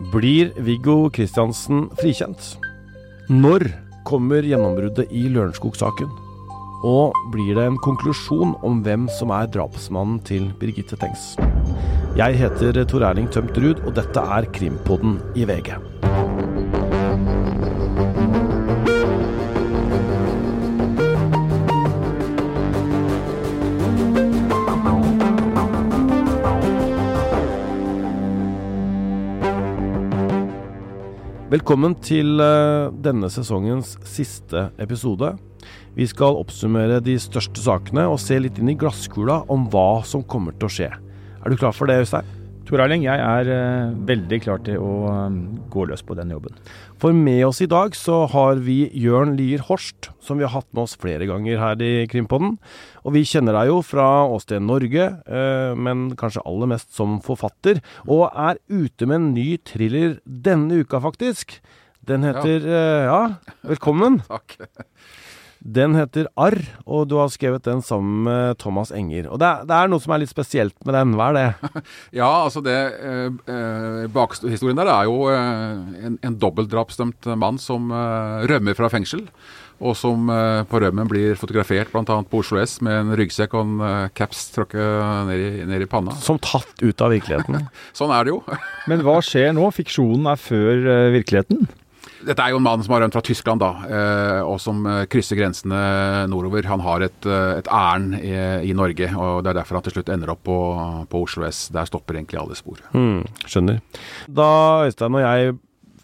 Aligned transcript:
Blir 0.00 0.54
Viggo 0.56 1.10
Kristiansen 1.12 1.90
frikjent? 2.00 2.54
Når 3.28 3.66
kommer 4.08 4.40
gjennombruddet 4.40 5.12
i 5.12 5.26
Lørenskog-saken? 5.28 6.08
Og 6.88 7.12
blir 7.34 7.52
det 7.58 7.66
en 7.68 7.76
konklusjon 7.84 8.56
om 8.64 8.80
hvem 8.80 9.10
som 9.18 9.28
er 9.36 9.52
drapsmannen 9.52 10.16
til 10.24 10.48
Birgitte 10.56 10.96
Tengs? 10.96 11.34
Jeg 12.16 12.40
heter 12.40 12.80
Tor 12.88 13.04
Erling 13.10 13.28
Tømt 13.28 13.60
Ruud, 13.60 13.84
og 13.84 13.92
dette 14.00 14.24
er 14.24 14.48
Krimpodden 14.56 15.20
i 15.36 15.44
VG. 15.44 15.76
Velkommen 31.50 31.96
til 31.98 32.38
eh, 32.38 32.92
denne 33.02 33.26
sesongens 33.26 33.96
siste 34.06 34.68
episode. 34.78 35.32
Vi 35.96 36.06
skal 36.06 36.36
oppsummere 36.38 37.00
de 37.02 37.16
største 37.18 37.58
sakene 37.58 38.04
og 38.06 38.20
se 38.22 38.38
litt 38.38 38.60
inn 38.62 38.70
i 38.70 38.76
glasskula 38.78 39.40
om 39.50 39.64
hva 39.72 40.04
som 40.06 40.22
kommer 40.22 40.54
til 40.54 40.68
å 40.68 40.76
skje. 40.76 40.92
Er 40.94 41.50
du 41.50 41.58
klar 41.58 41.74
for 41.74 41.90
det, 41.90 42.04
Øystein? 42.04 42.39
Tor 42.70 42.84
Erling, 42.84 43.02
jeg 43.02 43.18
er 43.18 43.48
uh, 43.50 43.94
veldig 44.06 44.36
klar 44.44 44.60
til 44.62 44.78
å 44.78 45.10
um, 45.10 45.38
gå 45.72 45.88
løs 45.90 46.04
på 46.06 46.14
den 46.14 46.30
jobben. 46.30 46.54
For 47.02 47.10
med 47.10 47.40
oss 47.48 47.58
i 47.64 47.66
dag 47.66 47.96
så 47.98 48.20
har 48.30 48.60
vi 48.62 48.84
Jørn 48.94 49.32
Lier 49.34 49.64
Horst, 49.66 50.12
som 50.22 50.38
vi 50.38 50.46
har 50.46 50.52
hatt 50.54 50.68
med 50.70 50.84
oss 50.84 50.94
flere 50.94 51.26
ganger 51.26 51.58
her 51.58 51.82
i 51.82 52.06
Krimpodden. 52.12 52.60
Og 53.02 53.16
vi 53.16 53.24
kjenner 53.26 53.58
deg 53.58 53.72
jo 53.72 53.80
fra 53.82 54.06
Åsted 54.30 54.62
Norge, 54.62 55.08
uh, 55.26 55.74
men 55.74 56.12
kanskje 56.20 56.46
aller 56.46 56.70
mest 56.70 56.94
som 56.94 57.18
forfatter. 57.26 57.82
Og 58.06 58.28
er 58.30 58.62
ute 58.70 59.10
med 59.10 59.18
en 59.18 59.28
ny 59.34 59.48
thriller 59.66 60.20
denne 60.22 60.84
uka, 60.84 61.02
faktisk. 61.02 61.58
Den 62.06 62.22
heter 62.28 62.70
Ja, 62.70 62.86
ja 63.10 63.20
velkommen. 63.66 64.22
Takk. 64.30 64.60
Den 65.60 65.92
heter 65.92 66.24
Arr, 66.40 66.56
og 66.88 67.04
du 67.10 67.18
har 67.20 67.28
skrevet 67.28 67.66
den 67.66 67.82
sammen 67.84 68.24
med 68.24 68.56
Thomas 68.62 68.88
Enger. 68.96 69.28
Og 69.28 69.40
det 69.42 69.48
er, 69.48 69.66
det 69.68 69.76
er 69.76 69.90
noe 69.92 70.00
som 70.00 70.14
er 70.14 70.22
litt 70.22 70.32
spesielt 70.32 70.76
med 70.88 70.96
den. 70.96 71.12
Hva 71.18 71.26
er 71.30 71.36
det? 71.36 71.72
ja, 72.20 72.30
altså 72.46 72.62
det 72.64 72.76
eh, 72.96 73.26
eh 73.28 74.06
Bakhistorien 74.10 74.80
der 74.80 74.88
er 74.88 75.08
jo 75.10 75.26
eh, 75.28 76.06
en, 76.08 76.16
en 76.24 76.38
dobbeltdrapsdømt 76.40 77.28
mann 77.36 77.60
som 77.60 77.92
eh, 77.92 78.46
rømmer 78.48 78.78
fra 78.78 78.88
fengsel. 78.92 79.26
Og 79.84 79.94
som 79.96 80.32
eh, 80.32 80.62
på 80.68 80.80
rømmen 80.80 81.08
blir 81.08 81.36
fotografert 81.40 81.92
bl.a. 81.92 82.16
på 82.24 82.40
Oslo 82.40 82.60
S 82.60 82.78
med 82.84 82.96
en 82.96 83.12
ryggsekk 83.20 83.56
og 83.56 83.66
en 83.66 83.84
eh, 83.84 84.08
caps 84.16 84.46
tråkket 84.56 85.28
ned, 85.28 85.44
i, 85.44 85.66
ned 85.68 85.84
i 85.84 85.90
panna. 85.92 86.16
Som 86.24 86.40
tatt 86.40 86.80
ut 86.80 87.04
av 87.04 87.12
virkeligheten. 87.12 87.68
sånn 88.00 88.16
er 88.16 88.24
det 88.24 88.32
jo. 88.32 88.40
Men 88.88 89.04
hva 89.04 89.20
skjer 89.24 89.52
nå? 89.56 89.68
Fiksjonen 89.76 90.32
er 90.32 90.40
før 90.40 90.88
virkeligheten? 91.18 91.68
Dette 92.26 92.44
er 92.44 92.52
jo 92.52 92.58
en 92.60 92.66
mann 92.66 92.82
som 92.84 92.92
har 92.94 93.02
rømt 93.04 93.16
fra 93.16 93.22
Tyskland, 93.24 93.62
da, 93.62 93.70
eh, 93.88 94.40
og 94.44 94.58
som 94.60 94.82
eh, 94.88 95.06
krysser 95.10 95.38
grensene 95.38 95.80
nordover. 96.30 96.66
Han 96.68 96.82
har 96.84 97.06
et, 97.06 97.26
eh, 97.26 97.54
et 97.60 97.70
ærend 97.72 98.18
i, 98.20 98.34
i, 98.68 98.74
Norge, 98.76 99.08
og 99.16 99.40
det 99.44 99.52
er 99.52 99.60
derfor 99.60 99.78
han 99.78 99.86
til 99.86 99.96
slutt 99.96 100.12
ender 100.12 100.34
opp 100.34 100.42
på, 100.48 100.58
på 101.10 101.24
Oslo 101.24 101.46
S. 101.48 101.68
Der 101.72 101.88
stopper 101.88 102.18
egentlig 102.18 102.40
alle 102.42 102.58
spor. 102.58 102.82
Mm, 102.92 103.24
skjønner. 103.46 103.80
Da 104.28 104.50
Øystein 104.86 105.16
og 105.16 105.24
jeg 105.24 105.56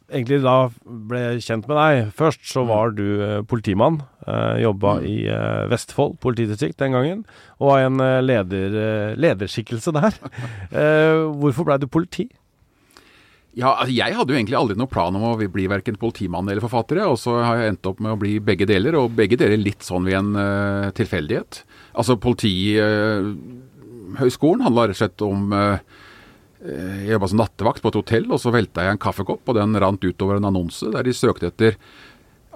egentlig 0.06 0.40
da 0.44 0.56
ble 1.10 1.22
kjent 1.42 1.68
med 1.68 1.80
deg 1.80 2.14
først, 2.16 2.44
så 2.48 2.64
mm. 2.64 2.70
var 2.70 2.96
du 2.96 3.06
politimann. 3.50 4.00
Jobba 4.58 4.96
mm. 4.98 5.04
i 5.06 5.16
Vestfold 5.70 6.16
politidistrikt 6.22 6.80
den 6.82 6.96
gangen, 6.96 7.20
og 7.60 7.70
var 7.70 7.84
en 7.84 8.00
leder, 8.24 9.14
lederskikkelse 9.20 9.94
der. 9.94 10.16
Hvorfor 11.42 11.68
blei 11.68 11.78
du 11.82 11.86
politi? 11.90 12.26
Ja, 13.56 13.70
altså 13.72 13.94
Jeg 13.96 14.12
hadde 14.12 14.34
jo 14.34 14.36
egentlig 14.36 14.58
aldri 14.58 14.74
noen 14.76 14.90
plan 14.92 15.14
om 15.16 15.22
å 15.30 15.38
bli 15.40 15.64
verken 15.70 15.96
politimann 16.00 16.48
eller 16.50 16.64
forfatter. 16.64 16.98
Og 17.08 17.18
så 17.20 17.32
har 17.40 17.62
jeg 17.62 17.70
endt 17.72 17.86
opp 17.88 18.00
med 18.04 18.12
å 18.12 18.20
bli 18.20 18.32
begge 18.44 18.66
deler, 18.68 18.92
og 19.00 19.14
begge 19.16 19.36
deler 19.40 19.56
litt 19.56 19.82
sånn 19.86 20.04
ved 20.04 20.16
en 20.18 20.36
uh, 20.36 20.92
tilfeldighet. 20.96 21.64
Altså 21.96 22.20
Politihøgskolen 22.20 24.60
uh, 24.60 24.66
handla 24.68 24.86
rett 24.90 24.98
og 24.98 25.00
slett 25.00 25.20
om 25.24 25.52
uh, 25.56 25.80
Jeg 26.66 27.14
jobba 27.14 27.30
som 27.32 27.40
nattevakt 27.40 27.80
på 27.80 27.88
et 27.92 28.00
hotell, 28.02 28.26
og 28.28 28.38
så 28.42 28.48
velta 28.52 28.84
jeg 28.84 28.92
en 28.92 29.04
kaffekopp, 29.06 29.44
og 29.48 29.56
den 29.56 29.72
rant 29.80 30.02
utover 30.04 30.34
en 30.36 30.48
annonse 30.50 30.84
der 30.92 31.02
de 31.08 31.12
søkte 31.16 31.48
etter 31.48 31.72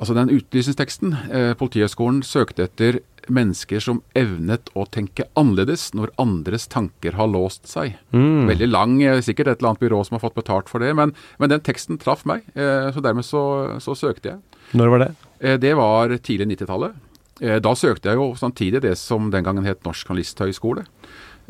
Altså 0.00 0.16
den 0.16 0.33
utlysningsteksten. 0.33 1.16
Eh, 1.28 1.53
Politihøgskolen 1.61 2.22
søkte 2.25 2.65
etter 2.65 3.03
mennesker 3.31 3.83
som 3.84 4.00
evnet 4.16 4.71
å 4.78 4.87
tenke 4.88 5.27
annerledes 5.38 5.91
når 5.97 6.12
andres 6.21 6.66
tanker 6.72 7.19
har 7.19 7.28
låst 7.31 7.69
seg. 7.71 7.99
Mm. 8.16 8.49
Veldig 8.49 8.71
lang, 8.71 8.97
eh, 9.03 9.21
sikkert 9.25 9.53
et 9.53 9.61
eller 9.61 9.75
annet 9.75 9.84
byrå 9.84 10.00
som 10.06 10.16
har 10.16 10.25
fått 10.25 10.38
betalt 10.41 10.72
for 10.72 10.81
det, 10.81 10.94
men, 10.97 11.12
men 11.38 11.53
den 11.53 11.61
teksten 11.61 12.00
traff 12.00 12.25
meg. 12.25 12.49
Eh, 12.55 12.88
så 12.94 13.05
dermed 13.05 13.28
så, 13.28 13.43
så, 13.83 13.97
søkte 13.99 14.34
jeg. 14.34 14.65
Når 14.72 14.94
var 14.94 15.05
det? 15.05 15.11
Eh, 15.41 15.61
det 15.61 15.77
var 15.77 16.17
tidlig 16.17 16.56
90-tallet. 16.56 16.97
Eh, 17.41 17.59
da 17.61 17.75
søkte 17.77 18.11
jeg 18.11 18.21
jo 18.21 18.32
samtidig 18.37 18.82
det 18.84 18.97
som 19.00 19.31
den 19.32 19.44
gangen 19.44 19.69
het 19.69 19.84
Norsk 19.84 20.09
Journalisthøgskole. 20.09 20.87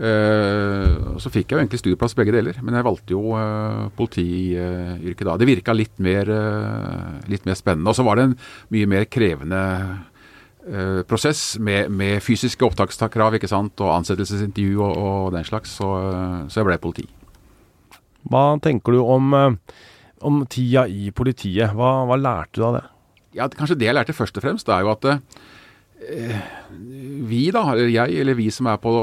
Uh, 0.00 1.19
så 1.21 1.28
fikk 1.28 1.50
jeg 1.50 1.59
jo 1.59 1.61
egentlig 1.61 1.78
studieplass 1.83 2.15
begge 2.16 2.33
deler, 2.33 2.56
men 2.65 2.78
jeg 2.78 2.87
valgte 2.87 3.12
jo 3.12 3.34
uh, 3.37 3.91
politiyrket 3.99 5.27
da. 5.28 5.34
Det 5.37 5.49
virka 5.49 5.75
litt, 5.77 5.93
uh, 6.00 7.19
litt, 7.28 7.44
mer 7.44 7.59
spennende. 7.59 7.91
Og 7.91 7.99
så 7.99 8.06
var 8.06 8.16
det 8.16 8.31
en 8.31 8.38
mye 8.72 8.88
mer 8.88 9.09
krevende 9.11 9.65
prosess 11.09 11.55
med, 11.59 11.88
med, 11.88 12.19
fysiske 12.21 12.62
opptakskrav 12.66 13.38
ikke 13.38 13.49
sant? 13.49 13.81
og 13.81 13.94
ansettelsesintervju 13.94 14.83
og, 14.84 14.99
og 15.00 15.31
den 15.33 15.47
slags, 15.49 15.72
så, 15.81 15.88
så, 16.53 16.61
jeg 16.61 16.69
ble 16.69 16.77
politi. 16.78 17.06
Hva 18.28 18.43
tenker 18.62 18.94
du 18.94 19.00
om, 19.00 19.32
om 20.21 20.43
tida 20.53 20.84
i 20.84 21.09
politiet? 21.17 21.72
Hva, 21.75 22.05
hva, 22.06 22.21
lærte 22.21 22.61
du 22.61 22.67
av 22.69 22.77
det? 22.77 22.84
Ja, 23.41 23.49
Kanskje 23.49 23.78
det 23.81 23.88
jeg 23.88 23.97
lærte 23.97 24.15
først 24.15 24.37
og 24.37 24.44
fremst, 24.44 24.69
det 24.69 24.77
er 24.77 24.84
jo 24.84 24.93
at 24.93 25.09
vi, 27.32 27.43
da, 27.56 27.65
eller 27.72 27.91
jeg, 27.97 28.21
eller 28.21 28.38
vi 28.38 28.50
som 28.53 28.69
er 28.71 28.78
på 28.84 28.94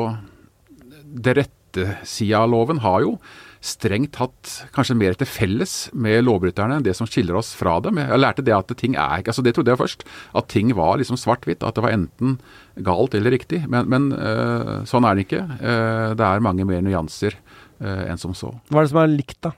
det 1.13 1.37
rette 1.39 1.91
sida 2.07 2.43
av 2.43 2.51
loven 2.51 2.81
har 2.83 3.03
jo 3.03 3.17
strengt 3.63 4.13
tatt 4.15 4.51
kanskje 4.75 4.95
mer 4.97 5.17
til 5.17 5.29
felles 5.29 5.73
med 5.97 6.23
lovbryterne 6.25 6.77
enn 6.77 6.85
det 6.85 6.93
som 6.97 7.09
skiller 7.09 7.37
oss 7.39 7.51
fra 7.57 7.77
dem. 7.83 7.99
Jeg 7.99 8.21
lærte 8.21 8.45
det 8.45 8.55
at 8.55 8.71
ting 8.79 8.95
er 8.95 9.25
altså 9.25 9.43
Det 9.45 9.55
trodde 9.55 9.73
jeg 9.73 9.81
først. 9.81 10.05
At 10.37 10.49
ting 10.53 10.73
var 10.77 10.97
liksom 11.01 11.19
svart-hvitt. 11.19 11.65
At 11.65 11.77
det 11.77 11.83
var 11.85 11.95
enten 11.95 12.37
galt 12.85 13.17
eller 13.17 13.33
riktig. 13.33 13.63
Men, 13.67 13.89
men 13.89 14.11
uh, 14.13 14.85
sånn 14.87 15.07
er 15.07 15.17
det 15.17 15.27
ikke. 15.27 15.43
Uh, 15.57 16.13
det 16.17 16.27
er 16.27 16.45
mange 16.45 16.67
mer 16.69 16.83
nyanser 16.85 17.37
uh, 17.81 18.05
enn 18.07 18.21
som 18.21 18.35
så. 18.37 18.53
Hva 18.69 18.81
er 18.81 18.87
det 18.87 18.93
som 18.93 19.01
er 19.03 19.15
likt, 19.15 19.39
da? 19.45 19.53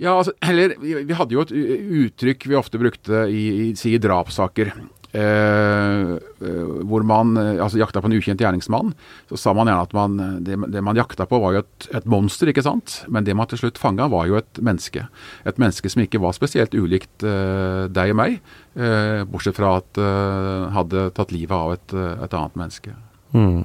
Ja, 0.00 0.14
altså, 0.16 0.32
eller 0.40 0.76
vi, 0.80 0.94
vi 1.08 1.16
hadde 1.16 1.36
jo 1.36 1.42
et 1.44 1.52
uttrykk 1.52 2.46
vi 2.48 2.56
ofte 2.56 2.80
brukte 2.80 3.26
i, 3.28 3.42
i, 3.66 3.72
i 3.74 3.98
drapssaker. 4.00 4.72
Eh, 5.10 6.10
eh, 6.46 6.66
hvor 6.86 7.02
man 7.02 7.34
eh, 7.34 7.56
altså 7.58 7.80
jakta 7.80 7.98
på 7.98 8.06
en 8.06 8.14
ukjent 8.14 8.42
gjerningsmann, 8.42 8.92
så 9.26 9.38
sa 9.42 9.54
man 9.56 9.66
gjerne 9.66 9.86
at 9.88 9.94
man, 9.96 10.18
det, 10.46 10.58
det, 10.70 10.82
man 10.86 10.98
jakta 10.98 11.26
på 11.26 11.40
var 11.42 11.56
jo 11.56 11.62
et, 11.64 11.88
et, 11.90 12.06
monster, 12.10 12.50
ikke 12.52 12.62
sant. 12.62 13.00
Men 13.10 13.26
det 13.26 13.34
man 13.34 13.50
til 13.50 13.58
slutt 13.64 13.80
fanga, 13.80 14.06
var 14.12 14.28
jo 14.30 14.38
et 14.38 14.60
menneske. 14.62 15.08
Et 15.50 15.58
menneske 15.58 15.90
som 15.90 16.04
ikke 16.04 16.22
var 16.22 16.36
spesielt 16.36 16.76
ulikt 16.78 17.26
eh, 17.26 17.88
deg 17.90 18.14
og 18.14 18.20
meg, 18.20 18.38
eh, 18.78 19.26
bortsett 19.26 19.58
fra 19.58 19.76
at 19.80 19.98
eh, 19.98 20.70
hadde 20.76 21.08
tatt 21.16 21.34
livet 21.34 21.56
av 21.56 21.74
et, 21.74 21.96
et 22.28 22.38
annet 22.38 22.58
menneske. 22.62 22.94
Mm. 23.30 23.62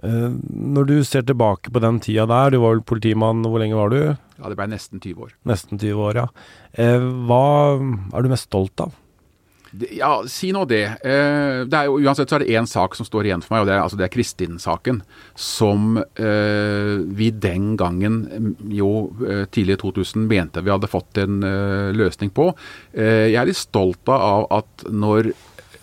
når 0.00 0.84
du 0.86 0.92
ser 1.02 1.24
tilbake 1.26 1.72
på 1.74 1.80
den 1.82 1.98
tida 2.00 2.22
der, 2.30 2.54
du 2.54 2.60
var 2.62 2.76
vel 2.76 2.82
politimann, 2.86 3.42
hvor 3.42 3.58
lenge 3.60 3.76
var 3.76 3.90
du? 3.90 3.98
Ja, 4.38 4.48
Det 4.48 4.56
ble 4.56 4.68
nesten 4.70 5.02
20 5.02 5.26
år. 5.26 5.34
Nesten 5.50 5.82
20 5.82 5.98
år, 6.06 6.20
ja. 6.22 6.92
hva 7.28 7.42
er 7.76 8.22
du 8.22 8.30
mest 8.30 8.48
stolt 8.48 8.86
av? 8.86 8.94
Ja, 9.70 10.22
si 10.26 10.50
nå 10.54 10.64
det. 10.66 10.82
Eh, 11.06 11.62
det 11.70 11.78
er 11.78 11.86
jo, 11.86 12.00
uansett 12.02 12.30
så 12.30 12.38
er 12.38 12.44
det 12.44 12.56
én 12.58 12.66
sak 12.66 12.96
som 12.98 13.06
står 13.06 13.28
igjen 13.28 13.44
for 13.44 13.54
meg, 13.54 13.62
og 13.62 13.68
det 13.68 13.76
er, 13.76 13.82
altså 13.84 13.98
det 14.00 14.08
er 14.08 14.14
Kristin-saken. 14.14 15.02
Som 15.38 16.00
eh, 16.00 16.96
vi 17.06 17.30
den 17.30 17.76
gangen, 17.78 18.56
jo 18.66 18.90
eh, 19.22 19.44
tidlig 19.52 19.78
i 19.78 19.82
2000, 19.84 20.26
mente 20.30 20.64
vi 20.66 20.74
hadde 20.74 20.90
fått 20.90 21.22
en 21.22 21.38
eh, 21.46 21.92
løsning 21.94 22.34
på. 22.34 22.50
Eh, 22.92 23.30
jeg 23.30 23.38
er 23.38 23.50
litt 23.52 23.60
stolt 23.60 24.10
av 24.10 24.48
at 24.58 24.86
når 24.90 25.32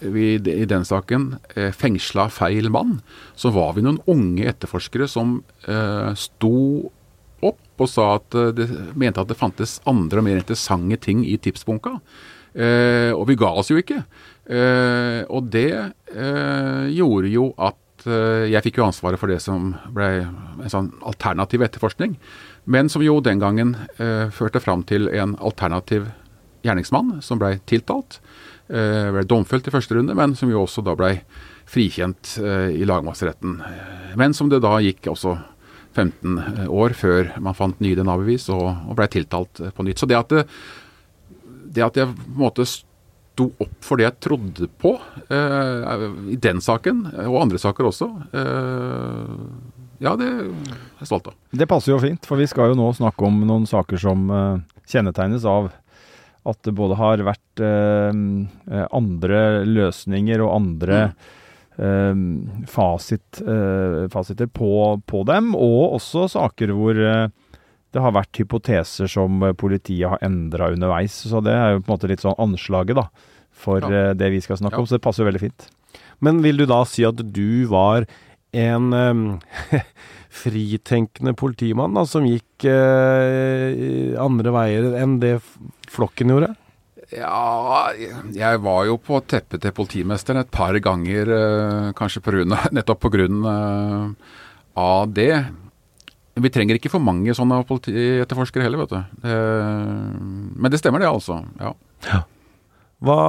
vi 0.03 0.35
i 0.35 0.67
den 0.69 0.83
saken 0.85 1.31
eh, 1.55 1.71
fengsla 1.73 2.27
feil 2.29 2.67
mann, 2.73 2.99
så 3.39 3.53
var 3.55 3.73
vi 3.77 3.87
noen 3.87 4.03
unge 4.11 4.45
etterforskere 4.51 5.07
som 5.09 5.39
sto 6.17 6.57
opp 7.47 7.81
og 7.81 7.89
sa 7.89 8.15
at 8.17 8.35
det, 8.57 8.67
mente 8.97 9.21
at 9.21 9.29
det 9.29 9.37
fantes 9.37 9.77
andre 9.89 10.21
og 10.21 10.25
mer 10.25 10.39
interessante 10.39 10.99
ting 11.07 11.23
i 11.25 11.37
tipsbunka. 11.41 11.97
Eh, 12.57 13.11
og 13.13 13.27
vi 13.29 13.37
ga 13.37 13.51
oss 13.59 13.69
jo 13.69 13.77
ikke. 13.77 14.01
Eh, 14.49 15.21
og 15.29 15.49
det 15.53 15.69
eh, 15.77 16.85
gjorde 16.95 17.29
jo 17.29 17.51
at 17.53 18.07
eh, 18.09 18.47
jeg 18.49 18.63
fikk 18.65 18.79
jo 18.79 18.87
ansvaret 18.87 19.21
for 19.21 19.29
det 19.29 19.39
som 19.43 19.75
ble 19.93 20.09
en 20.25 20.71
sånn 20.73 20.89
alternativ 21.05 21.65
etterforskning. 21.67 22.15
Men 22.65 22.89
som 22.89 23.05
jo 23.05 23.19
den 23.23 23.43
gangen 23.43 23.75
eh, 24.01 24.33
førte 24.33 24.63
fram 24.63 24.85
til 24.89 25.11
en 25.13 25.35
alternativ 25.37 26.09
gjerningsmann 26.65 27.19
som 27.23 27.39
ble 27.41 27.59
tiltalt. 27.69 28.17
Eh, 28.67 29.11
ble 29.13 29.27
domfelt 29.29 29.69
i 29.69 29.75
første 29.75 29.99
runde, 29.99 30.17
men 30.17 30.33
som 30.35 30.49
jo 30.51 30.65
også 30.65 30.83
da 30.83 30.97
ble 30.97 31.13
frikjent 31.67 32.37
i 32.39 32.85
lagmannsretten. 32.87 33.57
Men 34.15 34.31
som 34.31 34.47
det 34.47 34.61
da 34.63 34.77
gikk 34.79 35.09
også 35.11 35.33
15 35.97 36.69
år 36.71 36.95
før 36.95 37.33
man 37.43 37.57
fant 37.57 37.81
nye 37.83 37.97
DNA-bevis 37.97 38.45
og, 38.55 38.69
og 38.87 38.95
blei 38.95 39.09
tiltalt 39.11 39.59
på 39.75 39.83
nytt. 39.83 39.99
Så 39.99 40.07
det 40.07 40.15
at, 40.15 40.31
det, 40.31 40.45
det 41.77 41.85
at 41.85 41.99
jeg 42.01 42.11
på 42.11 42.27
en 42.33 42.41
måte 42.41 42.65
sto 42.67 43.49
opp 43.61 43.75
for 43.85 43.99
det 43.99 44.07
jeg 44.07 44.19
trodde 44.25 44.69
på 44.81 44.95
eh, 45.29 46.05
i 46.33 46.37
den 46.41 46.61
saken, 46.63 47.05
og 47.27 47.41
andre 47.43 47.61
saker 47.61 47.89
også, 47.91 48.09
eh, 48.33 49.33
ja, 50.03 50.13
det 50.19 50.27
er 50.27 50.43
jeg 50.99 51.09
stolt 51.09 51.31
av. 51.31 51.37
Det 51.53 51.69
passer 51.69 51.93
jo 51.93 52.01
fint, 52.01 52.25
for 52.29 52.41
vi 52.41 52.49
skal 52.49 52.73
jo 52.73 52.77
nå 52.77 52.91
snakke 52.97 53.29
om 53.29 53.41
noen 53.49 53.65
saker 53.69 53.97
som 54.01 54.27
uh, 54.29 54.59
kjennetegnes 54.85 55.45
av 55.49 55.71
at 56.47 56.59
det 56.63 56.75
både 56.77 56.99
har 56.99 57.23
vært 57.25 57.63
uh, 57.65 58.85
andre 58.93 59.41
løsninger 59.65 60.43
og 60.45 60.53
andre 60.59 61.01
mm 61.09 61.35
fasit, 62.67 63.41
eh, 63.41 64.09
fasiter 64.09 64.47
på, 64.47 65.01
på, 65.05 65.23
dem, 65.23 65.53
og 65.55 65.97
også 65.99 66.25
saker 66.33 66.73
hvor 66.73 66.97
eh, 66.97 67.27
det 67.97 68.03
har 68.05 68.13
vært 68.15 68.37
hypoteser 68.37 69.09
som 69.09 69.41
politiet 69.57 70.13
har 70.13 70.21
endra 70.25 70.69
underveis. 70.75 71.15
Så 71.25 71.41
det 71.45 71.55
er 71.55 71.73
jo 71.73 71.81
på 71.81 71.89
en 71.89 71.95
måte 71.95 72.11
litt 72.11 72.23
sånn 72.23 72.37
anslaget 72.41 72.99
da, 72.99 73.07
for 73.57 73.81
ja. 73.81 73.89
Eh, 73.89 74.13
det 74.17 74.29
vi 74.35 74.43
skal 74.43 74.61
snakke 74.61 74.77
ja. 74.77 74.85
om, 74.85 74.89
så 74.89 74.97
det 74.97 75.05
passer 75.05 75.25
jo 75.25 75.31
veldig 75.31 75.43
fint. 75.47 75.67
Men 76.23 76.41
vil 76.45 76.61
du 76.61 76.67
da 76.69 76.83
si 76.89 77.05
at 77.07 77.19
du 77.33 77.65
var 77.69 78.07
en 78.57 78.93
um, 78.93 79.25
fritenkende 80.43 81.33
politimann 81.37 81.97
da, 81.97 82.05
som 82.09 82.25
gikk 82.25 82.65
uh, 82.69 84.15
andre 84.23 84.53
veier 84.55 84.87
enn 85.01 85.17
det 85.21 85.35
flokken 85.91 86.33
gjorde? 86.33 86.53
Ja, 87.13 87.93
jeg 88.35 88.59
var 88.65 88.81
jo 88.89 88.97
på 88.99 89.21
teppet 89.29 89.61
til 89.63 89.75
politimesteren 89.75 90.41
et 90.41 90.51
par 90.51 90.75
ganger, 90.83 91.31
uh, 91.31 91.93
kanskje 91.97 92.23
på 92.23 92.33
grunn, 92.35 92.57
nettopp 92.75 93.03
på 93.05 93.13
grunn 93.13 93.45
uh, 93.45 94.35
av 94.77 95.13
det. 95.15 95.31
Vi 96.37 96.51
trenger 96.53 96.77
ikke 96.77 96.91
for 96.93 97.03
mange 97.03 97.33
sånne 97.35 97.59
politietterforskere 97.67 98.67
heller, 98.67 98.83
vet 98.83 98.93
du. 98.93 99.21
Det, 99.23 99.37
men 100.57 100.73
det 100.73 100.79
stemmer 100.81 101.01
det, 101.01 101.09
altså. 101.09 101.39
Ja. 101.61 101.71
ja. 102.05 102.23
Hva 103.03 103.21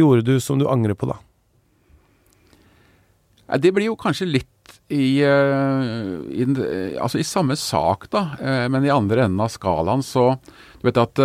gjorde 0.00 0.24
du 0.26 0.38
som 0.40 0.60
du 0.60 0.66
angrer 0.68 0.96
på, 0.98 1.08
da? 1.10 1.18
Det 3.60 3.72
blir 3.72 3.88
jo 3.88 3.98
kanskje 4.00 4.28
litt 4.28 4.74
i, 4.92 5.20
eh, 5.24 5.92
i, 6.36 6.44
altså 7.00 7.20
i 7.20 7.26
samme 7.28 7.56
sak, 7.56 8.08
da, 8.12 8.24
men 8.72 8.84
i 8.84 8.92
andre 8.92 9.24
enden 9.26 9.40
av 9.44 9.52
skalaen 9.52 10.04
så 10.04 10.34
Du 10.80 10.86
vet 10.88 11.00
at 11.00 11.20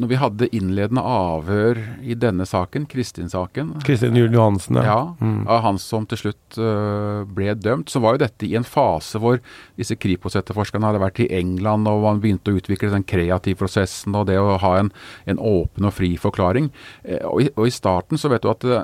når 0.00 0.08
vi 0.08 0.18
hadde 0.20 0.48
innledende 0.56 1.02
avhør 1.04 1.78
i 2.00 2.14
denne 2.18 2.46
saken, 2.48 2.86
Kristin-saken 2.88 3.74
Kristin 3.84 4.16
Juel 4.16 4.32
Johansen, 4.32 4.78
ja. 4.80 4.84
ja 4.88 5.00
mm. 5.20 5.42
Av 5.50 5.60
han 5.66 5.80
som 5.82 6.06
til 6.08 6.22
slutt 6.22 6.58
uh, 6.60 7.26
ble 7.28 7.52
dømt, 7.58 7.92
så 7.92 8.00
var 8.00 8.16
jo 8.16 8.22
dette 8.22 8.48
i 8.48 8.54
en 8.58 8.66
fase 8.66 9.20
hvor 9.20 9.40
disse 9.78 9.96
Kripos-etterforskerne 10.00 10.88
hadde 10.88 11.02
vært 11.02 11.20
i 11.24 11.28
England, 11.36 11.88
og 11.90 12.06
man 12.06 12.22
begynte 12.22 12.52
å 12.52 12.60
utvikle 12.60 12.92
den 12.94 13.04
kreative 13.04 13.60
prosessen 13.60 14.16
og 14.16 14.28
det 14.30 14.38
å 14.40 14.56
ha 14.62 14.72
en, 14.80 14.92
en 15.28 15.42
åpen 15.42 15.88
og 15.90 15.96
fri 15.98 16.14
forklaring. 16.20 16.70
Uh, 17.04 17.20
og, 17.32 17.36
i, 17.44 17.50
og, 17.56 17.66
i, 17.68 17.74
starten 17.74 18.20
så 18.20 18.32
vet 18.32 18.46
du 18.46 18.52
at 18.54 18.68
uh, 18.70 18.82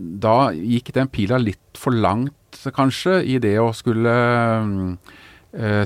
da 0.00 0.38
gikk 0.54 0.94
den 0.96 1.10
pila 1.12 1.40
litt 1.42 1.80
for 1.80 1.92
langt, 1.92 2.38
kanskje, 2.74 3.18
i 3.26 3.40
det 3.42 3.56
å 3.58 3.72
skulle 3.74 4.12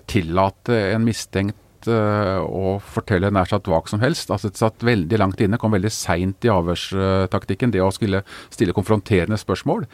tillate 0.09 0.77
en 0.95 1.03
mistenkt 1.05 1.57
uh, 1.87 2.41
å 2.43 2.79
fortelle 2.83 3.31
nær 3.31 3.47
sagt 3.51 3.71
hva 3.71 3.79
som 3.91 4.03
helst. 4.03 4.33
Altså 4.35 4.51
Det 4.51 4.61
satt 4.61 4.87
veldig 4.87 5.21
langt 5.21 5.41
inne, 5.45 5.61
kom 5.61 5.77
veldig 5.77 5.93
seint 5.95 6.45
i 6.47 6.53
avhørstaktikken, 6.53 7.73
det 7.75 7.85
å 7.85 7.93
skulle 7.95 8.25
stille 8.51 8.75
konfronterende 8.77 9.39
spørsmål. 9.39 9.87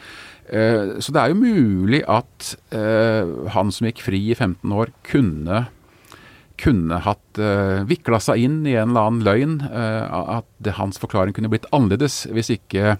Uh, 0.49 0.97
så 0.97 1.13
det 1.13 1.21
er 1.21 1.33
jo 1.33 1.43
mulig 1.43 2.01
at 2.09 2.55
uh, 2.73 3.49
han 3.53 3.73
som 3.75 3.89
gikk 3.89 4.01
fri 4.07 4.23
i 4.31 4.37
15 4.37 4.73
år, 4.73 4.93
kunne 5.05 5.67
kunne 6.61 6.99
hatt 7.03 7.39
uh, 7.41 7.83
vikla 7.87 8.19
seg 8.23 8.45
inn 8.45 8.59
i 8.67 8.75
en 8.79 8.93
eller 8.93 9.09
annen 9.09 9.25
løgn. 9.27 9.55
Uh, 9.67 10.39
at 10.39 10.49
det, 10.63 10.77
hans 10.79 10.99
forklaring 11.01 11.35
kunne 11.35 11.51
blitt 11.51 11.67
annerledes 11.75 12.23
hvis 12.31 12.53
ikke 12.55 12.95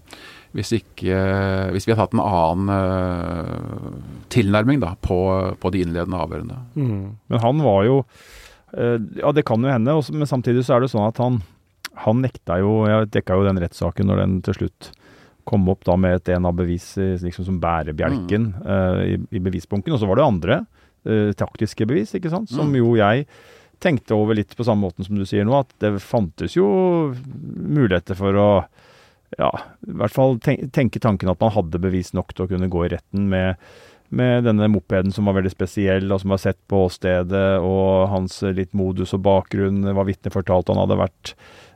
hvis, 0.56 0.72
ikke, 0.72 1.16
hvis 1.76 1.84
vi 1.84 1.92
hadde 1.92 2.06
hatt 2.06 2.14
en 2.16 2.24
annen 2.24 2.70
uh, 2.72 3.98
tilnærming 4.32 4.80
da, 4.80 4.94
på, 5.04 5.18
på, 5.60 5.72
de 5.76 5.84
innledende 5.84 6.22
avhørene. 6.24 6.62
Mm. 6.80 7.08
Men 7.32 7.44
han 7.44 7.64
var 7.66 7.84
jo 7.90 7.98
Eh, 8.00 8.44
ja, 8.76 9.32
det 9.32 9.46
kan 9.48 9.64
jo 9.64 9.72
hende, 9.72 9.94
men 10.12 10.28
samtidig 10.30 10.66
så 10.68 10.76
er 10.76 10.84
det 10.84 10.92
sånn 10.92 11.08
at 11.08 11.20
han, 11.24 11.40
han 12.04 12.22
nekta 12.24 12.58
jo 12.60 12.82
Jeg 12.90 13.10
dekka 13.14 13.38
jo 13.40 13.46
den 13.48 13.62
rettssaken 13.64 14.10
når 14.10 14.24
den 14.24 14.38
til 14.44 14.58
slutt 14.60 14.90
kom 15.46 15.68
opp 15.70 15.86
da 15.86 15.94
med 16.00 16.18
et 16.18 16.26
DNA-bevis 16.28 16.88
liksom 17.22 17.46
som 17.48 17.60
bærebjelken 17.62 18.48
mm. 18.50 18.64
uh, 18.66 19.02
i, 19.06 19.20
i, 19.38 19.42
bevisbunken. 19.46 19.94
Og 19.94 20.02
så 20.02 20.10
var 20.10 20.18
det 20.18 20.26
andre 20.26 20.58
uh, 21.06 21.32
taktiske 21.38 21.86
bevis, 21.86 22.16
ikke 22.18 22.32
sant, 22.34 22.50
som 22.50 22.72
mm. 22.72 22.80
jo 22.82 22.96
jeg 22.98 23.28
tenkte 23.84 24.18
over 24.18 24.38
litt 24.38 24.56
på 24.58 24.66
samme 24.66 24.88
måten 24.88 25.06
som 25.06 25.20
du 25.20 25.26
sier 25.28 25.46
nå, 25.46 25.54
at 25.60 25.72
det 25.84 25.94
fantes 26.02 26.56
jo 26.58 26.66
muligheter 27.14 28.18
for 28.18 28.40
å 28.40 28.50
ja, 29.36 29.50
i 29.84 29.96
hvert 30.00 30.14
fall 30.14 30.38
tenke 30.40 31.02
tanken 31.04 31.32
at 31.32 31.42
man 31.42 31.52
hadde 31.52 31.82
bevis 31.82 32.14
nok 32.16 32.32
til 32.34 32.46
å 32.46 32.50
kunne 32.52 32.70
gå 32.72 32.86
i 32.86 32.92
retten 32.94 33.28
med 33.32 33.60
med 34.16 34.48
denne 34.48 34.70
mopeden 34.72 35.14
som 35.14 35.28
var 35.30 35.38
veldig 35.40 35.54
spesiell, 35.54 36.08
og 36.12 36.22
som 36.22 36.34
var 36.34 36.42
sett 36.42 36.60
på 36.72 36.86
åstedet, 36.88 37.46
og 37.64 38.10
hans 38.12 38.42
litt 38.56 38.74
modus 38.78 39.16
og 39.18 39.24
bakgrunn, 39.26 39.84
hva 39.96 40.06
vitnet 40.08 40.34
fortalte 40.34 40.74
han 40.74 40.82
hadde 40.84 40.98
vært 41.00 41.34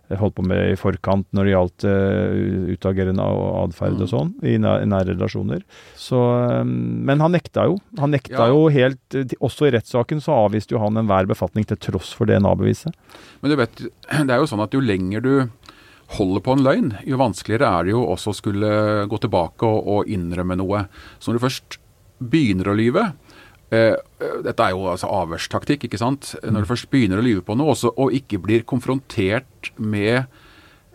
eh, 0.10 0.18
holdt 0.20 0.38
på 0.40 0.46
med 0.48 0.72
i 0.72 0.78
forkant 0.80 1.28
når 1.36 1.48
det 1.48 1.54
gjaldt 1.54 1.86
uh, 1.90 2.72
utagerende 2.74 3.26
atferd 3.64 4.00
og 4.00 4.08
mm. 4.08 4.12
sånn, 4.14 4.32
i, 4.42 4.56
nære, 4.62 4.88
nære 4.90 5.16
relasjoner. 5.16 5.66
Så, 6.00 6.20
um, 6.64 6.72
men 7.10 7.24
han 7.24 7.36
nekta 7.36 7.68
jo. 7.70 7.78
Han 8.02 8.16
nekta 8.16 8.48
ja. 8.48 8.54
jo 8.54 8.68
helt 8.74 9.20
Også 9.38 9.68
i 9.68 9.74
rettssaken 9.76 10.24
så 10.24 10.38
avviste 10.48 10.76
jo 10.76 10.84
han 10.84 10.98
enhver 11.00 11.30
befatning 11.30 11.68
til 11.70 11.80
tross 11.90 12.14
for 12.18 12.30
DNA-beviset. 12.30 12.96
Men 13.44 13.54
du 13.54 13.60
vet, 13.60 13.84
det 14.28 14.32
er 14.32 14.40
jo 14.40 14.50
sånn 14.50 14.66
at 14.66 14.76
jo 14.76 14.84
lenger 14.84 15.26
du 15.26 15.34
holder 16.18 16.42
på 16.42 16.56
en 16.56 16.64
løgn, 16.66 16.88
jo 17.06 17.20
vanskeligere 17.22 17.68
er 17.70 17.86
det 17.86 17.94
jo 17.94 18.00
også 18.16 18.32
å 18.32 18.38
skulle 18.40 18.72
gå 19.12 19.20
tilbake 19.22 19.68
og, 19.68 19.92
og 19.94 20.10
innrømme 20.10 20.58
noe. 20.58 20.88
Så 21.20 21.30
når 21.30 21.38
du 21.38 21.44
først 21.44 21.78
begynner 22.20 22.70
å 22.70 22.78
lyve 22.78 23.06
eh, 23.72 23.96
Dette 24.44 24.66
er 24.66 24.76
jo 24.76 24.86
altså 24.92 25.10
avhørstaktikk, 25.22 25.88
ikke 25.88 26.02
sant. 26.02 26.34
Når 26.44 26.66
du 26.66 26.70
først 26.70 26.90
begynner 26.92 27.22
å 27.22 27.26
lyve 27.26 27.44
på 27.46 27.56
noe, 27.58 27.74
også, 27.76 27.94
og 27.96 28.16
ikke 28.16 28.42
blir 28.44 28.66
konfrontert 28.68 29.72
med 29.78 30.18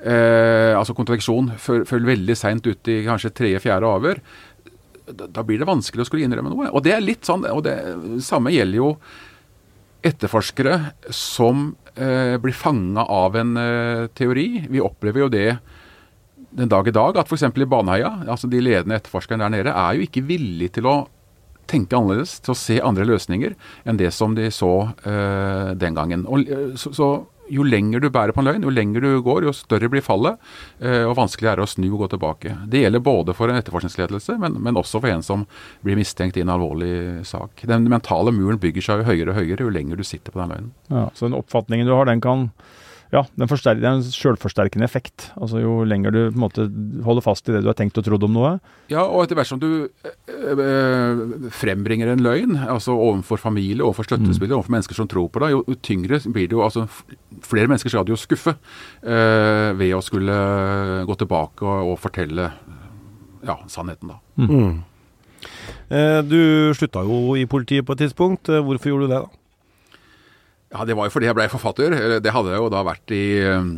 eh, 0.05 0.73
altså 0.77 0.97
kontradiksjon 0.97 1.55
før, 1.61 1.85
før 1.89 2.09
veldig 2.11 2.37
seint 2.39 2.67
ut 2.67 2.91
i 2.93 3.03
kanskje 3.07 3.33
tredje-fjerde 3.37 3.93
avhør, 3.97 4.21
da, 5.05 5.29
da, 5.29 5.45
blir 5.45 5.61
det 5.61 5.69
vanskelig 5.69 6.05
å 6.05 6.09
skulle 6.09 6.25
innrømme 6.27 6.53
noe. 6.53 6.71
Og 6.73 6.85
det 6.85 6.95
er 6.97 7.05
litt 7.05 7.29
sånn, 7.29 7.45
og 7.51 7.65
det 7.67 7.77
samme 8.25 8.53
gjelder 8.55 8.81
jo 8.81 8.91
etterforskere 10.05 10.79
som 11.13 11.71
eh, 11.97 12.37
blir 12.41 12.57
fanga 12.57 13.07
av 13.09 13.37
en 13.41 13.57
eh, 13.61 14.05
teori. 14.17 14.67
Vi 14.69 14.83
opplever 14.85 15.25
jo 15.25 15.33
det 15.33 15.49
den 16.55 16.71
dag 16.71 16.87
i 16.89 16.95
dag 16.95 17.17
at 17.19 17.31
f.eks. 17.31 17.49
i 17.49 17.69
Baneheia, 17.69 18.13
altså 18.31 18.49
de 18.51 18.61
ledende 18.63 18.99
etterforskerne 19.01 19.47
der 19.47 19.55
nede, 19.57 19.75
er 19.75 19.97
jo 19.97 20.05
ikke 20.07 20.25
villige 20.29 20.77
til 20.79 20.91
å 20.91 20.97
tenke 21.71 21.97
annerledes, 21.99 22.39
til 22.45 22.55
å 22.55 22.59
se 22.59 22.81
andre 22.85 23.07
løsninger 23.09 23.55
enn 23.85 24.01
det 24.01 24.11
som 24.15 24.35
de 24.37 24.51
så 24.55 24.73
uh, 25.07 25.71
den 25.79 25.97
gangen. 25.97 26.27
Og, 26.27 26.45
eh, 26.49 26.75
så, 26.81 26.93
så, 26.97 27.09
jo 27.53 27.61
lenger 27.61 28.01
du 28.01 28.07
bærer 28.09 28.33
på 28.33 28.41
en 28.41 28.47
løgn, 28.49 28.63
jo 28.65 28.73
lenger 28.73 29.05
du 29.05 29.19
går, 29.25 29.45
jo 29.45 29.53
større 29.53 29.91
blir 29.93 30.05
fallet, 30.05 30.41
uh, 30.81 31.05
og 31.11 31.17
vanskeligere 31.19 31.59
er 31.59 31.63
det 31.63 31.67
å 31.67 31.73
snu 31.75 31.89
og 31.91 31.99
gå 32.05 32.11
tilbake. 32.15 32.55
Det 32.73 32.85
gjelder 32.85 33.05
både 33.05 33.35
for 33.37 33.53
en 33.53 33.61
etterforskningsledelse, 33.61 34.39
men, 34.41 34.57
men, 34.65 34.81
også 34.81 35.03
for 35.03 35.13
en 35.13 35.25
som 35.25 35.45
blir 35.85 35.99
mistenkt 36.01 36.39
i 36.41 36.45
en 36.45 36.55
alvorlig 36.55 37.27
sak. 37.29 37.67
Den 37.69 37.89
mentale 37.93 38.33
muren 38.35 38.61
bygger 38.63 38.89
seg 38.89 39.03
jo 39.03 39.11
høyere 39.11 39.35
og 39.35 39.43
høyere 39.43 39.69
jo 39.69 39.75
lenger 39.75 40.01
du 40.01 40.07
sitter 40.09 40.33
på 40.33 40.41
den 40.41 40.57
løgnen. 40.57 40.73
Ja, 40.89 41.11
så 41.13 41.29
den 41.29 41.37
oppfatningen 41.37 41.91
du 41.91 41.97
har, 41.97 42.09
den 42.09 42.25
kan 42.25 42.49
ja, 43.15 43.21
den 43.39 43.47
det 43.47 43.87
er 43.87 43.93
en 43.93 44.03
sjølforsterkende 44.03 44.87
effekt. 44.87 45.29
Altså 45.39 45.61
Jo 45.63 45.75
lenger 45.87 46.11
du 46.11 46.19
på 46.33 46.35
en 46.35 46.43
måte 46.43 46.65
holder 47.07 47.23
fast 47.23 47.47
i 47.49 47.53
det 47.55 47.61
du 47.63 47.69
har 47.71 47.77
tenkt 47.79 47.99
og 48.01 48.07
trodd 48.07 48.27
om 48.27 48.33
noe. 48.35 48.51
Ja, 48.91 49.05
og 49.05 49.23
etter 49.23 49.39
hvert 49.39 49.51
som 49.53 49.61
du 49.63 49.87
øh, 49.87 51.23
frembringer 51.55 52.11
en 52.11 52.25
løgn, 52.25 52.57
altså 52.59 52.97
overfor 52.97 53.39
familie, 53.39 53.85
overfor 53.85 54.09
støttespillere, 54.09 54.57
mm. 54.57 54.59
overfor 54.59 54.75
mennesker 54.75 54.99
som 54.99 55.11
tror 55.11 55.29
på 55.31 55.45
deg, 55.45 55.55
jo 55.55 55.79
tyngre 55.87 56.19
blir 56.27 56.51
det 56.51 56.59
jo 56.59 56.65
altså 56.67 56.89
Flere 57.45 57.67
mennesker 57.67 57.91
skal 57.91 58.05
du 58.07 58.13
jo 58.15 58.19
skuffe 58.19 58.55
øh, 58.55 59.71
ved 59.79 59.95
å 59.95 60.03
skulle 60.05 60.35
gå 61.07 61.17
tilbake 61.19 61.67
og, 61.67 61.93
og 61.93 61.99
fortelle 62.01 62.51
ja, 63.45 63.57
sannheten, 63.69 64.11
da. 64.15 64.21
Mm. 64.41 64.51
Mm. 64.51 64.77
Eh, 65.93 66.21
du 66.25 66.41
slutta 66.79 67.03
jo 67.05 67.35
i 67.37 67.45
politiet 67.51 67.87
på 67.87 67.95
et 67.95 68.07
tidspunkt. 68.07 68.49
Hvorfor 68.49 68.91
gjorde 68.91 69.09
du 69.09 69.13
det, 69.13 69.23
da? 69.27 69.44
Ja, 70.75 70.83
Det 70.85 70.97
var 70.99 71.07
jo 71.07 71.15
fordi 71.15 71.29
jeg 71.29 71.37
blei 71.39 71.47
forfatter. 71.53 71.95
Det 72.19 72.33
hadde 72.35 72.51
jeg 72.51 72.59
jo 72.59 72.73
da 72.73 72.81
vært 72.87 73.15
i 73.15 73.23
eh, 73.47 73.69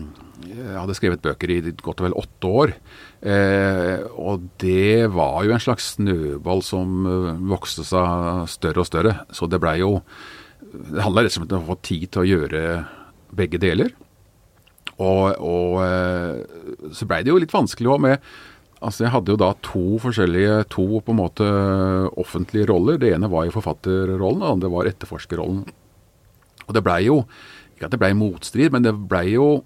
Jeg 0.48 0.78
hadde 0.80 0.96
skrevet 0.96 1.24
bøker 1.24 1.52
i 1.52 1.58
godt 1.74 2.00
og 2.00 2.06
vel 2.08 2.16
åtte 2.16 2.52
år. 2.62 2.72
Eh, 3.20 4.00
og 4.16 4.48
det 4.62 5.04
var 5.12 5.44
jo 5.44 5.52
en 5.52 5.62
slags 5.62 5.92
snøball 5.98 6.64
som 6.64 7.04
eh, 7.04 7.44
vokste 7.52 7.84
seg 7.84 8.48
større 8.48 8.80
og 8.80 8.88
større. 8.88 9.14
Så 9.28 9.48
det 9.50 9.60
blei 9.60 9.78
jo 9.82 10.00
Det 10.66 11.04
handla 11.04 11.24
rett 11.24 11.36
og 11.36 11.42
slett 11.42 11.56
om 11.56 11.68
å 11.68 11.72
få 11.74 11.80
tid 11.84 12.08
til 12.08 12.24
å 12.24 12.28
gjøre 12.32 12.64
begge 13.36 13.60
deler. 13.60 13.92
Og, 14.96 15.36
og 15.36 15.80
eh, 15.84 16.90
så 16.96 17.08
blei 17.08 17.20
det 17.24 17.34
jo 17.34 17.40
litt 17.42 17.52
vanskelig 17.52 17.92
òg 17.92 18.04
med 18.08 18.36
Altså 18.86 19.06
Jeg 19.06 19.12
hadde 19.14 19.32
jo 19.32 19.38
da 19.40 19.54
to 19.64 19.96
forskjellige, 20.00 20.56
to 20.68 20.84
på 21.00 21.12
en 21.12 21.18
måte 21.18 21.46
offentlige 22.20 22.68
roller. 22.68 22.98
Det 23.00 23.08
ene 23.16 23.28
var 23.32 23.48
i 23.48 23.52
forfatterrollen, 23.52 24.42
og 24.42 24.44
det 24.44 24.52
andre 24.52 24.70
var 24.74 24.88
etterforskerrollen. 24.90 25.62
Og 26.66 26.74
det 26.76 26.82
blei 26.86 27.04
jo 27.06 27.22
Ikke 27.76 27.88
at 27.88 27.94
det 27.94 28.00
blei 28.00 28.12
motstrid, 28.16 28.72
men 28.72 28.84
det 28.86 28.94
blei 28.96 29.30
jo 29.34 29.62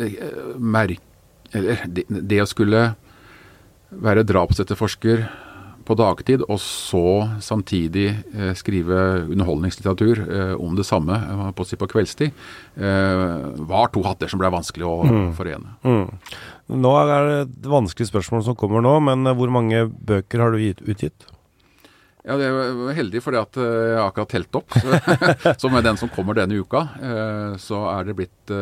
eh, 0.00 0.18
merk... 0.56 1.02
Eller 1.52 1.82
det, 1.84 2.06
det 2.08 2.38
å 2.40 2.48
skulle 2.48 2.86
være 3.92 4.24
drapsetterforsker 4.24 5.26
på 5.86 5.96
dagtid, 5.98 6.44
og 6.46 6.60
så 6.62 7.04
samtidig 7.42 8.06
eh, 8.12 8.52
skrive 8.58 8.98
underholdningslitteratur 9.26 10.22
eh, 10.22 10.54
om 10.56 10.76
det 10.78 10.86
samme 10.88 11.18
eh, 11.18 11.44
på, 11.58 11.66
på 11.78 11.90
kveldstid, 11.94 12.32
eh, 12.78 13.34
var 13.68 13.92
to 13.92 14.04
hatter 14.06 14.30
som 14.30 14.42
ble 14.42 14.52
vanskelig 14.54 14.88
å 14.88 14.96
mm. 15.04 15.28
forene. 15.38 15.76
Mm. 15.84 16.06
Nå 16.82 16.94
er 17.02 17.12
det 17.12 17.36
et 17.42 17.70
vanskelig 17.72 18.08
spørsmål 18.08 18.46
som 18.46 18.58
kommer 18.58 18.84
nå, 18.84 18.96
men 19.10 19.26
eh, 19.26 19.36
hvor 19.38 19.52
mange 19.54 19.84
bøker 19.90 20.44
har 20.44 20.54
du 20.54 20.62
utgitt? 20.62 21.28
Ja, 22.22 22.36
det 22.38 22.46
er 22.46 22.92
heldig 22.94 23.22
fordi 23.24 23.40
at 23.40 23.56
eh, 23.58 23.70
jeg 23.90 23.98
har 23.98 24.10
akkurat 24.12 24.30
telt 24.30 24.58
opp. 24.60 24.76
så 25.58 25.70
med 25.74 25.86
den 25.88 25.98
som 25.98 26.10
kommer 26.12 26.38
denne 26.38 26.60
uka, 26.62 26.84
så 27.58 27.82
er 27.96 28.06
det 28.06 28.16
blitt 28.20 28.52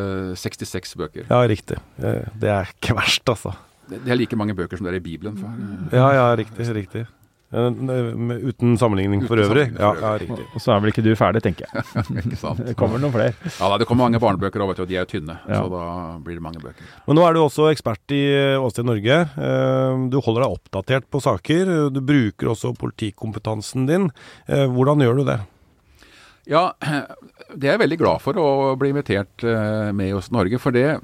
66 0.40 0.96
bøker. 0.96 1.26
Ja, 1.28 1.42
riktig. 1.50 1.76
Det 2.00 2.48
er 2.48 2.72
ikke 2.72 2.96
verst, 2.96 3.28
altså. 3.28 3.52
Det 3.90 4.06
er 4.06 4.16
like 4.16 4.38
mange 4.38 4.54
bøker 4.56 4.78
som 4.78 4.86
det 4.86 4.94
er 4.94 5.00
i 5.00 5.04
Bibelen. 5.04 5.36
For. 5.36 5.96
Ja, 5.96 6.08
ja, 6.14 6.26
riktig. 6.38 6.68
riktig. 6.76 7.04
Uten 7.50 8.76
sammenligning 8.78 9.24
for 9.26 9.40
øvrig. 9.42 9.64
Ja, 9.74 9.90
ja, 9.98 10.12
riktig. 10.22 10.44
Og 10.54 10.62
så 10.62 10.70
er 10.70 10.82
vel 10.84 10.92
ikke 10.92 11.02
du 11.02 11.10
ferdig, 11.18 11.42
tenker 11.42 11.66
jeg. 11.66 11.84
ikke 12.22 12.38
sant. 12.38 12.62
Det 12.68 12.76
kommer 12.78 13.02
noen 13.02 13.14
flere. 13.14 13.34
Ja, 13.58 13.70
Det 13.80 13.88
kommer 13.90 14.06
mange 14.06 14.20
barnebøker 14.22 14.62
òg, 14.62 14.74
og 14.78 14.86
de 14.90 14.98
er 14.98 15.02
jo 15.02 15.10
tynne. 15.16 15.38
Ja. 15.48 15.64
Så 15.64 15.72
da 15.72 15.84
blir 16.22 16.38
det 16.38 16.44
mange 16.44 16.62
bøker. 16.62 16.86
Men 17.08 17.18
nå 17.18 17.24
er 17.26 17.34
du 17.34 17.42
også 17.42 17.66
ekspert 17.72 18.14
i 18.14 18.22
Åsted 18.60 18.86
Norge. 18.86 19.18
Eh, 19.34 20.04
du 20.12 20.20
holder 20.22 20.46
deg 20.46 20.58
oppdatert 20.58 21.10
på 21.10 21.22
saker. 21.26 21.74
Du 21.90 22.02
bruker 22.06 22.52
også 22.54 22.70
politikompetansen 22.78 23.88
din. 23.90 24.10
Eh, 24.46 24.68
hvordan 24.70 25.02
gjør 25.02 25.18
du 25.18 25.26
det? 25.32 25.40
Ja, 26.50 26.70
det 27.56 27.68
er 27.68 27.74
jeg 27.74 27.82
veldig 27.82 27.98
glad 28.00 28.22
for 28.22 28.38
å 28.40 28.48
bli 28.78 28.92
invitert 28.92 29.44
eh, 29.46 29.90
med 29.96 30.12
hos 30.14 30.30
Norge. 30.34 30.60
For 30.62 30.74
det, 30.74 31.00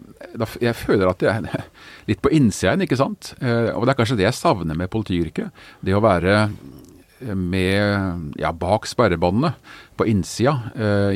jeg 0.63 0.79
føler 0.79 1.09
at 1.11 1.23
det 1.23 1.33
er 1.33 1.67
litt 2.11 2.23
på 2.23 2.33
innsida 2.35 2.73
igjen, 2.73 2.87
ikke 2.87 3.01
sant. 3.01 3.33
Eh, 3.41 3.73
og 3.75 3.87
det 3.87 3.95
er 3.95 4.01
kanskje 4.01 4.19
det 4.21 4.29
jeg 4.29 4.39
savner 4.39 4.79
med 4.79 4.93
politiyrket. 4.93 5.65
Det 5.85 5.97
å 5.97 6.03
være 6.05 6.37
eh, 6.45 7.33
med 7.35 8.39
ja, 8.41 8.53
bak 8.53 8.89
sperrebåndene 8.91 9.55
på 9.97 10.05
innsida. 10.13 10.53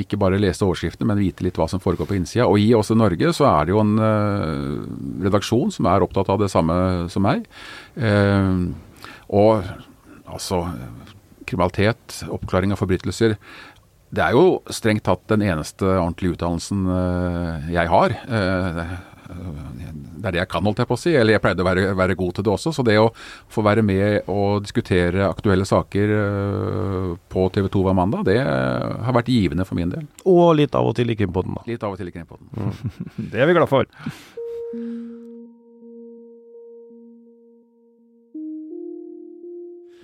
ikke 0.00 0.16
bare 0.16 0.38
lese 0.40 0.64
overskriftene, 0.64 1.10
men 1.10 1.20
vite 1.20 1.44
litt 1.44 1.58
hva 1.60 1.66
som 1.68 1.82
foregår 1.82 2.08
på 2.08 2.16
innsida. 2.16 2.46
Og 2.48 2.62
i 2.62 2.70
også 2.72 2.96
Norge 2.96 3.34
så 3.36 3.44
er 3.50 3.68
det 3.68 3.74
jo 3.74 3.82
en 3.82 3.98
redaksjon 5.20 5.74
som 5.74 5.90
er 5.90 6.06
opptatt 6.06 6.30
av 6.32 6.40
det 6.40 6.48
samme 6.48 6.78
som 7.12 7.26
meg. 7.28 7.44
og 9.28 9.68
altså 10.24 10.62
kriminalitet, 11.50 12.22
oppklaring 12.30 12.72
av 12.72 12.80
forbrytelser 12.80 13.36
det 14.10 14.24
er 14.24 14.34
jo 14.34 14.58
strengt 14.74 15.04
tatt 15.06 15.22
den 15.30 15.44
eneste 15.46 15.86
ordentlige 15.86 16.34
utdannelsen 16.34 16.82
eh, 16.90 17.70
jeg 17.76 17.90
har. 17.92 18.14
Eh, 18.26 18.80
det 19.30 20.26
er 20.26 20.34
det 20.34 20.40
jeg 20.40 20.50
kan, 20.50 20.64
holdt 20.66 20.82
jeg 20.82 20.90
på 20.90 20.96
å 20.98 21.00
si. 21.00 21.12
Eller 21.14 21.36
jeg 21.36 21.42
pleide 21.44 21.62
å 21.62 21.68
være, 21.68 21.84
være, 21.98 22.16
god 22.18 22.34
til 22.36 22.46
det 22.46 22.52
også. 22.56 22.72
Så 22.74 22.84
det 22.86 22.96
å 22.98 23.12
få 23.52 23.62
være 23.62 23.84
med 23.86 24.26
og 24.32 24.64
diskutere 24.64 25.28
aktuelle 25.28 25.68
saker 25.68 26.16
eh, 26.16 27.12
på 27.30 27.46
TV 27.54 27.70
2 27.70 27.84
hver 27.86 27.96
mandag, 28.00 28.26
det 28.26 28.40
har 28.42 29.16
vært 29.16 29.30
givende 29.30 29.68
for 29.68 29.78
min 29.78 29.94
del. 29.94 30.10
Og 30.26 30.56
litt 30.58 30.74
av 30.74 30.90
og 30.90 30.98
til 30.98 31.14
i 31.14 31.18
Krimpodden, 31.18 31.60
da. 31.60 31.64
Litt 31.70 31.86
av 31.86 31.94
og 31.94 32.02
til 32.02 32.10
i 32.10 32.16
Krimpodden. 32.16 32.50
Mm. 32.50 33.00
det 33.30 33.40
er 33.40 33.50
vi 33.50 33.56
glad 33.60 33.70
for. 33.70 33.86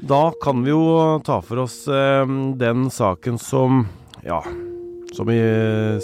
Da 0.06 0.30
kan 0.42 0.60
vi 0.62 0.70
jo 0.70 1.18
ta 1.26 1.40
for 1.42 1.64
oss 1.64 1.80
eh, 1.90 2.26
den 2.60 2.90
saken 2.94 3.40
som 3.42 3.80
ja, 4.22 4.38
som 5.16 5.30
i 5.32 5.40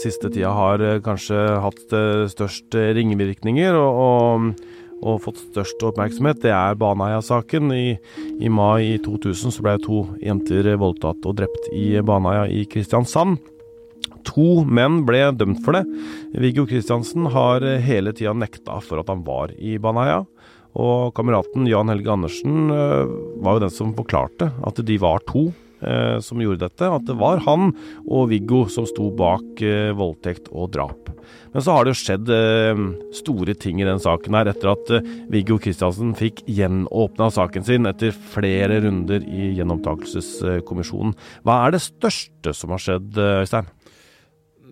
siste 0.00 0.30
tida 0.32 0.50
har 0.56 0.82
eh, 0.82 0.98
kanskje 1.04 1.38
hatt 1.62 1.94
eh, 1.94 2.24
størst 2.32 2.74
ringvirkninger 2.98 3.78
og, 3.78 4.00
og, 4.02 4.64
og, 5.04 5.20
fått 5.22 5.38
størst 5.44 5.86
oppmerksomhet. 5.86 6.40
Det 6.42 6.50
er 6.50 6.80
Baneheia-saken. 6.80 7.70
I, 7.76 7.94
I, 8.42 8.50
mai 8.50 8.98
2000 9.06 9.54
så 9.54 9.62
ble 9.68 9.76
to 9.84 10.02
jenter 10.24 10.72
voldtatt 10.82 11.22
og 11.28 11.38
drept 11.38 11.70
i 11.70 11.94
Baneheia 12.02 12.48
i 12.50 12.66
Kristiansand. 12.66 13.38
To 14.32 14.64
menn 14.66 15.04
ble 15.06 15.28
dømt 15.36 15.62
for 15.62 15.78
det. 15.78 15.86
Viggo 16.42 16.66
Kristiansen 16.66 17.30
har 17.30 17.62
hele 17.86 18.16
tida 18.18 18.34
nekta 18.34 18.82
for 18.82 19.04
at 19.04 19.14
han 19.14 19.22
var 19.28 19.54
i 19.62 19.78
Baneheia. 19.78 20.24
Og 20.80 21.12
kameraten 21.16 21.66
Jan 21.68 21.90
Helge 21.92 22.12
Andersen 22.14 22.72
eh, 22.72 23.10
var 23.44 23.58
jo 23.58 23.66
den 23.66 23.74
som 23.74 23.92
forklarte 23.96 24.48
at 24.64 24.80
de 24.80 24.96
var 25.00 25.20
to 25.28 25.50
eh, 25.84 26.16
som 26.24 26.40
gjorde 26.40 26.64
dette. 26.64 26.88
At 26.88 27.04
det 27.08 27.18
var 27.20 27.42
han 27.44 27.74
og 28.06 28.30
Viggo 28.32 28.64
som 28.72 28.88
sto 28.88 29.10
bak 29.16 29.60
eh, 29.60 29.92
voldtekt 29.96 30.48
og 30.52 30.72
drap. 30.76 31.12
Men 31.52 31.64
så 31.64 31.76
har 31.76 31.84
det 31.84 31.92
jo 31.92 32.00
skjedd 32.00 32.30
store 33.14 33.54
ting 33.60 33.82
i 33.82 33.86
den 33.86 34.00
saken 34.00 34.34
her, 34.34 34.48
etter 34.48 34.70
at 34.72 34.88
Viggo 35.30 35.58
Kristiansen 35.60 36.14
fikk 36.16 36.40
gjenåpna 36.48 37.28
saken 37.30 37.66
sin 37.66 37.86
etter 37.86 38.16
flere 38.32 38.80
runder 38.82 39.20
i 39.28 39.52
gjenopptakelseskommisjonen. 39.58 41.12
Hva 41.44 41.58
er 41.66 41.76
det 41.76 41.82
største 41.84 42.56
som 42.56 42.72
har 42.72 42.82
skjedd, 42.82 43.20
Øystein? 43.44 43.68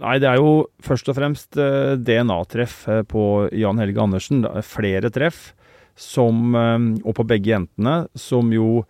Nei, 0.00 0.16
det 0.24 0.30
er 0.32 0.40
jo 0.40 0.70
først 0.82 1.12
og 1.12 1.20
fremst 1.20 1.60
DNA-treff 2.00 2.80
på 3.12 3.24
Jan 3.60 3.84
Helge 3.84 4.00
Andersen. 4.08 4.46
Flere 4.64 5.12
treff 5.12 5.50
som 5.98 6.54
ehm, 6.56 6.90
Og 7.04 7.16
på 7.18 7.26
begge 7.28 7.52
jentene, 7.52 8.04
som 8.18 8.52
jo 8.54 8.82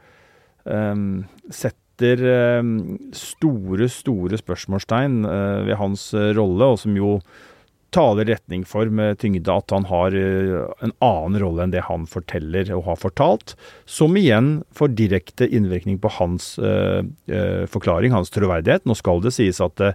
um, 0.65 1.23
setter 1.51 2.25
um, 2.61 2.75
store, 3.17 3.91
store 3.93 4.41
spørsmålstegn 4.41 5.23
uh, 5.27 5.61
ved 5.69 5.77
hans 5.81 6.11
uh, 6.17 6.31
rolle, 6.37 6.73
og 6.73 6.81
som 6.83 6.97
jo 6.97 7.19
taler 7.91 8.29
retning 8.31 8.63
for 8.69 8.87
med 8.87 9.19
tyngde 9.19 9.51
at 9.51 9.75
han 9.75 9.89
har 9.91 10.15
uh, 10.15 10.71
en 10.87 10.95
annen 11.03 11.41
rolle 11.43 11.67
enn 11.67 11.75
det 11.75 11.85
han 11.89 12.07
forteller 12.09 12.71
og 12.77 12.87
har 12.87 13.01
fortalt, 13.03 13.57
som 13.85 14.17
igjen 14.17 14.61
får 14.77 14.95
direkte 15.01 15.49
innvirkning 15.51 15.99
på 16.01 16.13
hans 16.21 16.55
forklaring, 17.71 18.15
hans 18.15 18.33
troverdighet. 18.33 18.87
Nå 18.87 18.97
skal 18.99 19.23
det 19.25 19.35
sies 19.37 19.61
at 19.65 19.77
det 19.81 19.95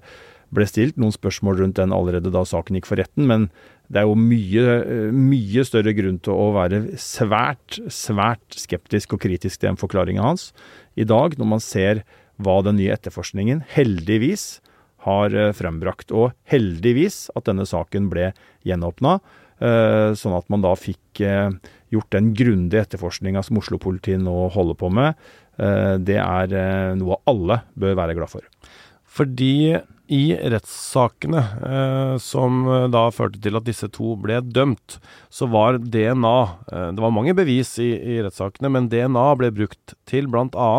ble 0.53 0.67
stilt 0.69 0.99
noen 1.01 1.13
spørsmål 1.15 1.59
rundt 1.61 1.79
den 1.79 1.93
allerede 1.95 2.31
da 2.33 2.43
saken 2.47 2.77
gikk 2.77 2.89
for 2.89 3.01
retten, 3.01 3.25
men 3.29 3.49
det 3.91 4.01
er 4.01 4.07
jo 4.09 4.17
mye, 4.17 4.75
mye 5.13 5.65
større 5.67 5.93
grunn 5.97 6.17
til 6.23 6.33
å 6.33 6.51
være 6.55 6.81
svært, 7.01 7.79
svært 7.93 8.57
skeptisk 8.57 9.13
og 9.15 9.21
kritisk 9.25 9.59
til 9.61 9.71
den 9.71 9.79
forklaringa 9.81 10.25
hans 10.25 10.49
i 10.97 11.05
dag, 11.07 11.35
når 11.37 11.51
man 11.55 11.63
ser 11.63 12.01
hva 12.41 12.59
den 12.65 12.79
nye 12.79 12.93
etterforskningen 12.95 13.63
heldigvis 13.75 14.59
har 15.05 15.35
eh, 15.35 15.53
frembrakt. 15.55 16.13
Og 16.15 16.33
heldigvis 16.51 17.29
at 17.37 17.47
denne 17.49 17.67
saken 17.69 18.09
ble 18.11 18.31
gjenåpna, 18.67 19.17
eh, 19.61 20.11
sånn 20.17 20.37
at 20.37 20.49
man 20.53 20.65
da 20.65 20.73
fikk 20.79 21.21
eh, 21.23 21.51
gjort 21.93 22.11
den 22.15 22.33
grundige 22.37 22.85
etterforskninga 22.87 23.43
som 23.45 23.61
Oslo-politiet 23.61 24.23
nå 24.23 24.49
holder 24.55 24.79
på 24.79 24.91
med. 24.93 25.27
Det 25.55 26.17
er 26.19 26.51
noe 26.99 27.15
alle 27.31 27.61
bør 27.79 27.93
være 27.95 28.15
glad 28.17 28.27
for. 28.27 28.43
Fordi 29.15 29.77
i 30.05 30.35
rettssakene 30.37 31.41
eh, 31.65 32.15
som 32.21 32.65
eh, 32.69 32.87
da 32.93 33.07
førte 33.13 33.39
til 33.41 33.57
at 33.57 33.65
disse 33.65 33.87
to 33.93 34.13
ble 34.21 34.37
dømt, 34.43 34.99
så 35.33 35.47
var 35.49 35.79
DNA 35.81 36.35
eh, 36.69 36.89
Det 36.93 37.01
var 37.01 37.13
mange 37.15 37.33
bevis 37.37 37.73
i, 37.81 37.89
i 37.97 38.19
rettssakene, 38.21 38.69
men 38.69 38.89
DNA 38.91 39.25
ble 39.39 39.49
brukt 39.55 39.95
til 40.09 40.29
bl.a. 40.29 40.69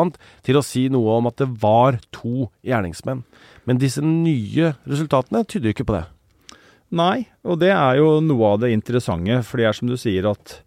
til 0.46 0.60
å 0.60 0.64
si 0.64 0.86
noe 0.92 1.18
om 1.18 1.30
at 1.30 1.40
det 1.42 1.48
var 1.62 1.98
to 2.14 2.50
gjerningsmenn. 2.66 3.24
Men 3.66 3.82
disse 3.82 4.04
nye 4.04 4.76
resultatene 4.86 5.42
tyder 5.48 5.74
ikke 5.74 5.88
på 5.88 5.98
det. 5.98 6.04
Nei, 6.94 7.26
og 7.42 7.58
det 7.58 7.72
er 7.74 7.98
jo 7.98 8.20
noe 8.22 8.52
av 8.52 8.62
det 8.62 8.70
interessante. 8.70 9.40
For 9.42 9.58
det 9.58 9.66
er 9.66 9.74
som 9.74 9.90
du 9.90 9.96
sier 9.98 10.28
at 10.30 10.60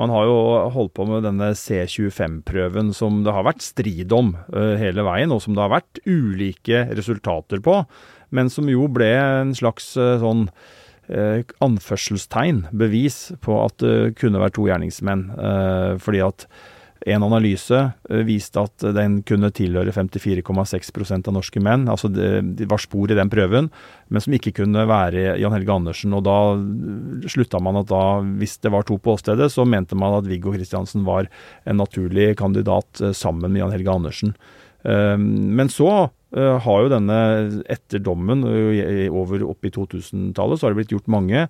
man 0.00 0.12
har 0.12 0.24
jo 0.28 0.36
holdt 0.72 0.94
på 0.96 1.06
med 1.08 1.26
denne 1.26 1.50
C25-prøven 1.58 2.92
som 2.96 3.20
det 3.26 3.34
har 3.36 3.44
vært 3.44 3.64
strid 3.64 4.12
om 4.16 4.32
uh, 4.54 4.74
hele 4.80 5.04
veien, 5.04 5.34
og 5.34 5.42
som 5.44 5.56
det 5.56 5.64
har 5.64 5.74
vært 5.74 6.00
ulike 6.08 6.86
resultater 6.96 7.60
på, 7.64 7.82
men 8.32 8.48
som 8.52 8.70
jo 8.72 8.88
ble 8.92 9.10
en 9.20 9.52
slags 9.56 9.90
uh, 10.00 10.16
sånn 10.22 10.46
uh, 11.12 11.42
anførselstegn, 11.64 12.66
bevis 12.72 13.26
på 13.44 13.58
at 13.66 13.76
det 13.84 14.14
kunne 14.20 14.40
vært 14.40 14.56
to 14.56 14.68
gjerningsmenn. 14.70 15.28
fordi 16.00 16.22
at 16.24 16.46
en 17.06 17.24
analyse 17.26 17.78
eh, 18.10 18.22
viste 18.26 18.62
at 18.62 18.84
den 18.94 19.20
kunne 19.26 19.50
tilhøre 19.54 19.94
54,6% 19.94 21.28
av 21.28 21.36
norske 21.36 21.62
menn. 21.62 21.88
Altså 21.90 22.10
det, 22.12 22.68
var 22.70 22.82
spor 22.82 23.10
i 23.10 23.18
den 23.18 23.30
prøven, 23.32 23.70
men 24.08 24.24
som 24.24 24.36
ikke 24.36 24.54
kunne 24.60 24.86
være 24.88 25.36
Jan 25.40 25.56
Helge 25.56 25.74
Andersen. 25.74 26.14
Og 26.16 26.24
da 26.26 26.38
slutta 27.32 27.60
man 27.62 27.80
at 27.82 27.90
da, 27.90 28.04
hvis 28.40 28.58
det 28.62 28.72
var 28.74 28.86
to 28.88 28.98
på 29.02 29.16
åstedet, 29.16 29.50
så 29.52 29.66
mente 29.68 29.98
man 29.98 30.18
at 30.20 30.28
Viggo 30.30 30.54
Kristiansen 30.54 31.06
var 31.08 31.30
en 31.64 31.80
naturlig 31.82 32.32
kandidat 32.40 33.02
eh, 33.02 33.16
sammen 33.16 33.50
med 33.50 33.64
Jan 33.64 33.76
Helge 33.76 33.96
Andersen. 33.96 34.36
Eh, 34.84 35.16
men 35.18 35.72
så 35.72 36.10
har 36.32 36.84
jo 36.84 36.88
denne, 36.88 37.16
etter 37.68 38.00
dommen 38.00 38.44
uh, 38.46 39.08
over 39.12 39.44
opp 39.44 39.66
i 39.68 39.72
2000-tallet, 39.74 40.58
så 40.58 40.66
har 40.66 40.72
det 40.72 40.80
blitt 40.80 40.94
gjort 40.94 41.10
mange 41.12 41.46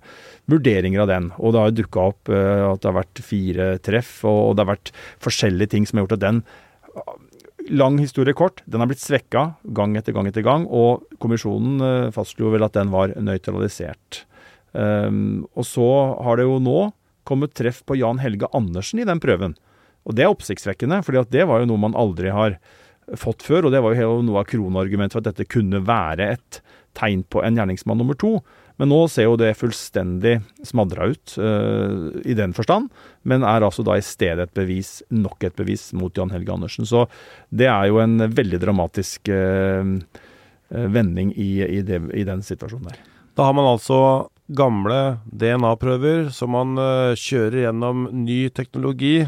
vurderinger 0.51 1.05
av 1.05 1.11
den. 1.11 1.29
Og 1.39 1.55
det 1.55 1.61
har 1.61 1.75
dukka 1.77 2.07
opp 2.11 2.31
uh, 2.31 2.71
at 2.73 2.83
det 2.83 2.89
har 2.89 2.97
vært 2.97 3.21
fire 3.23 3.69
treff, 3.83 4.17
og, 4.27 4.57
det 4.57 4.65
har 4.65 4.73
vært 4.73 4.91
forskjellige 5.23 5.75
ting 5.75 5.87
som 5.87 5.99
har 5.99 6.07
gjort 6.07 6.17
at 6.19 6.25
den 6.27 6.43
Lang 7.71 7.95
historie 7.95 8.35
kort, 8.35 8.59
den 8.67 8.81
har 8.83 8.89
blitt 8.89 8.99
svekka 8.99 9.53
gang 9.71 9.93
etter 9.95 10.11
gang 10.11 10.27
etter 10.27 10.43
gang, 10.43 10.65
og 10.67 11.05
kommisjonen 11.23 12.11
fastslo 12.11 12.49
vel 12.51 12.65
at 12.67 12.75
den 12.75 12.91
var 12.91 13.13
nøytralisert. 13.15 14.25
Og 14.75 15.63
så 15.63 15.87
har 16.27 16.41
det 16.41 16.43
jo 16.43 16.57
nå 16.59 16.89
kommet 17.23 17.55
treff 17.55 17.79
på 17.87 17.95
Jan 17.95 18.19
Helge 18.19 18.51
Andersen 18.51 18.99
i 18.99 19.07
den 19.07 19.23
prøven. 19.23 19.55
Og 20.03 20.17
det 20.17 20.25
er 20.25 20.33
oppsiktsvekkende, 20.33 20.99
for 21.07 21.23
det 21.23 21.47
var 21.47 21.63
jo 21.63 21.69
noe 21.71 21.85
man 21.85 21.95
aldri 21.95 22.35
har 22.35 22.59
fått 23.19 23.45
før. 23.45 23.67
Og 23.67 23.75
det 23.75 23.83
var 23.83 23.97
jo 23.97 24.19
noe 24.25 24.43
av 24.43 24.49
kronargumentet 24.49 25.17
for 25.17 25.23
at 25.23 25.31
dette 25.31 25.49
kunne 25.51 25.83
være 25.85 26.33
et 26.37 26.61
tegn 26.97 27.23
på 27.29 27.41
en 27.43 27.57
gjerningsmann 27.57 27.99
nummer 28.01 28.17
to. 28.19 28.37
Men 28.81 28.89
nå 28.89 29.03
ser 29.11 29.27
jo 29.27 29.37
det 29.37 29.53
fullstendig 29.59 30.39
smadra 30.65 31.07
ut 31.11 31.35
uh, 31.37 32.09
i 32.25 32.33
den 32.37 32.55
forstand, 32.57 32.89
men 33.29 33.45
er 33.45 33.65
altså 33.65 33.85
da 33.85 33.99
i 33.99 34.05
stedet 34.05 34.47
et 34.47 34.55
bevis, 34.57 34.95
nok 35.13 35.45
et 35.45 35.57
bevis 35.57 35.91
mot 35.97 36.13
Jan 36.17 36.33
Helge 36.33 36.55
Andersen. 36.55 36.87
Så 36.89 37.05
det 37.53 37.69
er 37.69 37.91
jo 37.91 38.01
en 38.01 38.17
veldig 38.33 38.61
dramatisk 38.63 39.29
uh, 39.29 39.85
vending 40.73 41.33
i, 41.37 41.51
i, 41.67 41.81
det, 41.85 42.01
i, 42.17 42.25
den 42.25 42.41
situasjonen 42.45 42.89
der. 42.89 43.01
Da 43.37 43.45
har 43.45 43.53
man 43.57 43.69
altså 43.69 43.99
gamle 44.53 45.19
DNA-prøver 45.29 46.31
som 46.33 46.55
man 46.57 46.73
uh, 46.81 47.13
kjører 47.17 47.67
gjennom 47.67 48.07
ny 48.25 48.47
teknologi 48.57 49.19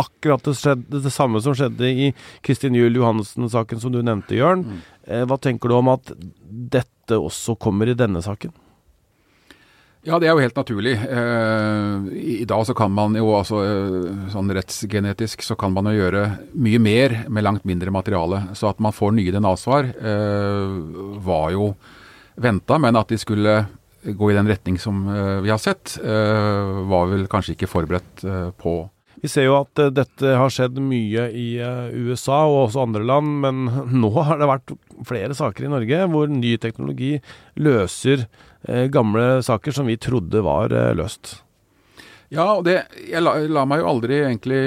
akkurat 0.00 0.42
det, 0.44 0.56
skjedde, 0.58 1.00
det, 1.04 1.12
samme 1.12 1.40
som 1.44 1.54
skjedde 1.56 1.88
i 1.88 2.10
Kristin 2.44 2.76
Juel 2.78 2.98
Johannessen-saken 2.98 3.80
som 3.82 3.94
du 3.94 4.00
nevnte, 4.02 4.36
Jørn. 4.38 4.64
Mm. 4.66 4.82
Eh, 5.06 5.24
hva 5.28 5.38
tenker 5.40 5.70
du 5.70 5.78
om 5.78 5.90
at 5.92 6.12
dette 6.14 7.18
også 7.18 7.56
kommer 7.60 7.90
i 7.90 7.96
denne 7.98 8.22
saken? 8.24 8.54
Ja, 10.04 10.18
det 10.20 10.28
er 10.28 10.34
jo 10.36 10.42
helt 10.44 10.58
naturlig. 10.58 10.94
Eh, 11.00 12.08
I 12.42 12.48
dag 12.48 12.64
så 12.68 12.74
kan 12.76 12.92
man 12.92 13.16
jo 13.16 13.30
altså 13.38 13.62
eh, 13.64 14.08
sånn 14.32 14.52
rettsgenetisk 14.52 15.44
så 15.46 15.56
kan 15.56 15.72
man 15.76 15.88
jo 15.88 15.96
gjøre 16.02 16.26
mye 16.60 16.80
mer 16.82 17.16
med 17.32 17.46
langt 17.46 17.64
mindre 17.68 17.92
materiale. 17.94 18.42
Så 18.56 18.68
at 18.72 18.82
man 18.84 18.96
får 18.96 19.16
nye 19.16 19.32
DNA-svar 19.32 19.94
var 21.24 21.48
jo 21.54 21.72
venta, 22.34 22.80
men 22.82 22.98
at 23.00 23.08
de 23.08 23.20
skulle 23.20 23.62
gå 24.04 24.28
i 24.28 24.36
den 24.36 24.50
retning 24.50 24.76
som 24.76 25.06
vi 25.40 25.48
har 25.48 25.60
sett, 25.62 25.94
var 26.04 27.06
vel 27.08 27.24
kanskje 27.32 27.54
ikke 27.54 27.70
forberedt 27.70 28.26
på. 28.60 28.74
Vi 29.22 29.30
ser 29.30 29.48
jo 29.48 29.58
at 29.60 29.80
uh, 29.80 29.92
dette 29.94 30.34
har 30.38 30.52
skjedd 30.52 30.80
mye 30.82 31.28
i 31.32 31.46
uh, 31.62 31.92
USA 31.92 32.44
og 32.48 32.66
også 32.66 32.84
andre 32.84 33.04
land, 33.06 33.38
men 33.44 33.64
nå 34.02 34.12
har 34.18 34.40
det 34.40 34.50
vært 34.50 34.74
flere 35.06 35.36
saker 35.36 35.66
i 35.66 35.72
Norge 35.72 36.04
hvor 36.12 36.30
ny 36.30 36.56
teknologi 36.62 37.16
løser 37.60 38.26
uh, 38.26 38.86
gamle 38.92 39.42
saker 39.46 39.76
som 39.76 39.90
vi 39.90 39.98
trodde 40.00 40.44
var 40.44 40.74
løst. 40.96 41.38
Ja, 42.32 42.56
og 42.56 42.64
det 42.66 42.80
Jeg 43.04 43.20
la, 43.22 43.36
la, 43.46 43.66
meg 43.68 43.82
jo 43.82 43.90
aldri 43.92 44.24
egentlig 44.24 44.62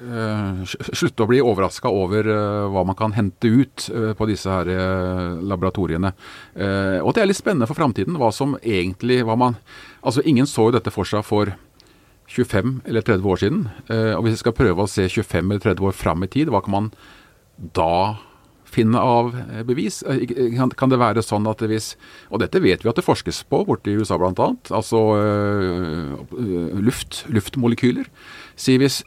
slutte 0.00 1.26
å 1.26 1.28
bli 1.28 1.42
overraska 1.44 1.90
over 1.92 2.24
hva 2.72 2.82
man 2.88 2.96
kan 2.96 3.12
hente 3.12 3.50
ut 3.52 3.84
på 4.16 4.28
disse 4.30 4.48
her 4.48 4.70
laboratoriene. 5.44 6.14
og 7.04 7.10
det 7.12 7.20
er 7.20 7.28
litt 7.28 7.36
spennende 7.36 7.68
for 7.68 7.76
framtiden 7.76 8.16
hva 8.16 8.30
som 8.32 8.56
egentlig 8.62 9.20
hva 9.28 9.36
man 9.36 9.58
Altså, 10.00 10.24
ingen 10.24 10.48
så 10.48 10.70
jo 10.70 10.72
dette 10.78 10.88
for 10.94 11.04
seg 11.04 11.20
for 11.28 11.52
25 12.30 12.80
eller 12.86 13.02
30 13.02 13.26
år 13.26 13.42
siden. 13.42 13.62
Eh, 13.90 14.14
og 14.14 14.24
hvis 14.24 14.38
vi 14.38 14.44
skal 14.44 14.56
prøve 14.56 14.84
å 14.84 14.90
se 14.90 15.08
25 15.10 15.50
eller 15.50 15.62
30 15.64 15.86
år 15.90 15.96
fram 15.96 16.22
i 16.22 16.30
tid, 16.30 16.50
hva 16.52 16.62
kan 16.62 16.76
man 16.76 16.90
da 17.74 18.16
finne 18.70 19.02
av 19.02 19.32
eh, 19.34 19.64
bevis? 19.66 20.00
Eh, 20.06 20.54
kan 20.54 20.92
det 20.92 21.00
være 21.02 21.24
sånn 21.26 21.48
at 21.50 21.64
hvis 21.66 21.96
Og 22.30 22.38
dette 22.42 22.62
vet 22.62 22.84
vi 22.84 22.90
at 22.92 23.00
det 23.00 23.06
forskes 23.06 23.42
på 23.50 23.64
borte 23.66 23.90
i 23.90 23.98
USA 23.98 24.18
bl.a. 24.20 24.50
Altså 24.70 25.00
luft, 26.78 27.24
luftmolekyler. 27.28 28.06
Si 28.54 28.78
hvis 28.78 29.02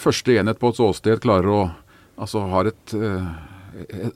første 0.00 0.36
enhet 0.36 0.60
på 0.60 0.74
et 0.74 0.84
åsted 0.84 1.24
klarer 1.24 1.54
å 1.54 1.62
Altså 2.20 2.42
har 2.50 2.68
et 2.68 2.92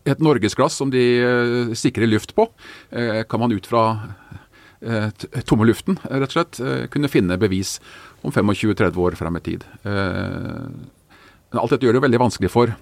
et 0.05 0.21
norgesglass 0.21 0.75
som 0.77 0.91
de 0.93 1.73
sikrer 1.79 2.11
luft 2.11 2.35
på, 2.37 2.45
kan 2.91 3.41
man 3.41 3.55
ut 3.55 3.65
fra 3.71 3.85
tomme 5.47 5.65
luften, 5.65 5.97
rett 6.03 6.27
og 6.27 6.35
slett, 6.35 6.59
kunne 6.93 7.09
finne 7.09 7.39
bevis 7.41 7.79
om 8.25 8.33
25-30 8.33 9.01
år 9.05 9.17
frem 9.21 9.39
i 9.39 9.45
tid. 9.45 9.67
Eh, 9.85 10.67
men 11.55 11.61
alt 11.61 11.75
dette 11.75 11.87
gjør 11.87 11.99
det 11.99 12.07
veldig 12.09 12.25
vanskelig 12.25 12.51
for 12.53 12.75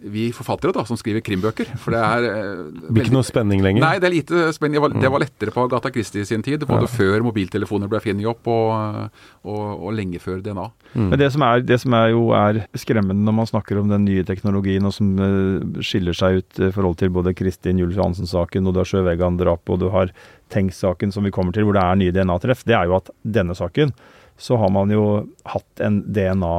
vi 0.00 0.30
forfattere 0.32 0.72
da, 0.72 0.84
som 0.88 0.98
skriver 0.98 1.22
krimbøker. 1.24 1.68
For 1.80 1.94
det 1.94 2.00
er 2.00 2.26
eh, 2.30 2.60
Det 2.72 2.92
blir 2.94 3.08
ikke 3.08 3.16
noe 3.18 3.26
spenning 3.26 3.62
lenger? 3.64 3.84
Nei, 3.84 3.98
det 4.00 4.08
er 4.08 4.14
lite 4.14 4.44
spenning. 4.56 4.78
Det 4.78 4.84
var, 4.84 4.94
det 5.04 5.10
var 5.12 5.22
lettere 5.22 5.54
på 5.54 5.66
Gata 5.72 5.90
Christie 5.92 6.24
i 6.24 6.28
sin 6.28 6.44
tid. 6.46 6.64
Både 6.68 6.86
ja. 6.88 6.92
før 6.92 7.24
mobiltelefoner 7.26 7.90
ble 7.90 8.00
funnet 8.04 8.28
opp, 8.30 8.48
og, 8.48 9.10
og, 9.44 9.64
og, 9.74 9.90
lenge 9.96 10.20
før 10.22 10.40
DNA. 10.44 10.66
Mm. 10.94 11.08
Men 11.12 11.20
det 11.20 11.30
som, 11.34 11.44
er, 11.46 11.64
det 11.66 11.80
som 11.82 11.96
er 11.98 12.12
jo 12.14 12.22
er 12.36 12.62
skremmende 12.80 13.26
når 13.26 13.36
man 13.42 13.50
snakker 13.50 13.80
om 13.80 13.90
den 13.92 14.06
nye 14.08 14.24
teknologien, 14.26 14.86
og 14.88 14.94
som 14.96 15.12
uh, 15.20 15.82
skiller 15.84 16.16
seg 16.16 16.40
ut 16.40 16.62
i 16.62 16.70
forhold 16.74 16.96
til 17.02 17.12
både 17.14 17.34
Kristin 17.36 17.82
Julius 17.82 18.00
Hansen-saken, 18.00 18.66
og 18.66 18.76
du 18.76 18.82
har 18.82 18.88
Sjøvegan-drapet, 18.88 19.74
og 19.76 19.84
du 19.84 19.90
har 19.92 20.14
Tengs-saken 20.50 21.12
som 21.14 21.28
vi 21.28 21.34
kommer 21.34 21.54
til, 21.54 21.68
hvor 21.68 21.76
det 21.76 21.84
er 21.84 22.00
nye 22.00 22.14
DNA-treff, 22.14 22.64
det 22.66 22.78
er 22.78 22.88
jo 22.88 22.96
at 22.98 23.12
denne 23.22 23.54
saken 23.58 23.92
så 24.40 24.58
har 24.60 24.70
man 24.72 24.92
jo 24.92 25.06
hatt 25.48 25.82
en 25.84 26.02
DNA 26.08 26.56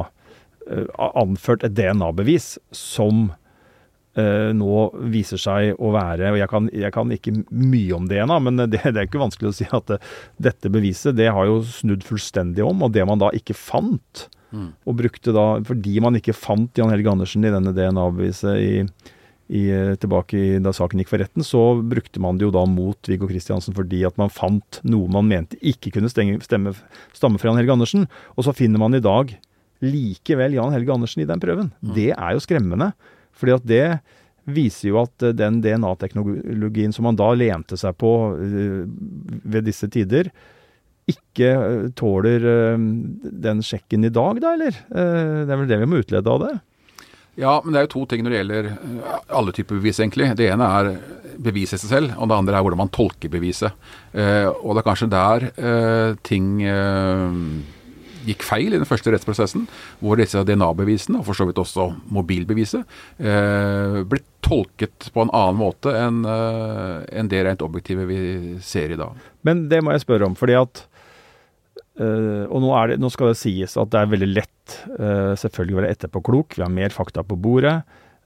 uh, 0.70 1.06
Anført 1.18 1.64
et 1.66 1.74
DNA-bevis 1.74 2.54
som 2.76 3.24
uh, 4.18 4.50
nå 4.54 4.76
viser 5.12 5.40
seg 5.40 5.80
å 5.82 5.90
være 5.94 6.30
Og 6.32 6.38
jeg 6.40 6.50
kan, 6.52 6.68
jeg 6.84 6.94
kan 6.94 7.14
ikke 7.14 7.34
mye 7.50 7.96
om 7.96 8.06
DNA, 8.10 8.38
men 8.46 8.62
det, 8.64 8.70
det, 8.84 8.94
er 8.94 9.08
ikke 9.08 9.22
vanskelig 9.22 9.50
å 9.50 9.56
si 9.62 9.68
at 9.70 9.90
det, 9.90 9.98
dette 10.50 10.72
beviset 10.72 11.18
det 11.18 11.32
har 11.34 11.50
jo 11.50 11.60
snudd 11.66 12.06
fullstendig 12.06 12.64
om. 12.66 12.86
Og 12.86 12.94
det 12.94 13.06
man 13.08 13.22
da 13.22 13.32
ikke 13.36 13.58
fant, 13.58 14.28
mm. 14.54 14.70
og 14.86 15.00
brukte 15.00 15.34
da 15.34 15.48
Fordi 15.66 15.98
man 16.04 16.18
ikke 16.18 16.36
fant 16.36 16.78
Jan 16.78 16.92
Helge 16.94 17.10
Andersen 17.12 17.44
i 17.46 17.52
denne 17.52 17.74
DNA-beviset 17.76 18.62
i 18.62 18.72
i, 19.52 19.68
eh, 19.70 19.94
tilbake 20.00 20.38
i, 20.38 20.58
da 20.64 20.72
saken 20.72 21.02
gikk 21.02 21.10
for 21.12 21.20
retten, 21.20 21.44
så 21.44 21.60
brukte 21.84 22.20
man 22.24 22.38
det 22.40 22.46
jo 22.46 22.54
da 22.54 22.64
mot 22.68 23.10
Viggo 23.10 23.28
Kristiansen 23.28 23.76
fordi 23.76 24.00
at 24.08 24.16
man 24.20 24.32
fant 24.32 24.80
noe 24.88 25.10
man 25.12 25.28
mente 25.28 25.58
ikke 25.60 25.92
kunne 25.96 26.10
stemme, 26.12 26.40
stemme, 26.44 26.72
stamme 27.16 27.40
fra 27.40 27.50
Jan 27.50 27.60
Helge 27.60 27.76
Andersen. 27.76 28.08
Og 28.36 28.46
så 28.46 28.56
finner 28.56 28.80
man 28.80 28.96
i 28.96 29.02
dag 29.04 29.34
likevel 29.84 30.56
Jan 30.56 30.72
Helge 30.72 30.96
Andersen 30.96 31.24
i 31.24 31.28
den 31.28 31.42
prøven. 31.42 31.68
Mm. 31.82 31.92
Det 31.98 32.08
er 32.14 32.32
jo 32.32 32.44
skremmende. 32.44 32.92
fordi 33.36 33.52
at 33.58 33.68
det 33.68 33.84
viser 34.44 34.88
jo 34.88 35.02
at 35.02 35.22
eh, 35.22 35.36
den 35.36 35.60
DNA-teknologien 35.62 36.96
som 36.96 37.06
man 37.10 37.20
da 37.20 37.28
lente 37.36 37.76
seg 37.78 37.94
på 38.00 38.10
uh, 38.32 38.82
ved 39.44 39.68
disse 39.68 39.86
tider, 39.92 40.32
ikke 41.06 41.92
tåler 41.98 42.44
den 42.78 43.62
sjekken 43.66 44.06
i 44.06 44.10
dag, 44.14 44.38
da, 44.38 44.52
eller? 44.54 44.76
det 44.86 45.50
er 45.50 45.58
vel 45.58 45.66
det 45.66 45.78
vi 45.80 45.88
må 45.90 45.98
utlede 45.98 46.30
av 46.30 46.38
det? 46.44 46.52
Ja, 47.40 47.56
men 47.64 47.72
det 47.72 47.80
er 47.80 47.86
jo 47.86 47.92
to 47.94 48.04
ting 48.10 48.24
når 48.24 48.34
det 48.34 48.40
gjelder 48.42 48.70
eh, 48.72 49.12
alle 49.32 49.54
typer 49.56 49.78
bevis, 49.80 50.00
egentlig. 50.02 50.30
Det 50.36 50.50
ene 50.52 50.68
er 50.78 50.90
beviset 51.42 51.78
i 51.78 51.82
seg 51.82 51.92
selv, 51.94 52.16
og 52.18 52.28
det 52.28 52.36
andre 52.36 52.58
er 52.58 52.64
hvordan 52.66 52.82
man 52.84 52.92
tolker 52.92 53.32
beviset. 53.32 53.72
Eh, 54.12 54.48
og 54.50 54.74
det 54.76 54.82
er 54.82 54.88
kanskje 54.90 55.08
der 55.12 55.46
eh, 55.52 56.18
ting 56.28 56.58
eh, 56.68 57.38
gikk 58.28 58.44
feil 58.46 58.76
i 58.76 58.78
den 58.78 58.86
første 58.86 59.14
rettsprosessen, 59.14 59.64
hvor 60.02 60.20
disse 60.20 60.44
DNA-bevisene, 60.46 61.22
og 61.22 61.26
for 61.26 61.38
så 61.38 61.48
vidt 61.48 61.58
også 61.62 61.88
mobilbeviset, 62.14 62.84
eh, 63.18 63.98
ble 64.08 64.20
tolket 64.44 65.08
på 65.14 65.24
en 65.24 65.32
annen 65.34 65.58
måte 65.58 65.94
enn 65.96 66.22
eh, 66.28 67.00
en 67.18 67.32
det 67.32 67.42
rent 67.48 67.64
objektive 67.64 68.06
vi 68.10 68.20
ser 68.62 68.92
i 68.94 69.00
dag. 69.00 69.16
Men 69.46 69.66
det 69.72 69.80
må 69.82 69.96
jeg 69.96 70.04
spørre 70.04 70.28
om, 70.28 70.36
fordi 70.38 70.58
at 70.60 70.84
Uh, 72.00 72.48
og 72.48 72.62
nå, 72.64 72.70
det, 72.88 72.96
nå, 73.02 73.10
skal 73.12 73.32
det 73.32 73.40
sies 73.42 73.74
at 73.76 73.90
det 73.92 74.00
er 74.00 74.12
veldig 74.14 74.30
lett 74.30 74.76
uh, 74.96 75.34
selvfølgelig 75.36 75.74
å 75.74 75.80
være 75.82 75.92
etterpåklok. 75.92 76.56
Vi 76.56 76.64
har 76.64 76.72
mer 76.72 76.94
fakta 76.94 77.24
på 77.26 77.36
bordet. 77.36 77.82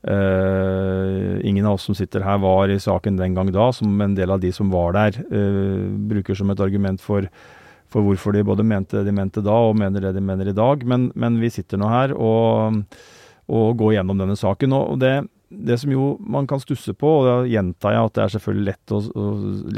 Uh, 0.06 1.42
ingen 1.42 1.66
av 1.66 1.80
oss 1.80 1.88
som 1.88 1.96
sitter 1.98 2.22
her 2.22 2.38
var 2.44 2.70
i 2.70 2.78
saken 2.82 3.18
den 3.18 3.34
gang 3.34 3.50
da, 3.50 3.72
som 3.74 3.90
en 4.04 4.14
del 4.14 4.30
av 4.30 4.42
de 4.44 4.52
som 4.54 4.70
var 4.70 4.94
der, 4.94 5.18
bruker 6.06 6.38
som 6.38 6.52
et 6.52 6.62
argument 6.62 7.02
for, 7.02 7.26
for, 7.90 8.06
hvorfor 8.06 8.36
de 8.36 8.44
både 8.46 8.66
mente 8.66 9.00
det 9.00 9.08
de 9.08 9.16
mente 9.16 9.42
da 9.42 9.56
og 9.66 9.78
mener 9.80 10.04
det 10.04 10.14
de 10.14 10.22
mener 10.22 10.52
i 10.52 10.56
dag. 10.56 10.86
Men, 10.86 11.10
men 11.18 11.40
vi 11.42 11.50
sitter 11.50 11.82
nå 11.82 11.90
her 11.90 12.14
og, 12.14 12.84
og, 13.50 13.66
går 13.82 13.96
gjennom 13.98 14.22
denne 14.22 14.38
saken. 14.38 14.78
Og 14.78 15.02
det, 15.02 15.16
det 15.48 15.78
som 15.78 15.92
jo 15.92 16.16
man 16.20 16.46
kan 16.50 16.60
stusse 16.62 16.94
på, 16.98 17.10
og 17.20 17.26
da 17.26 17.34
gjentar 17.46 17.94
jeg 17.94 18.08
at 18.08 18.16
det 18.16 18.22
er 18.24 18.32
selvfølgelig 18.34 18.66
lett 18.66 18.94
å, 18.94 19.00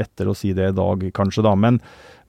lettere 0.01 0.33
å 0.33 0.37
si 0.39 0.53
det 0.57 0.71
i 0.71 0.77
dag, 0.77 1.05
kanskje, 1.17 1.45
da, 1.45 1.55
men 1.59 1.81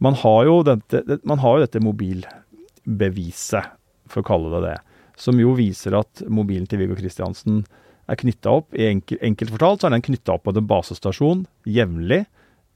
man 0.03 0.17
har 0.19 0.41
jo 0.47 0.59
dette, 0.67 1.19
man 1.27 1.39
har 1.43 1.57
jo 1.57 1.65
dette 1.65 1.83
mobilbeviset, 1.83 3.75
for 4.09 4.23
å 4.23 4.27
kalle 4.27 4.51
det 4.55 4.63
det, 4.65 4.77
som 5.19 5.39
jo 5.39 5.53
viser 5.55 5.95
at 5.99 6.23
mobilen 6.31 6.67
til 6.67 6.81
Viggo 6.81 6.97
Kristiansen 6.99 7.63
er 8.09 8.17
knytta 8.19 8.55
opp. 8.61 8.73
I 8.73 8.87
enkel, 8.89 9.19
Enkelt 9.25 9.53
fortalt 9.53 9.83
så 9.83 9.89
er 9.89 9.95
den 9.95 10.05
knytta 10.05 10.35
opp 10.35 10.47
på 10.47 10.55
en 10.55 10.67
basestasjon 10.69 11.43
jevnlig 11.69 12.23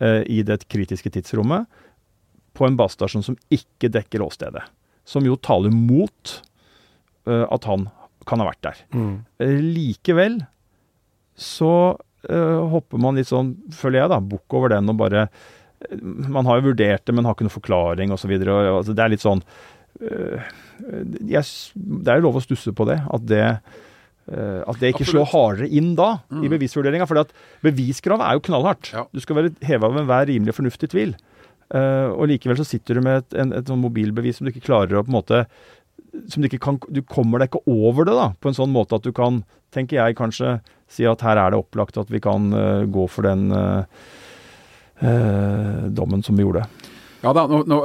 eh, 0.04 0.22
i 0.30 0.44
det 0.46 0.62
kritiske 0.72 1.12
tidsrommet, 1.16 1.68
på 2.54 2.68
en 2.68 2.78
basestasjon 2.78 3.26
som 3.26 3.38
ikke 3.54 3.90
dekker 3.96 4.24
åstedet. 4.24 4.62
Som 5.10 5.26
jo 5.28 5.40
taler 5.42 5.74
mot 5.74 6.36
eh, 7.28 7.46
at 7.48 7.68
han 7.68 7.88
kan 8.30 8.44
ha 8.44 8.48
vært 8.52 8.64
der. 8.64 8.84
Mm. 8.96 9.16
Eh, 9.42 9.56
likevel 9.64 10.44
så 11.44 11.74
eh, 12.30 12.62
hopper 12.74 13.02
man 13.02 13.20
litt 13.20 13.30
sånn, 13.30 13.54
føler 13.76 14.04
jeg, 14.04 14.14
da, 14.14 14.20
bukk 14.34 14.58
over 14.60 14.74
den 14.76 14.92
og 14.92 15.00
bare 15.02 15.28
eh, 15.28 15.96
Man 16.02 16.48
har 16.50 16.60
jo 16.60 16.70
vurdert 16.72 17.06
det, 17.06 17.16
men 17.16 17.28
har 17.28 17.38
ikke 17.38 17.48
noen 17.48 17.58
forklaring 17.58 18.14
osv. 18.16 18.34
Altså, 18.40 18.96
det 18.96 19.04
er 19.04 19.14
litt 19.14 19.24
sånn 19.26 19.44
øh, 20.02 20.54
jeg, 21.30 21.44
Det 21.76 22.14
er 22.14 22.22
jo 22.22 22.28
lov 22.30 22.40
å 22.40 22.46
stusse 22.46 22.74
på 22.76 22.88
det. 22.90 23.02
At 23.04 23.28
det, 23.30 23.44
øh, 24.32 24.62
at 24.64 24.82
det 24.82 24.94
ikke 24.94 25.10
slår 25.12 25.30
hardere 25.34 25.70
inn 25.70 25.94
da, 26.00 26.16
i 26.40 26.52
bevisvurderinga. 26.52 27.10
For 27.10 27.36
beviskravet 27.66 28.26
er 28.26 28.40
jo 28.40 28.48
knallhardt. 28.50 28.96
Ja. 28.96 29.06
Du 29.12 29.22
skal 29.24 29.42
være 29.42 29.54
heva 29.68 29.92
over 29.92 30.04
enhver 30.04 30.28
rimelig 30.32 30.58
fornuftig 30.58 30.94
tvil. 30.96 31.16
Uh, 31.74 32.12
og 32.20 32.28
likevel 32.30 32.60
så 32.60 32.66
sitter 32.68 33.00
du 33.00 33.02
med 33.02 33.22
et, 33.22 33.36
en, 33.40 33.54
et 33.58 33.70
sånn 33.70 33.80
mobilbevis 33.82 34.38
som 34.38 34.46
du 34.46 34.52
ikke 34.52 34.68
klarer 34.68 35.00
å 35.00 35.02
på 35.02 35.10
en 35.10 35.16
måte 35.16 35.40
som 36.30 36.44
du 36.44 36.50
ikke 36.50 36.62
kan 36.62 36.80
Du 36.94 37.02
kommer 37.02 37.42
deg 37.42 37.50
ikke 37.50 37.64
over 37.70 38.08
det 38.08 38.16
da, 38.18 38.30
på 38.40 38.52
en 38.52 38.58
sånn 38.58 38.74
måte 38.74 38.98
at 38.98 39.06
du 39.06 39.14
kan, 39.16 39.42
tenker 39.74 40.00
jeg 40.00 40.18
kanskje, 40.20 40.58
si 40.94 41.08
at 41.10 41.24
her 41.26 41.42
er 41.42 41.54
det 41.54 41.62
opplagt 41.62 42.00
at 42.02 42.12
vi 42.14 42.22
kan 42.24 42.52
eh, 42.54 42.86
gå 42.86 43.08
for 43.12 43.28
den 43.28 43.50
eh, 43.58 44.02
eh, 45.02 45.86
dommen 45.90 46.24
som 46.26 46.38
vi 46.38 46.46
gjorde. 46.46 46.66
Ja 47.24 47.32
da, 47.36 47.46
nå, 47.48 47.64
nå, 47.72 47.80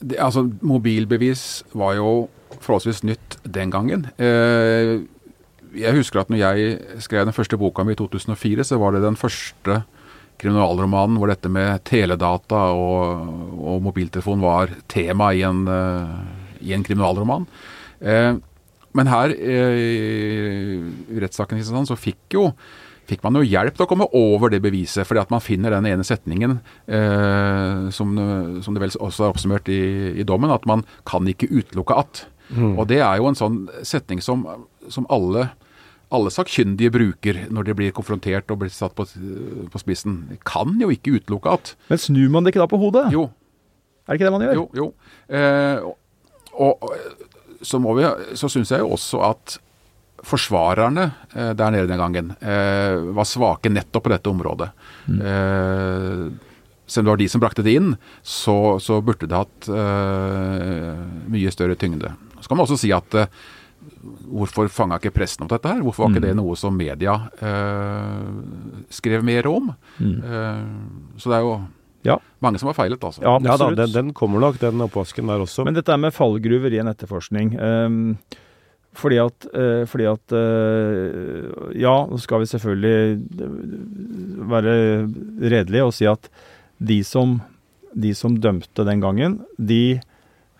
det, 0.00 0.18
altså 0.20 0.44
mobilbevis 0.64 1.64
var 1.76 1.96
jo 1.96 2.10
forholdsvis 2.58 3.02
nytt 3.06 3.38
den 3.44 3.72
gangen. 3.72 4.06
Eh, 4.20 5.00
jeg 5.76 5.94
husker 5.94 6.22
at 6.22 6.32
når 6.32 6.40
jeg 6.42 7.00
skrev 7.04 7.26
den 7.28 7.36
første 7.36 7.58
boka 7.60 7.84
mi 7.86 7.94
i 7.94 7.98
2004, 7.98 8.66
så 8.66 8.78
var 8.80 8.94
det 8.94 9.04
den 9.04 9.18
første 9.18 9.82
kriminalromanen 10.40 11.18
hvor 11.20 11.30
dette 11.30 11.50
med 11.52 11.82
teledata 11.86 12.70
og, 12.72 13.26
og 13.60 13.82
mobiltelefon 13.84 14.42
var 14.42 14.72
tema 14.90 15.30
i 15.36 15.44
en, 15.46 15.66
øh, 15.68 16.14
i 16.64 16.72
en 16.74 16.84
kriminalroman. 16.86 17.46
Eh, 18.00 18.34
men 18.98 19.10
her 19.10 19.34
eh, 19.34 19.80
i 21.10 21.20
rettssaken 21.22 21.56
i 21.56 21.60
Kristiansand 21.60 21.90
så 21.92 21.98
fikk 21.98 22.38
jo 22.38 22.48
fikk 23.10 23.24
man 23.26 23.38
jo 23.40 23.46
hjelp 23.46 23.74
til 23.74 23.86
å 23.86 23.90
komme 23.90 24.06
over 24.16 24.52
det 24.52 24.60
beviset, 24.62 25.06
fordi 25.08 25.22
at 25.22 25.32
man 25.32 25.42
finner 25.42 25.74
den 25.74 25.88
ene 25.90 26.06
setningen 26.06 26.58
eh, 26.86 27.88
som, 27.94 28.12
som, 28.62 28.76
det 28.76 28.84
vel 28.84 28.94
også 29.02 29.26
er 29.26 29.32
oppsummert 29.32 29.70
i, 29.72 29.80
i, 30.20 30.26
dommen, 30.26 30.52
at 30.54 30.66
man 30.70 30.84
kan 31.08 31.26
ikke 31.26 31.50
utelukke 31.50 31.96
at. 32.04 32.24
Mm. 32.50 32.76
Og 32.76 32.86
det 32.90 33.00
er 33.02 33.18
jo 33.18 33.30
en 33.30 33.38
sånn 33.38 33.58
setning 33.86 34.22
som, 34.22 34.44
som 34.90 35.08
alle, 35.12 35.48
alle 36.14 36.32
sakkyndige 36.34 36.94
bruker 36.94 37.44
når 37.50 37.70
de 37.70 37.76
blir 37.78 37.96
konfrontert 37.96 38.50
og 38.50 38.62
blir 38.62 38.72
satt 38.74 38.94
på, 38.98 39.06
på 39.70 39.82
spissen. 39.82 40.22
Kan 40.46 40.78
jo 40.82 40.90
ikke 40.94 41.18
utelukke 41.18 41.58
at. 41.58 41.74
Men 41.90 42.02
snur 42.02 42.30
man 42.34 42.46
det 42.46 42.54
ikke 42.54 42.64
da 42.64 42.70
på 42.70 42.80
hodet? 42.82 43.08
Jo. 43.14 43.28
Er 44.06 44.14
det 44.14 44.20
ikke 44.20 44.30
det 44.30 44.34
man 44.34 44.46
gjør? 44.46 44.60
Jo. 44.60 44.68
jo. 44.74 44.88
Eh, 45.38 45.90
og, 46.60 46.82
og 46.82 47.28
så, 47.62 47.80
må 47.82 47.94
vi, 47.98 48.06
så 48.38 48.48
syns 48.50 48.72
jeg 48.72 48.82
jo 48.82 48.94
også 48.96 49.22
at 49.30 49.58
forsvarerne 50.26 51.06
eh, 51.34 51.52
der 51.56 51.72
nede 51.72 51.88
den 51.88 52.00
gangen 52.00 52.34
eh, 52.40 52.96
var 53.16 53.28
svake 53.28 53.72
nettopp 53.72 54.06
på 54.06 54.12
dette 54.12 54.32
området. 54.32 54.68
Mm. 55.08 55.20
Eh, 55.30 56.50
selv 56.90 57.04
om 57.04 57.06
det 57.06 57.14
var 57.14 57.22
de 57.22 57.30
som 57.30 57.42
brakte 57.42 57.64
det 57.64 57.76
inn, 57.78 57.94
så, 58.22 58.76
så 58.82 58.98
burde 59.04 59.28
det 59.30 59.38
hatt 59.38 59.70
eh, 59.70 61.00
mye 61.30 61.54
større 61.54 61.78
tyngde. 61.78 62.12
Så 62.40 62.50
kan 62.50 62.58
man 62.58 62.66
også 62.66 62.80
si 62.82 62.92
at 62.94 63.16
eh, 63.16 63.30
hvorfor 64.28 64.68
fanga 64.72 64.98
ikke 65.00 65.14
pressen 65.14 65.46
opp 65.46 65.54
dette 65.54 65.70
her? 65.70 65.84
Hvorfor 65.84 66.04
var 66.04 66.12
mm. 66.12 66.16
ikke 66.16 66.26
det 66.26 66.36
noe 66.40 66.56
som 66.58 66.76
media 66.76 67.16
eh, 67.40 68.86
skrev 68.92 69.24
mer 69.26 69.48
om? 69.50 69.72
Mm. 70.00 70.16
så 71.20 71.30
det 71.30 71.38
er 71.38 71.46
jo 71.46 71.54
ja. 72.06 72.16
Mange 72.40 72.60
som 72.60 72.70
har 72.70 72.76
feilet, 72.78 73.02
altså. 73.04 73.22
Ja, 73.24 73.34
ja 73.44 73.56
da, 73.60 73.70
den, 73.76 73.92
den, 73.92 74.12
kommer 74.16 74.40
nok, 74.40 74.60
den 74.60 74.80
oppvasken 74.84 75.28
der 75.28 75.42
også. 75.44 75.66
Men 75.68 75.76
dette 75.76 75.92
er 75.92 76.00
med 76.00 76.14
fallgruver 76.16 76.72
i 76.72 76.80
en 76.80 76.88
etterforskning. 76.92 77.52
Um, 77.60 78.14
fordi 78.96 79.20
at, 79.22 79.46
uh, 79.54 79.84
fordi 79.86 80.06
at 80.10 80.34
uh, 80.34 81.74
Ja, 81.78 81.94
nå 82.10 82.18
skal 82.18 82.42
vi 82.42 82.48
selvfølgelig 82.50 82.96
være 84.50 84.72
redelige 85.52 85.86
og 85.86 85.94
si 85.94 86.08
at 86.10 86.30
de 86.80 87.02
som, 87.04 87.36
de 87.92 88.14
som 88.16 88.38
dømte 88.40 88.86
den 88.88 89.04
gangen, 89.04 89.40
de 89.58 90.00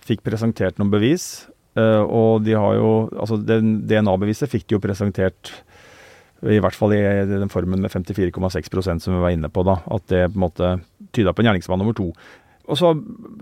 fikk 0.05 0.23
presentert 0.27 0.79
noen 0.79 0.93
bevis. 0.93 1.49
Uh, 1.79 2.05
og 2.05 2.45
de 2.45 2.57
har 2.59 2.77
jo 2.77 2.93
Altså, 3.15 3.39
DNA-beviset 3.41 4.51
fikk 4.51 4.69
de 4.69 4.77
jo 4.77 4.83
presentert 4.83 5.53
i 6.49 6.61
hvert 6.63 6.77
fall 6.77 6.95
i 6.97 7.01
den 7.29 7.51
formen 7.53 7.83
med 7.83 7.93
54,6% 7.93 9.05
som 9.05 9.17
vi 9.17 9.23
var 9.23 9.35
inne 9.35 9.51
på. 9.53 9.65
da, 9.67 9.81
At 9.93 10.07
det 10.09 10.31
på 10.33 10.39
en 10.39 10.47
måte 10.47 10.71
tyda 11.13 11.35
på 11.35 11.43
en 11.43 11.51
gjerningsmann 11.51 11.83
nummer 11.83 11.97
to. 11.97 12.11
Og 12.71 12.79
så 12.79 12.93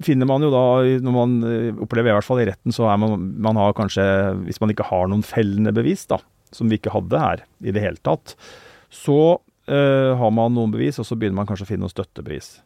finner 0.04 0.28
man 0.28 0.42
jo 0.42 0.48
da, 0.52 0.64
når 1.04 1.14
man 1.14 1.34
eh, 1.44 1.82
opplever 1.84 2.10
i 2.10 2.16
hvert 2.16 2.26
fall 2.26 2.40
i 2.42 2.48
retten, 2.48 2.72
så 2.74 2.88
er 2.88 3.00
man, 3.00 3.28
man 3.44 3.60
har 3.60 3.76
kanskje, 3.76 4.04
hvis 4.46 4.60
man 4.62 4.72
ikke 4.72 4.88
har 4.88 5.10
noen 5.10 5.26
fellende 5.26 5.74
bevis, 5.76 6.06
da, 6.08 6.20
som 6.54 6.70
vi 6.70 6.78
ikke 6.80 6.94
hadde 6.94 7.20
her 7.20 7.44
i 7.60 7.74
det 7.74 7.82
hele 7.84 8.00
tatt, 8.00 8.34
så 8.88 9.36
øh, 9.36 10.12
har 10.16 10.32
man 10.32 10.56
noen 10.56 10.72
bevis, 10.72 11.00
og 11.02 11.06
så 11.06 11.18
begynner 11.18 11.42
man 11.42 11.50
kanskje 11.50 11.68
å 11.68 11.70
finne 11.74 11.84
noen 11.84 11.92
støttebevis. 11.92 12.56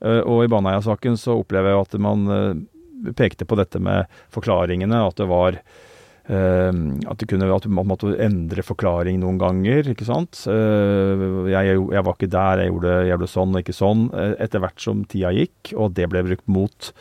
Uh, 0.00 0.22
og 0.24 0.46
i 0.46 0.48
Baneheia-saken 0.48 1.18
så 1.20 1.34
opplever 1.36 1.74
jeg 1.74 1.84
at 1.84 1.94
man 2.00 2.22
uh, 2.32 3.10
pekte 3.16 3.44
på 3.44 3.58
dette 3.60 3.76
med 3.84 4.08
forklaringene, 4.32 5.02
at 5.04 5.18
det 5.20 5.26
var 5.28 5.58
at, 6.28 7.24
kunne, 7.26 7.48
at, 7.50 7.66
man 7.66 7.88
måtte 7.88 8.12
endre 8.22 8.62
forklaring 8.62 9.20
noen 9.22 9.38
ganger. 9.40 9.88
ikke 9.92 10.06
sant? 10.08 10.42
Uh, 10.46 11.48
jeg, 11.50 11.74
jeg, 11.74 12.04
var 12.06 12.14
ikke 12.14 12.30
der, 12.30 12.64
jeg 12.64 12.72
gjorde, 12.72 12.92
jeg 13.00 13.12
gjorde, 13.14 13.30
sånn 13.32 13.54
og 13.54 13.64
ikke 13.64 13.76
sånn. 13.76 14.04
Uh, 14.12 14.34
etter 14.42 14.62
hvert 14.62 14.84
som 14.84 15.04
tida 15.10 15.32
gikk, 15.34 15.72
og 15.74 15.96
det 15.96 16.10
ble 16.12 16.24
brukt 16.28 16.46
mot 16.50 16.92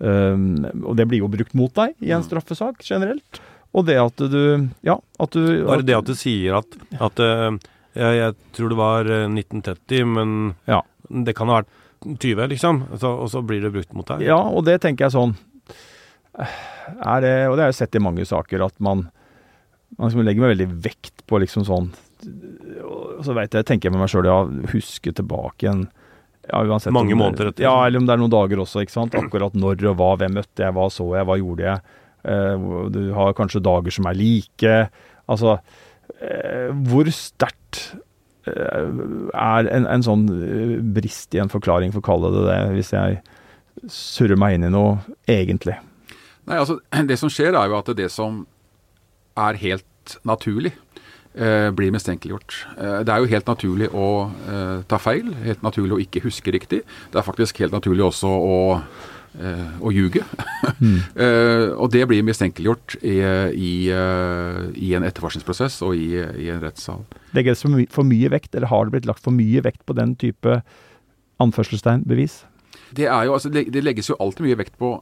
Og 0.00 0.94
det 0.96 1.04
blir 1.04 1.20
jo 1.20 1.26
brukt 1.28 1.52
mot 1.52 1.74
deg 1.76 1.90
i 2.00 2.08
en 2.14 2.22
mm. 2.22 2.28
straffesak 2.30 2.78
generelt. 2.86 3.42
Og 3.76 3.84
det 3.84 3.98
at 4.00 4.22
du 4.32 4.70
Ja, 4.86 4.96
at 5.20 5.36
du 5.36 5.42
Bare 5.66 5.84
det 5.84 5.98
at 5.98 6.08
du 6.08 6.14
sier 6.16 6.56
at, 6.56 6.78
at 6.96 7.20
jeg, 7.20 8.14
jeg, 8.16 8.34
tror 8.56 8.72
det 8.72 8.78
var 8.78 9.10
1930, 9.10 10.08
men 10.08 10.32
ja. 10.64 10.80
det 11.10 11.36
kan 11.36 11.52
ha 11.52 11.60
vært 11.60 11.76
20, 12.00 12.48
liksom. 12.54 12.80
Og 12.96 13.28
så 13.28 13.44
blir 13.44 13.60
det 13.60 13.74
brukt 13.74 13.92
mot 13.92 14.08
deg. 14.08 14.24
Ja, 14.24 14.40
og 14.40 14.64
det 14.64 14.78
tenker 14.80 15.10
jeg 15.10 15.18
sånn 15.18 15.36
er 16.40 17.24
det, 17.24 17.34
og 17.48 17.56
det 17.56 17.64
har 17.64 17.72
jeg 17.72 17.80
sett 17.82 17.98
i 17.98 18.02
mange 18.02 18.26
saker, 18.28 18.66
at 18.66 18.76
man, 18.82 19.06
man 19.96 20.10
liksom 20.10 20.24
legger 20.26 20.44
meg 20.44 20.54
veldig 20.56 20.68
vekt 20.86 21.24
på 21.30 21.40
liksom 21.42 21.66
sånn 21.68 21.90
Og 22.84 23.22
så 23.24 23.34
vet 23.36 23.54
jeg, 23.56 23.66
tenker 23.68 23.88
jeg 23.88 23.94
med 23.94 24.02
meg 24.04 24.12
sjøl, 24.12 24.28
ja, 24.28 24.42
huske 24.74 25.14
tilbake 25.16 25.66
igjen 25.66 25.86
ja, 26.50 26.64
uansett 26.64 26.92
Mange 26.92 27.14
om, 27.14 27.20
måneder 27.22 27.50
etter. 27.50 27.64
Ja, 27.64 27.74
eller 27.86 28.00
om 28.00 28.06
det 28.08 28.14
er 28.14 28.20
noen 28.22 28.32
dager 28.32 28.62
også, 28.62 28.82
ikke 28.82 28.96
sant. 28.96 29.16
Akkurat 29.18 29.54
når 29.54 29.84
og 29.92 29.98
hva, 30.00 30.14
hvem 30.18 30.38
møtte 30.40 30.64
jeg, 30.64 30.74
hva 30.74 30.88
så 30.92 31.06
jeg, 31.14 31.26
hva 31.28 31.36
gjorde 31.38 31.66
jeg. 31.66 31.96
Eh, 32.32 32.68
du 32.94 33.00
har 33.16 33.36
kanskje 33.38 33.62
dager 33.64 33.94
som 33.94 34.08
er 34.10 34.18
like. 34.18 34.78
Altså, 35.30 35.58
eh, 36.18 36.72
hvor 36.90 37.10
sterkt 37.14 37.82
eh, 38.50 38.88
er 39.30 39.70
en, 39.76 39.86
en, 39.86 40.06
sånn 40.06 40.26
eh, 40.40 40.74
brist 40.96 41.36
i 41.36 41.42
en 41.42 41.52
forklaring, 41.52 41.94
for 41.94 42.02
å 42.02 42.08
kalle 42.08 42.32
det 42.34 42.46
det, 42.48 42.58
hvis 42.78 42.94
jeg 42.96 43.20
surrer 43.90 44.40
meg 44.40 44.58
inn 44.58 44.66
i 44.66 44.74
noe, 44.74 44.98
egentlig? 45.30 45.76
Nei, 46.50 46.58
altså 46.58 46.80
Det 47.10 47.18
som 47.20 47.32
skjer, 47.32 47.54
er 47.54 47.70
jo 47.70 47.78
at 47.78 47.92
det 47.96 48.10
som 48.12 48.44
er 49.38 49.58
helt 49.60 50.16
naturlig, 50.26 50.72
eh, 51.38 51.70
blir 51.76 51.92
mistenkeliggjort. 51.94 52.56
Eh, 52.74 52.98
det 53.06 53.14
er 53.14 53.22
jo 53.22 53.30
helt 53.30 53.46
naturlig 53.48 53.88
å 53.94 54.08
eh, 54.50 54.82
ta 54.90 54.98
feil, 55.00 55.30
helt 55.44 55.62
naturlig 55.62 55.96
å 55.96 56.02
ikke 56.02 56.24
huske 56.26 56.52
riktig. 56.54 56.82
Det 57.12 57.20
er 57.20 57.26
faktisk 57.26 57.62
helt 57.62 57.76
naturlig 57.76 58.04
også 58.08 58.28
å, 58.28 58.58
eh, 59.38 59.70
å 59.80 59.94
ljuge. 59.94 60.26
Mm. 60.80 60.96
Eh, 61.12 61.74
og 61.76 61.90
det 61.92 62.06
blir 62.08 62.22
mistenkeliggjort 62.24 62.94
i, 63.04 63.18
i, 63.20 63.72
eh, 63.92 64.60
i 64.80 64.94
en 64.96 65.04
etterforskningsprosess 65.04 65.74
og 65.84 65.92
i, 65.92 66.14
i 66.16 66.46
en 66.48 66.62
rettssal. 66.62 67.02
Legges 67.36 67.60
det 67.60 67.82
for 67.92 68.08
mye 68.08 68.30
vekt, 68.32 68.54
eller 68.54 68.70
har 68.70 68.86
det 68.86 68.94
blitt 68.94 69.08
lagt 69.10 69.20
for 69.26 69.36
mye 69.36 69.60
vekt 69.66 69.82
på 69.84 69.96
den 69.98 70.14
type 70.16 70.62
anførselstegn 71.42 72.06
bevis? 72.08 72.38
Det, 72.96 73.10
er 73.10 73.28
jo, 73.28 73.34
altså, 73.36 73.52
det 73.52 73.84
legges 73.84 74.08
jo 74.08 74.16
alltid 74.22 74.46
mye 74.46 74.60
vekt 74.62 74.78
på 74.80 74.94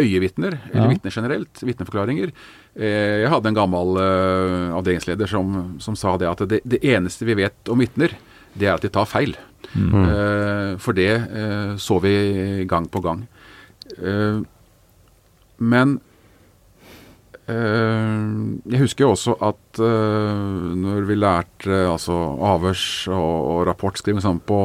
øyevitner, 0.00 0.56
eller 0.72 0.88
ja. 0.88 0.90
vitner 0.90 1.14
generelt, 1.14 1.62
vitneforklaringer. 1.62 2.32
Eh, 2.74 3.22
jeg 3.22 3.30
hadde 3.30 3.50
en 3.50 3.58
gammel 3.58 3.98
uh, 4.00 4.74
avdelingsleder 4.78 5.30
som, 5.30 5.76
som, 5.82 5.98
sa 5.98 6.16
det 6.18 6.30
at 6.30 6.42
det, 6.50 6.62
det, 6.66 6.82
eneste 6.82 7.28
vi 7.28 7.36
vet 7.38 7.70
om 7.70 7.78
vitner, 7.82 8.16
det 8.54 8.68
er 8.68 8.74
at 8.74 8.82
de 8.82 8.90
tar 8.90 9.06
feil. 9.10 9.36
Mm. 9.74 9.94
Uh, 9.94 10.72
for 10.82 10.96
det 10.96 11.12
så 11.82 11.98
vi 12.02 12.66
gang 12.70 12.88
på 12.90 13.02
gang. 13.04 13.24
men 15.58 15.98
jeg 17.44 18.80
husker 18.80 19.04
jo 19.04 19.10
også 19.12 19.34
at 19.44 19.78
når 19.78 21.04
vi 21.04 21.16
lærte 21.18 21.80
altså 21.90 22.14
avhørs- 22.40 23.10
og, 23.12 23.34
og 23.52 23.58
rapportskriving 23.68 24.24
sånn 24.24 24.40
på 24.40 24.60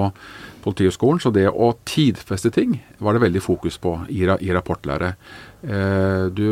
Politihøgskolen. 0.70 1.20
Så 1.24 1.34
det 1.36 1.48
å 1.50 1.74
tidfeste 1.90 2.54
ting 2.56 2.80
var 3.04 3.18
det 3.18 3.26
veldig 3.26 3.42
fokus 3.44 3.78
på 3.82 3.98
i, 4.10 4.24
i 4.24 4.54
rapportlære. 4.56 5.14
Eh, 5.66 6.26
du, 6.34 6.46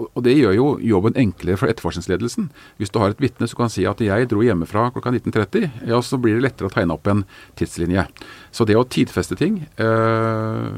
og 0.00 0.20
det 0.24 0.36
gjør 0.38 0.54
jo 0.54 0.66
jobben 0.86 1.16
enklere 1.18 1.58
for 1.58 1.68
etterforskningsledelsen. 1.72 2.46
Hvis 2.78 2.92
du 2.94 3.00
har 3.02 3.10
et 3.12 3.20
vitne 3.22 3.48
som 3.50 3.58
kan 3.58 3.72
si 3.72 3.82
at 3.90 4.00
jeg 4.04 4.28
dro 4.30 4.44
hjemmefra 4.46 4.88
klokka 4.94 5.10
19.30, 5.16 5.66
ja, 5.90 5.98
så 6.04 6.20
blir 6.22 6.38
det 6.38 6.44
lettere 6.46 6.70
å 6.70 6.74
tegne 6.74 6.94
opp 6.94 7.10
en 7.10 7.24
tidslinje. 7.58 8.06
Så 8.54 8.66
det 8.68 8.78
å 8.78 8.86
tidfeste 8.86 9.36
ting 9.40 9.62
eh, 9.80 10.68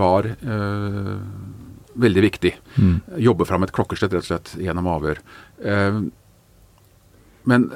var 0.00 0.30
eh, 0.32 1.12
veldig 1.98 2.24
viktig. 2.24 2.54
Mm. 2.78 2.96
Jobbe 3.28 3.46
fram 3.48 3.66
et 3.66 3.74
klokkeslett 3.74 4.14
rett 4.16 4.24
og 4.24 4.30
slett 4.32 4.54
gjennom 4.62 4.88
avhør. 4.96 5.20
Eh, 5.62 6.00
Men 7.48 7.70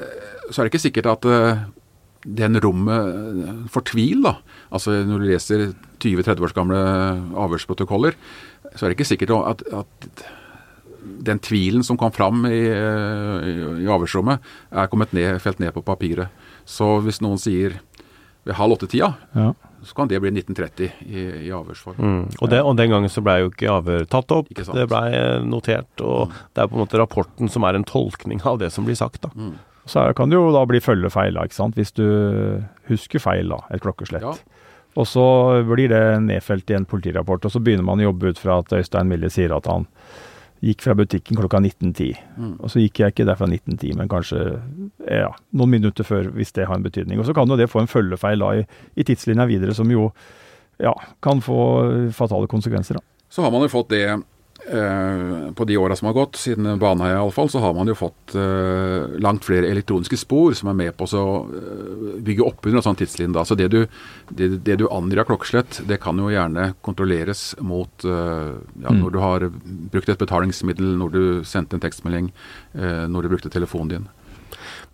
så 0.50 0.60
er 0.60 0.66
det 0.66 0.72
ikke 0.72 0.82
sikkert 0.86 1.06
at 1.14 1.24
eh, 1.32 1.62
den 2.24 2.60
rommet 2.62 3.08
eh, 3.46 3.56
for 3.72 3.86
tvil, 3.88 4.22
da, 4.26 4.36
altså 4.74 5.00
når 5.06 5.22
du 5.22 5.28
leser 5.30 5.64
20-30 6.02 6.46
års 6.46 6.56
gamle 6.56 6.78
avhørsprotokoller, 7.38 8.16
så 8.72 8.84
er 8.84 8.90
det 8.90 8.98
ikke 8.98 9.10
sikkert 9.10 9.34
at, 9.36 9.64
at 9.82 10.24
den 11.02 11.40
tvilen 11.42 11.84
som 11.86 11.98
kom 11.98 12.12
fram 12.14 12.46
i, 12.48 12.62
i 12.62 13.88
avhørsrommet, 13.90 14.42
er 14.70 14.90
kommet 14.90 15.12
ned, 15.16 15.40
felt 15.42 15.60
ned 15.62 15.74
på 15.74 15.82
papiret. 15.84 16.30
Så 16.68 17.00
hvis 17.02 17.20
noen 17.24 17.40
sier 17.42 17.80
ved 18.46 18.56
halv 18.58 18.76
åtte-tida, 18.76 19.12
ja. 19.34 19.48
så 19.86 19.96
kan 19.98 20.10
det 20.10 20.20
bli 20.22 20.32
1930 20.34 20.88
i, 21.06 21.26
i 21.46 21.50
avhørsform. 21.54 21.98
Mm. 21.98 22.22
Og, 22.38 22.46
det, 22.50 22.62
og, 22.62 22.76
den 22.78 22.94
gangen 22.94 23.12
så 23.12 23.22
blei 23.24 23.40
jo 23.42 23.50
ikke 23.52 23.70
avhør 23.70 24.06
tatt 24.10 24.34
opp, 24.34 24.50
det 24.50 24.88
blei 24.90 25.10
notert. 25.46 25.92
Og 26.02 26.30
mm. 26.30 26.40
det 26.54 26.64
er 26.64 26.70
på 26.70 26.78
en 26.78 26.84
måte 26.84 27.02
rapporten 27.02 27.52
som 27.52 27.66
er 27.68 27.78
en 27.78 27.86
tolkning 27.86 28.42
av 28.48 28.58
det 28.62 28.72
som 28.74 28.88
blir 28.88 28.98
sagt. 28.98 29.22
da. 29.26 29.30
Mm. 29.34 29.54
Så 29.86 30.04
kan 30.16 30.30
det 30.30 30.38
jo 30.38 30.52
da 30.54 30.62
bli 30.68 30.80
følgefeil, 30.82 31.38
ikke 31.42 31.58
sant? 31.58 31.78
hvis 31.78 31.94
du 31.96 32.04
husker 32.90 33.22
feil, 33.22 33.50
da, 33.50 33.62
et 33.74 33.82
klokkeslett. 33.82 34.22
Ja. 34.22 34.62
Og 35.00 35.08
så 35.08 35.24
blir 35.64 35.88
det 35.88 36.02
nedfelt 36.26 36.70
i 36.70 36.76
en 36.76 36.86
politirapport, 36.88 37.46
og 37.48 37.54
så 37.54 37.62
begynner 37.64 37.86
man 37.86 38.02
å 38.02 38.10
jobbe 38.10 38.32
ut 38.32 38.40
fra 38.40 38.60
at 38.60 38.74
Øystein 38.76 39.08
Mille 39.10 39.30
sier 39.32 39.54
at 39.56 39.66
han 39.70 39.88
gikk 40.62 40.84
fra 40.84 40.94
butikken 40.94 41.38
klokka 41.40 41.58
19.10. 41.58 42.20
Mm. 42.36 42.52
Og 42.60 42.70
så 42.70 42.82
gikk 42.84 43.00
jeg 43.02 43.14
ikke 43.14 43.26
der 43.26 43.38
fra 43.40 43.48
19.10, 43.48 43.96
men 43.98 44.10
kanskje 44.10 44.42
ja, 45.08 45.32
noen 45.50 45.72
minutter 45.72 46.06
før, 46.06 46.28
hvis 46.36 46.54
det 46.54 46.68
har 46.68 46.78
en 46.78 46.84
betydning. 46.84 47.18
Og 47.18 47.26
så 47.26 47.34
kan 47.34 47.50
jo 47.50 47.58
det 47.58 47.70
få 47.72 47.82
en 47.82 47.90
følgefeil 47.90 48.44
da 48.44 48.52
i, 48.60 48.66
i 48.94 49.06
tidslinja 49.08 49.48
videre, 49.50 49.74
som 49.74 49.90
jo 49.90 50.10
ja, 50.82 50.92
kan 51.24 51.42
få 51.42 51.58
fatale 52.14 52.50
konsekvenser. 52.50 53.00
da. 53.00 53.26
Så 53.32 53.42
har 53.42 53.50
man 53.50 53.64
jo 53.64 53.72
fått 53.72 53.90
det 53.90 54.04
på 55.54 55.64
de 55.64 55.76
åra 55.76 55.96
som 55.96 56.06
har 56.06 56.14
gått, 56.14 56.36
siden 56.38 56.78
Baneheia 56.78 57.18
iallfall, 57.18 57.48
så 57.50 57.58
har 57.58 57.74
man 57.74 57.88
jo 57.90 57.96
fått 57.98 58.34
uh, 58.38 59.10
langt 59.18 59.44
flere 59.44 59.66
elektroniske 59.66 60.16
spor 60.20 60.54
som 60.54 60.70
er 60.70 60.76
med 60.78 60.94
på 60.96 61.08
å 61.18 61.24
uh, 61.48 62.20
bygge 62.22 62.46
opp 62.46 62.68
under 62.68 62.78
en 62.78 62.86
sånn 62.86 63.00
tidslinje. 63.00 63.44
Så 63.48 63.58
det 63.58 63.68
du, 63.72 63.80
det, 64.30 64.48
det 64.62 64.78
du 64.78 64.86
angir 64.86 65.22
av 65.22 65.28
klokkeslett, 65.32 65.82
det 65.88 65.98
kan 66.04 66.20
jo 66.22 66.30
gjerne 66.30 66.72
kontrolleres 66.86 67.52
mot 67.58 68.06
ja, 68.06 68.90
mm. 68.92 69.02
når 69.02 69.12
du 69.12 69.18
har 69.22 69.46
brukt 69.92 70.10
et 70.12 70.20
betalingsmiddel, 70.20 70.94
når 71.00 71.12
du 71.14 71.22
sendte 71.48 71.76
en 71.76 71.82
tekstmelding, 71.82 72.30
når 72.74 73.24
du 73.24 73.30
brukte 73.32 73.52
telefonen 73.52 73.92
din. 73.92 74.08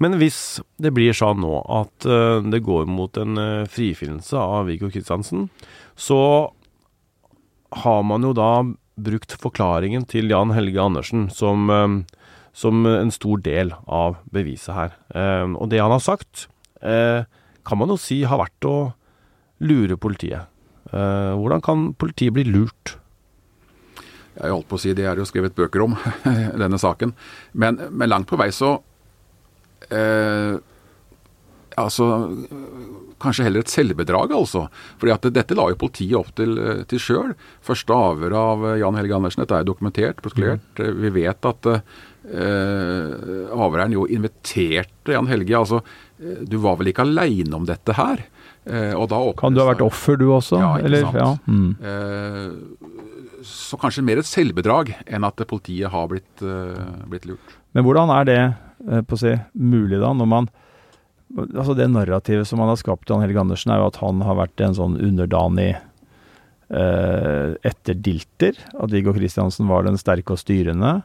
Men 0.03 0.17
hvis 0.21 0.61
det 0.81 0.93
blir 0.97 1.17
sånn 1.17 1.41
nå 1.43 1.61
at 1.81 2.09
det 2.49 2.61
går 2.65 2.89
mot 2.91 3.17
en 3.21 3.41
frifinnelse 3.71 4.39
av 4.39 4.69
Viggo 4.71 4.91
Kristiansen, 4.93 5.49
så 5.99 6.21
har 7.85 8.05
man 8.07 8.25
jo 8.25 8.35
da 8.37 8.53
brukt 8.99 9.35
forklaringen 9.41 10.07
til 10.11 10.31
Jan 10.33 10.53
Helge 10.57 10.83
Andersen 10.83 11.29
som, 11.31 11.71
eh, 11.71 11.89
som 12.53 12.87
en 12.87 13.11
stor 13.15 13.41
del 13.43 13.73
av 13.87 14.19
beviset 14.33 14.75
her. 14.75 14.95
Eh, 15.15 15.47
og 15.55 15.71
det 15.71 15.81
han 15.81 15.95
har 15.95 16.01
sagt, 16.03 16.49
eh, 16.83 17.25
kan 17.65 17.79
man 17.79 17.89
jo 17.89 17.97
si 17.97 18.23
har 18.25 18.39
vært 18.39 18.65
å 18.65 18.95
lure 19.61 19.97
politiet. 19.97 20.47
Hvordan 20.89 21.61
kan 21.61 21.93
politiet 21.93 22.33
bli 22.33 22.45
lurt? 22.45 22.97
Jeg 24.39 24.55
holdt 24.55 24.69
på 24.71 24.79
å 24.79 24.81
si 24.81 24.95
det 24.95 25.05
er 25.05 25.19
jo 25.19 25.27
skrevet 25.27 25.57
bøker 25.57 25.83
om, 25.85 25.97
denne 26.63 26.79
saken. 26.79 27.13
Men, 27.53 27.81
men, 27.91 28.09
langt 28.09 28.29
på 28.31 28.39
vei 28.39 28.49
så 28.55 28.79
eh, 29.91 30.57
Altså 31.79 32.07
kanskje 33.23 33.47
heller 33.47 33.65
et 33.65 33.73
selvbedrag, 33.73 34.33
altså. 34.35 34.67
Fordi 35.01 35.15
at 35.15 35.29
dette 35.35 35.57
la 35.59 35.69
jo 35.73 35.79
politiet 35.81 36.17
opp 36.19 36.31
til, 36.39 36.59
eh, 36.59 36.83
til 36.91 37.03
sjøl. 37.03 37.35
Første 37.65 37.95
avhør 37.95 38.37
av 38.39 38.67
eh, 38.67 38.79
Jan 38.83 38.99
Helge 38.99 39.19
Andersen, 39.19 39.45
dette 39.45 39.59
er 39.59 39.69
dokumentert, 39.69 40.23
protokollert. 40.25 40.83
Mm. 40.83 41.01
Vi 41.05 41.13
vet 41.19 41.49
at 41.51 41.71
eh, 41.73 41.83
avhøreren 43.55 43.97
jo 43.97 44.07
inviterte 44.11 45.17
Jan 45.17 45.31
Helge. 45.31 45.57
Altså, 45.59 45.83
du 46.19 46.59
var 46.63 46.79
vel 46.81 46.93
ikke 46.93 47.07
aleine 47.07 47.55
om 47.59 47.67
dette 47.69 47.95
her? 47.99 48.25
Uh, 48.69 49.33
kan 49.39 49.55
du 49.55 49.63
ha 49.63 49.69
vært 49.71 49.81
offer, 49.81 50.19
du 50.21 50.27
også? 50.35 50.59
Ja, 50.61 50.75
ikke 50.77 50.89
Eller, 50.91 51.07
sant. 51.07 51.17
Ja. 51.17 51.29
Mm. 51.49 51.71
Eh, 51.81 53.45
så 53.49 53.79
kanskje 53.81 54.05
mer 54.05 54.21
et 54.21 54.29
selvbedrag 54.29 54.91
enn 55.07 55.25
at 55.25 55.41
politiet 55.49 55.89
har 55.89 56.09
blitt, 56.11 56.43
blitt 57.09 57.25
lurt. 57.31 57.55
Men 57.73 57.87
hvordan 57.87 58.11
er 58.13 58.27
det 58.29 58.41
på 59.07 59.15
å 59.15 59.21
si, 59.21 59.31
mulig 59.55 60.01
da, 60.03 60.11
når 60.13 60.29
man 60.29 60.51
altså 61.37 61.75
Det 61.77 61.89
narrativet 61.93 62.49
som 62.49 62.63
han 62.63 62.71
har 62.73 62.81
skapt, 62.81 63.09
Jan 63.11 63.23
Helge 63.25 63.43
Andersen, 63.43 63.73
er 63.73 63.83
jo 63.83 63.91
at 63.91 64.01
han 64.03 64.23
har 64.25 64.39
vært 64.39 64.65
en 64.65 64.77
sånn 64.77 64.97
underdanig 64.97 65.73
eh, 65.75 67.57
etterdilter. 67.69 68.59
At 68.79 68.95
Viggo 68.95 69.15
Kristiansen 69.17 69.69
var 69.71 69.85
den 69.87 70.01
sterke 70.01 70.35
og 70.35 70.43
styrende. 70.43 71.01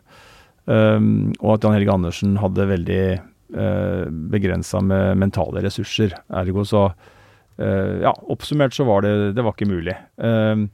Um, 0.63 1.33
og 1.41 1.57
at 1.57 1.65
Jan 1.65 1.75
Helge 1.75 1.91
Andersen 1.91 2.37
hadde 2.39 2.69
veldig 2.69 3.03
eh, 3.11 4.03
begrensa 4.31 4.79
med 4.79 5.19
mentale 5.19 5.63
ressurser. 5.65 6.15
Ergo 6.31 6.63
så 6.67 6.85
eh, 7.59 7.99
Ja, 8.05 8.13
oppsummert 8.31 8.75
så 8.75 8.87
var 8.87 9.03
det 9.03 9.33
Det 9.35 9.43
var 9.43 9.57
ikke 9.57 9.71
mulig. 9.71 9.97
Um, 10.15 10.69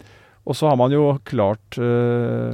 og 0.46 0.58
så 0.58 0.70
har 0.70 0.78
man 0.80 0.94
jo 0.94 1.18
klart 1.28 1.78
eh, 1.82 2.54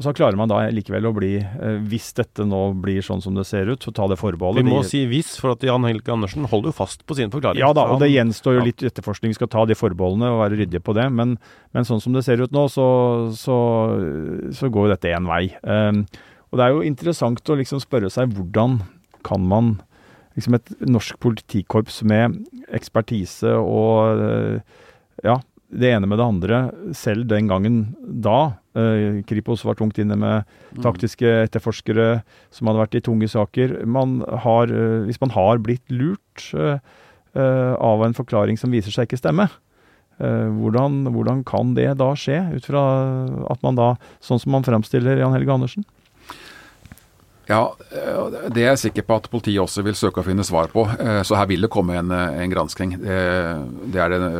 og 0.00 0.06
Så 0.06 0.14
klarer 0.16 0.38
man 0.40 0.48
da 0.48 0.62
likevel 0.72 1.10
å 1.10 1.12
bli, 1.12 1.34
eh, 1.44 1.74
hvis 1.92 2.14
dette 2.16 2.46
nå 2.48 2.60
blir 2.80 3.04
sånn 3.04 3.20
som 3.20 3.34
det 3.36 3.44
ser 3.44 3.68
ut, 3.68 3.84
så 3.84 3.92
ta 3.92 4.06
det 4.08 4.16
forbeholdet. 4.16 4.64
Vi 4.64 4.72
må 4.72 4.80
si 4.80 5.02
hvis, 5.04 5.34
for 5.36 5.52
at 5.52 5.66
Jan 5.66 5.84
Helge 5.84 6.08
Andersen 6.14 6.48
holder 6.48 6.72
jo 6.72 6.76
fast 6.78 7.04
på 7.04 7.18
sin 7.18 7.28
forklaring. 7.28 7.60
Ja 7.60 7.74
da, 7.76 7.84
og 7.92 8.00
det 8.00 8.08
gjenstår 8.08 8.56
jo 8.56 8.64
litt 8.64 8.80
etterforskning, 8.80 9.34
Vi 9.34 9.36
skal 9.36 9.50
ta 9.52 9.66
de 9.68 9.76
forbeholdene 9.76 10.30
og 10.32 10.40
være 10.40 10.56
ryddige 10.62 10.80
på 10.80 10.96
det. 10.96 11.04
Men, 11.12 11.36
men 11.76 11.84
sånn 11.84 12.00
som 12.00 12.16
det 12.16 12.24
ser 12.24 12.40
ut 12.40 12.56
nå, 12.56 12.64
så, 12.72 12.86
så, 13.36 13.58
så 14.56 14.72
går 14.72 14.88
jo 14.88 14.94
dette 14.94 15.12
én 15.12 15.28
vei. 15.28 15.42
Um, 15.60 16.06
og 16.48 16.56
det 16.56 16.64
er 16.64 16.72
jo 16.72 16.88
interessant 16.88 17.52
å 17.52 17.58
liksom 17.60 17.84
spørre 17.84 18.08
seg 18.08 18.32
hvordan 18.32 18.80
kan 19.26 19.44
man 19.44 19.74
liksom 20.38 20.56
et 20.56 20.72
norsk 20.80 21.20
politikorps 21.20 22.00
med 22.08 22.40
ekspertise 22.72 23.52
og 23.52 24.24
uh, 24.24 24.80
ja, 25.20 25.36
det 25.70 25.92
ene 25.94 26.08
med 26.10 26.18
det 26.18 26.26
andre, 26.26 26.58
selv 26.96 27.28
den 27.30 27.48
gangen 27.50 27.80
da. 28.02 28.56
Eh, 28.74 29.20
Kripos 29.26 29.62
var 29.66 29.78
tungt 29.78 29.98
inne 30.02 30.16
med 30.18 30.42
mm. 30.42 30.82
taktiske 30.82 31.30
etterforskere 31.46 32.22
som 32.54 32.70
hadde 32.70 32.82
vært 32.82 32.98
i 32.98 33.04
tunge 33.06 33.28
saker. 33.30 33.78
Man 33.86 34.20
har, 34.44 34.70
eh, 34.70 35.06
hvis 35.06 35.20
man 35.22 35.34
har 35.36 35.62
blitt 35.62 35.84
lurt 35.94 36.50
eh, 36.54 36.78
eh 37.30 37.74
av 37.78 38.02
en 38.02 38.14
forklaring 38.14 38.58
som 38.58 38.72
viser 38.74 38.90
seg 38.90 39.06
ikke 39.06 39.20
stemme, 39.20 39.46
eh, 40.18 40.48
hvordan, 40.58 41.04
hvordan, 41.14 41.44
kan 41.46 41.74
det 41.74 41.92
da 41.98 42.12
skje, 42.18 42.42
ut 42.56 42.66
fra 42.66 42.82
at 43.50 43.62
man 43.62 43.78
da, 43.78 43.94
sånn 44.18 44.42
som 44.42 44.50
man 44.56 44.66
fremstiller 44.66 45.22
Jan 45.22 45.36
Helge 45.36 45.54
Andersen? 45.54 45.86
Ja, 47.46 47.76
eh, 47.94 48.50
det 48.50 48.64
er 48.64 48.72
jeg 48.72 48.82
sikker 48.88 49.06
på 49.06 49.20
at 49.22 49.30
politiet 49.30 49.62
også 49.62 49.86
vil 49.86 49.94
søke 49.98 50.22
å 50.22 50.26
finne 50.26 50.46
svar 50.46 50.70
på. 50.74 50.88
Så 51.22 51.38
her 51.38 51.46
vil 51.46 51.62
det 51.62 51.70
komme 51.70 51.94
en, 51.98 52.10
en 52.10 52.50
gransking. 52.50 52.98
Det, 52.98 53.22
det 53.94 54.02
er 54.02 54.18
det 54.18 54.34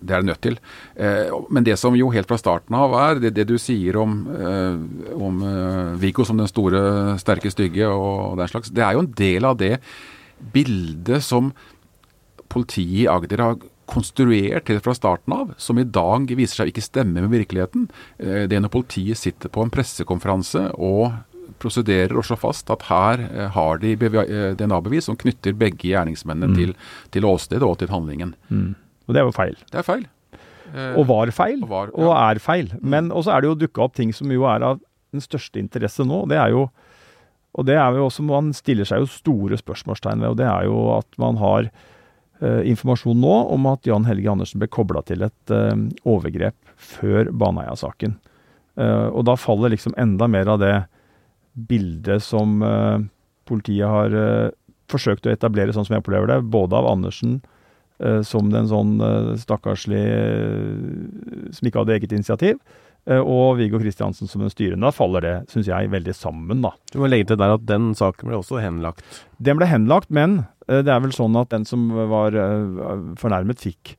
det 0.00 0.14
er 0.14 0.22
det 0.22 0.30
nødt 0.30 0.42
til. 0.44 0.58
Eh, 0.96 1.32
men 1.52 1.66
det 1.66 1.76
som 1.80 1.96
jo 1.96 2.10
helt 2.14 2.28
fra 2.28 2.38
starten 2.40 2.76
av 2.76 2.94
er, 2.98 3.20
det, 3.22 3.34
det 3.36 3.46
du 3.50 3.56
sier 3.60 3.98
om, 4.00 4.20
eh, 4.34 5.12
om 5.16 5.42
eh, 5.46 5.98
Viggo 6.00 6.26
som 6.26 6.40
den 6.40 6.50
store, 6.50 7.18
sterke, 7.20 7.52
stygge 7.52 7.88
og, 7.88 8.38
den 8.40 8.50
slags, 8.50 8.72
det 8.74 8.84
er 8.84 8.96
jo 8.96 9.04
en 9.04 9.12
del 9.18 9.48
av 9.48 9.58
det 9.60 9.76
bildet 10.54 11.24
som 11.24 11.52
politiet 12.50 13.04
i 13.04 13.10
Agder 13.10 13.44
har 13.44 13.60
konstruert 13.90 14.70
helt 14.70 14.84
fra 14.86 14.94
starten 14.94 15.34
av, 15.34 15.54
som 15.58 15.78
i 15.78 15.86
dag 15.86 16.30
viser 16.38 16.60
seg 16.60 16.70
ikke 16.70 16.84
stemme 16.84 17.24
med 17.24 17.32
virkeligheten. 17.32 17.88
Det 18.18 18.54
er 18.54 18.62
når 18.62 18.70
politiet 18.70 19.18
sitter 19.18 19.50
på 19.50 19.64
en 19.66 19.72
pressekonferanse 19.74 20.62
og 20.78 21.10
prosederer 21.60 22.14
og 22.14 22.26
slår 22.26 22.38
fast 22.38 22.70
at 22.70 22.86
her 22.86 23.24
har 23.56 23.82
de 23.82 23.96
DNA-bevis 23.98 25.10
som 25.10 25.18
knytter 25.18 25.58
begge 25.58 25.90
gjerningsmennene 25.90 26.52
mm. 26.52 26.58
til, 26.58 26.76
til 27.10 27.26
åstedet 27.26 27.66
og 27.66 27.80
til 27.82 27.90
handlingen. 27.90 28.36
Mm. 28.48 28.70
Og 29.10 29.16
det 29.16 29.24
er 29.24 29.26
jo 29.26 29.34
feil. 29.34 29.58
Det 29.72 29.82
er 29.82 29.86
feil. 29.86 30.06
Eh, 30.70 30.94
og 30.98 31.08
var 31.08 31.32
feil, 31.34 31.58
og, 31.64 31.70
var, 31.70 31.90
ja. 31.90 32.04
og 32.04 32.14
er 32.14 32.40
feil. 32.42 32.70
Mm. 32.78 32.86
Men 32.94 33.10
også 33.10 33.34
er 33.34 33.42
det 33.42 33.50
jo 33.50 33.58
dukka 33.64 33.84
opp 33.86 33.98
ting 33.98 34.14
som 34.14 34.30
jo 34.30 34.46
er 34.50 34.64
av 34.66 34.80
den 35.10 35.24
største 35.24 35.58
interesse 35.58 36.06
nå. 36.06 36.22
Det 36.30 36.38
er 36.38 36.54
jo 36.54 36.68
og 37.58 37.66
det 37.66 37.74
er 37.74 37.96
jo 37.98 38.04
også 38.06 38.22
Man 38.22 38.52
stiller 38.54 38.86
seg 38.86 39.00
jo 39.02 39.08
store 39.10 39.56
spørsmålstegn 39.58 40.20
ved, 40.22 40.28
og 40.30 40.36
det 40.38 40.46
er 40.46 40.68
jo 40.68 40.84
at 40.94 41.16
man 41.18 41.40
har 41.40 41.66
eh, 41.66 42.60
informasjon 42.70 43.18
nå 43.18 43.32
om 43.56 43.66
at 43.66 43.88
Jan 43.90 44.06
Helge 44.06 44.30
Andersen 44.30 44.62
ble 44.62 44.68
kobla 44.70 45.02
til 45.02 45.26
et 45.26 45.54
eh, 45.54 45.74
overgrep 46.06 46.54
før 46.78 47.32
Baneheia-saken. 47.34 48.14
Uh, 48.80 49.10
og 49.10 49.24
da 49.26 49.34
faller 49.36 49.74
liksom 49.74 49.92
enda 49.98 50.28
mer 50.30 50.48
av 50.48 50.60
det 50.62 50.76
bildet 51.68 52.22
som 52.22 52.62
politiet 53.50 53.90
har 53.90 54.14
forsøkt 54.88 55.26
å 55.26 55.32
etablere, 55.34 55.74
sånn 55.74 55.84
som 55.84 55.96
jeg 55.96 56.04
opplever 56.04 56.30
det, 56.30 56.38
både 56.54 56.78
av 56.78 56.86
Andersen 56.88 57.40
Eh, 57.42 57.58
som 58.24 58.48
den 58.52 58.68
sånn 58.70 58.94
eh, 59.04 59.32
stakkarslig 59.40 60.04
eh, 60.04 61.50
som 61.56 61.68
ikke 61.68 61.82
hadde 61.82 61.98
eget 61.98 62.14
initiativ. 62.16 62.62
Og 63.10 63.56
Viggo 63.56 63.78
Kristiansen 63.80 64.28
som 64.28 64.42
den 64.44 64.52
styrende. 64.52 64.84
Da 64.84 64.92
faller 64.92 65.24
det, 65.24 65.32
syns 65.50 65.70
jeg, 65.70 65.88
veldig 65.90 66.12
sammen, 66.14 66.60
da. 66.62 66.74
Du 66.92 66.98
må 67.00 67.08
legge 67.08 67.30
til 67.30 67.38
der 67.40 67.54
at 67.54 67.64
den 67.66 67.88
saken 67.96 68.28
ble 68.28 68.36
også 68.36 68.60
henlagt? 68.60 69.00
Den 69.40 69.56
ble 69.56 69.66
henlagt, 69.66 70.12
men 70.12 70.42
det 70.68 70.92
er 70.92 71.00
vel 71.00 71.14
sånn 71.16 71.38
at 71.40 71.48
den 71.50 71.64
som 71.66 71.88
var 72.12 72.36
fornærmet, 73.18 73.64
fikk 73.64 73.94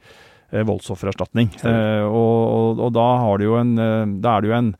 voldsoffererstatning. 0.54 1.50
Og, 1.66 2.14
og, 2.14 2.86
og, 2.86 2.88
da, 2.94 3.08
har 3.26 3.42
det 3.42 3.50
jo 3.50 3.58
en, 3.58 3.74
da 4.22 4.38
er 4.38 4.46
det 4.46 4.52
jo 4.54 4.58
en 4.60 4.72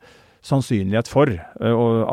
sannsynlighet 0.46 1.10
for 1.10 1.34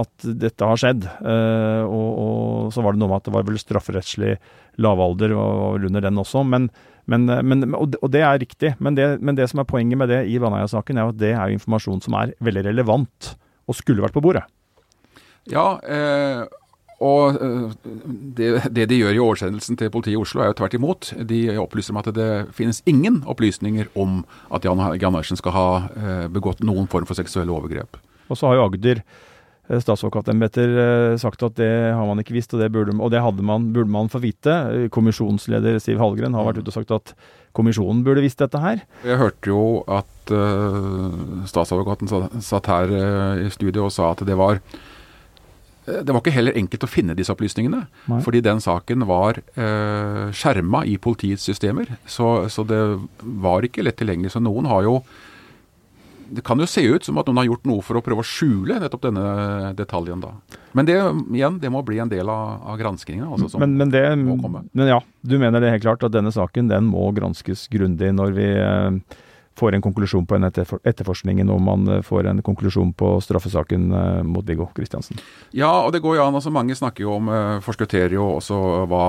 at 0.02 0.30
dette 0.42 0.74
har 0.74 0.82
skjedd. 0.82 1.06
Og, 1.22 2.10
og, 2.10 2.74
så 2.74 2.84
var 2.84 2.98
det 2.98 3.04
noe 3.06 3.14
med 3.14 3.22
at 3.22 3.30
det 3.30 3.38
var 3.38 3.48
vel 3.54 3.62
strafferettslig 3.62 4.34
lavalder 4.82 5.38
og 5.38 5.86
under 5.88 6.10
den 6.10 6.26
også. 6.26 6.44
Men, 6.58 6.72
men, 7.10 7.26
men, 7.48 7.76
og 7.76 8.08
det 8.14 8.22
er 8.26 8.40
riktig. 8.42 8.76
Men 8.80 8.98
det, 8.98 9.10
men 9.22 9.38
det, 9.38 9.50
som 9.52 9.62
er 9.62 9.68
poenget 9.70 10.00
med 10.00 10.12
det 10.12 10.24
i 10.30 10.38
Baneheia-saken, 10.42 11.00
er 11.00 11.12
at 11.12 11.20
det 11.20 11.34
er 11.34 11.56
informasjon 11.56 12.04
som 12.06 12.18
er 12.20 12.34
veldig 12.46 12.68
relevant, 12.70 13.34
og 13.70 13.78
skulle 13.78 14.04
vært 14.06 14.16
på 14.16 14.24
bordet. 14.26 14.46
Ja, 15.50 15.80
eh, 15.82 16.44
og 17.00 17.38
det, 18.36 18.50
det, 18.76 18.90
de 18.92 18.98
gjør 19.00 19.16
i 19.16 19.22
oversendelsen 19.24 19.80
til 19.80 19.92
politiet 19.94 20.18
i 20.18 20.20
Oslo, 20.20 20.44
er 20.44 20.52
jo 20.52 20.58
tvert 20.60 20.76
imot. 20.76 21.14
De 21.30 21.46
opplyser 21.62 21.96
om 21.96 22.02
at 22.02 22.12
det 22.16 22.30
finnes 22.58 22.82
ingen 22.90 23.22
opplysninger 23.30 23.88
om 24.00 24.20
at 24.54 24.68
Jan, 24.68 24.82
Andersen 24.84 25.40
skal 25.40 25.56
ha 25.56 25.68
begått 26.28 26.60
noen 26.66 26.92
form 26.92 27.08
for 27.08 27.16
seksuelle 27.18 27.56
overgrep. 27.56 28.02
Og 28.28 28.38
så 28.38 28.50
har 28.50 28.60
jo 28.60 28.68
Agder 28.68 29.00
Eh, 29.02 29.29
statsadvokatembeter 29.70 30.72
eh, 30.82 31.18
sagt 31.22 31.44
at 31.46 31.58
det 31.60 31.70
har 31.94 32.06
man 32.10 32.22
ikke 32.22 32.34
visst, 32.34 32.54
og 32.56 32.64
det 32.64 32.72
burde, 32.74 32.96
og 32.98 33.12
det 33.14 33.22
man, 33.46 33.70
burde 33.76 33.92
man 33.94 34.10
få 34.10 34.22
vite. 34.24 34.56
Eh, 34.74 34.88
kommisjonsleder 34.90 35.78
Siv 35.84 36.02
Hallgren 36.02 36.34
har 36.34 36.48
vært 36.48 36.64
ute 36.64 36.74
og 36.74 36.78
sagt 36.80 36.96
at 36.96 37.14
kommisjonen 37.54 38.02
burde 38.06 38.24
visst 38.26 38.42
dette 38.42 38.62
her. 38.62 38.82
Jeg 39.06 39.20
hørte 39.22 39.50
jo 39.50 39.82
at 39.90 40.34
uh, 40.34 41.46
statsadvokaten 41.50 42.10
satt 42.46 42.70
her 42.70 42.94
uh, 42.94 43.42
i 43.42 43.50
studio 43.54 43.88
og 43.88 43.94
sa 43.94 44.12
at 44.14 44.22
det 44.26 44.38
var 44.38 44.62
det 45.90 46.14
var 46.14 46.22
ikke 46.22 46.34
heller 46.36 46.58
enkelt 46.60 46.84
å 46.86 46.90
finne 46.90 47.16
disse 47.18 47.34
opplysningene. 47.34 47.80
Nei. 48.12 48.20
Fordi 48.22 48.44
den 48.46 48.60
saken 48.62 49.08
var 49.10 49.40
eh, 49.40 50.28
skjerma 50.36 50.84
i 50.86 51.00
politiets 51.02 51.48
systemer. 51.50 51.96
Så, 52.06 52.50
så, 52.54 52.66
det 52.68 52.78
var 53.42 53.66
ikke 53.66 53.82
lett 53.86 53.98
tilgjengelig. 53.98 54.36
Så 54.36 54.44
noen 54.44 54.70
har 54.70 54.86
jo 54.86 55.00
det 56.32 56.44
kan 56.46 56.60
jo 56.62 56.68
se 56.70 56.84
ut 56.86 57.06
som 57.06 57.18
at 57.22 57.30
noen 57.30 57.42
har 57.42 57.50
gjort 57.50 57.68
noe 57.70 57.86
for 57.86 58.00
å 58.00 58.04
prøve 58.06 58.24
å 58.24 58.28
skjule 58.28 58.80
nettopp 58.82 59.08
denne 59.08 59.74
detaljen. 59.78 60.22
da. 60.24 60.34
Men 60.78 60.90
det 60.90 60.98
igjen, 61.00 61.60
det 61.62 61.72
må 61.74 61.82
bli 61.86 62.00
en 62.02 62.12
del 62.12 62.30
av, 62.30 62.60
av 62.74 62.78
granskningen. 62.82 63.26
Altså, 63.26 63.62
men, 63.62 63.78
men, 63.80 63.94
det, 63.94 64.04
men, 64.16 64.86
ja, 64.88 65.00
du 65.22 65.40
mener 65.42 65.64
det 65.64 65.74
helt 65.76 65.88
klart 65.88 66.06
at 66.06 66.14
denne 66.16 66.34
saken 66.36 66.70
den 66.72 66.90
må 66.92 67.10
granskes 67.18 67.68
grundig 67.74 68.12
når 68.16 68.38
vi 68.38 68.50
eh, 68.54 69.20
får 69.60 69.76
en 69.76 69.84
konklusjon 69.84 70.26
på 70.26 70.38
en 70.38 70.48
etterfor 70.48 70.82
etterforskningen, 70.88 71.52
og 71.52 71.62
man 71.64 71.88
eh, 71.88 72.04
får 72.06 72.32
en 72.32 72.42
konklusjon 72.46 72.94
på 72.98 73.12
straffesaken 73.26 73.92
eh, 73.92 74.22
mot 74.28 74.48
Viggo 74.48 74.70
Kristiansen? 74.76 75.20
Ja, 75.52 75.72
og 75.84 75.94
det 75.96 76.04
går 76.06 76.20
jo 76.20 76.26
an. 76.28 76.38
altså 76.40 76.54
Mange 76.54 76.78
snakker 76.78 77.06
jo 77.06 77.18
om, 77.18 77.32
eh, 77.34 77.60
forskutterer 77.66 78.16
jo 78.18 78.30
også 78.38 78.60
hva 78.90 79.06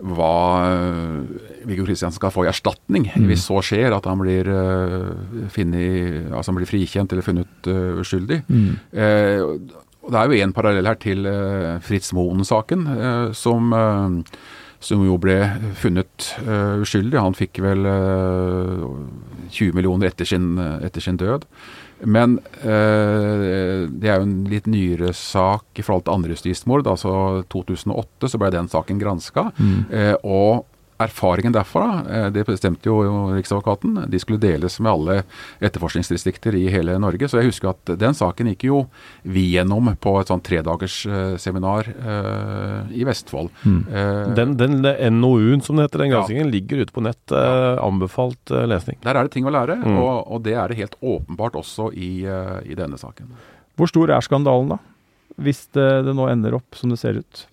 hva 0.00 0.36
eh, 0.70 1.66
Viggo 1.68 1.84
Kristiansen 1.84 2.18
skal 2.18 2.32
få 2.34 2.46
i 2.46 2.50
erstatning 2.50 3.08
mm. 3.10 3.26
hvis 3.28 3.44
så 3.48 3.60
skjer, 3.64 3.92
at 3.94 4.06
han 4.08 4.20
blir, 4.20 4.48
uh, 4.48 5.46
finnet, 5.52 6.30
altså 6.30 6.50
han 6.50 6.60
blir 6.60 6.70
frikjent 6.70 7.12
eller 7.12 7.26
funnet 7.26 7.68
uh, 7.68 8.00
uskyldig. 8.00 8.40
Mm. 8.48 8.70
Uh, 8.94 9.76
det 10.10 10.16
er 10.16 10.30
jo 10.30 10.40
en 10.40 10.54
parallell 10.56 10.88
her 10.88 10.96
til 10.98 11.26
Fritz 11.84 12.08
Moen-saken, 12.16 12.86
som, 13.36 13.68
som, 14.80 15.02
jo 15.04 15.18
ble 15.20 15.36
funnet 15.76 16.30
uskyldig. 16.80 17.20
Han 17.20 17.36
fikk 17.36 17.60
vel 17.62 17.84
20 19.52 19.76
millioner 19.76 20.08
etter 20.08 20.26
sin, 20.26 20.56
etter 20.58 21.04
sin 21.04 21.20
død. 21.20 21.44
Men 22.04 22.38
eh, 22.62 23.86
det 23.90 24.08
er 24.08 24.20
jo 24.20 24.26
en 24.26 24.36
litt 24.48 24.68
nyere 24.70 25.12
sak 25.16 25.80
i 25.80 25.84
forhold 25.84 26.06
til 26.06 26.16
andre 26.16 26.34
justismord. 26.34 26.88
Altså 26.88 27.12
2008 27.52 28.30
så 28.32 28.40
ble 28.40 28.52
den 28.54 28.70
saken 28.72 29.00
granska. 29.02 29.50
Mm. 29.58 29.78
Eh, 29.92 30.14
og 30.24 30.69
erfaringen 31.00 31.54
derfra, 31.54 32.04
eh, 32.10 32.26
det 32.34 32.44
bestemte 32.48 32.88
jo 32.88 33.00
Riksadvokaten, 33.34 34.04
de 34.10 34.20
skulle 34.20 34.40
deles 34.40 34.78
med 34.80 34.92
alle 34.92 35.16
etterforskningsdistrikter 35.60 36.56
i 36.58 36.66
hele 36.72 36.96
Norge. 37.00 37.28
Så 37.28 37.40
jeg 37.40 37.50
husker 37.50 37.72
at 37.72 37.92
den 38.00 38.16
saken 38.16 38.50
gikk 38.52 38.66
jo 38.68 38.80
vi 39.22 39.46
gjennom 39.54 39.92
på 40.00 40.14
et 40.20 40.30
sånn 40.30 40.42
tredagersseminar 40.44 41.90
uh, 41.90 42.90
i 42.94 43.04
Vestfold. 43.08 43.50
Mm. 43.64 43.80
Uh, 43.88 44.24
den, 44.36 44.54
den 44.60 44.76
NOU-en 45.20 45.64
som 45.64 45.78
det 45.78 45.88
heter, 45.88 46.04
den 46.04 46.14
granskingen, 46.14 46.48
ja. 46.48 46.52
ligger 46.54 46.84
ute 46.84 46.96
på 46.96 47.04
nett. 47.04 47.22
Uh, 47.32 47.80
anbefalt 47.80 48.52
lesning. 48.68 49.00
Der 49.04 49.16
er 49.16 49.26
det 49.26 49.34
ting 49.34 49.48
å 49.48 49.54
lære, 49.54 49.78
mm. 49.80 49.96
og, 49.96 50.12
og, 50.26 50.42
det 50.44 50.56
er 50.58 50.70
det 50.70 50.80
helt 50.80 50.98
åpenbart 51.00 51.58
også 51.60 51.90
i, 51.96 52.12
i 52.24 52.76
denne 52.78 52.98
saken. 53.00 53.32
Hvor 53.78 53.90
stor 53.90 54.12
er 54.12 54.24
skandalen, 54.24 54.74
da? 54.74 54.80
Hvis 55.40 55.64
det, 55.76 55.88
det 56.04 56.14
nå 56.16 56.26
ender 56.28 56.58
opp 56.58 56.76
som 56.76 56.92
det 56.92 57.00
ser 57.00 57.20
ut? 57.20 57.46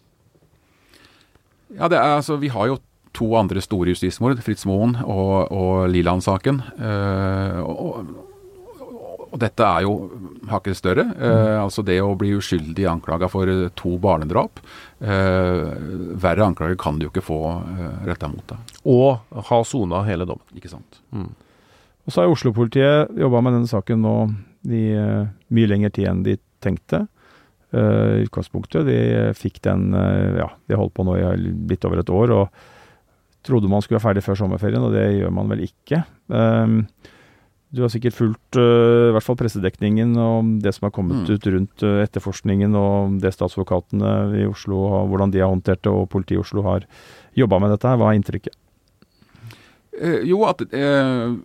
Ja, 1.75 1.87
det 1.91 1.99
er, 1.99 2.17
altså, 2.17 2.37
Vi 2.41 2.51
har 2.51 2.69
jo 2.71 2.77
to 3.17 3.27
andre 3.39 3.63
store 3.63 3.95
justismord, 3.95 4.39
Fritz 4.45 4.67
Moen 4.69 4.95
og, 5.01 5.51
og 5.51 5.87
Liland-saken. 5.91 6.61
Uh, 6.77 7.59
og, 7.65 7.79
og, 7.81 8.27
dette 9.35 9.65
er 9.65 9.83
jo 9.85 9.93
hakket 10.49 10.77
større. 10.79 11.05
Eh, 11.19 11.55
altså 11.59 11.83
det 11.85 11.97
å 12.01 12.15
bli 12.19 12.33
uskyldig 12.37 12.85
anklaga 12.89 13.29
for 13.31 13.49
to 13.77 13.95
barnedrap. 14.01 14.61
Eh, 14.99 15.65
verre 16.19 16.47
anklager 16.47 16.77
kan 16.79 16.97
du 16.97 17.07
jo 17.07 17.11
ikke 17.11 17.25
få 17.25 17.41
eh, 17.57 17.99
retta 18.07 18.29
mot 18.31 18.45
deg. 18.47 18.71
Og 18.93 19.43
ha 19.49 19.59
sona 19.67 20.03
hele 20.07 20.27
dommen. 20.29 20.47
Ikke 20.57 20.71
sant. 20.71 21.01
Mm. 21.11 21.29
Og 22.07 22.13
så 22.13 22.23
har 22.23 22.31
Oslo-politiet 22.31 23.19
jobba 23.19 23.43
med 23.43 23.57
denne 23.57 23.71
saken 23.71 24.01
nå 24.05 24.15
i 24.67 24.85
mye 24.95 25.69
lengre 25.69 25.91
tid 25.95 26.09
enn 26.09 26.25
de 26.25 26.37
tenkte. 26.63 27.05
I 27.75 28.23
utgangspunktet. 28.23 28.87
De 28.87 28.99
fikk 29.35 29.59
den 29.67 29.91
Ja, 29.91 30.47
de 30.71 30.77
holdt 30.79 30.93
på 30.95 31.03
nå 31.03 31.17
i 31.19 31.25
litt 31.67 31.83
over 31.83 31.99
et 31.99 32.11
år. 32.15 32.31
og 32.31 32.61
trodde 33.47 33.71
man 33.71 33.83
skulle 33.83 33.97
være 33.97 34.09
ferdig 34.09 34.25
før 34.25 34.41
sommerferien, 34.43 34.83
og 34.83 34.95
det 34.95 35.05
gjør 35.17 35.33
man 35.33 35.49
vel 35.51 35.63
ikke. 35.67 36.03
Um, 36.27 36.81
du 37.75 37.81
har 37.83 37.91
sikkert 37.91 38.15
fulgt 38.15 38.59
uh, 38.59 39.09
i 39.09 39.15
hvert 39.15 39.25
fall 39.25 39.39
pressedekningen 39.39 40.13
og 40.21 40.53
det 40.63 40.71
som 40.75 40.87
har 40.87 40.93
kommet 40.95 41.25
mm. 41.25 41.33
ut 41.33 41.49
rundt 41.51 41.83
uh, 41.83 41.97
etterforskningen 42.05 42.77
og 42.79 43.17
det 43.23 43.33
statsadvokatene 43.35 44.13
i 44.39 44.45
Oslo, 44.47 44.85
har, 44.93 45.09
hvordan 45.11 45.33
de 45.33 45.43
har 45.43 45.51
håndtert 45.51 45.83
det, 45.83 45.91
og 45.91 46.07
politiet 46.13 46.39
i 46.39 46.43
Oslo 46.45 46.63
har 46.67 46.87
jobba 47.35 47.59
med 47.63 47.75
dette. 47.75 47.91
her. 47.91 47.99
Hva 47.99 48.13
er 48.13 48.21
inntrykket? 48.21 48.55
Eh, 49.97 50.23
jo, 50.29 50.43
at 50.47 50.61
eh, 50.69 51.35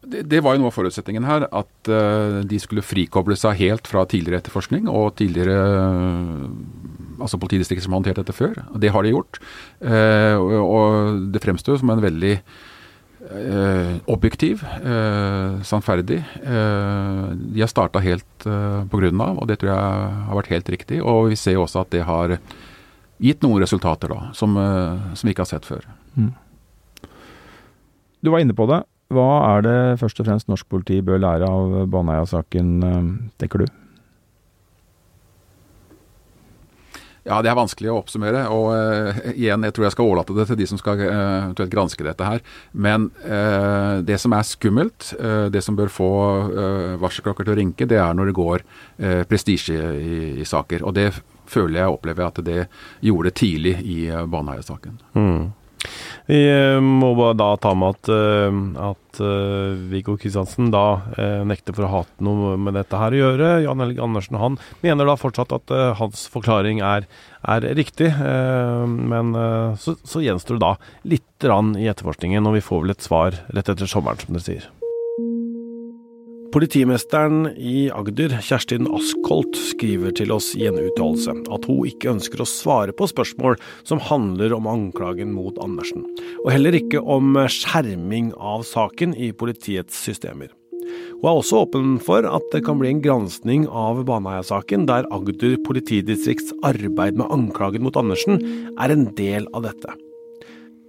det, 0.00 0.22
det, 0.30 0.40
var 0.44 0.54
jo 0.54 0.62
noe 0.62 0.70
av 0.70 0.76
forutsetningen 0.76 1.26
her. 1.28 1.46
At 1.54 1.90
uh, 1.90 2.40
de 2.46 2.58
skulle 2.62 2.84
frikoble 2.84 3.36
seg 3.38 3.58
helt 3.60 3.90
fra 3.90 4.04
tidligere 4.08 4.42
etterforskning 4.42 4.88
og 4.90 5.14
tidligere 5.20 5.58
altså 7.20 7.40
politidistrikter 7.40 7.84
som 7.84 7.94
har 7.94 8.02
håndtert 8.02 8.22
dette 8.22 8.36
før. 8.36 8.58
Det 8.80 8.92
har 8.94 9.06
de 9.06 9.14
gjort. 9.14 9.40
Uh, 9.82 10.36
og, 10.40 10.58
og 10.64 11.22
det 11.34 11.44
fremstår 11.44 11.80
som 11.82 11.94
en 11.94 12.04
veldig 12.04 12.36
objektiv, 14.08 14.62
sannferdig. 15.68 16.22
De 16.40 17.60
har 17.60 17.68
starta 17.68 18.00
helt 18.00 18.24
på 18.40 19.00
grunnen 19.02 19.20
av, 19.20 19.36
og 19.42 19.44
det 19.46 19.58
tror 19.60 19.68
jeg 19.74 20.14
har 20.30 20.38
vært 20.38 20.52
helt 20.54 20.70
riktig. 20.72 21.02
Og 21.04 21.28
vi 21.28 21.36
ser 21.38 21.60
også 21.60 21.82
at 21.82 21.92
det 21.92 22.00
har 22.08 22.32
gitt 23.20 23.44
noen 23.44 23.60
resultater 23.60 24.10
da, 24.10 24.30
som, 24.34 24.56
som 24.56 25.28
vi 25.28 25.36
ikke 25.36 25.44
har 25.44 25.50
sett 25.52 25.68
før. 25.68 25.84
Mm. 26.16 26.32
Du 28.24 28.32
var 28.32 28.40
inne 28.40 28.56
på 28.56 28.64
det. 28.72 28.80
Hva 29.10 29.30
er 29.56 29.64
det 29.66 29.78
først 29.98 30.20
og 30.22 30.28
fremst 30.28 30.50
norsk 30.50 30.68
politi 30.70 31.00
bør 31.02 31.18
lære 31.18 31.46
av 31.50 31.72
Baneheia-saken, 31.90 32.74
eh, 32.86 33.06
tenker 33.42 33.64
du? 33.64 33.72
Ja, 37.26 37.42
Det 37.42 37.50
er 37.50 37.58
vanskelig 37.58 37.90
å 37.92 37.98
oppsummere. 38.00 38.46
og 38.48 38.70
uh, 38.72 39.18
igjen, 39.34 39.62
Jeg 39.62 39.74
tror 39.74 39.84
jeg 39.84 39.92
skal 39.92 40.08
overlate 40.08 40.34
det 40.34 40.46
til 40.48 40.56
de 40.56 40.66
som 40.66 40.78
skal 40.80 41.02
uh, 41.04 41.66
granske 41.68 42.04
dette 42.06 42.24
her. 42.24 42.40
Men 42.72 43.10
uh, 43.26 44.00
det 44.00 44.18
som 44.20 44.32
er 44.32 44.46
skummelt, 44.48 45.12
det 45.52 45.62
som 45.62 45.76
bør 45.76 45.92
få 45.92 46.10
varselklokker 47.00 47.44
til 47.44 47.54
å 47.54 47.58
rinke, 47.58 47.86
det 47.86 47.98
er 48.00 48.14
når 48.14 48.30
det 48.30 48.36
går 48.38 48.64
prestisje 49.28 49.76
i, 49.76 50.18
i, 50.40 50.44
saker. 50.48 50.82
Og 50.86 50.94
det 50.96 51.10
føler 51.50 51.82
jeg 51.82 51.94
opplever 51.94 52.26
at 52.26 52.40
det 52.46 52.66
gjorde 53.04 53.34
tidlig 53.36 53.76
i 53.84 53.98
Baneheia-saken. 54.08 54.98
Mm. 55.14 55.50
Vi 56.30 56.40
eh, 56.46 56.78
må 56.80 57.12
bare 57.18 57.36
da 57.38 57.48
ta 57.58 57.72
med 57.74 57.96
at, 57.96 58.10
eh, 58.14 58.58
at 58.90 59.20
uh, 59.24 59.74
Viggo 59.90 60.14
Kristiansen 60.20 60.70
da 60.70 60.84
nekter 61.48 61.74
for 61.74 61.86
å 61.86 61.92
ha 61.94 62.02
noe 62.22 62.54
med 62.60 62.76
dette 62.78 63.00
her 63.00 63.16
å 63.16 63.20
gjøre. 63.20 63.50
Jan 63.64 63.82
Helge 63.82 64.04
Andersen 64.04 64.38
han 64.40 64.58
mener 64.84 65.08
da 65.08 65.18
fortsatt 65.18 65.54
at 65.56 65.74
hans 65.98 66.26
forklaring 66.30 66.82
er, 66.86 67.08
er 67.42 67.66
riktig. 67.76 68.12
men 68.14 69.32
så, 69.80 69.96
så, 70.04 70.22
gjenstår 70.22 70.58
det 70.58 70.66
da 70.66 70.74
litt 71.16 71.48
i 71.80 71.88
etterforskningen, 71.90 72.46
og 72.46 72.58
vi 72.58 72.64
får 72.64 72.84
vel 72.84 72.94
et 72.94 73.08
svar 73.08 73.40
rett 73.48 73.72
etter 73.72 73.90
sommeren, 73.90 74.20
som 74.20 74.36
dere 74.36 74.46
sier. 74.46 74.68
Politimesteren 76.50 77.44
i 77.54 77.90
Agder, 77.94 78.32
Kjerstin 78.42 78.88
Askholt, 78.90 79.54
skriver 79.70 80.10
til 80.18 80.32
oss 80.34 80.48
i 80.58 80.64
en 80.66 80.80
uttalelse 80.82 81.30
at 81.30 81.68
hun 81.70 81.86
ikke 81.86 82.10
ønsker 82.10 82.42
å 82.42 82.48
svare 82.48 82.94
på 82.96 83.06
spørsmål 83.06 83.54
som 83.86 84.02
handler 84.02 84.56
om 84.56 84.66
anklagen 84.66 85.30
mot 85.30 85.60
Andersen, 85.62 86.02
og 86.42 86.50
heller 86.50 86.74
ikke 86.74 87.04
om 87.06 87.38
skjerming 87.46 88.32
av 88.34 88.66
saken 88.66 89.14
i 89.14 89.30
politiets 89.30 90.02
systemer. 90.08 90.50
Hun 91.20 91.30
er 91.30 91.38
også 91.38 91.62
åpen 91.68 91.98
for 92.02 92.26
at 92.26 92.50
det 92.50 92.64
kan 92.66 92.82
bli 92.82 92.96
en 92.96 93.04
granskning 93.04 93.68
av 93.70 94.02
Baneheia-saken, 94.10 94.90
der 94.90 95.06
Agder 95.14 95.54
politidistrikts 95.68 96.50
arbeid 96.66 97.20
med 97.20 97.30
anklagen 97.30 97.86
mot 97.86 97.98
Andersen 98.00 98.42
er 98.74 98.90
en 98.90 99.12
del 99.14 99.46
av 99.54 99.70
dette. 99.70 100.00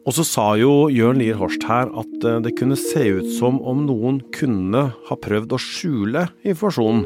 Og 0.02 0.16
så 0.18 0.26
sa 0.26 0.46
jo 0.58 0.88
Jørn 0.90 1.20
Lier 1.22 1.38
Horst 1.38 1.68
her 1.70 1.92
at 2.02 2.26
eh, 2.26 2.40
det 2.42 2.56
kunne 2.58 2.78
se 2.80 3.04
ut 3.20 3.28
som 3.38 3.60
om 3.62 3.84
noen 3.86 4.22
kunne 4.34 4.88
ha 5.08 5.18
prøvd 5.28 5.54
å 5.54 5.62
skjule 5.62 6.26
informasjonen 6.42 7.06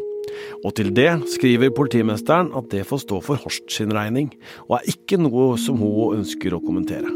Og 0.64 0.72
til 0.78 0.94
det 0.96 1.10
skriver 1.34 1.74
politimesteren 1.76 2.54
at 2.56 2.70
det 2.72 2.86
får 2.88 3.04
stå 3.04 3.20
for 3.26 3.42
Horst 3.44 3.68
sin 3.72 3.94
regning, 3.96 4.32
og 4.70 4.80
er 4.80 4.90
ikke 4.96 5.20
noe 5.22 5.54
som 5.62 5.78
hun 5.82 6.22
ønsker 6.22 6.56
å 6.56 6.64
kommentere. 6.64 7.12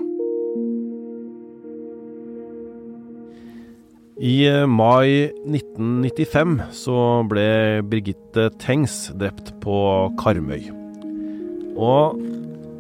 I 4.20 4.36
eh, 4.52 4.66
mai 4.68 5.32
1995 5.48 6.58
så 6.76 6.98
ble 7.32 7.48
Birgitte 7.88 8.50
Tengs 8.60 9.06
drept 9.16 9.54
på 9.64 9.80
Karmøy. 10.20 10.68
Og 11.80 12.20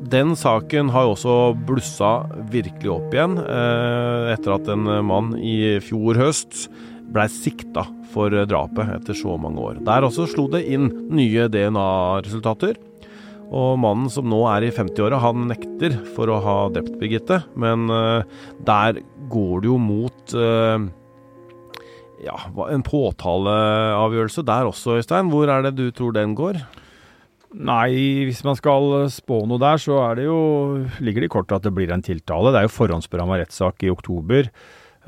den 0.10 0.36
saken 0.40 0.90
har 0.94 1.10
også 1.10 1.54
blussa 1.68 2.12
virkelig 2.52 2.92
opp 2.94 3.16
igjen, 3.16 3.38
eh, 3.42 4.34
etter 4.34 4.56
at 4.56 4.70
en 4.74 4.90
mann 5.06 5.34
i 5.38 5.78
fjor 5.84 6.20
høst 6.20 6.68
blei 7.10 7.26
sikta 7.32 7.86
for 8.14 8.34
drapet 8.50 8.94
etter 8.98 9.18
så 9.18 9.38
mange 9.42 9.62
år. 9.62 9.82
Der 9.86 10.06
også 10.06 10.28
slo 10.30 10.48
det 10.52 10.66
inn 10.70 10.90
nye 11.14 11.48
DNA-resultater. 11.52 12.78
Og 13.50 13.80
mannen 13.82 14.12
som 14.14 14.28
nå 14.30 14.44
er 14.52 14.68
i 14.68 14.74
50-åra, 14.74 15.22
han 15.24 15.48
nekter 15.50 15.96
for 16.14 16.30
å 16.30 16.38
ha 16.44 16.58
drept 16.74 17.00
Birgitte, 17.02 17.42
men 17.58 17.90
uh, 17.90 18.22
der 18.66 19.02
går 19.30 19.64
det 19.64 19.72
jo 19.72 19.78
mot 19.82 20.36
uh, 20.38 20.78
ja, 22.22 22.36
en 22.68 22.86
påtaleavgjørelse 22.86 24.46
der 24.46 24.70
også, 24.70 25.00
Øystein. 25.00 25.32
Hvor 25.34 25.50
er 25.50 25.66
det 25.66 25.78
du 25.80 25.88
tror 25.96 26.14
den 26.14 26.38
går? 26.38 26.62
Nei, 27.50 28.28
hvis 28.30 28.44
man 28.46 28.58
skal 28.60 29.08
spå 29.10 29.42
noe 29.50 29.62
der, 29.62 29.80
så 29.82 29.98
det 30.20 30.28
jo, 30.28 30.42
ligger 31.02 31.24
det 31.24 31.32
i 31.32 31.34
kortet 31.34 31.58
at 31.58 31.66
det 31.66 31.74
blir 31.74 31.90
en 31.94 32.04
tiltale. 32.06 32.52
Det 32.54 32.62
er 32.62 32.68
jo 32.68 32.76
forhåndsberamma 32.76 33.40
rettssak 33.42 33.82
i 33.88 33.90
oktober. 33.90 34.52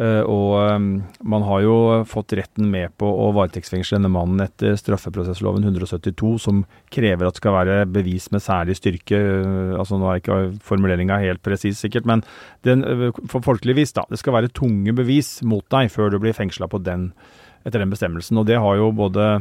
Uh, 0.01 0.23
og 0.23 0.53
um, 0.71 0.85
man 1.27 1.43
har 1.45 1.61
jo 1.61 1.73
fått 2.09 2.33
retten 2.39 2.69
med 2.71 2.93
på 2.97 3.05
å 3.05 3.27
varetektsfengsle 3.35 3.99
denne 3.99 4.09
mannen 4.09 4.39
etter 4.41 4.77
straffeprosessloven 4.79 5.67
172, 5.67 6.31
som 6.41 6.63
krever 6.89 7.27
at 7.27 7.35
det 7.35 7.41
skal 7.43 7.57
være 7.59 7.75
bevis 7.91 8.29
med 8.33 8.41
særlig 8.41 8.79
styrke. 8.79 9.19
Uh, 9.19 9.75
altså 9.77 9.99
Nå 10.01 10.09
er 10.09 10.23
ikke 10.23 10.39
formuleringa 10.65 11.19
helt 11.21 11.43
presis, 11.45 11.83
sikkert, 11.83 12.07
men 12.09 12.23
den, 12.65 12.81
uh, 12.87 13.09
for 13.29 13.45
folkelig 13.45 13.77
vis, 13.83 13.93
da. 13.97 14.07
Det 14.09 14.17
skal 14.21 14.39
være 14.39 14.53
tunge 14.57 14.95
bevis 14.97 15.35
mot 15.45 15.67
deg 15.75 15.91
før 15.93 16.15
du 16.15 16.21
blir 16.23 16.37
fengsla 16.37 16.71
etter 16.71 17.77
den 17.77 17.91
bestemmelsen. 17.93 18.39
Og 18.41 18.47
det 18.49 18.57
har 18.63 18.79
jo 18.79 18.89
både 18.95 19.35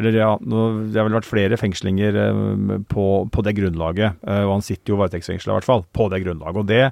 eller 0.00 0.16
ja, 0.16 0.30
Det 0.40 0.96
har 0.96 1.06
vel 1.06 1.18
vært 1.20 1.28
flere 1.28 1.58
fengslinger 1.60 2.16
på, 2.88 3.06
på 3.28 3.44
det 3.46 3.52
grunnlaget, 3.60 4.24
og 4.24 4.54
han 4.56 4.64
sitter 4.64 4.94
jo 4.94 4.98
varetektsfengsla 5.02 5.52
i 5.52 5.58
hvert 5.58 5.68
fall, 5.68 5.84
på 5.92 6.08
det 6.10 6.22
grunnlaget. 6.24 6.58
Og 6.64 6.68
Det 6.70 6.82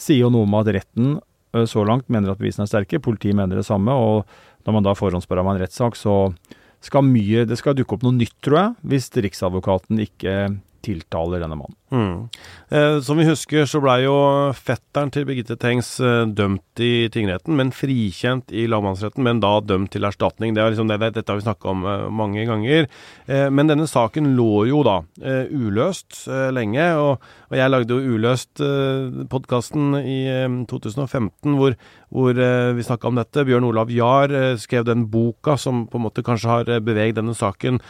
sier 0.00 0.22
jo 0.22 0.30
noe 0.32 0.44
om 0.44 0.58
at 0.60 0.70
retten 0.76 1.16
Eh, 1.54 1.66
så 1.66 1.84
langt 1.86 2.08
mener 2.08 2.32
at 2.32 2.40
bevisene 2.40 2.66
er 2.66 2.70
sterke. 2.70 3.02
Politiet 3.02 3.36
mener 3.36 3.58
det 3.58 3.66
samme. 3.66 3.92
og 3.92 4.26
Når 4.66 4.72
man 4.76 4.84
da 4.84 4.94
forhåndsspør 4.94 5.40
om 5.40 5.54
en 5.54 5.62
rettssak, 5.62 5.96
så 5.96 6.34
skal 6.80 7.02
mye 7.04 7.46
Det 7.46 7.58
skal 7.58 7.74
dukke 7.74 7.94
opp 7.94 8.02
noe 8.02 8.12
nytt, 8.12 8.36
tror 8.40 8.56
jeg, 8.56 8.74
hvis 8.88 9.10
Riksadvokaten 9.12 10.00
ikke 10.00 10.60
tiltaler 10.84 11.42
denne 11.42 11.58
mannen. 11.58 11.76
Mm. 11.90 12.28
Eh, 12.70 13.00
som 13.02 13.18
vi 13.18 13.26
husker, 13.26 13.66
så 13.66 13.80
blei 13.82 14.04
jo 14.04 14.14
fetteren 14.54 15.10
til 15.12 15.26
Birgitte 15.28 15.56
Tengs 15.60 15.96
eh, 16.02 16.22
dømt 16.26 16.82
i 16.82 17.08
tingretten, 17.12 17.56
men 17.58 17.72
frikjent 17.74 18.54
i 18.54 18.66
lagmannsretten, 18.70 19.24
men 19.26 19.42
da 19.42 19.56
dømt 19.64 19.92
til 19.94 20.06
erstatning. 20.06 20.54
Det 20.54 20.68
liksom 20.70 20.90
det, 20.90 21.00
dette 21.16 21.26
har 21.26 21.40
vi 21.40 21.46
snakka 21.48 21.72
om 21.74 21.84
eh, 21.84 22.06
mange 22.22 22.46
ganger. 22.48 22.88
Eh, 23.26 23.48
men 23.50 23.70
denne 23.70 23.88
saken 23.90 24.32
lå 24.38 24.66
jo 24.70 24.84
da 24.86 25.00
eh, 25.22 25.50
uløst 25.50 26.24
eh, 26.30 26.48
lenge, 26.54 26.90
og, 27.00 27.30
og, 27.50 27.56
jeg 27.58 27.72
lagde 27.72 27.96
jo 27.96 28.14
Uløst 28.14 28.62
eh, 28.62 29.24
i 30.00 30.18
2015 30.70 31.56
hvor, 31.58 31.74
hvor 32.14 32.38
vi 32.76 32.86
snakka 32.86 33.10
om 33.10 33.18
dette. 33.18 33.44
Bjørn 33.46 33.66
Olav 33.66 33.90
Jahr 33.90 34.30
skrev 34.60 34.86
den 34.86 35.08
boka 35.10 35.56
som 35.58 35.84
på 35.90 35.98
en 35.98 36.06
måte 36.06 36.24
kanskje 36.26 36.50
har 36.52 36.70
beveget 36.86 37.18
denne 37.18 37.34
saken 37.34 37.80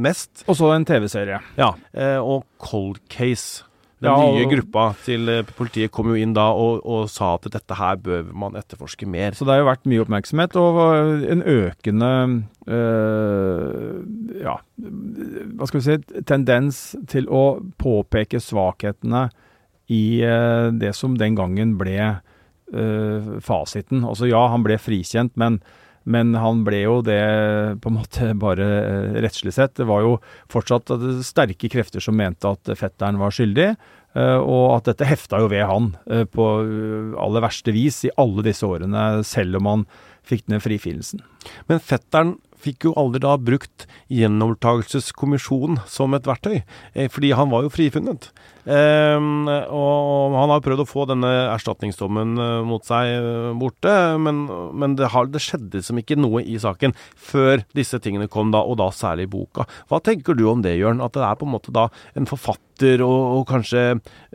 mest. 0.00 0.44
Og 0.46 0.58
så 0.60 0.74
en 0.74 0.86
TV-serie. 0.88 1.40
Ja, 1.56 1.72
og 2.20 2.44
Cold 2.60 3.00
Case. 3.12 3.69
Den 4.00 4.08
ja, 4.08 4.28
nye 4.32 4.46
gruppa 4.48 4.86
til 5.04 5.28
eh, 5.28 5.50
politiet 5.56 5.92
kom 5.92 6.08
jo 6.08 6.16
inn 6.16 6.32
da 6.36 6.46
og, 6.56 6.78
og, 6.88 7.02
sa 7.12 7.34
at 7.36 7.50
dette 7.52 7.76
her 7.76 7.98
bør 8.00 8.30
man 8.32 8.56
etterforske 8.56 9.04
mer. 9.04 9.36
Så 9.36 9.44
det 9.44 9.52
har 9.52 9.60
jo 9.60 9.68
vært 9.68 9.84
mye 9.92 10.04
oppmerksomhet 10.06 10.56
og 10.56 10.78
en 11.28 11.44
økende 11.44 12.12
øh, 12.64 14.00
ja, 14.40 14.56
hva 14.80 15.68
skal 15.68 15.82
vi 15.82 15.84
si, 15.84 16.22
tendens 16.24 16.80
til 17.12 17.28
å 17.28 17.60
påpeke 17.80 18.40
svakhetene 18.40 19.26
i 19.92 20.22
øh, 20.24 20.70
det 20.80 20.94
som 20.96 21.18
den 21.20 21.36
gangen 21.36 21.76
ble 21.80 21.98
øh, 22.72 23.36
fasiten. 23.44 24.06
Altså 24.08 24.30
ja, 24.30 24.46
han 24.48 24.64
ble 24.64 24.80
frikjent, 24.80 25.36
men 25.40 25.60
men 26.08 26.32
han 26.38 26.62
ble 26.64 26.82
jo 26.84 26.98
det 27.04 27.20
på 27.82 27.90
en 27.90 27.98
måte 27.98 28.32
bare 28.40 28.66
eh, 28.80 29.16
rettslig 29.24 29.52
sett. 29.56 29.76
Det 29.76 29.88
var 29.88 30.04
jo 30.04 30.12
fortsatt 30.52 30.92
sterke 31.26 31.70
krefter 31.72 32.02
som 32.04 32.16
mente 32.16 32.48
at 32.48 32.72
fetteren 32.78 33.20
var 33.20 33.34
skyldig, 33.36 33.68
eh, 34.16 34.38
og 34.40 34.78
at 34.78 34.92
dette 34.92 35.08
hefta 35.10 35.42
jo 35.42 35.50
ved 35.52 35.66
han 35.68 35.92
eh, 36.10 36.24
på 36.24 36.46
aller 37.20 37.44
verste 37.44 37.74
vis 37.76 38.02
i 38.08 38.14
alle 38.20 38.46
disse 38.46 38.66
årene, 38.66 39.24
selv 39.28 39.60
om 39.60 39.70
han 39.70 39.88
fikk 40.26 40.48
ned 40.52 40.64
frifinnelsen. 40.64 41.24
Men 41.68 41.82
fetteren 41.84 42.38
fikk 42.60 42.88
jo 42.88 42.94
aldri 43.00 43.22
da 43.24 43.36
brukt 43.40 43.86
gjenopptakelseskommisjonen 44.12 45.80
som 45.90 46.16
et 46.16 46.28
verktøy, 46.28 46.62
eh, 46.94 47.08
fordi 47.12 47.32
han 47.36 47.50
var 47.52 47.66
jo 47.66 47.72
frifunnet. 47.72 48.30
Um, 48.60 49.48
og 49.48 50.34
han 50.36 50.50
har 50.52 50.60
prøvd 50.62 50.82
å 50.84 50.88
få 50.88 51.06
denne 51.08 51.30
erstatningsdommen 51.54 52.34
uh, 52.36 52.60
mot 52.68 52.84
seg 52.84 53.08
uh, 53.24 53.50
borte, 53.56 53.94
men, 54.20 54.42
men 54.76 54.98
det, 55.00 55.08
har, 55.14 55.30
det, 55.32 55.40
skjedde 55.40 55.80
som 55.82 55.98
ikke 55.98 56.18
noe 56.20 56.44
i 56.44 56.58
saken 56.60 56.92
før 57.16 57.64
disse 57.76 57.98
tingene 58.04 58.28
kom, 58.30 58.52
da, 58.52 58.60
og 58.60 58.76
da 58.82 58.90
særlig 58.94 59.30
i 59.30 59.32
boka. 59.32 59.64
Hva 59.88 60.02
tenker 60.04 60.36
du 60.36 60.44
om 60.52 60.64
det, 60.64 60.76
Jørn? 60.76 61.00
At 61.02 61.16
det 61.16 61.24
er 61.24 61.40
på 61.40 61.48
en 61.48 61.54
måte 61.56 61.74
da 61.74 61.88
en 62.14 62.28
forfatter 62.28 63.00
og, 63.06 63.20
og 63.40 63.46
kanskje 63.48 63.86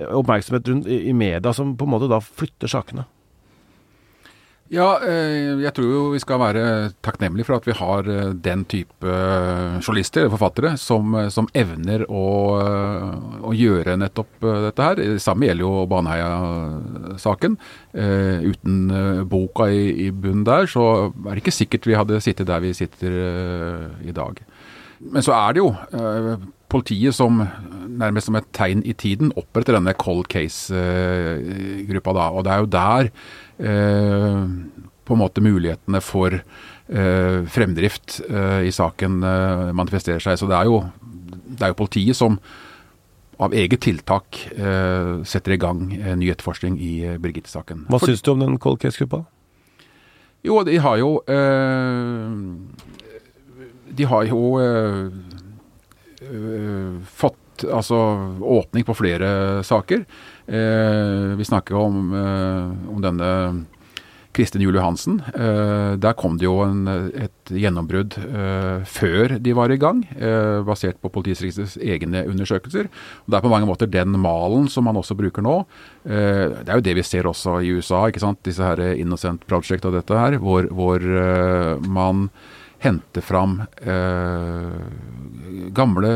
oppmerksomhet 0.09 0.73
rundt 0.73 0.89
i, 0.89 1.03
i 1.11 1.15
media 1.15 1.53
som 1.55 1.77
på 1.77 1.85
en 1.85 1.95
måte 1.95 2.09
da 2.11 2.19
flytter 2.23 2.71
sakene? 2.71 3.05
Ja, 4.73 4.95
eh, 5.05 5.59
jeg 5.61 5.71
tror 5.77 5.89
jo 5.91 5.99
vi 6.15 6.19
skal 6.23 6.39
være 6.41 6.61
takknemlige 7.05 7.45
for 7.45 7.59
at 7.59 7.67
vi 7.67 7.73
har 7.77 8.07
eh, 8.09 8.31
den 8.47 8.63
type 8.65 9.05
eh, 9.05 9.75
journalister, 9.77 10.23
eller 10.23 10.33
forfattere, 10.33 10.71
som, 10.81 11.13
som 11.29 11.45
evner 11.53 12.07
å, 12.09 12.23
å, 13.45 13.53
gjøre 13.53 13.93
nettopp 14.01 14.47
dette 14.65 14.87
her. 14.87 14.97
Det 14.97 15.21
samme 15.21 15.45
gjelder 15.45 15.67
jo 15.67 15.85
Baneheia-saken. 15.91 17.59
Uten 17.93 18.79
boka 19.29 19.69
i, 19.69 19.85
i 20.07 20.09
bunnen 20.09 20.43
der, 20.47 20.65
så 20.71 21.11
er 21.13 21.29
det 21.35 21.43
ikke 21.43 21.55
sikkert 21.59 21.85
vi 21.85 21.99
hadde 21.99 22.23
sittet 22.25 22.49
der 22.49 22.65
vi 22.65 22.73
sitter 22.75 23.19
i 24.01 24.15
dag. 24.15 24.41
Men 25.05 25.25
så 25.25 25.35
er 25.37 25.55
det 25.55 25.61
jo 25.61 25.69
politiet 26.71 27.15
som 27.15 27.43
nærmest 27.99 28.29
som 28.29 28.37
et 28.39 28.47
tegn 28.55 28.83
i 28.85 28.93
tiden 28.97 29.31
oppretter 29.39 29.77
denne 29.77 29.95
cold 29.99 30.27
case-gruppa 30.31 32.15
da. 32.15 32.29
Og 32.35 32.45
det 32.45 32.53
er 32.53 32.63
jo 32.63 32.71
der 32.75 33.11
Eh, 33.57 34.47
på 35.05 35.13
en 35.13 35.21
måte 35.21 35.41
mulighetene 35.43 36.01
for 36.01 36.33
eh, 36.33 37.39
fremdrift 37.45 38.17
eh, 38.25 38.65
i 38.67 38.71
saken 38.73 39.19
manifesterer 39.77 40.23
seg. 40.23 40.39
Så 40.41 40.49
det 40.49 40.57
er 40.57 40.67
jo, 40.67 40.81
det 41.45 41.61
er 41.61 41.71
jo 41.71 41.79
politiet 41.79 42.17
som 42.17 42.39
av 43.35 43.51
eget 43.51 43.81
tiltak 43.83 44.37
setter 45.27 45.51
i 45.51 45.57
gang 45.59 45.89
ny 45.91 46.29
etterforskning 46.31 46.77
i 46.79 46.91
Birgitte-saken. 47.19 47.81
Hva 47.91 47.99
syns 47.99 48.23
du 48.23 48.29
om 48.31 48.39
den 48.39 48.55
cold 48.63 48.79
case-gruppa? 48.79 49.25
Jo, 50.47 50.61
de 50.63 50.77
har 50.79 51.01
jo 51.01 51.09
De 53.99 54.07
har 54.07 54.29
jo 54.31 54.39
fått 57.19 57.41
altså 57.63 57.95
åpning 58.41 58.83
på 58.83 58.97
flere 58.97 59.63
saker. 59.63 60.03
Eh, 60.47 61.35
vi 61.37 61.45
snakker 61.45 61.75
om, 61.75 62.13
eh, 62.13 62.91
om 62.93 63.01
denne 63.01 63.65
Kristin 64.35 64.61
Juel 64.61 64.75
Johansen. 64.75 65.21
Eh, 65.33 65.95
der 65.95 66.13
kom 66.13 66.37
det 66.37 66.43
jo 66.45 66.59
en, 66.61 66.87
et 66.87 67.49
gjennombrudd 67.49 68.17
før 68.85 69.39
de 69.39 69.53
var 69.53 69.71
i 69.71 69.77
gang, 69.77 70.03
basert 70.67 70.99
på 71.01 71.09
politidistriktets 71.09 71.77
egne 71.77 72.25
undersøkelser. 72.27 72.89
Det 73.25 73.37
er 73.37 73.41
på 73.41 73.49
mange 73.49 73.65
måter 73.69 73.87
den 73.87 74.11
malen 74.19 74.67
som 74.67 74.83
man 74.83 74.97
også 74.97 75.15
bruker 75.15 75.41
nå. 75.41 75.65
Det 76.03 76.67
er 76.67 76.75
jo 76.75 76.83
det 76.83 76.95
vi 76.95 77.03
ser 77.03 77.23
også 77.23 77.61
i 77.63 77.71
USA, 77.71 78.07
ikke 78.09 78.19
sant? 78.19 78.43
disse 78.43 78.59
her 78.61 78.81
Innocent 78.97 79.47
Project 79.47 79.85
og 79.85 79.93
dette 79.93 80.13
her, 80.13 80.37
hvor, 80.37 80.67
hvor 80.67 80.99
man 81.87 82.29
henter 82.85 83.25
fram 83.25 83.59
gamle 85.75 86.11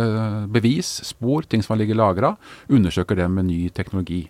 bevis, 0.52 1.00
spor, 1.08 1.44
ting 1.50 1.64
som 1.66 1.76
har 1.76 1.82
ligget 1.84 2.00
lagra, 2.00 2.36
undersøker 2.70 3.20
dem 3.20 3.36
med 3.40 3.50
ny 3.50 3.60
teknologi. 3.76 4.24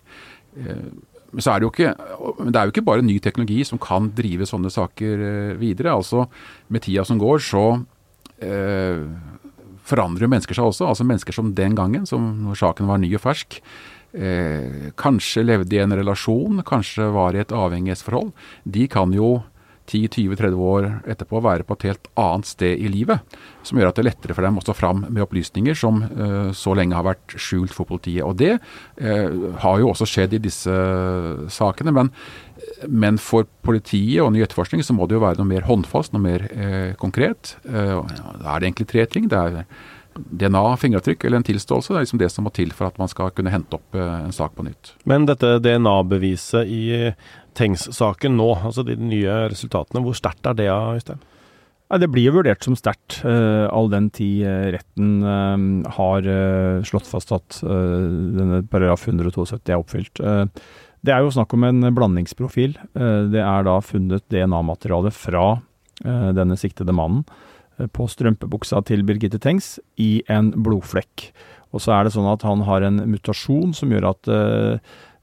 Eh, 0.56 0.88
men 1.30 1.46
det, 1.46 1.68
ikke, 1.68 1.92
det 2.50 2.58
er 2.58 2.66
jo 2.66 2.72
ikke 2.74 2.86
bare 2.86 3.06
ny 3.06 3.20
teknologi 3.22 3.60
som 3.66 3.78
kan 3.82 4.08
drive 4.16 4.48
sånne 4.50 4.70
saker 4.72 5.26
eh, 5.26 5.52
videre. 5.60 5.94
altså 5.94 6.26
Med 6.68 6.82
tida 6.82 7.04
som 7.06 7.20
går, 7.22 7.38
så 7.46 7.64
eh, 8.42 9.04
forandrer 9.86 10.26
jo 10.26 10.32
mennesker 10.32 10.58
seg 10.58 10.72
også. 10.72 10.88
altså 10.90 11.06
Mennesker 11.06 11.36
som 11.36 11.54
den 11.54 11.78
gangen, 11.78 12.08
som 12.08 12.32
når 12.48 12.58
saken 12.64 12.90
var 12.90 12.98
ny 12.98 13.12
og 13.14 13.22
fersk, 13.22 13.60
eh, 14.10 14.90
kanskje 14.98 15.46
levde 15.46 15.78
i 15.78 15.82
en 15.84 15.94
relasjon, 16.02 16.64
kanskje 16.66 17.12
var 17.14 17.38
i 17.38 17.44
et 17.44 17.54
avhengighetsforhold. 17.54 18.34
De 18.66 18.88
kan 18.90 19.14
jo 19.14 19.36
10-20-30 19.90 20.60
år 20.70 20.88
etterpå 21.10 21.40
være 21.44 21.66
på 21.66 21.76
et 21.76 21.86
helt 21.90 22.10
annet 22.20 22.48
sted 22.48 22.78
i 22.78 22.90
livet. 22.92 23.22
Som 23.66 23.80
gjør 23.80 23.90
at 23.90 23.98
det 23.98 24.04
er 24.04 24.10
lettere 24.10 24.36
for 24.36 24.46
dem 24.46 24.60
å 24.60 24.64
stå 24.64 24.74
fram 24.76 25.04
med 25.08 25.24
opplysninger 25.24 25.76
som 25.78 26.02
uh, 26.04 26.50
så 26.56 26.74
lenge 26.78 26.96
har 26.96 27.06
vært 27.08 27.36
skjult 27.36 27.74
for 27.74 27.88
politiet. 27.90 28.22
Og 28.26 28.38
det 28.40 28.56
uh, 28.56 29.50
har 29.64 29.82
jo 29.82 29.90
også 29.92 30.08
skjedd 30.08 30.36
i 30.38 30.42
disse 30.42 30.74
sakene. 31.52 31.94
Men, 31.96 32.12
men, 32.88 33.20
for 33.20 33.48
politiet 33.66 34.22
og 34.24 34.32
ny 34.34 34.44
etterforskning 34.46 34.84
så 34.86 34.96
må 34.96 35.08
det 35.08 35.18
jo 35.18 35.24
være 35.24 35.42
noe 35.42 35.50
mer 35.50 35.66
håndfast, 35.68 36.14
noe 36.14 36.24
mer 36.24 36.46
uh, 36.50 36.92
konkret. 37.00 37.56
da 37.64 38.02
er 38.02 38.60
det 38.60 38.70
egentlig 38.70 38.90
tre 38.92 39.08
ting. 39.10 39.30
Det 39.30 39.40
er 39.40 39.64
DNA, 40.14 40.62
fingeravtrykk 40.80 41.24
eller 41.24 41.40
en 41.40 41.46
tilståelse. 41.46 41.92
Det 41.92 41.98
er 41.98 42.06
liksom 42.06 42.22
det 42.22 42.30
som 42.34 42.46
må 42.46 42.52
til 42.54 42.72
for 42.76 42.90
at 42.90 42.98
man 43.00 43.10
skal 43.10 43.32
kunne 43.34 43.52
hente 43.52 43.78
opp 43.78 43.96
en 43.96 44.34
sak 44.34 44.56
på 44.56 44.66
nytt. 44.66 44.94
Men 45.08 45.28
dette 45.28 45.58
DNA-beviset 45.62 46.70
i 46.70 46.84
Tengs-saken 47.58 48.36
nå, 48.38 48.52
altså 48.58 48.84
de 48.86 48.96
nye 48.98 49.44
resultatene, 49.50 50.02
hvor 50.04 50.16
sterkt 50.18 50.46
er 50.50 50.58
det, 50.58 50.70
Øystein? 50.70 51.22
Ja, 51.90 51.98
det 51.98 52.06
blir 52.14 52.28
jo 52.28 52.36
vurdert 52.36 52.62
som 52.62 52.76
sterkt, 52.78 53.18
uh, 53.26 53.66
all 53.74 53.90
den 53.90 54.12
tid 54.14 54.44
uh, 54.46 54.68
retten 54.76 55.24
uh, 55.26 55.88
har 55.96 56.28
slått 56.86 57.10
fast 57.10 57.34
at 57.34 57.58
denne 57.64 58.62
paragraf 58.70 59.08
172 59.08 59.58
er 59.58 59.80
oppfylt. 59.80 60.22
det 61.02 61.12
er 61.12 61.24
jo 61.24 61.32
snakk 61.34 61.52
om 61.56 61.64
en 61.66 61.88
blandingsprofil. 61.94 62.76
det 63.32 63.42
er 63.42 63.66
da 63.66 63.80
funnet 63.82 64.24
DNA-materiale 64.30 65.10
fra 65.10 65.60
denne 66.00 66.56
siktede 66.56 66.94
mannen 66.96 67.24
på 67.94 68.08
strømpebuksa 68.10 68.82
til 68.88 69.04
Birgitte 69.08 69.40
Tengs 69.42 69.78
i 70.00 70.20
en 70.30 70.52
blodflekk. 70.56 71.30
Og 71.70 71.84
så 71.84 71.94
er 71.94 72.06
det 72.06 72.14
sånn 72.16 72.28
at 72.30 72.44
han 72.46 72.64
har 72.66 72.84
en 72.86 73.02
mutasjon 73.08 73.72
som 73.76 73.92
gjør 73.92 74.10
at 74.10 74.30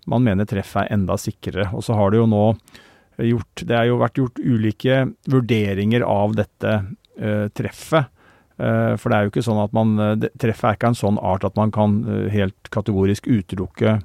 man 0.07 0.23
mener 0.23 0.47
treffet 0.47 0.85
er 0.85 0.93
enda 0.95 1.17
sikrere. 1.19 1.67
Og 1.75 1.83
så 1.83 1.97
har 1.97 2.13
det 2.13 2.21
jo 2.21 2.29
nå 2.31 2.43
gjort 3.17 3.63
Det 3.65 3.73
har 3.73 3.87
jo 3.89 3.97
vært 3.97 4.19
gjort 4.19 4.39
ulike 4.39 5.01
vurderinger 5.25 6.05
av 6.05 6.35
dette 6.37 6.73
uh, 7.17 7.47
treffet. 7.57 8.11
Uh, 8.61 8.93
for 8.97 9.09
det 9.09 9.17
er 9.17 9.25
jo 9.25 9.31
ikke 9.33 9.45
sånn 9.45 9.61
at 9.61 9.73
man 9.77 9.95
Treffet 10.37 10.67
er 10.69 10.77
ikke 10.77 10.91
en 10.91 10.97
sånn 10.97 11.17
art 11.21 11.45
at 11.45 11.57
man 11.57 11.73
kan 11.73 11.99
uh, 12.05 12.27
helt 12.33 12.69
kategorisk 12.73 13.25
utelukke 13.29 13.99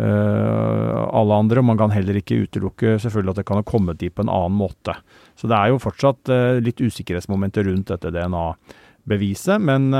alle 0.00 1.38
andre. 1.44 1.60
Og 1.60 1.68
man 1.68 1.80
kan 1.80 1.94
heller 1.94 2.16
ikke 2.20 2.42
utelukke 2.46 2.96
selvfølgelig 3.02 3.34
at 3.34 3.42
det 3.42 3.46
kan 3.50 3.60
ha 3.60 3.66
kommet 3.68 4.00
dit 4.00 4.14
på 4.14 4.24
en 4.24 4.32
annen 4.32 4.58
måte. 4.60 4.96
Så 5.38 5.50
det 5.50 5.58
er 5.58 5.72
jo 5.72 5.82
fortsatt 5.82 6.32
litt 6.64 6.80
usikkerhetsmomenter 6.80 7.68
rundt 7.68 7.92
dette 7.92 8.12
DNA-beviset. 8.14 9.60
Men, 9.60 9.90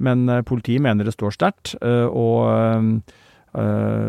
men 0.00 0.26
politiet 0.48 0.84
mener 0.84 1.08
det 1.08 1.16
står 1.16 1.36
sterkt. 1.36 1.74
og 1.82 3.00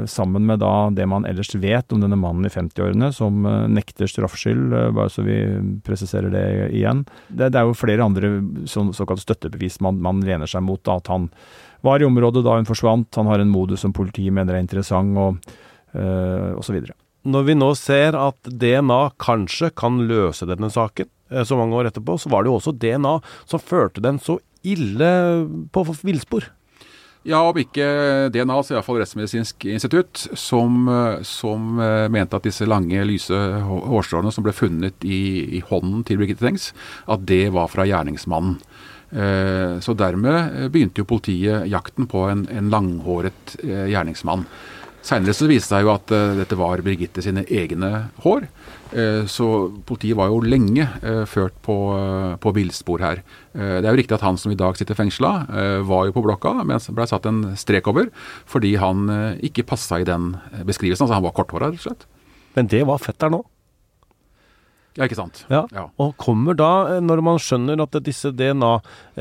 sammen 0.06 0.46
med 0.46 0.60
da 0.60 0.90
det 0.94 1.06
man 1.08 1.26
ellers 1.26 1.54
vet 1.56 1.94
om 1.96 2.02
denne 2.04 2.18
mannen 2.20 2.46
i 2.46 2.52
50-årene 2.52 3.12
som 3.16 3.46
nekter 3.72 4.10
straffskyld, 4.10 4.76
bare 4.96 5.10
så 5.10 5.24
vi 5.26 5.38
presiserer 5.86 6.34
det 6.34 6.44
igjen. 6.76 7.06
Det, 7.30 7.48
det 7.54 7.62
er 7.62 7.70
jo 7.70 7.78
flere 7.78 8.06
andre 8.06 8.34
så, 8.70 8.84
såkalte 8.94 9.24
støttebevis 9.24 9.80
man, 9.86 10.02
man 10.04 10.22
lener 10.26 10.50
seg 10.50 10.66
mot. 10.68 10.84
Da, 10.86 11.00
at 11.00 11.10
han 11.12 11.30
var 11.86 12.02
i 12.02 12.08
området 12.08 12.44
da 12.46 12.58
hun 12.58 12.68
forsvant, 12.68 13.16
han 13.16 13.30
har 13.30 13.44
en 13.44 13.52
modus 13.54 13.86
som 13.86 13.96
politiet 13.96 14.36
mener 14.36 14.58
er 14.58 14.64
interessant, 14.64 15.16
og 15.18 15.40
uh, 15.96 16.58
osv. 16.60 16.82
Når 17.30 17.48
vi 17.48 17.56
nå 17.58 17.72
ser 17.78 18.18
at 18.20 18.52
DNA 18.52 19.02
kanskje 19.22 19.72
kan 19.78 20.02
løse 20.10 20.48
denne 20.50 20.72
saken, 20.74 21.10
så 21.46 21.58
mange 21.60 21.76
år 21.78 21.90
etterpå, 21.90 22.16
så 22.18 22.32
var 22.32 22.44
det 22.44 22.50
jo 22.50 22.56
også 22.58 22.74
DNA 22.74 23.20
som 23.50 23.62
førte 23.62 24.02
den 24.02 24.18
så 24.24 24.40
ille 24.66 25.10
på 25.74 25.84
villspor. 26.02 26.48
Ja, 27.28 27.42
om 27.44 27.58
ikke 27.60 27.86
DNA, 28.32 28.62
så 28.64 28.78
iallfall 28.78 29.02
Rettsmedisinsk 29.02 29.66
institutt, 29.68 30.22
som, 30.40 30.88
som, 31.28 31.74
eh, 31.84 32.08
mente 32.08 32.38
at 32.40 32.48
disse 32.48 32.64
lange, 32.64 33.04
lyse 33.04 33.36
hårstråene 33.36 34.32
som 34.32 34.46
ble 34.46 34.54
funnet 34.56 35.04
i, 35.04 35.60
i 35.60 35.62
hånden 35.68 36.06
til 36.08 36.22
Birgitte 36.22 36.46
Tengs, 36.46 36.70
at 37.12 37.28
det 37.28 37.50
var 37.54 37.68
fra 37.72 37.84
gjerningsmannen. 37.90 38.56
Eh, 39.10 39.80
så 39.82 39.96
dermed 39.98 40.70
begynte 40.74 41.02
jo 41.02 41.10
politiet 41.10 41.66
jakten 41.72 42.10
på 42.10 42.28
en, 42.30 42.46
en 42.54 42.70
langhåret 42.74 43.56
eh, 43.64 43.88
gjerningsmann. 43.94 44.46
Seinere 45.06 45.34
så 45.34 45.48
viste 45.48 45.72
det 45.72 45.80
seg 45.80 45.86
jo 45.88 45.94
at 45.94 46.12
dette 46.36 46.58
var 46.60 46.82
Birgitte 46.84 47.24
sine 47.24 47.46
egne 47.48 48.10
hår. 48.20 48.50
Så 49.32 49.46
politiet 49.88 50.18
var 50.20 50.28
jo 50.28 50.42
lenge 50.44 50.84
ført 51.32 51.56
på, 51.64 51.78
på 52.44 52.52
villspor 52.58 53.00
her. 53.06 53.22
det 53.54 53.80
er 53.80 53.88
jo 53.88 53.96
riktig 53.96 54.18
at 54.18 54.26
han 54.28 54.36
som 54.38 54.52
i 54.52 54.58
dag 54.60 54.76
sitter 54.76 55.00
fengsla, 55.00 55.32
var 55.88 56.10
jo 56.10 56.18
på 56.18 56.26
blokka, 56.26 56.52
men 56.68 56.84
ble 56.98 57.08
satt 57.08 57.30
en 57.32 57.40
strek 57.56 57.88
over 57.88 58.12
fordi 58.44 58.74
han 58.82 59.08
ikke 59.40 59.70
passa 59.72 60.02
i 60.04 60.10
den 60.10 60.34
beskrivelsen. 60.68 61.08
Altså 61.08 61.16
han 61.16 61.26
var 61.30 61.38
korthåra, 61.38 61.72
rett 61.72 61.80
og 61.80 61.88
slett. 61.88 62.04
Men 62.60 62.68
det 62.76 62.84
var 62.92 63.00
fetteren 63.00 63.40
nå? 63.40 63.46
Ja, 64.98 65.06
ikke 65.06 65.20
sant. 65.20 65.44
Ja. 65.52 65.66
ja. 65.76 65.86
Og 66.02 66.16
kommer 66.20 66.58
da, 66.58 67.00
når 67.04 67.22
man 67.24 67.38
skjønner 67.42 67.80
at 67.84 68.00
disse 68.04 68.32
DNA 68.36 68.72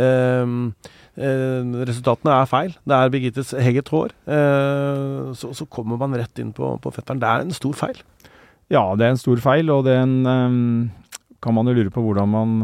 eh, 0.00 0.54
Eh, 1.18 1.70
resultatene 1.88 2.34
er 2.36 2.46
feil. 2.48 2.74
Det 2.86 2.94
er 2.94 3.10
Birgittes 3.10 3.50
eget 3.58 3.90
hår. 3.90 4.12
Eh, 4.30 5.30
så, 5.34 5.50
så, 5.56 5.66
kommer 5.66 5.98
man 5.98 6.14
rett 6.14 6.38
inn 6.38 6.52
på, 6.54 6.76
på, 6.82 6.92
fetteren. 6.94 7.22
Det 7.22 7.30
er 7.30 7.46
en 7.46 7.56
stor 7.56 7.74
feil. 7.78 7.98
Ja, 8.70 8.84
det 8.98 9.06
er 9.06 9.14
en 9.14 9.20
stor 9.20 9.40
feil, 9.42 9.70
og 9.72 9.86
den 9.88 10.20
um, 10.28 10.90
kan 11.42 11.56
man 11.56 11.70
jo 11.70 11.74
lure 11.78 11.92
på 11.94 12.04
hvordan 12.04 12.30
man 12.30 12.54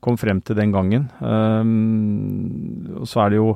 kom 0.00 0.16
frem 0.16 0.40
til 0.46 0.56
den 0.56 0.72
gangen. 0.72 1.10
Um, 1.18 3.02
så 3.04 3.26
er 3.26 3.34
det 3.34 3.40
jo 3.40 3.50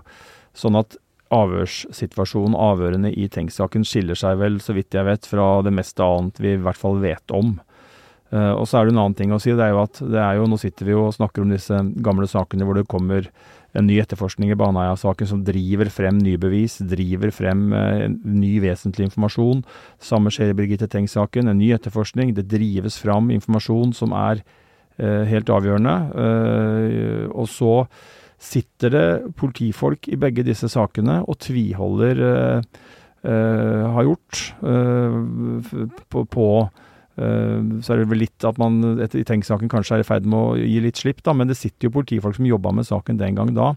sånn 0.58 0.76
at 0.76 0.98
avhørssituasjonen, 1.34 2.58
avhørene 2.58 3.14
i 3.14 3.28
Tengs-saken, 3.32 3.86
skiller 3.88 4.18
seg 4.18 4.42
vel, 4.42 4.58
så 4.60 4.74
vidt 4.76 4.94
jeg 4.94 5.06
vet, 5.06 5.30
fra 5.30 5.62
det 5.64 5.72
meste 5.74 6.04
annet 6.04 6.42
vi 6.42 6.52
i 6.52 6.60
hvert 6.60 6.78
fall 6.78 7.00
vet 7.02 7.34
om. 7.34 7.56
Uh, 8.32 8.54
og 8.56 8.64
så 8.66 8.80
er 8.80 8.86
det 8.86 8.94
en 8.94 9.02
annen 9.02 9.16
ting 9.18 9.34
å 9.34 9.38
si. 9.42 9.52
det 9.52 9.66
er 9.66 9.74
jo 9.74 9.82
at 9.84 10.00
det 10.00 10.18
er 10.18 10.38
jo, 10.38 10.46
Nå 10.48 10.56
sitter 10.58 10.88
vi 10.88 10.94
jo 10.94 11.04
og 11.06 11.14
snakker 11.14 11.44
om 11.44 11.52
disse 11.52 11.76
gamle 12.02 12.26
sakene 12.30 12.66
hvor 12.66 12.78
det 12.78 12.88
kommer 12.90 13.28
en 13.74 13.86
ny 13.88 13.98
etterforskning 14.00 14.52
i 14.54 14.56
Baneheia-saken 14.58 15.28
som 15.28 15.42
driver 15.46 15.90
frem 15.90 16.20
nye 16.22 16.38
bevis, 16.40 16.78
driver 16.88 17.32
frem 17.34 17.66
uh, 17.74 18.06
ny 18.08 18.56
vesentlig 18.64 19.10
informasjon. 19.10 19.62
Samme 20.02 20.32
skjer 20.34 20.52
i 20.52 20.56
Birgitte 20.56 20.88
Tengs-saken. 20.90 21.50
En 21.50 21.60
ny 21.60 21.72
etterforskning. 21.76 22.32
Det 22.36 22.46
drives 22.50 22.98
frem 23.02 23.32
informasjon 23.34 23.94
som 23.98 24.14
er 24.16 24.42
uh, 24.42 25.22
helt 25.28 25.50
avgjørende. 25.50 25.96
Og 27.34 27.50
så 27.50 27.74
sitter 28.44 28.92
det 28.92 29.06
politifolk 29.40 30.08
i 30.10 30.18
begge 30.20 30.44
disse 30.46 30.68
sakene 30.70 31.20
og 31.22 31.38
tviholder 31.42 32.18
har 33.24 34.04
gjort 34.04 34.40
på, 36.12 36.24
på 36.28 36.48
så 37.14 37.94
er 37.94 38.00
det 38.00 38.08
vel 38.10 38.24
litt 38.24 38.44
at 38.46 38.56
man 38.58 38.80
i 39.04 39.22
Tenk-saken 39.26 39.70
kanskje 39.70 39.98
er 39.98 40.02
i 40.02 40.06
ferd 40.06 40.24
med 40.26 40.38
å 40.38 40.56
gi 40.58 40.80
litt 40.82 40.98
slipp, 40.98 41.20
da, 41.22 41.34
men 41.36 41.50
det 41.50 41.58
sitter 41.58 41.86
jo 41.86 41.94
politifolk 41.94 42.38
som 42.38 42.48
jobba 42.48 42.72
med 42.74 42.88
saken 42.88 43.20
den 43.20 43.38
gang 43.38 43.52
da, 43.54 43.68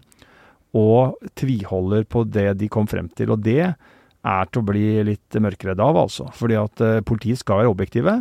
og 0.76 1.20
tviholder 1.38 2.02
på 2.10 2.24
det 2.26 2.50
de 2.58 2.68
kom 2.72 2.88
frem 2.90 3.06
til. 3.14 3.30
Og 3.34 3.44
det 3.46 3.62
er 3.68 4.50
til 4.50 4.60
å 4.60 4.66
bli 4.66 4.88
litt 5.06 5.38
mørkredd 5.38 5.80
av, 5.80 6.00
altså. 6.02 6.26
Fordi 6.34 6.58
at 6.58 6.82
uh, 6.82 6.98
politiet 7.06 7.40
skal 7.40 7.62
være 7.62 7.72
objektive. 7.72 8.18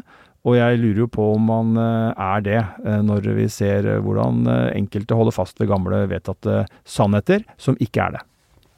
Og 0.48 0.56
jeg 0.56 0.80
lurer 0.80 1.02
jo 1.02 1.10
på 1.12 1.26
om 1.34 1.50
man 1.50 1.74
uh, 1.82 2.14
er 2.38 2.46
det, 2.46 2.62
når 3.04 3.28
vi 3.42 3.50
ser 3.52 3.90
hvordan 4.06 4.46
enkelte 4.70 5.18
holder 5.18 5.36
fast 5.36 5.60
ved 5.60 5.74
gamle, 5.74 6.06
vedtatte 6.14 6.62
sannheter, 6.88 7.44
som 7.60 7.76
ikke 7.84 8.06
er 8.06 8.20
det. 8.20 8.24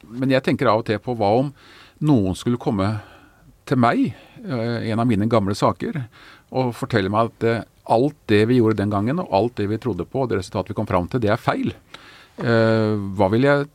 Men 0.09 0.33
jeg 0.33 0.45
tenker 0.47 0.71
av 0.71 0.81
og 0.81 0.87
til 0.87 0.97
på 1.03 1.13
hva 1.19 1.35
om 1.43 1.53
noen 1.99 2.37
skulle 2.37 2.61
komme 2.61 2.93
til 3.70 3.80
meg, 3.80 4.09
en 4.39 5.01
av 5.01 5.07
mine 5.07 5.28
gamle 5.30 5.55
saker, 5.57 6.01
og 6.55 6.72
forteller 6.78 7.11
meg 7.13 7.30
at 7.30 7.47
eh, 7.47 7.65
alt 7.89 8.17
det 8.30 8.43
vi 8.49 8.59
gjorde 8.59 8.80
den 8.82 8.93
gangen, 8.93 9.22
og 9.22 9.34
alt 9.36 9.59
det 9.59 9.70
vi 9.72 9.82
trodde 9.82 10.07
på, 10.07 10.24
og 10.24 10.32
det 10.32 10.39
resultatet 10.41 10.74
vi 10.74 10.78
kom 10.80 10.89
fram 10.89 11.09
til, 11.09 11.22
det 11.24 11.34
er 11.34 11.41
feil. 11.41 11.74
Eh, 12.39 12.95
hva 13.17 13.30
vil 13.34 13.45
jeg 13.47 13.67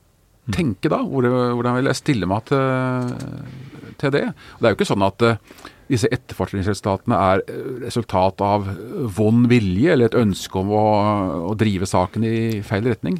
tenke 0.55 0.91
da? 0.93 1.01
Hvordan 1.07 1.79
vil 1.79 1.91
jeg 1.91 2.01
stille 2.01 2.29
meg 2.31 2.45
til, 2.51 4.11
det? 4.15 4.27
Og 4.35 4.61
det 4.61 4.69
er 4.69 4.75
jo 4.75 4.79
ikke 4.79 4.91
sånn 4.91 5.07
at 5.07 5.25
eh, 5.27 5.39
disse 5.89 6.09
etterforskningsresultatene 6.17 7.21
er 7.31 7.43
resultat 7.85 8.41
av 8.45 8.67
vond 9.15 9.47
vilje 9.51 9.93
eller 9.93 10.09
et 10.09 10.17
ønske 10.17 10.57
om 10.57 10.73
å, 10.73 10.85
å 11.51 11.57
drive 11.61 11.89
saken 11.89 12.25
i 12.25 12.37
feil 12.65 12.89
retning. 12.89 13.19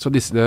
Så 0.00 0.08
disse 0.14 0.46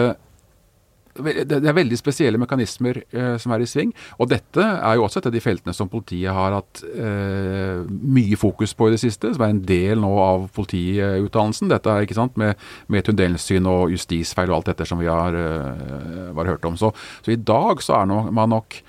det 1.25 1.59
er 1.59 1.75
veldig 1.75 1.97
spesielle 1.99 2.39
mekanismer 2.41 3.01
eh, 3.03 3.35
som 3.41 3.53
er 3.53 3.63
i 3.63 3.69
sving. 3.69 3.93
Og 4.21 4.29
dette 4.31 4.63
er 4.63 4.97
jo 4.97 5.05
også 5.05 5.21
et 5.21 5.29
av 5.29 5.35
de 5.35 5.43
feltene 5.43 5.75
som 5.75 5.89
politiet 5.91 6.33
har 6.33 6.55
hatt 6.57 6.83
eh, 6.91 7.83
mye 7.87 8.39
fokus 8.39 8.75
på 8.77 8.89
i 8.89 8.95
det 8.95 9.01
siste, 9.03 9.33
som 9.35 9.45
er 9.45 9.53
en 9.55 9.63
del 9.67 10.01
nå 10.01 10.11
av 10.21 10.47
politiutdannelsen. 10.55 11.71
Dette 11.71 11.93
er 11.93 12.07
ikke 12.07 12.17
sant, 12.17 12.37
med, 12.41 12.59
med 12.91 13.05
tunnelsyn 13.07 13.69
og 13.69 13.93
justisfeil 13.93 14.51
og 14.51 14.59
alt 14.61 14.73
dette 14.73 14.87
som 14.89 15.01
vi 15.01 15.09
har 15.11 15.37
eh, 15.37 16.31
bare 16.37 16.55
hørt 16.55 16.67
om. 16.69 16.79
Så, 16.79 16.93
så, 17.21 17.33
i 17.33 17.39
dag 17.39 17.83
så 17.83 18.01
er 18.01 18.11
no, 18.11 18.23
man 18.33 18.53
nok 18.55 18.81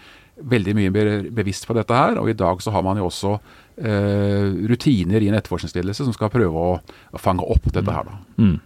veldig 0.43 0.75
mye 0.75 0.91
mer 0.91 1.11
bevisst 1.35 1.69
på 1.69 1.77
dette 1.77 1.95
her, 1.95 2.19
og 2.19 2.31
i 2.31 2.37
dag 2.39 2.63
så 2.65 2.73
har 2.75 2.83
man 2.85 2.99
jo 2.99 3.07
også 3.07 3.37
eh, 3.37 4.49
rutiner 4.71 5.23
i 5.23 5.31
en 5.31 5.39
etterforskningsledelse 5.39 6.09
som 6.09 6.17
skal 6.17 6.33
prøve 6.33 6.67
å, 6.67 6.77
å 6.83 7.21
fange 7.21 7.47
opp 7.47 7.69
dette 7.71 7.95
her. 7.95 8.09
da. 8.09 8.21
Mm. 8.43 8.59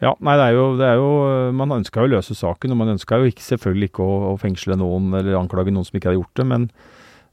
Ja, 0.00 0.14
nei, 0.24 0.36
det 0.40 0.46
er, 0.46 0.54
jo, 0.56 0.64
det 0.80 0.86
er 0.88 0.96
jo, 0.96 1.08
Man 1.56 1.74
ønska 1.76 2.00
jo 2.00 2.08
å 2.08 2.14
løse 2.14 2.36
saken, 2.36 2.72
og 2.72 2.80
man 2.80 2.94
ønska 2.94 3.18
jo 3.20 3.28
selvfølgelig 3.36 3.90
ikke 3.90 4.06
å, 4.06 4.14
å, 4.30 4.38
fengsle 4.40 4.78
noen 4.80 5.12
eller 5.18 5.36
anklage 5.36 5.74
noen 5.74 5.84
som 5.84 5.98
ikke 5.98 6.10
hadde 6.10 6.22
gjort 6.22 6.40
det. 6.40 6.46
Men, 6.48 6.70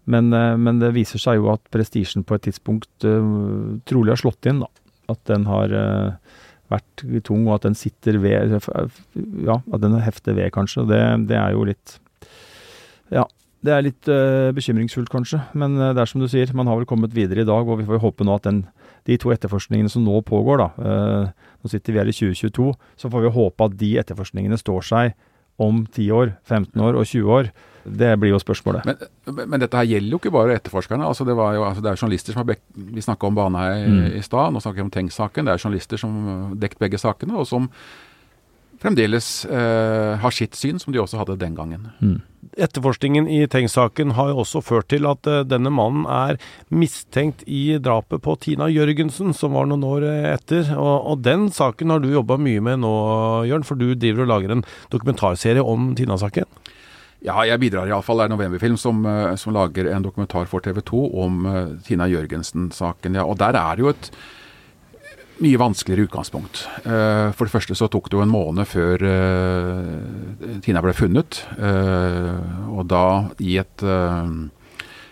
Men, 0.07 0.34
eh, 0.36 0.55
men, 0.59 0.82
det 0.84 0.93
viser 0.95 1.20
seg 1.20 1.39
jo 1.39 1.49
at 1.51 1.63
prestisjen 1.72 2.24
på 2.28 2.36
et 2.36 2.45
tidspunkt 2.47 3.07
uh, 3.07 3.80
trolig 3.88 4.13
har 4.13 4.20
slått 4.20 4.47
inn. 4.47 4.61
da. 4.63 4.70
At 5.11 5.20
den 5.32 5.47
har 5.47 5.72
uh, 5.72 6.38
vært 6.72 7.03
tung, 7.28 7.47
og 7.47 7.57
at 7.57 7.68
den 7.68 7.76
sitter 7.76 8.20
ved 8.24 8.55
Ja, 9.47 9.59
at 9.59 9.84
den 9.84 9.97
hefter 10.03 10.36
ved, 10.36 10.51
kanskje. 10.55 10.88
Det, 10.91 11.01
det 11.32 11.39
er 11.39 11.55
jo 11.55 11.68
litt 11.68 11.99
Ja. 13.11 13.28
Det 13.57 13.74
er 13.74 13.82
litt 13.82 14.07
uh, 14.11 14.53
bekymringsfullt, 14.55 15.09
kanskje. 15.11 15.39
Men 15.57 15.80
det 15.80 16.03
er 16.03 16.07
som 16.07 16.22
du 16.22 16.28
sier, 16.30 16.51
man 16.55 16.68
har 16.70 16.78
vel 16.78 16.88
kommet 16.88 17.15
videre 17.15 17.41
i 17.41 17.47
dag, 17.47 17.68
og 17.68 17.80
vi 17.80 17.88
får 17.88 18.03
håpe 18.03 18.28
nå 18.28 18.36
at 18.38 18.45
den, 18.45 18.61
de 19.08 19.18
to 19.22 19.32
etterforskningene 19.34 19.91
som 19.91 20.03
nå 20.05 20.22
pågår, 20.28 20.64
da 20.64 21.32
Nå 21.58 21.72
sitter 21.72 21.95
vi 21.95 21.99
her 21.99 22.10
i 22.12 22.14
2022, 22.14 22.68
så 23.01 23.10
får 23.10 23.24
vi 23.24 23.34
håpe 23.34 23.66
at 23.66 23.78
de 23.80 23.88
etterforskningene 23.99 24.60
står 24.60 24.84
seg 24.86 25.16
om 25.58 25.82
10 25.89 26.12
år, 26.14 26.36
15 26.45 26.84
år 26.86 26.99
og 26.99 27.08
20 27.08 27.34
år. 27.34 27.49
Det 27.88 28.10
blir 28.20 28.34
jo 28.34 28.39
spørsmålet. 28.41 28.86
Men, 28.86 29.38
men 29.47 29.62
dette 29.64 29.80
her 29.80 29.88
gjelder 29.88 30.12
jo 30.12 30.20
ikke 30.20 30.34
bare 30.36 30.58
etterforskerne. 30.60 31.08
altså 31.08 31.26
Det, 31.26 31.34
jo, 31.34 31.64
altså 31.64 31.84
det 31.84 31.91
er 31.91 32.01
journalister 32.01 32.36
som 32.36 32.41
har 32.43 32.49
bek 32.49 32.62
Vi 32.76 33.01
snakka 33.01 33.30
om 33.30 33.38
Baneheia 33.38 33.88
mm. 33.88 34.01
i 34.20 34.24
stad, 34.26 34.53
nå 34.53 34.62
snakker 34.62 34.82
vi 34.82 34.86
om 34.86 34.91
Tengs-saken. 34.93 35.47
Det 35.47 35.53
er 35.53 35.64
journalister 35.64 36.01
som 36.01 36.18
har 36.28 36.58
dekt 36.60 36.82
begge 36.84 36.99
sakene, 37.01 37.38
og 37.39 37.47
som 37.47 37.70
fremdeles 38.82 39.45
eh, 39.45 40.15
har 40.21 40.34
sitt 40.36 40.55
syn, 40.57 40.80
som 40.80 40.93
de 40.93 41.01
også 41.01 41.21
hadde 41.21 41.38
den 41.41 41.55
gangen. 41.57 41.89
Mm. 41.99 42.19
Etterforskningen 42.57 43.28
i 43.30 43.41
Tengs-saken 43.49 44.15
har 44.17 44.32
jo 44.32 44.41
også 44.43 44.63
ført 44.65 44.89
til 44.93 45.07
at 45.09 45.28
eh, 45.30 45.43
denne 45.47 45.71
mannen 45.73 46.07
er 46.09 46.39
mistenkt 46.69 47.43
i 47.45 47.78
drapet 47.84 48.23
på 48.25 48.38
Tina 48.41 48.69
Jørgensen, 48.71 49.34
som 49.38 49.57
var 49.57 49.69
noen 49.69 49.86
år 49.88 50.07
eh, 50.07 50.30
etter. 50.36 50.71
Og, 50.78 50.95
og 51.13 51.25
den 51.25 51.49
saken 51.53 51.93
har 51.93 52.03
du 52.03 52.09
jobba 52.13 52.39
mye 52.41 52.63
med 52.63 52.82
nå, 52.86 52.95
Jørn, 53.49 53.67
for 53.67 53.80
du 53.80 53.91
driver 53.93 54.25
og 54.25 54.34
lager 54.36 54.57
en 54.57 54.65
dokumentarserie 54.93 55.65
om 55.65 55.93
Tina-saken? 55.97 56.49
Ja, 57.25 57.41
jeg 57.49 57.57
bidrar 57.61 57.89
iallfall. 57.89 58.21
Det 58.21 58.28
er 58.28 58.34
Novemberfilm 58.36 58.78
som, 58.80 59.05
eh, 59.09 59.36
som, 59.41 59.55
lager 59.55 59.89
en 59.89 60.05
dokumentar 60.05 60.45
for 60.49 60.61
TV 60.61 60.82
2 60.86 61.03
om 61.23 61.45
uh, 61.49 61.55
Tina 61.86 62.05
Jørgensen-saken. 62.11 63.17
Ja, 63.17 63.25
og 63.25 63.39
der 63.41 63.57
er 63.57 63.75
det 63.75 63.86
jo 63.86 63.93
et 63.93 64.11
mye 65.43 65.59
vanskeligere 65.59 66.07
utgangspunkt. 66.07 66.63
Uh, 66.85 67.33
for 67.35 67.45
det 67.45 67.53
første 67.53 67.77
så 67.77 67.89
tok 67.91 68.09
det 68.09 68.17
jo 68.17 68.23
en 68.25 68.33
måned 68.33 68.67
før 68.69 69.03
uh, 69.05 70.59
Tina 70.65 70.83
ble 70.83 70.93
funnet. 70.97 71.43
og 71.57 72.83
da 72.89 73.05
i 73.39 73.57
et 73.61 73.83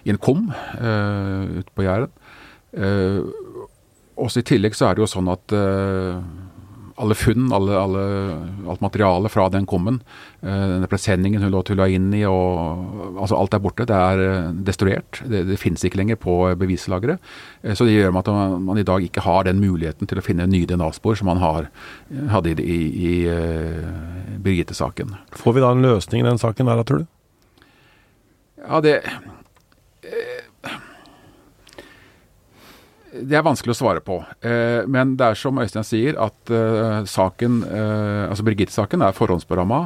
i 0.05 0.11
en 0.13 0.21
kum 0.21 0.51
ute 0.51 1.71
på 1.73 1.85
Jæren. 1.85 2.11
også 4.15 4.39
i 4.39 4.45
tillegg 4.45 4.75
så 4.77 4.89
er 4.89 4.95
det 4.95 5.01
jo 5.01 5.09
sånn 5.09 5.31
at 5.33 5.55
alle 6.95 7.15
funn, 7.15 7.49
alle, 7.53 7.75
alle, 7.75 8.03
alt 8.69 8.81
materialet 8.81 9.31
fra 9.31 9.49
den 9.51 9.65
kummen, 9.67 9.99
eh, 10.41 10.63
denne 10.71 10.87
presenningen 10.87 11.43
hun 11.43 11.51
lå 11.51 11.61
tulla 11.67 11.87
inn 11.91 12.07
i, 12.15 12.23
og 12.29 13.19
altså 13.19 13.35
alt 13.39 13.57
er 13.57 13.63
borte. 13.63 13.87
Det 13.89 13.97
er 13.97 14.23
eh, 14.23 14.53
destruert. 14.67 15.19
Det, 15.27 15.43
det 15.49 15.59
finnes 15.59 15.83
ikke 15.83 15.99
lenger 15.99 16.19
på 16.21 16.37
bevislageret. 16.59 17.19
Eh, 17.63 17.75
så 17.75 17.87
det 17.87 17.97
gjør 17.97 18.15
at 18.21 18.31
man 18.63 18.79
i 18.79 18.87
dag 18.87 19.03
ikke 19.03 19.25
har 19.27 19.43
den 19.47 19.59
muligheten 19.63 20.07
til 20.07 20.21
å 20.21 20.25
finne 20.25 20.47
nye 20.47 20.69
DNA-spor 20.69 21.19
som 21.19 21.31
man 21.31 21.43
har, 21.43 21.67
hadde 22.31 22.55
i, 22.63 22.79
i, 22.79 22.79
i 23.11 23.15
Birgitte-saken. 24.45 25.17
Får 25.35 25.57
vi 25.57 25.65
da 25.65 25.75
en 25.75 25.83
løsning 25.83 26.23
i 26.23 26.29
den 26.29 26.39
saken 26.39 26.71
der, 26.71 26.83
tror 26.87 27.03
du? 27.03 27.11
Ja, 28.65 28.79
det 28.81 29.01
Det 33.15 33.37
er 33.37 33.45
vanskelig 33.45 33.75
å 33.75 33.77
svare 33.77 34.01
på. 34.03 34.19
Eh, 34.43 34.83
men 34.91 35.15
det 35.19 35.29
er 35.29 35.39
som 35.39 35.59
Øystein 35.61 35.87
sier, 35.87 36.17
at 36.19 36.51
eh, 36.51 37.05
saken, 37.09 37.61
eh, 37.63 38.25
altså 38.27 38.45
Birgitte-saken 38.47 39.05
er 39.05 39.15
forhåndsberamma 39.15 39.79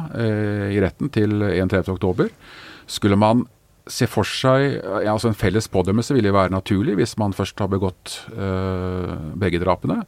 i 0.70 0.80
retten 0.82 1.10
til 1.14 1.44
31.10. 1.46 2.30
Skulle 2.90 3.18
man 3.20 3.46
se 3.90 4.06
for 4.06 4.28
seg 4.28 4.76
altså 5.08 5.30
En 5.30 5.34
felles 5.34 5.66
pådømmelse 5.72 6.14
ville 6.14 6.30
være 6.34 6.52
naturlig 6.52 6.94
hvis 6.98 7.16
man 7.18 7.32
først 7.34 7.58
har 7.58 7.70
begått 7.72 8.20
begge 9.40 9.58
drapene. 9.62 10.04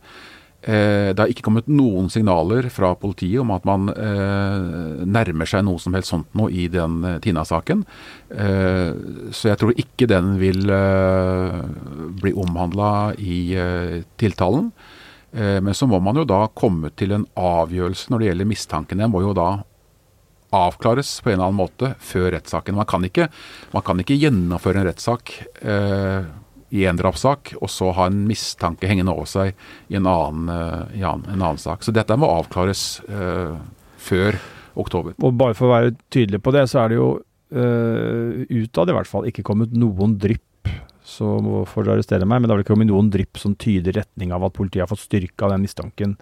Eh, 0.62 1.10
det 1.10 1.18
har 1.18 1.30
ikke 1.30 1.42
kommet 1.48 1.66
noen 1.66 2.06
signaler 2.12 2.68
fra 2.70 2.92
politiet 2.94 3.40
om 3.42 3.50
at 3.50 3.64
man 3.66 3.88
eh, 3.90 5.02
nærmer 5.02 5.48
seg 5.50 5.64
noe 5.66 5.82
som 5.82 5.96
helst 5.96 6.12
sånt 6.12 6.36
nå 6.38 6.46
i 6.54 6.68
den 6.70 7.00
eh, 7.08 7.18
Tina-saken. 7.24 7.82
Eh, 8.30 8.92
så 9.34 9.50
jeg 9.50 9.58
tror 9.58 9.74
ikke 9.74 10.06
den 10.10 10.36
vil 10.38 10.70
eh, 10.70 11.58
bli 12.22 12.34
omhandla 12.38 12.92
i 13.18 13.40
eh, 13.58 14.02
tiltalen. 14.22 14.72
men 15.32 15.72
så 15.72 15.86
må 15.88 15.96
man 16.04 16.18
jo 16.20 16.26
da 16.28 16.42
komme 16.52 16.90
til 16.92 17.14
en 17.16 17.22
avgjørelse 17.40 18.10
når 18.12 18.20
det 18.20 18.26
gjelder 18.26 18.48
mistankene. 18.50 19.06
må 19.08 19.22
jo 19.24 19.32
da 19.32 19.62
avklares 20.52 21.22
på 21.24 21.30
en 21.30 21.38
eller 21.38 21.46
annen 21.46 21.56
måte 21.56 21.94
før 22.04 22.34
rettssaken. 22.34 22.76
Man 22.76 22.86
kan 22.86 23.06
ikke, 23.08 23.30
man 23.72 23.82
kan 23.82 24.02
ikke 24.02 24.18
gjennomføre 24.20 24.82
en 24.82 24.90
rettssak 24.90 25.32
i 26.72 26.86
en 26.88 26.96
drapssak, 26.96 27.54
og 27.60 27.68
så 27.68 27.90
ha 27.98 28.08
en 28.08 28.22
mistanke 28.28 28.88
hengende 28.88 29.12
over 29.12 29.28
seg 29.28 29.52
i 29.92 29.98
en 29.98 30.08
annen, 30.08 30.48
i 30.96 31.02
en 31.04 31.26
annen 31.36 31.60
sak. 31.60 31.84
Så 31.84 31.92
dette 31.92 32.16
må 32.16 32.30
avklares 32.32 33.02
uh, 33.12 33.58
før 34.00 34.38
oktober. 34.80 35.12
Og 35.20 35.36
bare 35.36 35.56
for 35.58 35.68
å 35.68 35.74
være 35.74 35.92
tydelig 36.08 36.40
på 36.40 36.54
det, 36.56 36.64
så 36.72 36.80
er 36.80 36.94
det 36.94 36.96
jo 36.96 37.10
uh, 37.20 38.40
utad 38.48 38.88
i 38.88 38.96
hvert 38.96 39.10
fall 39.10 39.28
ikke 39.28 39.44
kommet 39.44 39.76
noen 39.76 40.16
drypp 40.22 40.48
så 41.02 41.28
får 41.66 41.84
dere 41.84 41.98
arrestere 41.98 42.26
meg, 42.28 42.40
men 42.40 42.46
det 42.46 42.54
har 42.54 42.60
vel 42.60 42.64
ikke 42.64 42.74
kommet 42.76 42.90
noen 42.90 43.10
drypp 43.12 43.40
som 43.40 43.56
tyder 43.58 43.96
retning 43.98 44.32
av 44.34 44.46
at 44.46 44.54
politiet 44.56 44.84
har 44.84 44.90
fått 44.90 45.02
styrka 45.02 45.50
den 45.50 45.64
mistanken 45.64 46.14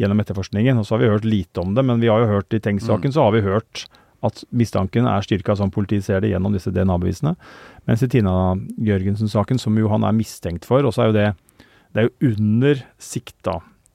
gjennom 0.00 0.20
etterforskningen. 0.20 0.80
Og 0.80 0.86
så 0.86 0.96
har 0.96 1.04
vi 1.04 1.12
hørt 1.12 1.28
lite 1.28 1.62
om 1.62 1.76
det, 1.76 1.84
men 1.86 2.02
vi 2.02 2.10
har 2.10 2.24
jo 2.24 2.32
hørt 2.34 2.56
i 2.56 2.60
Tengs-saken 2.62 3.12
mm. 3.12 3.14
så 3.16 3.26
har 3.26 3.36
vi 3.36 3.46
hørt 3.46 3.86
at 4.26 4.42
mistanken 4.50 5.06
er 5.06 5.24
styrka 5.24 5.54
som 5.58 5.70
politiet 5.70 6.06
ser 6.06 6.24
det 6.24 6.32
gjennom 6.32 6.54
disse 6.56 6.72
DNA-bevisene. 6.74 7.36
Mens 7.86 8.02
i 8.02 8.10
Tina 8.10 8.56
Jørgensen-saken, 8.82 9.60
som 9.62 9.76
jo 9.78 9.90
han 9.92 10.06
er 10.06 10.14
mistenkt 10.16 10.66
for, 10.66 10.82
og 10.86 10.94
så 10.94 11.04
er 11.04 11.10
jo 11.12 11.18
det 11.18 11.28
det 11.96 12.02
er 12.02 12.10
jo 12.10 12.32
under 12.34 12.80
sikta 13.00 13.54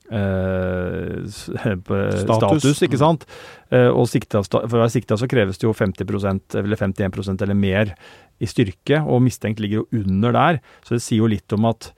eh, 0.10 1.22
status. 1.30 2.24
status. 2.26 2.82
ikke 2.88 2.98
sant? 2.98 3.28
Eh, 3.70 3.90
og 3.90 4.10
sikta, 4.10 4.42
for 4.42 4.66
å 4.66 4.82
være 4.82 4.96
sikta 4.96 5.20
så 5.22 5.30
kreves 5.30 5.62
det 5.62 5.68
jo 5.68 5.76
50% 5.78 6.58
eller 6.64 6.82
51% 6.82 7.46
eller 7.46 7.58
mer 7.58 7.94
i 8.42 8.50
styrke, 8.50 9.04
og 9.06 9.22
mistenkt 9.22 9.62
ligger 9.62 9.84
jo 9.84 10.02
under 10.02 10.34
der. 10.34 10.60
Så 10.82 10.98
det 10.98 11.06
sier 11.06 11.22
jo 11.22 11.30
litt 11.30 11.54
om 11.54 11.70
at 11.70 11.92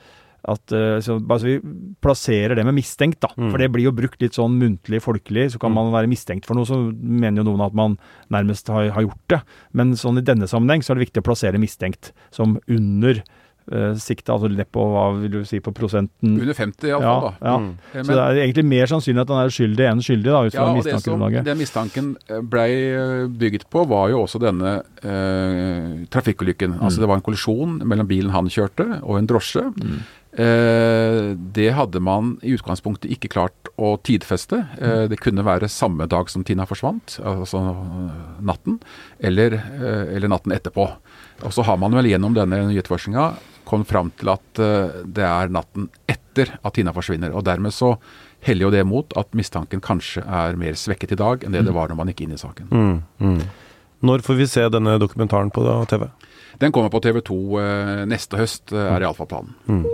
at 0.44 0.74
uh, 0.76 0.98
så, 1.04 1.18
altså, 1.22 1.48
Vi 1.48 1.60
plasserer 2.04 2.58
det 2.58 2.66
med 2.68 2.76
mistenkt, 2.76 3.22
da. 3.24 3.32
Mm. 3.38 3.52
For 3.52 3.62
det 3.62 3.70
blir 3.72 3.88
jo 3.88 3.96
brukt 3.96 4.24
litt 4.24 4.36
sånn 4.36 4.58
muntlig, 4.60 5.00
folkelig. 5.04 5.54
Så 5.54 5.62
kan 5.62 5.72
mm. 5.72 5.80
man 5.80 5.94
være 5.96 6.12
mistenkt 6.12 6.50
for 6.50 6.60
noe, 6.60 6.68
så 6.68 6.80
mener 6.92 7.42
jo 7.42 7.52
noen 7.52 7.64
at 7.68 7.78
man 7.78 7.96
nærmest 8.34 8.72
har, 8.74 8.92
har, 8.96 9.08
gjort 9.08 9.24
det. 9.32 9.40
Men 9.72 9.96
sånn 10.00 10.20
i 10.20 10.26
denne 10.26 10.50
sammenheng 10.52 10.84
så 10.84 10.94
er 10.94 11.00
det 11.00 11.08
viktig 11.08 11.24
å 11.24 11.30
plassere 11.30 11.62
mistenkt 11.62 12.12
som 12.36 12.58
under 12.68 13.22
uh, 13.24 13.94
siktet, 13.96 14.34
altså 14.36 14.50
ned 14.52 14.68
på 14.76 14.84
hva 14.92 15.06
vil 15.22 15.32
du 15.32 15.40
si, 15.48 15.62
på 15.64 15.72
prosenten 15.76 16.36
Under 16.36 16.58
50 16.58 16.90
iallfall, 16.92 17.08
ja, 17.08 17.16
da. 17.24 17.32
Ja. 17.40 17.54
Mm. 17.64 17.70
Så 17.94 18.02
Men, 18.02 18.12
det 18.12 18.24
er 18.24 18.40
egentlig 18.44 18.66
mer 18.74 18.92
sannsynlig 18.92 19.24
at 19.24 19.32
han 19.32 19.44
er 19.46 19.54
uskyldig 19.54 19.88
enn 19.94 20.04
skyldig, 20.04 20.28
da, 20.28 20.42
ut 20.44 20.58
fra 20.58 20.66
ja, 20.68 20.74
mistankegrunnlaget. 20.80 21.38
Det, 21.40 21.54
det 21.54 21.60
mistanken 21.62 22.10
blei 22.52 22.74
bygget 23.32 23.70
på, 23.72 23.86
var 23.94 24.12
jo 24.12 24.26
også 24.26 24.44
denne 24.44 24.76
uh, 25.06 26.04
trafikkulykken. 26.12 26.82
Altså 26.82 27.00
mm. 27.00 27.06
det 27.06 27.14
var 27.14 27.22
en 27.22 27.26
kollisjon 27.30 27.80
mellom 27.88 28.12
bilen 28.12 28.36
han 28.36 28.52
kjørte 28.52 28.90
og 29.00 29.22
en 29.22 29.32
drosje. 29.32 29.72
Eh, 30.34 31.36
det 31.38 31.70
hadde 31.78 32.00
man 32.02 32.38
i 32.42 32.56
utgangspunktet 32.58 33.12
ikke 33.14 33.30
klart 33.36 33.70
å 33.78 33.94
tidfeste. 34.02 34.64
Eh, 34.82 35.06
det 35.12 35.20
kunne 35.22 35.46
være 35.46 35.70
samme 35.70 36.08
dag 36.10 36.30
som 36.32 36.46
Tina 36.46 36.66
forsvant, 36.66 37.20
altså 37.22 37.62
natten, 38.42 38.80
eller, 39.20 39.54
eh, 39.54 40.16
eller 40.16 40.32
natten 40.34 40.56
etterpå. 40.56 40.88
Og 41.44 41.54
så 41.54 41.64
har 41.64 41.78
man 41.78 41.94
vel 41.94 42.10
gjennom 42.10 42.34
denne 42.34 42.66
etterforskninga 42.74 43.34
kommet 43.66 43.88
fram 43.88 44.12
til 44.18 44.30
at 44.30 44.60
det 45.06 45.24
er 45.24 45.50
natten 45.50 45.90
etter 46.08 46.58
at 46.64 46.74
Tina 46.74 46.92
forsvinner. 46.92 47.34
Og 47.34 47.46
dermed 47.46 47.72
så 47.72 47.98
heller 48.42 48.68
jo 48.68 48.72
det 48.72 48.84
mot 48.86 49.14
at 49.18 49.32
mistanken 49.32 49.82
kanskje 49.82 50.24
er 50.26 50.58
mer 50.60 50.74
svekket 50.74 51.14
i 51.14 51.16
dag 51.16 51.44
enn 51.44 51.54
det 51.56 51.64
det 51.64 51.74
var 51.74 51.88
når 51.88 51.96
man 51.96 52.12
gikk 52.12 52.26
inn 52.26 52.36
i 52.36 52.42
saken. 52.42 52.68
Mm, 52.70 53.04
mm. 53.20 53.42
Når 54.04 54.20
får 54.20 54.36
vi 54.36 54.48
se 54.48 54.68
denne 54.70 55.00
dokumentaren 55.00 55.52
på 55.52 55.64
TV? 55.88 56.10
Den 56.60 56.72
kommer 56.72 56.90
på 56.90 57.02
TV 57.02 57.22
2 57.22 58.06
neste 58.06 58.38
høst, 58.38 58.74
er 58.74 59.00
iallfall 59.02 59.32
planen. 59.32 59.56
Mm. 59.68 59.86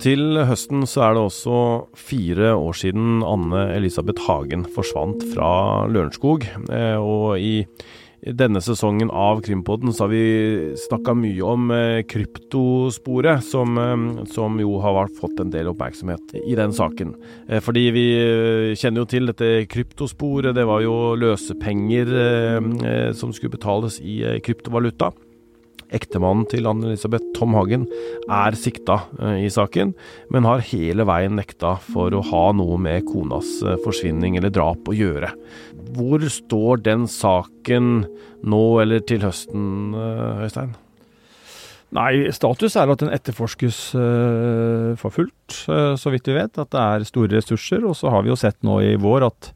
Til 0.00 0.38
høsten 0.48 0.86
så 0.88 1.02
er 1.04 1.16
det 1.16 1.22
også 1.26 1.56
fire 1.98 2.54
år 2.56 2.76
siden 2.78 3.20
Anne 3.26 3.66
Elisabeth 3.74 4.24
Hagen 4.24 4.62
forsvant 4.72 5.26
fra 5.34 5.50
Lørenskog. 5.92 6.46
Eh, 6.72 6.96
og 6.96 7.36
i 7.36 7.66
denne 8.24 8.62
sesongen 8.64 9.12
av 9.12 9.42
Krimpodden 9.44 9.92
så 9.92 10.06
har 10.06 10.14
vi 10.14 10.72
snakka 10.86 11.12
mye 11.20 11.44
om 11.44 11.68
eh, 11.76 12.00
kryptosporet, 12.08 13.44
som, 13.44 13.76
eh, 13.76 14.24
som, 14.32 14.56
jo 14.64 14.80
har 14.80 15.12
fått 15.20 15.44
en 15.44 15.52
del 15.52 15.68
oppmerksomhet 15.74 16.32
i 16.46 16.56
den 16.56 16.72
saken. 16.72 17.12
Fordi 17.60 17.86
vi 17.92 18.08
kjenner 18.80 19.04
jo 19.04 19.10
til 19.12 19.28
dette 19.34 19.66
kryptosporet. 19.68 20.54
Det 20.56 20.64
var 20.64 20.80
jo 20.80 21.00
løsepenger 21.20 23.12
som 23.20 23.36
skulle 23.36 23.58
betales 23.58 24.00
i 24.00 24.22
kryptovaluta. 24.48 25.12
Ektemannen 25.96 26.46
til 26.50 26.68
Anne-Elisabeth, 26.70 27.30
Tom 27.36 27.56
Hagen, 27.58 27.86
er 28.30 28.58
sikta 28.58 29.00
i 29.40 29.48
saken, 29.50 29.94
men 30.30 30.46
har 30.46 30.62
hele 30.70 31.06
veien 31.08 31.34
nekta 31.38 31.76
for 31.82 32.14
å 32.14 32.22
ha 32.30 32.44
noe 32.54 32.78
med 32.78 33.08
konas 33.08 33.56
forsvinning 33.84 34.38
eller 34.38 34.54
drap 34.54 34.86
å 34.86 34.94
gjøre. 34.94 35.32
Hvor 35.96 36.28
står 36.30 36.84
den 36.86 37.08
saken 37.10 38.04
nå 38.46 38.62
eller 38.84 39.02
til 39.06 39.26
høsten, 39.26 39.96
Øystein? 40.46 40.78
Nei, 41.90 42.30
status 42.30 42.76
er 42.78 42.90
at 42.92 43.00
den 43.02 43.10
etterforskes 43.10 43.78
uh, 43.98 44.94
for 44.98 45.10
fullt, 45.10 45.56
uh, 45.66 45.96
så 45.98 46.12
vidt 46.14 46.28
vi 46.30 46.36
vet. 46.36 46.54
At 46.54 46.70
det 46.70 46.82
er 46.82 47.06
store 47.08 47.34
ressurser. 47.34 47.82
Og 47.86 47.96
så 47.98 48.12
har 48.14 48.22
vi 48.22 48.30
jo 48.30 48.38
sett 48.38 48.60
nå 48.66 48.78
i 48.86 48.94
vår 49.00 49.26
at 49.26 49.50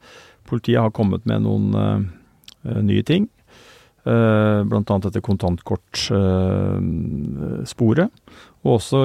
politiet 0.49 0.83
har 0.83 0.95
kommet 0.95 1.23
med 1.31 1.45
noen 1.47 1.69
uh, 1.79 2.81
nye 2.83 3.07
ting. 3.07 3.29
Uh, 4.05 4.61
Bl.a. 4.69 4.99
dette 5.07 5.25
kontantkortsporet. 5.25 8.11
og 8.65 8.71
også 8.75 8.99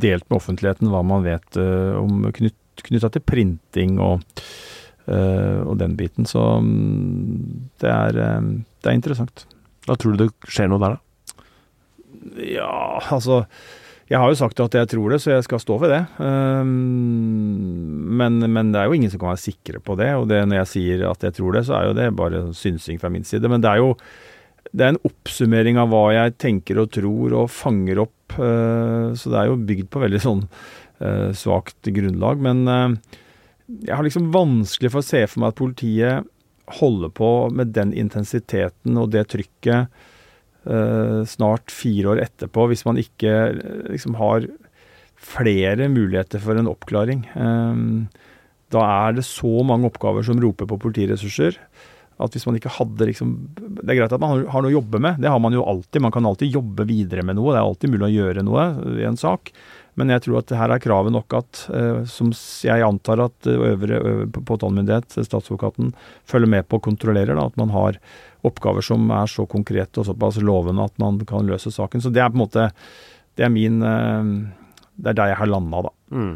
delt 0.00 0.26
med 0.28 0.36
offentligheten 0.36 0.90
hva 0.92 1.02
man 1.04 1.24
vet 1.24 1.56
om 1.56 2.32
knytt, 2.32 2.60
knytta 2.84 3.08
til 3.14 3.22
printing 3.24 4.00
og, 4.02 4.20
og, 5.06 5.78
den 5.80 5.96
biten. 5.96 6.26
Så 6.28 6.40
um, 6.60 7.70
det, 7.80 7.90
er, 7.90 8.12
det 8.12 8.88
er 8.88 8.92
interessant. 8.96 9.46
Da 9.84 9.94
tror 10.00 10.12
du 10.12 10.18
det 10.24 10.32
skjer 10.48 10.68
noe 10.72 10.82
der, 10.82 10.90
da? 10.96 11.00
Ja, 12.40 13.00
altså 13.12 13.44
Jeg 14.08 14.18
har 14.20 14.30
jo 14.30 14.36
sagt 14.38 14.60
at 14.60 14.74
jeg 14.76 14.88
tror 14.92 15.12
det, 15.12 15.20
så 15.22 15.30
jeg 15.32 15.44
skal 15.46 15.60
stå 15.62 15.78
ved 15.80 15.90
det. 15.94 16.02
Men, 16.20 18.32
men, 18.52 18.72
det 18.72 18.78
er 18.80 18.86
jo 18.90 18.96
ingen 18.98 19.12
som 19.12 19.20
kan 19.22 19.32
være 19.32 19.46
sikre 19.46 19.78
på 19.80 19.92
det. 19.96 20.10
Og 20.20 20.24
det, 20.28 20.42
når 20.44 20.56
jeg 20.60 20.72
sier 20.74 20.96
at 21.08 21.24
jeg 21.24 21.32
tror 21.38 21.50
det, 21.56 21.62
så 21.68 21.72
er 21.78 21.84
jo 21.88 21.96
det 21.96 22.16
bare 22.16 22.38
synsing 22.56 23.00
fra 23.00 23.10
min 23.12 23.24
side. 23.24 23.48
Men 23.48 23.60
det 23.64 23.70
er 23.72 23.78
jo 23.80 23.94
det 24.72 24.84
er 24.84 24.94
en 24.94 25.02
oppsummering 25.06 25.78
av 25.80 25.90
hva 25.92 26.04
jeg 26.14 26.36
tenker 26.42 26.80
og 26.82 26.92
tror 26.94 27.34
og 27.42 27.52
fanger 27.52 28.00
opp. 28.04 28.36
Uh, 28.38 29.12
så 29.18 29.30
det 29.30 29.40
er 29.40 29.50
jo 29.50 29.60
bygd 29.68 29.90
på 29.92 30.02
veldig 30.02 30.22
sånn 30.22 30.42
uh, 30.46 31.30
svakt 31.36 31.90
grunnlag. 31.94 32.40
Men 32.42 32.64
uh, 32.66 33.20
jeg 33.84 33.94
har 33.94 34.06
liksom 34.06 34.32
vanskelig 34.34 34.92
for 34.94 35.02
å 35.02 35.06
se 35.06 35.22
for 35.28 35.42
meg 35.44 35.52
at 35.52 35.60
politiet 35.60 36.30
holder 36.80 37.12
på 37.12 37.30
med 37.52 37.74
den 37.76 37.92
intensiteten 37.92 38.96
og 38.96 39.12
det 39.12 39.28
trykket 39.34 40.10
snart 41.28 41.68
fire 41.68 42.14
år 42.14 42.22
etterpå, 42.22 42.62
hvis 42.70 42.86
man 42.86 42.96
ikke 42.96 43.32
eh, 43.50 43.82
liksom 43.92 44.14
har 44.16 44.46
flere 45.20 45.90
muligheter 45.92 46.40
for 46.40 46.56
en 46.56 46.70
oppklaring. 46.70 47.26
Da 48.72 48.84
er 49.04 49.18
det 49.18 49.26
så 49.28 49.60
mange 49.68 49.90
oppgaver 49.90 50.24
som 50.24 50.40
roper 50.40 50.64
på 50.70 50.78
politiressurser 50.86 51.58
at 52.22 52.34
hvis 52.34 52.46
man 52.46 52.58
ikke 52.58 52.72
hadde 52.76 53.08
liksom 53.08 53.30
Det 53.56 53.88
er 53.88 53.98
greit 53.98 54.12
at 54.14 54.22
man 54.22 54.44
har 54.50 54.62
noe 54.62 54.70
å 54.70 54.76
jobbe 54.76 55.00
med, 55.02 55.18
det 55.22 55.30
har 55.30 55.40
man 55.42 55.54
jo 55.56 55.64
alltid. 55.66 56.02
Man 56.04 56.12
kan 56.14 56.26
alltid 56.28 56.54
jobbe 56.54 56.86
videre 56.88 57.24
med 57.26 57.38
noe, 57.38 57.52
det 57.52 57.60
er 57.60 57.66
alltid 57.66 57.94
mulig 57.94 58.06
å 58.06 58.14
gjøre 58.14 58.44
noe 58.46 58.66
i 59.00 59.08
en 59.08 59.18
sak. 59.18 59.50
Men 59.98 60.10
jeg 60.10 60.24
tror 60.24 60.40
at 60.40 60.52
her 60.58 60.74
er 60.74 60.82
kravet 60.82 61.14
nok 61.14 61.36
at, 61.38 61.64
uh, 61.70 62.02
som 62.10 62.32
jeg 62.34 62.82
antar 62.82 63.22
at 63.28 63.50
øvre, 63.50 64.00
øvre 64.00 64.42
påtalemyndighet, 64.42 65.14
statsadvokaten, 65.20 65.92
følger 66.30 66.50
med 66.50 66.66
på 66.66 66.80
og 66.80 66.86
kontrollerer, 66.88 67.38
da, 67.38 67.46
at 67.46 67.58
man 67.60 67.70
har 67.74 68.00
oppgaver 68.44 68.84
som 68.84 69.06
er 69.14 69.30
så 69.30 69.46
konkrete 69.48 70.02
og 70.02 70.08
såpass 70.10 70.40
lovende 70.42 70.84
at 70.84 70.98
man 71.02 71.22
kan 71.28 71.46
løse 71.48 71.72
saken. 71.72 72.02
Så 72.02 72.12
det 72.14 72.22
er 72.22 72.32
på 72.32 72.38
en 72.38 72.44
måte 72.46 72.68
Det 73.34 73.46
er 73.46 73.50
min 73.50 73.82
uh, 73.82 74.22
det 74.94 75.10
er 75.10 75.16
der 75.18 75.32
jeg 75.32 75.40
har 75.40 75.50
landa, 75.50 75.80
da. 75.88 75.90
Mm. 76.14 76.34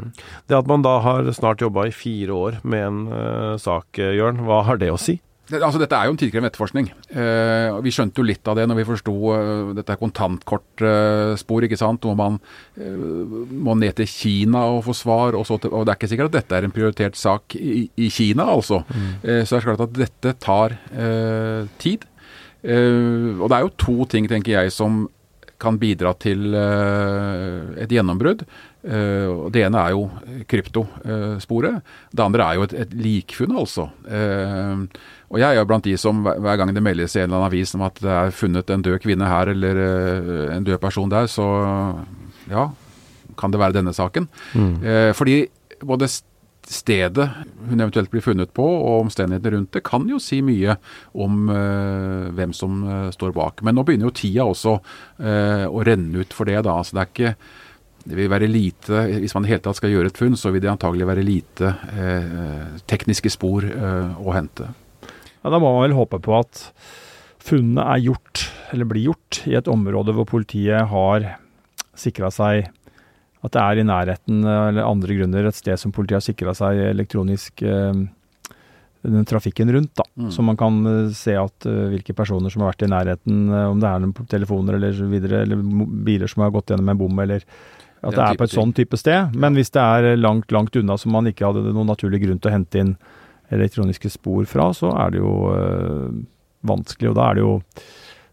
Det 0.51 0.57
at 0.59 0.67
man 0.67 0.83
da 0.83 0.97
har 1.05 1.29
snart 1.31 1.63
jobba 1.63 1.87
i 1.87 1.95
fire 1.95 2.35
år 2.35 2.57
med 2.67 2.87
en 2.89 3.01
uh, 3.07 3.55
sak, 3.61 3.99
Jørn, 3.99 4.43
hva 4.47 4.65
har 4.67 4.81
det 4.83 4.91
å 4.91 4.99
si? 4.99 5.21
Det, 5.49 5.63
altså, 5.65 5.81
dette 5.81 5.97
er 5.97 6.09
jo 6.09 6.13
en 6.13 6.19
tidkrevende 6.21 6.51
etterforskning. 6.51 6.91
Eh, 7.09 7.77
vi 7.85 7.93
skjønte 7.95 8.21
jo 8.21 8.27
litt 8.29 8.49
av 8.51 8.59
det 8.59 8.67
når 8.69 8.81
vi 8.83 8.87
forsto 8.91 9.15
uh, 9.33 9.71
dette 9.77 9.97
kontantkortspor, 10.01 11.65
ikke 11.65 11.79
sant. 11.81 12.05
Hvor 12.05 12.19
man 12.19 12.37
uh, 12.77 13.47
må 13.49 13.77
ned 13.81 13.97
til 13.97 14.11
Kina 14.13 14.67
og 14.75 14.83
få 14.91 14.97
svar. 14.97 15.39
Og, 15.39 15.49
til, 15.49 15.73
og, 15.73 15.87
det 15.87 15.95
er 15.95 16.01
ikke 16.01 16.11
sikkert 16.13 16.33
at 16.33 16.39
dette 16.43 16.59
er 16.59 16.69
en 16.69 16.75
prioritert 16.75 17.17
sak 17.17 17.57
i, 17.57 17.87
i 17.97 18.11
Kina, 18.13 18.51
altså. 18.53 18.83
Mm. 18.89 19.09
så 19.25 19.55
det 19.55 19.59
er 19.59 19.67
klart 19.67 19.85
at 19.87 19.97
dette 19.97 20.35
tar 20.43 20.75
tid. 21.81 22.05
og 22.63 23.47
det 23.49 23.57
er 23.57 23.65
jo 23.65 23.77
to 23.81 24.05
ting, 24.11 24.29
tenker 24.29 24.53
jeg, 24.59 24.73
som 24.75 25.07
kan 25.59 25.79
bidra 25.81 26.13
til 26.21 26.55
et 26.55 27.91
gjennombrudd. 27.91 28.45
Uh, 28.79 29.49
det 29.51 29.65
ene 29.67 29.81
er 29.83 29.95
jo 29.97 30.05
kryptosporet. 30.49 31.81
Uh, 31.81 31.97
det 32.15 32.23
andre 32.23 32.45
er 32.47 32.59
jo 32.59 32.67
et, 32.69 32.75
et 32.85 32.93
likfunn, 32.95 33.57
altså. 33.59 33.89
Uh, 34.07 34.87
og 35.33 35.41
jeg 35.43 35.49
er 35.49 35.59
jo 35.59 35.67
blant 35.69 35.89
de 35.89 35.97
som 35.99 36.23
hver 36.23 36.61
gang 36.61 36.71
det 36.75 36.85
meldes 36.85 37.17
i 37.17 37.25
en 37.25 37.27
eller 37.27 37.41
annen 37.41 37.51
avis 37.51 37.75
om 37.75 37.83
at 37.89 37.99
det 38.01 38.15
er 38.15 38.37
funnet 38.37 38.71
en 38.71 38.87
død 38.87 39.01
kvinne 39.03 39.29
her 39.29 39.51
eller 39.53 39.83
en 40.55 40.65
død 40.65 40.79
person 40.81 41.11
der, 41.13 41.27
så 41.29 41.45
ja, 42.49 42.71
kan 43.37 43.53
det 43.53 43.61
være 43.61 43.77
denne 43.77 43.93
saken. 43.93 44.31
Mm. 44.55 45.13
fordi 45.13 45.37
både 45.85 46.09
stedet 46.65 47.29
hun 47.69 47.77
eventuelt 47.77 48.11
blir 48.13 48.25
funnet 48.25 48.55
på 48.57 48.65
og 48.65 49.03
omstendighetene 49.03 49.53
rundt 49.59 49.75
det, 49.77 49.85
kan 49.85 50.09
jo 50.09 50.17
si 50.23 50.41
mye 50.41 50.79
om 51.13 51.53
hvem 51.53 52.57
som 52.57 52.81
står 53.13 53.37
bak. 53.37 53.61
Men 53.61 53.77
nå 53.77 53.85
begynner 53.85 54.09
jo 54.09 54.17
tida 54.17 54.49
også 54.49 54.79
å 54.81 55.85
renne 55.85 56.25
ut 56.25 56.33
for 56.33 56.49
det, 56.49 56.63
da. 56.65 56.81
Så 56.81 56.97
det 56.97 57.05
er 57.05 57.13
ikke 57.13 57.37
det 58.09 58.17
vil 58.17 58.31
være 58.33 58.49
lite, 58.49 59.03
Hvis 59.21 59.35
man 59.37 59.45
i 59.45 59.53
hele 59.53 59.63
tatt 59.65 59.79
skal 59.79 59.93
gjøre 59.93 60.13
et 60.13 60.19
funn, 60.19 60.37
så 60.39 60.53
vil 60.55 60.63
det 60.65 60.71
antagelig 60.73 61.09
være 61.09 61.27
lite 61.27 61.75
eh, 61.93 62.79
tekniske 62.89 63.33
spor 63.35 63.67
eh, 63.69 64.17
å 64.17 64.35
hente. 64.37 64.71
Ja, 65.43 65.51
Da 65.53 65.59
må 65.61 65.73
man 65.75 65.85
vel 65.87 65.99
håpe 65.99 66.21
på 66.25 66.39
at 66.39 66.65
funnet 67.49 67.85
er 67.85 68.01
gjort, 68.09 68.49
eller 68.73 68.89
blir 68.89 69.11
gjort, 69.11 69.43
i 69.49 69.57
et 69.59 69.69
område 69.69 70.15
hvor 70.17 70.29
politiet 70.29 70.89
har 70.91 71.35
sikra 71.99 72.33
seg 72.33 72.69
at 73.39 73.55
det 73.55 73.63
er 73.63 73.79
i 73.79 73.87
nærheten 73.87 74.41
eller 74.43 74.83
andre 74.83 75.15
grunner 75.15 75.47
et 75.47 75.57
sted 75.57 75.79
som 75.79 75.93
politiet 75.95 76.19
har 76.19 76.27
sikra 76.27 76.55
seg 76.59 76.81
elektronisk 76.89 77.63
eh, 77.63 78.07
den 79.03 79.25
trafikken 79.25 79.73
rundt. 79.73 79.95
da, 79.95 80.05
mm. 80.15 80.31
Så 80.31 80.43
man 80.43 80.57
kan 80.57 80.87
uh, 80.87 81.11
se 81.15 81.37
at 81.39 81.67
uh, 81.67 81.89
hvilke 81.93 82.15
personer 82.17 82.51
som 82.51 82.65
har 82.65 82.73
vært 82.73 82.87
i 82.87 82.91
nærheten, 82.91 83.45
uh, 83.53 83.71
om 83.71 83.81
det 83.81 83.91
er 83.91 84.03
noen 84.03 84.31
telefoner 84.31 84.79
eller 84.79 84.95
så 84.97 85.09
videre, 85.11 85.43
eller 85.47 85.63
biler 86.07 86.31
som 86.31 86.45
har 86.45 86.55
gått 86.55 86.73
gjennom 86.73 86.91
en 86.93 87.01
bom, 87.01 87.21
eller 87.23 87.45
at 87.99 88.15
det 88.15 88.25
er 88.25 88.39
på 88.39 88.47
et 88.47 88.55
sånn 88.55 88.73
type 88.77 88.99
sted. 89.01 89.35
Men 89.35 89.57
hvis 89.59 89.73
det 89.75 89.83
er 89.83 90.19
langt, 90.21 90.53
langt 90.55 90.77
unna 90.79 90.99
som 91.01 91.15
man 91.15 91.29
ikke 91.31 91.49
hadde 91.49 91.73
noen 91.73 91.91
naturlig 91.91 92.23
grunn 92.25 92.39
til 92.39 92.51
å 92.51 92.55
hente 92.55 92.83
inn 92.83 92.97
elektroniske 93.55 94.11
spor 94.13 94.47
fra, 94.49 94.71
så 94.77 94.93
er 95.01 95.15
det 95.15 95.23
jo 95.23 95.33
øh, 95.51 96.11
vanskelig. 96.69 97.13
Og 97.13 97.19
da 97.19 97.29
er 97.29 97.39
det 97.39 97.47
jo 97.47 97.55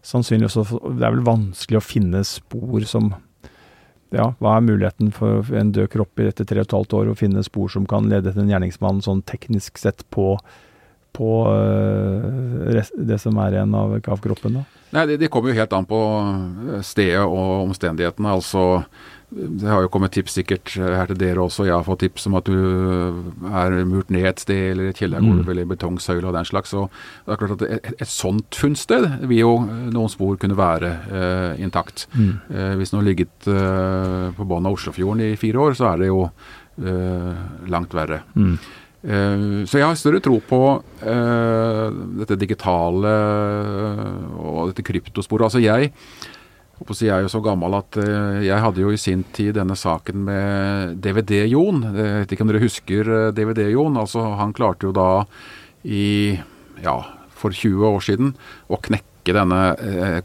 sannsynligvis 0.06 0.58
også 0.60 0.80
Det 0.94 1.06
er 1.06 1.14
vel 1.16 1.24
vanskelig 1.26 1.80
å 1.80 1.86
finne 1.86 2.20
spor 2.26 2.84
som 2.86 3.10
ja, 4.14 4.28
hva 4.38 4.52
er 4.54 4.62
muligheten 4.62 5.10
for 5.14 5.48
en 5.58 5.72
død 5.74 5.90
kropp 5.90 6.22
i 6.22 6.28
dette 6.28 6.46
tre 6.46 6.62
og 6.62 6.68
et 6.68 6.76
halvt 6.76 6.94
år 6.94 7.10
å 7.10 7.18
finne 7.18 7.42
spor 7.44 7.72
som 7.72 7.88
kan 7.90 8.06
lede 8.10 8.30
til 8.30 8.44
en 8.44 8.52
gjerningsmann 8.52 9.02
sånn 9.02 9.24
teknisk 9.26 9.80
sett 9.82 10.04
på, 10.14 10.36
på 11.16 11.30
øh, 11.50 12.78
det 12.94 13.18
som 13.22 13.40
er 13.42 13.58
igjen 13.58 13.74
av, 13.74 13.96
av 13.98 14.22
kroppen? 14.22 14.60
da? 14.60 14.64
Nei, 14.94 15.08
det, 15.10 15.18
det, 15.24 15.30
kommer 15.32 15.50
jo 15.50 15.58
helt 15.58 15.74
an 15.74 15.88
på 15.88 16.00
stedet 16.86 17.24
og 17.26 17.66
omstendighetene. 17.66 18.36
Altså 18.38 18.62
det 19.30 19.66
har 19.66 19.82
jo 19.82 19.90
kommet 19.90 20.12
tips 20.14 20.36
sikkert 20.38 20.70
her 20.78 21.08
til 21.10 21.18
dere 21.18 21.42
også. 21.42 21.64
Jeg 21.66 21.74
har 21.74 21.86
fått 21.86 22.04
tips 22.04 22.28
om 22.28 22.36
at 22.38 22.46
du 22.46 22.54
er 23.50 23.74
murt 23.88 24.12
ned 24.14 24.28
et 24.28 24.42
sted, 24.42 24.70
eller 24.70 24.92
et 24.92 25.00
kjellergulv 25.00 25.42
mm. 25.42 25.50
eller 25.50 25.66
betongsøyle 25.72 26.28
og 26.30 26.36
den 26.36 26.46
slags. 26.46 26.70
Så 26.70 26.84
det 27.26 27.34
er 27.34 27.40
klart 27.40 27.56
at 27.56 27.64
et, 27.66 27.88
et 27.96 28.12
sånt 28.12 28.54
funnsted 28.54 29.08
vil 29.26 29.42
jo 29.42 29.50
noen 29.66 30.12
spor 30.12 30.38
kunne 30.38 30.58
være 30.58 30.92
eh, 31.10 31.64
intakt. 31.66 32.06
Mm. 32.14 32.30
Eh, 32.54 32.72
hvis 32.78 32.94
den 32.94 33.00
har 33.00 33.08
ligget 33.08 33.50
eh, 33.50 34.30
på 34.36 34.46
bunnen 34.46 34.70
av 34.70 34.78
Oslofjorden 34.78 35.24
i 35.26 35.34
fire 35.40 35.64
år, 35.64 35.74
så 35.78 35.90
er 35.90 36.04
det 36.04 36.12
jo 36.12 36.22
eh, 36.28 37.42
langt 37.74 37.98
verre. 37.98 38.22
Mm. 38.38 38.54
Eh, 39.06 39.44
så 39.66 39.82
jeg 39.82 39.88
har 39.88 39.98
større 39.98 40.22
tro 40.22 40.38
på 40.38 40.62
eh, 41.02 41.84
dette 42.22 42.38
digitale 42.38 43.18
og 44.38 44.70
dette 44.70 44.86
kryptosporet. 44.86 45.50
Altså 45.50 45.66
jeg 45.66 45.90
jeg 46.76 47.08
er 47.14 47.24
jo 47.24 47.30
så 47.32 47.40
gammel 47.40 47.74
at 47.78 47.96
uh, 47.96 48.42
jeg 48.44 48.60
hadde 48.60 48.82
jo 48.82 48.92
i 48.92 49.00
sin 49.00 49.24
tid 49.32 49.54
denne 49.56 49.76
saken 49.76 50.26
med 50.28 50.98
DVD-Jon. 51.04 51.82
Jeg 51.88 52.18
vet 52.20 52.34
ikke 52.34 52.44
om 52.44 52.50
dere 52.52 52.64
husker 52.64 53.12
eh, 53.12 53.32
DVD-Jon. 53.36 53.96
Altså, 53.96 54.24
han 54.36 54.52
klarte 54.56 54.90
jo 54.90 54.92
da 54.96 55.24
i 55.88 56.36
ja, 56.84 56.96
for 57.32 57.54
20 57.56 57.86
år 57.88 58.04
siden 58.04 58.34
å 58.68 58.80
knekke 58.82 59.34
denne 59.36 59.60
eh, 59.80 60.20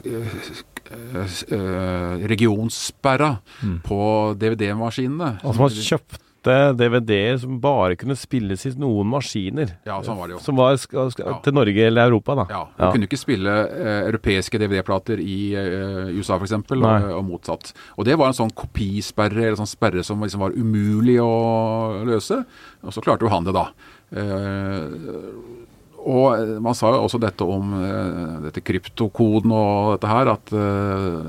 regionssperra 2.27 3.37
mm. 3.63 3.77
på 3.87 4.01
DVD-maskinene. 4.41 5.37
Altså 5.39 5.63
man 5.63 5.79
kjøpte 5.87 6.19
kjøpte 6.41 6.73
DVD-er 6.77 7.37
som 7.37 7.59
bare 7.61 7.95
kunne 7.95 8.15
spilles 8.15 8.65
i 8.65 8.71
noen 8.79 9.07
maskiner. 9.07 9.77
Ja, 9.85 10.01
sånn 10.03 10.17
var 10.17 10.27
det 10.27 10.35
jo. 10.35 10.41
Som 10.41 10.57
var 10.57 10.73
ja. 10.75 11.39
til 11.43 11.53
Norge 11.53 11.85
eller 11.87 12.09
Europa, 12.09 12.35
da. 12.35 12.45
Ja. 12.49 12.63
Du 12.77 12.83
ja. 12.83 12.91
kunne 12.91 13.07
ikke 13.07 13.19
spille 13.19 13.51
eh, 13.69 14.07
europeiske 14.09 14.57
DVD-plater 14.57 15.19
i 15.21 15.53
eh, 15.55 16.11
USA 16.17 16.37
f.eks., 16.37 16.53
og, 16.53 16.85
og 17.15 17.25
motsatt. 17.25 17.73
Og 17.97 18.05
det 18.05 18.17
var 18.17 18.31
en 18.31 18.37
sånn 18.37 18.53
kopisperre, 18.53 19.45
eller 19.45 19.59
sånn 19.59 19.69
sperre 19.69 20.03
som 20.03 20.21
liksom 20.21 20.41
var 20.41 20.55
umulig 20.57 21.19
å 21.21 22.03
løse. 22.07 22.43
Og 22.81 22.93
så 22.93 23.03
klarte 23.03 23.27
jo 23.27 23.33
han 23.33 23.45
det, 23.45 23.55
da. 23.55 23.67
Eh, 24.11 25.59
og 26.01 26.55
man 26.65 26.73
sa 26.73 26.89
jo 26.95 27.03
også 27.05 27.19
dette 27.21 27.45
om 27.45 27.75
uh, 27.77 28.39
dette 28.41 28.63
kryptokoden 28.65 29.51
og 29.53 29.91
dette 29.93 30.09
her, 30.09 30.31
at 30.33 30.53
uh, 30.55 31.19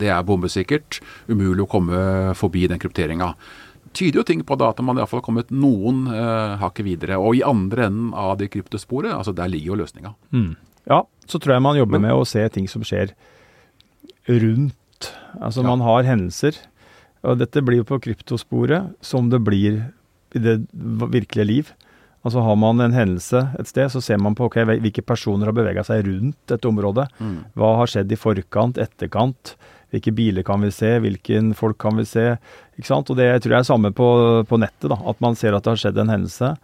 det 0.00 0.08
er 0.08 0.24
bombesikkert. 0.24 1.02
Umulig 1.28 1.66
å 1.66 1.68
komme 1.68 2.32
forbi 2.38 2.64
den 2.70 2.80
krypteringa. 2.80 3.34
Tyder 3.92 4.22
jo 4.22 4.26
ting 4.26 4.42
på 4.46 4.56
da 4.56 4.70
at 4.72 4.80
man 4.84 4.98
iallfall 4.98 5.20
har 5.20 5.26
kommet 5.26 5.52
noen 5.52 6.06
eh, 6.12 6.56
hakket 6.62 6.86
videre. 6.86 7.20
Og 7.20 7.38
i 7.38 7.44
andre 7.46 7.88
enden 7.90 8.12
av 8.16 8.38
det 8.40 8.50
kryptosporet, 8.54 9.12
altså 9.12 9.34
der 9.36 9.50
ligger 9.52 9.74
jo 9.74 9.80
løsninga. 9.82 10.14
Mm. 10.32 10.52
Ja, 10.88 11.02
så 11.28 11.38
tror 11.38 11.56
jeg 11.56 11.64
man 11.64 11.78
jobber 11.78 12.00
Men, 12.00 12.08
med 12.10 12.18
å 12.18 12.26
se 12.28 12.42
ting 12.54 12.68
som 12.70 12.84
skjer 12.86 13.14
rundt. 14.30 15.12
Altså 15.38 15.62
ja. 15.62 15.68
man 15.68 15.84
har 15.84 16.08
hendelser. 16.08 16.58
Og 17.22 17.38
dette 17.38 17.62
blir 17.62 17.82
jo 17.82 17.88
på 17.88 18.00
kryptosporet 18.02 18.96
som 19.04 19.30
det 19.30 19.42
blir 19.46 19.84
i 20.32 20.42
det 20.42 20.58
virkelige 20.72 21.46
liv. 21.46 21.72
Altså 22.22 22.42
Har 22.46 22.56
man 22.56 22.80
en 22.80 22.94
hendelse 22.94 23.40
et 23.58 23.68
sted, 23.68 23.90
så 23.90 24.00
ser 24.00 24.18
man 24.22 24.36
på 24.38 24.46
okay, 24.46 24.64
hvilke 24.64 25.02
personer 25.02 25.50
har 25.50 25.56
bevega 25.56 25.82
seg 25.86 26.06
rundt 26.06 26.38
dette 26.50 26.68
området. 26.70 27.08
Mm. 27.18 27.38
Hva 27.58 27.72
har 27.80 27.90
skjedd 27.90 28.14
i 28.14 28.18
forkant, 28.18 28.78
etterkant? 28.78 29.56
Hvilke 29.92 30.14
biler 30.16 30.46
kan 30.46 30.62
vi 30.62 30.70
se, 30.72 30.94
hvilken 31.02 31.50
folk 31.58 31.80
kan 31.82 31.98
vi 31.98 32.06
se? 32.08 32.26
Ikke 32.82 32.92
sant? 32.92 33.10
Og 33.12 33.18
Det 33.18 33.30
tror 33.40 33.56
jeg 33.56 33.62
er 33.62 33.70
samme 33.70 33.92
på, 33.96 34.08
på 34.48 34.60
nettet. 34.60 34.90
da, 34.92 34.98
At 35.08 35.22
man 35.24 35.38
ser 35.38 35.56
at 35.56 35.64
det 35.64 35.76
har 35.76 35.84
skjedd 35.86 36.02
en 36.02 36.12
hendelse. 36.12 36.54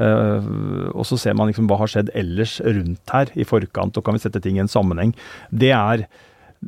Uh, 0.00 0.88
og 0.94 1.04
så 1.08 1.18
ser 1.18 1.34
man 1.36 1.50
liksom 1.50 1.66
hva 1.68 1.80
har 1.80 1.90
skjedd 1.90 2.12
ellers 2.16 2.60
rundt 2.62 3.12
her 3.12 3.30
i 3.34 3.44
forkant, 3.44 3.98
og 3.98 4.06
kan 4.06 4.16
vi 4.16 4.22
sette 4.22 4.40
ting 4.42 4.56
i 4.56 4.64
en 4.64 4.70
sammenheng. 4.70 5.14
Det 5.50 5.72
er 5.76 6.06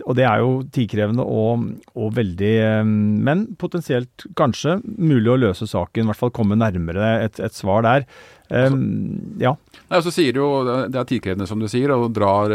og 0.07 0.14
det 0.16 0.24
er 0.24 0.40
jo 0.40 0.53
tidkrevende 0.72 1.24
og, 1.28 1.66
og, 1.92 2.07
veldig 2.16 2.53
eh, 2.64 2.78
Men 2.86 3.42
potensielt 3.61 4.24
kanskje 4.38 4.78
mulig 4.80 5.28
å 5.28 5.36
løse 5.36 5.68
saken, 5.68 6.07
i 6.07 6.09
hvert 6.09 6.20
fall 6.22 6.32
komme 6.32 6.57
nærmere 6.57 7.18
et, 7.26 7.36
et 7.44 7.53
svar 7.53 7.84
der. 7.84 8.07
Um, 8.48 9.36
ja. 9.40 9.53
Nei, 9.92 10.00
så 10.05 10.12
sier 10.12 10.40
jo, 10.40 10.48
Det 10.88 10.96
er 10.96 11.11
tidkrevende, 11.11 11.48
som 11.48 11.61
du 11.61 11.68
sier, 11.68 11.92
og 11.92 12.09
drar 12.16 12.53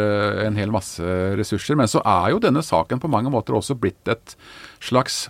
en 0.47 0.57
hel 0.57 0.73
masse 0.73 1.05
ressurser. 1.37 1.77
Men 1.77 1.89
så 1.93 2.01
er 2.01 2.33
jo 2.33 2.41
denne 2.41 2.65
saken 2.65 3.05
på 3.05 3.13
mange 3.13 3.29
måter 3.33 3.57
også 3.57 3.77
blitt 3.77 4.09
et 4.09 4.33
slags 4.81 5.27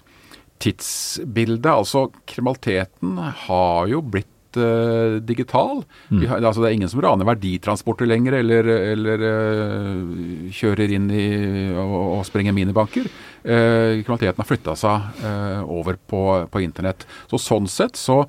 tidsbilde. 0.63 1.69
Altså, 1.71 2.07
kriminaliteten 2.29 3.17
har 3.45 3.87
jo 3.91 4.01
blitt 4.01 4.59
uh, 4.59 5.17
digital. 5.21 5.83
Mm. 6.09 6.23
Har, 6.29 6.41
altså, 6.41 6.63
det 6.63 6.69
er 6.69 6.77
ingen 6.79 6.91
som 6.91 7.01
raner 7.03 7.27
verditransporter 7.27 8.09
lenger, 8.09 8.39
eller, 8.39 8.71
eller 8.93 9.25
uh, 9.27 10.49
kjører 10.53 10.95
inn 10.97 11.07
i, 11.11 11.27
og, 11.75 11.97
og 12.17 12.25
sprenger 12.29 12.55
minibanker. 12.57 13.09
Uh, 13.43 14.01
kriminaliteten 14.01 14.43
har 14.43 14.49
flytta 14.49 14.77
seg 14.79 15.23
over 15.67 15.99
på, 15.99 16.23
på, 16.51 16.65
internett. 16.65 17.07
Så 17.29 17.41
Sånn 17.47 17.69
sett 17.71 17.95
så 17.99 18.23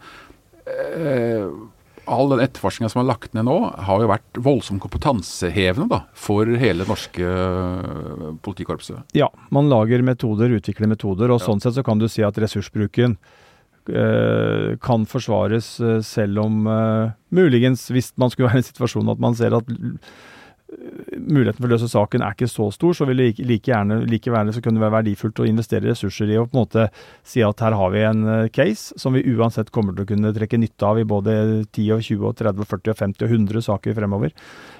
all 2.08 2.32
den 2.32 2.42
etterforskninga 2.44 2.90
som 2.92 3.02
er 3.02 3.10
lagt 3.10 3.34
ned 3.36 3.46
nå, 3.48 3.56
har 3.86 4.04
jo 4.04 4.10
vært 4.10 4.40
voldsomt 4.44 4.82
kompetansehevende 4.84 5.88
da, 5.92 6.00
for 6.16 6.48
hele 6.48 6.84
det 6.84 6.90
norske 6.90 7.34
politikorpset. 8.44 9.04
Ja, 9.18 9.28
man 9.54 9.70
lager 9.70 10.02
metoder, 10.06 10.56
utvikler 10.58 10.90
metoder, 10.90 11.30
og 11.30 11.42
ja. 11.42 11.46
sånn 11.48 11.62
sett 11.64 11.76
så 11.78 11.84
kan 11.86 12.00
du 12.00 12.08
si 12.10 12.24
at 12.26 12.40
ressursbruken 12.40 13.18
Eh, 13.88 14.76
kan 14.84 15.06
forsvares 15.08 15.78
eh, 15.80 16.00
selv 16.04 16.42
om 16.42 16.66
eh, 16.68 17.12
muligens, 17.32 17.86
hvis 17.88 18.10
man 18.20 18.28
skulle 18.28 18.50
være 18.50 18.60
i 18.60 18.60
en 18.60 18.66
situasjon 18.66 19.08
at 19.14 19.22
man 19.22 19.36
ser 19.38 19.56
at 19.56 19.70
muligheten 20.68 21.62
for 21.62 21.68
å 21.68 21.72
løse 21.72 21.88
saken 21.88 22.22
er 22.24 22.34
ikke 22.36 22.48
så 22.50 22.68
stor, 22.74 22.92
så 22.96 23.06
vil 23.08 23.22
det 23.22 23.46
like, 23.48 23.70
gjerne 23.70 24.02
likevel 24.08 24.52
så 24.52 24.62
kunne 24.64 24.78
det 24.78 24.84
være 24.84 24.96
verdifullt 24.98 25.40
å 25.42 25.48
investere 25.48 25.88
ressurser 25.88 26.32
i 26.32 26.38
å 26.40 26.44
på 26.48 26.56
en 26.56 26.60
måte 26.60 26.86
si 27.26 27.42
at 27.44 27.62
her 27.64 27.76
har 27.78 27.92
vi 27.94 28.04
en 28.04 28.24
case 28.54 28.96
som 29.00 29.16
vi 29.16 29.24
uansett 29.32 29.72
kommer 29.74 29.96
til 29.96 30.04
å 30.04 30.10
kunne 30.10 30.32
trekke 30.36 30.60
nytte 30.60 30.88
av 30.88 31.00
i 31.00 31.06
både 31.08 31.36
10 31.72 31.94
og 31.96 32.04
20 32.04 32.28
og 32.28 32.36
30 32.42 32.64
og 32.64 32.70
40 32.74 32.92
og 32.92 33.00
50 33.00 33.24
og 33.26 33.36
100 33.38 33.66
saker 33.68 33.96
fremover. 33.96 34.34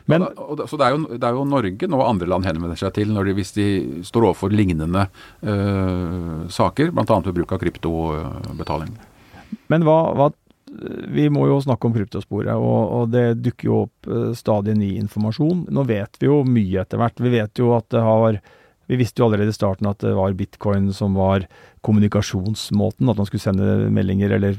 Men, 0.09 0.27
ja, 0.29 0.67
så 0.69 0.81
det 0.81 0.89
er, 0.89 0.97
jo, 0.97 1.15
det 1.15 1.25
er, 1.25 1.37
jo, 1.37 1.47
Norge 1.49 1.91
nå 1.91 2.03
andre 2.05 2.29
land 2.33 2.49
henvender 2.49 2.81
seg 2.81 2.95
til 2.97 3.15
de, 3.17 3.37
hvis 3.37 3.55
de 3.57 3.69
står 4.07 4.31
overfor 4.31 4.53
lignende 4.55 5.09
øh, 5.45 6.45
saker, 6.53 6.93
bl.a. 6.93 7.23
ved 7.25 7.41
bruk 7.41 7.57
av 7.57 7.63
kryptobetaling. 7.65 8.93
Men 9.73 9.85
hva, 9.85 9.99
hva, 10.17 10.31
Vi 11.09 11.27
må 11.33 11.47
jo 11.49 11.59
snakke 11.65 11.89
om 11.89 11.97
kryptosporet, 11.97 12.53
og, 12.55 12.79
og, 12.95 13.11
det 13.15 13.41
dukker 13.43 13.71
jo 13.71 13.83
opp 13.87 14.11
uh, 14.11 14.31
stadig 14.37 14.77
ny 14.79 14.95
informasjon. 15.01 15.67
Nå 15.75 15.85
vet 15.89 16.21
vi 16.21 16.31
jo 16.31 16.43
mye 16.47 16.85
etter 16.85 17.01
hvert. 17.01 17.25
Vi 17.25 17.35
vet 17.35 17.61
jo 17.61 17.75
at 17.77 17.89
det 17.95 18.05
har 18.05 18.41
vi 18.89 18.97
visste 18.97 19.21
jo 19.21 19.27
allerede 19.27 19.53
i 19.53 19.57
starten 19.57 19.85
at 19.91 19.99
det 20.01 20.15
var 20.17 20.33
bitcoin 20.33 20.87
som 20.97 21.13
var 21.19 21.43
kommunikasjonsmåten, 21.85 23.11
at 23.13 23.19
man 23.21 23.27
skulle 23.29 23.45
sende 23.45 23.91
meldinger 23.93 24.33
eller 24.39 24.57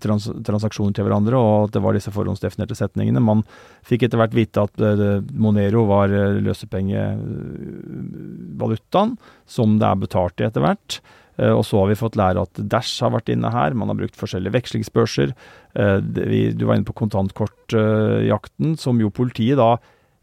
trans 0.00 0.24
transaksjoner 0.48 0.94
til 0.96 1.04
hverandre, 1.04 1.36
og 1.36 1.66
at 1.66 1.72
det 1.74 1.82
var 1.84 1.92
disse 1.92 2.14
forhåndsdefinerte 2.14 2.72
setningene. 2.78 3.20
Man 3.20 3.44
fikk 3.84 4.00
etter 4.06 4.16
hvert 4.22 4.38
vite 4.38 4.64
at 4.64 4.72
uh, 4.80 5.20
Monero 5.28 5.84
var 5.90 6.08
løsepengevalutaen, 6.40 9.10
som 9.44 9.76
det 9.76 9.86
er 9.90 10.02
betalt 10.06 10.40
i 10.40 10.48
etter 10.48 10.64
hvert. 10.64 10.88
Uh, 11.40 11.52
og 11.52 11.64
så 11.68 11.82
har 11.82 11.90
vi 11.90 11.98
fått 11.98 12.16
lære 12.18 12.46
at 12.46 12.62
Dash 12.70 13.04
har 13.04 13.14
vært 13.16 13.32
inne 13.32 13.50
her. 13.52 13.76
Man 13.76 13.92
har 13.92 13.98
brukt 13.98 14.16
forskjellige 14.18 14.56
vekslingsbørser. 14.56 15.34
du 15.76 16.64
var 16.64 16.78
inne 16.78 16.88
på 16.88 16.96
kontantkortjakten, 16.96 18.78
som 18.80 19.00
jo 19.00 19.12
politiet 19.12 19.60
da 19.60 19.76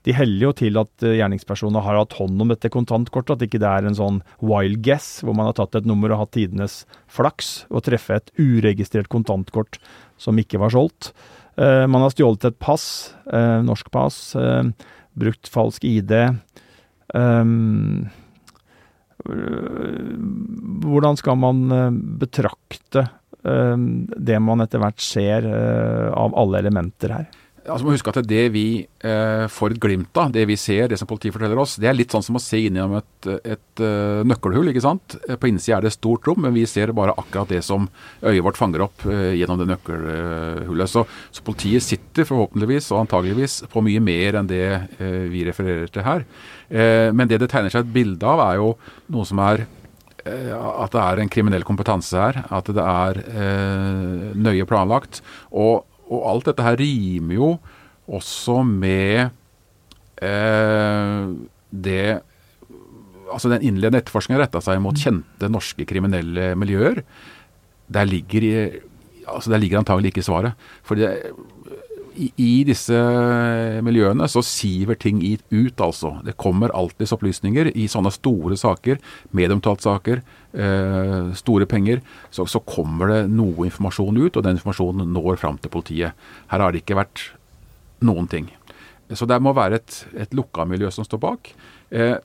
de 0.04 0.14
heller 0.16 0.50
jo 0.50 0.54
til 0.58 0.80
at 0.80 1.06
eh, 1.06 1.18
gjerningspersoner 1.20 1.84
har 1.84 1.98
hatt 2.02 2.16
hånd 2.18 2.42
om 2.44 2.52
dette 2.52 2.72
kontantkortet, 2.72 3.38
at 3.38 3.46
ikke 3.46 3.62
det 3.64 3.70
er 3.70 3.88
en 3.88 3.98
sånn 3.98 4.20
wild 4.44 4.82
guess 4.84 5.22
hvor 5.24 5.36
man 5.38 5.48
har 5.48 5.56
tatt 5.60 5.78
et 5.80 5.88
nummer 5.88 6.12
og 6.12 6.26
hatt 6.26 6.34
tidenes 6.36 6.82
flaks 7.12 7.54
og 7.70 7.86
treffe 7.88 8.20
et 8.20 8.34
uregistrert 8.40 9.12
kontantkort 9.14 9.80
som 10.22 10.40
ikke 10.40 10.60
var 10.62 10.74
solgt. 10.76 11.14
Man 11.56 12.02
har 12.02 12.10
stjålet 12.10 12.48
et 12.50 12.56
pass, 12.58 12.86
norsk 13.30 13.92
pass, 13.94 14.18
brukt 15.14 15.50
falsk 15.54 15.84
ID. 15.86 16.14
Um, 17.14 18.10
hvordan 20.84 21.20
skal 21.20 21.38
man 21.40 21.62
betrakte 22.20 23.06
det 23.44 24.40
man 24.40 24.64
etter 24.64 24.80
hvert 24.84 25.04
ser 25.04 25.48
av 25.48 26.36
alle 26.40 26.62
elementer 26.64 27.16
her? 27.16 27.26
Altså 27.70 27.86
må 27.86 27.94
huske 27.94 28.12
at 28.12 28.28
Det 28.28 28.44
vi 28.54 28.66
eh, 28.84 29.46
får 29.52 29.76
et 29.76 29.82
glimt 29.82 30.20
av, 30.20 30.32
det 30.36 30.44
vi 30.50 30.58
ser, 30.60 30.90
det 30.92 30.98
som 31.00 31.08
politiet 31.10 31.36
forteller 31.36 31.60
oss, 31.60 31.78
det 31.80 31.90
er 31.90 31.96
litt 31.96 32.14
sånn 32.14 32.26
som 32.26 32.38
å 32.38 32.42
se 32.44 32.60
inn 32.60 32.78
gjennom 32.80 32.98
et, 33.00 33.28
et 33.56 33.84
uh, 33.84 34.24
nøkkelhull. 34.28 34.72
ikke 34.72 34.84
sant? 34.84 35.18
Eh, 35.28 35.38
på 35.40 35.50
innsida 35.50 35.78
er 35.78 35.86
det 35.86 35.94
et 35.94 35.98
stort 35.98 36.28
rom, 36.28 36.42
men 36.44 36.56
vi 36.56 36.66
ser 36.70 36.94
bare 36.96 37.16
akkurat 37.16 37.52
det 37.54 37.62
som 37.66 37.88
øyet 38.24 38.44
vårt 38.46 38.60
fanger 38.60 38.86
opp 38.88 39.06
uh, 39.08 39.32
gjennom 39.36 39.62
det 39.62 39.70
nøkkelhullet. 39.72 40.92
Så, 40.92 41.06
så, 41.32 41.46
politiet 41.46 41.86
sitter 41.86 42.28
forhåpentligvis 42.28 42.92
og 42.94 43.04
antageligvis 43.06 43.62
på 43.72 43.86
mye 43.86 44.04
mer 44.04 44.40
enn 44.42 44.52
det 44.52 44.66
uh, 45.00 45.24
vi 45.32 45.46
refererer 45.48 45.92
til 45.92 46.06
her. 46.08 46.28
men 46.74 47.28
det 47.30 47.38
det 47.42 47.50
tegner 47.52 47.70
seg 47.70 47.84
et 47.84 47.94
bilde 47.94 48.26
av, 48.26 48.40
er 48.42 48.56
jo 48.58 48.70
noe 49.14 49.28
som 49.28 49.40
er 49.44 49.66
at 50.24 50.94
det 50.94 51.02
er 51.04 51.20
en 51.20 51.30
kriminell 51.30 51.66
kompetanse 51.68 52.18
her. 52.18 52.40
At 52.50 52.72
det 52.72 52.82
er 52.82 53.20
nøye 54.34 54.66
planlagt. 54.66 55.20
og 55.52 55.84
og 56.12 56.28
alt 56.30 56.50
dette 56.52 56.66
her 56.66 56.78
rimer 56.80 57.38
jo 57.38 57.50
også 58.12 58.60
med 58.68 59.30
eh, 60.22 61.34
det 61.72 62.06
Altså 63.34 63.50
Den 63.50 63.64
innledende 63.66 63.98
etterforskningen 64.04 64.44
retta 64.44 64.60
seg 64.62 64.82
mot 64.84 65.00
kjente 65.00 65.48
norske 65.50 65.88
kriminelle 65.90 66.52
miljøer. 66.60 67.00
Der 67.90 68.06
ligger, 68.06 68.44
altså 69.26 69.50
der 69.50 69.62
ligger 69.64 69.80
antagelig 69.80 70.12
ikke 70.12 70.26
svaret. 70.28 70.60
For 70.86 71.00
det, 71.00 71.32
i, 72.14 72.28
i, 72.38 72.52
disse 72.68 72.98
miljøene 73.86 74.28
så 74.30 74.44
siver 74.46 75.00
ting 75.00 75.24
ut, 75.24 75.82
altså. 75.82 76.18
Det 76.26 76.38
kommer 76.38 76.74
alltids 76.78 77.16
opplysninger 77.16 77.72
i 77.74 77.88
sånne 77.90 78.12
store 78.14 78.58
saker, 78.60 79.02
mediemtaltsaker, 79.34 80.22
eh, 80.54 81.32
store 81.38 81.68
penger, 81.70 82.02
så, 82.34 82.46
så, 82.50 82.62
kommer 82.64 83.12
det 83.12 83.22
noe 83.34 83.68
informasjon 83.68 84.20
ut, 84.22 84.38
og 84.38 84.46
den 84.46 84.58
informasjonen 84.58 85.14
når 85.14 85.42
fram 85.42 85.60
til 85.62 85.74
politiet. 85.74 86.26
Her 86.52 86.64
har 86.64 86.74
det 86.74 86.84
ikke 86.84 87.00
vært 87.00 87.28
noen 88.04 88.30
ting. 88.32 88.50
Så 89.14 89.28
det 89.30 89.42
må 89.44 89.54
være 89.56 89.82
et, 89.82 90.00
et 90.26 90.34
lukka 90.36 90.66
miljø 90.68 90.90
som 90.94 91.06
står 91.06 91.22
bak. 91.22 91.54
Eh, 91.94 92.18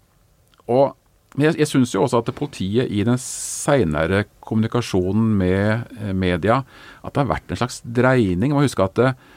og 0.68 0.94
jeg, 1.38 1.58
jeg 1.60 1.68
syns 1.68 1.92
jo 1.94 2.04
også 2.04 2.22
at 2.22 2.30
politiet 2.36 2.90
i 2.90 3.04
den 3.06 3.18
seinere 3.20 4.24
kommunikasjonen 4.44 5.34
med 5.38 5.98
eh, 5.98 6.14
media, 6.16 6.62
at 7.02 7.14
det 7.14 7.24
har 7.24 7.34
vært 7.34 7.52
en 7.52 7.60
slags 7.60 7.82
dreining. 7.84 8.54
Man 8.54 8.62
må 8.62 8.66
huske 8.66 8.86
at 8.86 8.96
det, 8.98 9.12
eh, 9.12 9.34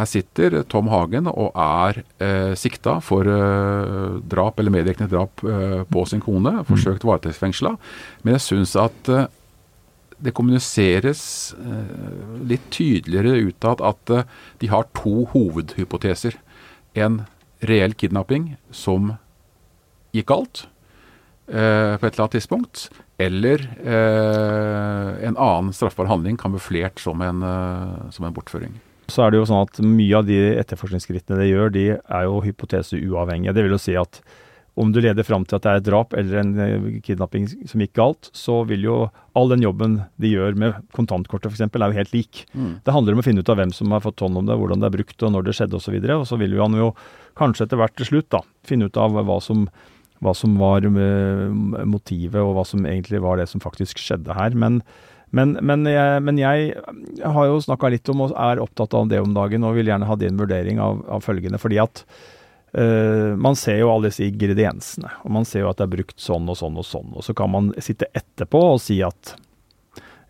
her 0.00 0.08
sitter 0.08 0.60
Tom 0.70 0.90
Hagen 0.92 1.28
og 1.30 1.56
er 1.56 2.02
eh, 2.22 2.52
sikta 2.58 2.98
for 3.04 3.28
eh, 3.28 4.18
drap 4.28 4.60
eller 4.60 4.74
medvirkende 4.74 5.10
drap 5.12 5.42
eh, 5.44 5.82
på 5.88 6.04
sin 6.08 6.22
kone. 6.24 6.58
Mm. 6.58 6.66
Forsøkt 6.68 7.06
varetektsfengsla. 7.06 7.74
Men 8.24 8.36
jeg 8.36 8.44
syns 8.46 8.76
at 8.80 9.10
eh, 9.12 9.26
det 10.16 10.32
kommuniseres 10.36 11.22
eh, 11.60 12.36
litt 12.48 12.70
tydeligere 12.72 13.50
utad 13.50 13.84
at 13.84 14.14
eh, 14.14 14.24
de 14.62 14.70
har 14.72 14.88
to 14.96 15.26
hovedhypoteser. 15.34 16.38
En 16.96 17.24
reell 17.66 17.96
kidnapping 17.96 18.54
som 18.74 19.16
gikk 20.16 20.32
galt 20.32 20.66
på 21.46 21.54
et 21.54 22.02
eller 22.02 22.22
annet 22.24 22.32
tidspunkt. 22.34 22.88
Eller 23.22 23.62
en 23.86 25.36
annen 25.38 25.70
straffbar 25.76 26.08
handling 26.10 26.34
kamuflert 26.40 26.98
som 26.98 27.22
en, 27.22 27.44
som 28.10 28.26
en 28.26 28.34
bortføring. 28.34 28.74
Så 29.12 29.26
er 29.26 29.32
det 29.32 29.40
jo 29.40 29.46
sånn 29.48 29.66
at 29.66 29.78
mye 29.84 30.18
av 30.18 30.26
de 30.28 30.40
etterforskningsskrittene 30.62 31.38
det 31.40 31.50
gjør, 31.50 31.70
de 31.74 31.86
er 31.96 32.26
jo 32.26 32.42
hypoteseuavhengige. 32.44 33.54
Det 33.56 33.64
vil 33.66 33.76
jo 33.76 33.82
si 33.82 33.96
at 33.98 34.20
om 34.76 34.90
du 34.92 34.98
leder 35.00 35.24
fram 35.24 35.44
til 35.48 35.56
at 35.56 35.64
det 35.64 35.70
er 35.70 35.78
et 35.80 35.86
drap 35.86 36.14
eller 36.18 36.40
en 36.42 36.50
eh, 36.60 36.88
kidnapping 37.04 37.46
som 37.48 37.80
gikk 37.80 37.94
galt, 37.96 38.28
så 38.36 38.58
vil 38.68 38.84
jo 38.84 38.96
all 39.36 39.48
den 39.48 39.64
jobben 39.64 40.02
de 40.20 40.34
gjør 40.34 40.58
med 40.60 40.76
kontantkortet 40.96 41.48
f.eks., 41.48 41.64
er 41.64 41.86
jo 41.86 41.96
helt 41.96 42.12
lik. 42.12 42.42
Mm. 42.52 42.74
Det 42.84 42.92
handler 42.92 43.16
om 43.16 43.22
å 43.22 43.24
finne 43.24 43.40
ut 43.40 43.52
av 43.52 43.56
hvem 43.60 43.72
som 43.72 43.94
har 43.96 44.04
fått 44.04 44.20
hånd 44.20 44.36
om 44.36 44.48
det, 44.48 44.58
hvordan 44.60 44.84
det 44.84 44.90
er 44.90 44.96
brukt 44.98 45.24
og 45.24 45.32
når 45.32 45.48
det 45.48 45.56
skjedde 45.56 45.80
osv. 45.80 45.96
Og, 45.96 46.12
og 46.18 46.28
så 46.28 46.40
vil 46.42 46.58
han 46.60 46.76
jo 46.76 46.90
kanskje 47.40 47.64
etter 47.64 47.80
hvert 47.80 47.96
til 47.96 48.10
slutt 48.10 48.28
da, 48.36 48.42
finne 48.68 48.90
ut 48.90 49.00
av 49.00 49.16
hva 49.16 49.38
som, 49.44 49.64
hva 50.20 50.36
som 50.36 50.60
var 50.60 50.84
eh, 50.84 51.56
motivet 51.88 52.42
og 52.42 52.58
hva 52.58 52.68
som 52.68 52.84
egentlig 52.84 53.24
var 53.24 53.40
det 53.40 53.48
som 53.48 53.64
faktisk 53.64 54.02
skjedde 54.02 54.36
her. 54.36 54.52
Men, 54.52 54.82
men, 55.34 55.56
men, 55.58 55.82
jeg, 55.90 56.22
men 56.22 56.38
jeg, 56.38 56.72
har 57.24 57.48
jo 57.48 57.58
snakka 57.62 57.90
litt 57.90 58.08
om 58.12 58.26
og 58.26 58.34
er 58.38 58.62
opptatt 58.62 58.94
av 58.94 59.08
det 59.10 59.18
om 59.22 59.34
dagen 59.34 59.66
og 59.66 59.74
vil 59.78 59.90
gjerne 59.90 60.06
ha 60.08 60.16
din 60.20 60.38
vurdering 60.38 60.80
av, 60.82 61.02
av 61.18 61.24
følgende. 61.24 61.60
fordi 61.62 61.82
at 61.82 62.04
Uh, 62.76 63.32
man 63.40 63.54
ser 63.56 63.78
jo 63.78 63.88
alle 63.88 64.10
disse 64.10 64.26
ingrediensene, 64.26 65.08
og 65.24 65.32
man 65.32 65.46
ser 65.48 65.62
jo 65.62 65.70
at 65.70 65.78
det 65.78 65.86
er 65.86 65.92
brukt 65.94 66.18
sånn 66.20 66.44
og 66.50 66.58
sånn 66.58 66.74
og 66.76 66.84
sånn. 66.84 67.14
Og 67.16 67.24
så 67.24 67.32
kan 67.38 67.48
man 67.48 67.70
sitte 67.80 68.08
etterpå 68.12 68.60
og 68.74 68.82
si 68.84 68.98
at 69.06 69.32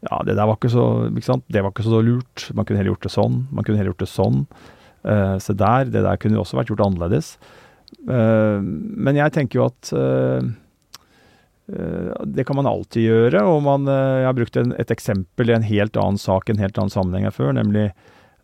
ja, 0.04 0.20
det 0.22 0.36
der 0.36 0.46
var 0.46 0.54
ikke 0.54 0.70
så 0.70 0.84
ikke? 1.08 1.40
Det 1.50 1.64
var 1.64 1.72
ikke 1.72 1.86
så 1.88 2.02
lurt. 2.06 2.44
Man 2.54 2.68
kunne 2.68 2.78
heller 2.78 2.92
gjort 2.92 3.08
det 3.08 3.14
sånn. 3.16 3.40
Man 3.50 3.66
kunne 3.66 3.80
heller 3.80 3.90
gjort 3.94 4.04
det 4.04 4.12
sånn. 4.12 4.44
Uh, 5.02 5.34
se 5.42 5.56
der, 5.58 5.90
det 5.90 6.04
der 6.06 6.20
kunne 6.22 6.38
jo 6.38 6.44
også 6.44 6.60
vært 6.60 6.70
gjort 6.70 6.84
annerledes. 6.86 7.32
Uh, 8.06 8.62
men 8.62 9.18
jeg 9.18 9.34
tenker 9.34 9.58
jo 9.58 9.66
at 9.72 9.90
det 11.66 12.44
kan 12.46 12.54
man 12.54 12.68
alltid 12.70 13.08
gjøre. 13.08 13.40
og 13.42 13.62
man, 13.66 13.88
Jeg 13.90 14.26
har 14.28 14.36
brukt 14.38 14.56
en, 14.60 14.74
et 14.78 14.92
eksempel 14.94 15.50
i 15.50 15.56
en 15.56 15.66
helt 15.66 15.96
annen 15.98 16.20
sak, 16.20 16.48
en 16.48 16.62
helt 16.62 16.78
annen 16.78 16.94
sammenheng 16.94 17.26
her 17.26 17.34
før, 17.34 17.50
nemlig 17.56 17.88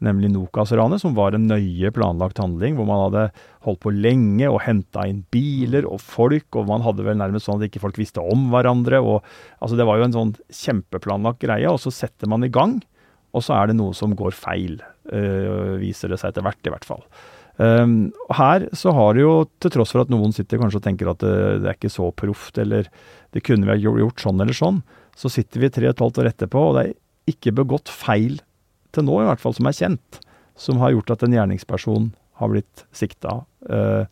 nemlig 0.03 0.31
Nokas-ranet, 0.33 1.01
som 1.03 1.15
var 1.17 1.37
en 1.37 1.47
nøye 1.51 1.93
planlagt 1.95 2.41
handling, 2.43 2.77
hvor 2.77 2.89
man 2.89 3.05
hadde 3.07 3.25
holdt 3.67 3.83
på 3.85 3.93
lenge 3.95 4.49
og 4.51 4.63
henta 4.67 5.07
inn 5.09 5.23
biler 5.35 5.87
og 5.89 6.03
folk, 6.03 6.49
og 6.59 6.69
man 6.71 6.85
hadde 6.85 7.07
vel 7.07 7.19
nærmest 7.21 7.49
sånn 7.49 7.61
at 7.61 7.69
ikke 7.69 7.83
folk 7.85 8.01
visste 8.01 8.23
om 8.23 8.49
hverandre. 8.53 9.01
og 9.01 9.23
altså 9.63 9.79
Det 9.79 9.87
var 9.89 10.01
jo 10.01 10.09
en 10.09 10.17
sånn 10.17 10.35
kjempeplanlagt 10.63 11.43
greie, 11.45 11.69
og 11.71 11.81
så 11.83 11.95
setter 11.95 12.31
man 12.31 12.47
i 12.47 12.53
gang, 12.53 12.81
og 13.33 13.47
så 13.47 13.57
er 13.57 13.71
det 13.71 13.79
noe 13.79 13.95
som 13.97 14.17
går 14.19 14.35
feil. 14.37 14.81
Øh, 15.13 15.79
viser 15.83 16.13
det 16.13 16.21
seg 16.21 16.33
etter 16.33 16.45
hvert, 16.47 16.61
i 16.67 16.75
hvert 16.75 16.89
fall. 16.89 17.07
Um, 17.63 18.11
her 18.35 18.65
så 18.75 18.91
har 18.97 19.15
det 19.15 19.23
jo, 19.23 19.35
til 19.63 19.71
tross 19.75 19.93
for 19.95 20.03
at 20.03 20.11
noen 20.11 20.33
sitter 20.35 20.59
kanskje 20.59 20.81
og 20.81 20.87
tenker 20.87 21.11
at 21.13 21.21
det, 21.23 21.35
det 21.63 21.69
er 21.71 21.77
ikke 21.77 21.93
så 21.93 22.09
proft, 22.17 22.59
eller 22.59 22.89
det 23.37 23.45
kunne 23.47 23.69
vi 23.69 23.75
ha 23.75 23.99
gjort 24.01 24.25
sånn 24.25 24.43
eller 24.43 24.57
sånn, 24.57 24.81
så 25.19 25.31
sitter 25.31 25.63
vi 25.63 25.71
tre 25.71 25.87
og 25.87 25.95
et 25.95 26.03
halvt 26.03 26.23
år 26.23 26.31
etterpå, 26.33 26.63
og 26.69 26.77
det 26.77 26.85
er 26.87 27.33
ikke 27.33 27.55
begått 27.61 27.93
feil 27.93 28.41
til 28.93 29.07
nå 29.07 29.21
i 29.23 29.29
hvert 29.29 29.43
fall, 29.43 29.55
som 29.55 29.69
er 29.69 29.77
kjent, 29.77 30.21
som 30.59 30.81
har 30.83 30.95
gjort 30.97 31.15
at 31.15 31.27
en 31.27 31.37
gjerningsperson 31.37 32.11
har 32.41 32.51
blitt 32.51 32.87
sikta. 32.97 33.43
Uh, 33.69 34.09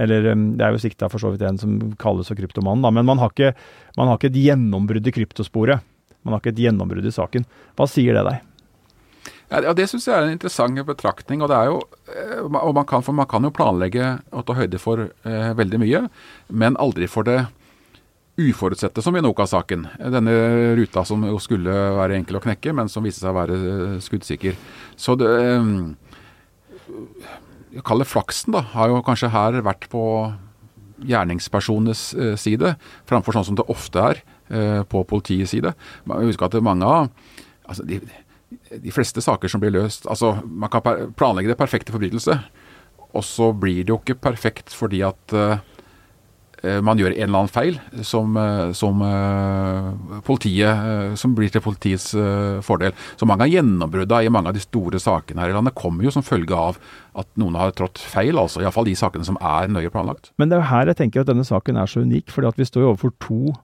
eller 0.00 0.30
eh, 0.32 0.42
det 0.58 0.64
er 0.64 0.74
jo 0.74 0.82
sikta 0.82 1.08
for 1.10 1.22
så 1.22 1.32
vidt 1.32 1.46
en 1.46 1.58
som 1.60 1.78
kalles 2.00 2.28
for 2.30 2.38
kryptomannen, 2.38 2.84
da, 2.84 2.92
men 2.94 3.08
man 3.08 3.22
har 3.22 3.32
ikke, 3.32 3.54
man 3.98 4.10
har 4.10 4.20
ikke 4.20 4.30
et 4.32 4.42
gjennombrudd 4.44 5.08
i 5.08 5.14
kryptosporet. 5.14 5.86
Man 6.26 6.34
har 6.34 6.42
ikke 6.42 6.52
et 6.52 6.62
gjennombrudd 6.66 7.06
i 7.08 7.14
saken. 7.14 7.46
Hva 7.78 7.86
sier 7.88 8.16
det 8.16 8.26
deg? 8.26 8.49
Ja, 9.50 9.72
Det 9.74 9.88
syns 9.90 10.06
jeg 10.06 10.14
er 10.14 10.28
en 10.28 10.36
interessant 10.36 10.78
betraktning. 10.86 11.42
og 11.42 11.48
det 11.50 11.56
er 11.56 11.66
jo, 11.66 11.80
eh, 12.14 12.42
og 12.42 12.74
man 12.74 12.86
kan, 12.86 13.02
man 13.14 13.26
kan 13.26 13.42
jo 13.42 13.50
planlegge 13.50 14.20
og 14.32 14.46
ta 14.46 14.54
høyde 14.54 14.78
for 14.78 15.10
eh, 15.24 15.52
veldig 15.58 15.80
mye, 15.82 16.08
men 16.48 16.76
aldri 16.76 17.08
for 17.08 17.26
det 17.26 17.46
uforutsette, 18.40 19.02
som 19.02 19.16
i 19.16 19.22
Noka-saken. 19.22 19.86
Denne 20.12 20.34
ruta 20.78 21.04
som 21.04 21.24
jo 21.26 21.38
skulle 21.42 21.72
være 21.98 22.16
enkel 22.20 22.38
å 22.38 22.44
knekke, 22.44 22.74
men 22.76 22.88
som 22.88 23.04
viste 23.04 23.24
seg 23.24 23.32
å 23.32 23.38
være 23.40 23.58
eh, 23.58 23.96
skuddsikker. 24.04 24.56
Så 24.96 25.16
det 25.20 25.30
eh, 25.30 26.14
Jeg 27.70 27.84
kaller 27.86 28.08
flaksen, 28.08 28.54
da, 28.56 28.64
har 28.72 28.90
jo 28.90 29.02
kanskje 29.06 29.30
her 29.30 29.60
vært 29.62 29.84
på 29.92 30.02
gjerningspersonenes 31.06 32.00
eh, 32.14 32.32
side, 32.40 32.74
framfor 33.08 33.36
sånn 33.36 33.46
som 33.50 33.58
det 33.58 33.68
ofte 33.70 34.02
er 34.12 34.26
på 34.90 35.04
politiets 35.06 35.52
side. 35.54 35.70
Husk 36.10 36.42
at 36.42 36.56
mange 36.58 36.82
av 36.82 37.04
altså 37.70 37.84
de, 37.86 38.00
de, 38.70 38.92
fleste 38.94 39.22
saker 39.24 39.50
som 39.50 39.62
blir 39.62 39.74
løst 39.74 40.06
altså 40.06 40.36
Man 40.46 40.70
kan 40.70 40.84
planlegge 41.18 41.50
det 41.50 41.58
perfekte 41.58 41.94
forbrytelse, 41.94 42.36
og 43.10 43.26
så 43.26 43.50
blir 43.52 43.82
det 43.82 43.94
jo 43.94 43.98
ikke 43.98 44.20
perfekt 44.30 44.74
fordi 44.76 45.02
at 45.06 45.34
Eh, 46.62 46.80
man 46.84 46.98
gjør 47.00 47.14
en 47.14 47.22
eller 47.24 47.38
annen 47.38 47.52
feil 47.52 47.78
som, 48.04 48.36
eh, 48.36 48.72
som, 48.72 49.00
eh, 49.02 50.20
politiet, 50.26 51.18
som 51.18 51.34
blir 51.34 51.50
til 51.50 51.60
politiets 51.60 52.12
fordel. 52.62 52.92
Så 53.16 53.26
mange 53.26 53.42
av 53.42 53.48
gjennombruddene 53.48 54.26
i 54.26 54.28
mange 54.28 54.48
av 54.48 54.54
de 54.54 54.60
store 54.60 54.98
sakene 55.00 55.40
her 55.40 55.50
i 55.50 55.52
landet 55.52 55.74
kommer 55.74 56.02
jo 56.04 56.10
som 56.10 56.22
følge 56.22 56.52
av 56.52 56.78
at 57.16 57.26
noen 57.36 57.56
har 57.56 57.72
trådt 57.72 57.98
feil, 57.98 58.34
altså 58.34 58.60
iallfall 58.60 58.84
de 58.84 58.94
sakene 58.94 59.24
som 59.24 59.36
er 59.40 59.68
nøye 59.68 59.90
planlagt. 59.90 60.30
Men 60.38 60.48
det 60.48 60.58
er 60.58 60.62
jo 60.62 60.70
her 60.70 60.86
jeg 60.86 60.96
tenker 60.96 61.20
at 61.20 61.26
denne 61.26 61.44
saken 61.44 61.76
er 61.76 61.86
så 61.86 62.02
unik, 62.02 62.26
fordi 62.28 62.48
at 62.48 62.56
vi 62.56 62.64
står 62.64 62.82
jo 62.82 62.94
overfor 62.94 63.12
to, 63.20 63.54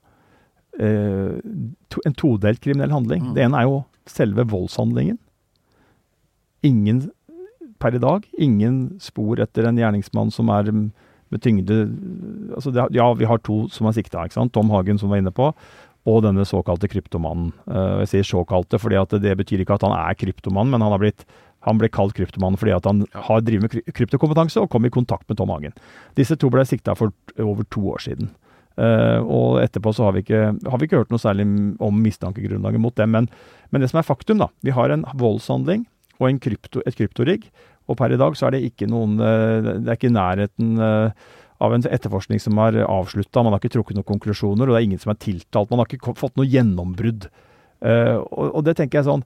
eh, 0.81 1.41
to 1.91 2.01
en 2.07 2.15
todelt 2.15 2.61
kriminell 2.61 2.91
handling. 2.91 3.23
Mm. 3.23 3.35
Det 3.35 3.45
ene 3.45 3.59
er 3.59 3.63
jo 3.65 3.85
selve 4.11 4.47
voldshandlingen. 4.51 5.19
Ingen 6.67 7.07
per 7.83 7.95
i 7.95 8.03
dag, 8.03 8.25
ingen 8.41 8.97
spor 9.03 9.41
etter 9.43 9.69
en 9.69 9.79
gjerningsmann 9.79 10.33
som 10.33 10.49
er 10.53 10.71
med 10.73 11.43
tyngde 11.43 11.83
altså 12.55 12.71
det, 12.73 12.87
Ja, 12.97 13.11
vi 13.19 13.29
har 13.29 13.43
to 13.45 13.67
som 13.73 13.89
er 13.89 13.97
sikta. 13.97 14.25
Tom 14.53 14.71
Hagen, 14.71 14.99
som 14.99 15.11
var 15.11 15.21
inne 15.21 15.35
på, 15.35 15.51
og 16.07 16.23
denne 16.23 16.47
såkalte 16.47 16.89
kryptomannen. 16.89 17.51
Uh, 17.67 18.03
jeg 18.05 18.13
sier 18.13 18.31
såkalte 18.31 18.79
fordi 18.79 18.99
at 19.01 19.17
det 19.23 19.35
betyr 19.39 19.65
ikke 19.65 19.77
at 19.77 19.87
han 19.87 19.97
er 19.97 20.15
kryptomann, 20.15 20.71
men 20.71 20.85
han 20.85 20.95
har 20.95 21.03
blitt 21.03 21.27
han 21.67 21.81
ble 21.81 21.89
kalt 21.91 22.15
kryptomann 22.15 22.55
fordi 22.61 22.77
at 22.77 22.87
han 22.87 23.03
har 23.27 23.41
drevet 23.43 23.75
med 23.75 23.95
kryptokompetanse 23.97 24.61
og 24.63 24.71
kom 24.71 24.87
i 24.87 24.93
kontakt 24.93 25.27
med 25.29 25.41
Tom 25.41 25.51
Hagen. 25.51 25.75
Disse 26.15 26.37
to 26.39 26.51
ble 26.53 26.63
sikta 26.69 26.95
for 26.95 27.11
over 27.43 27.67
to 27.75 27.83
år 27.91 28.05
siden. 28.05 28.31
Uh, 28.77 29.23
og 29.25 29.61
etterpå 29.63 29.95
så 29.97 30.05
har 30.05 30.17
vi, 30.17 30.21
ikke, 30.27 30.51
har 30.53 30.81
vi 30.81 30.89
ikke 30.89 30.99
hørt 31.01 31.13
noe 31.15 31.23
særlig 31.23 31.47
om 31.81 32.03
mistankegrunnlaget 32.05 32.83
mot 32.83 32.97
dem. 32.99 33.15
Men, 33.15 33.31
men, 33.73 33.81
det 33.81 33.89
som 33.93 34.03
er 34.03 34.09
faktum, 34.09 34.43
da. 34.43 34.51
Vi 34.67 34.75
har 34.77 34.93
en 34.93 35.07
voldshandling 35.17 35.87
og 36.21 36.29
en 36.29 36.41
krypto, 36.43 36.83
et 36.85 36.99
kryptorigg 36.99 37.49
og 37.87 37.99
per 37.99 38.15
i 38.15 38.21
dag 38.21 38.37
så 38.37 38.49
er 38.49 38.57
det 38.57 38.67
ikke 38.67 38.89
noen 38.91 39.19
eh, 39.23 39.73
Det 39.79 39.89
er 39.89 39.99
ikke 39.99 40.11
i 40.11 40.17
nærheten 40.17 40.77
eh, 40.83 41.27
av 41.65 41.73
en 41.73 41.87
etterforskning 41.89 42.41
som 42.43 42.59
er 42.61 42.83
avslutta. 42.85 43.41
Man 43.41 43.55
har 43.55 43.63
ikke 43.63 43.73
trukket 43.79 43.97
noen 43.97 44.09
konklusjoner, 44.11 44.69
og 44.69 44.75
det 44.75 44.81
er 44.83 44.89
ingen 44.91 45.01
som 45.01 45.15
er 45.15 45.23
tiltalt. 45.23 45.71
Man 45.71 45.81
har 45.81 45.89
ikke 45.89 46.13
fått 46.19 46.37
noe 46.37 46.49
gjennombrudd. 46.53 47.31
Eh, 47.81 48.17
og, 48.19 48.59
det 48.67 48.77
tenker 48.77 49.01
jeg 49.01 49.09
sånn 49.09 49.25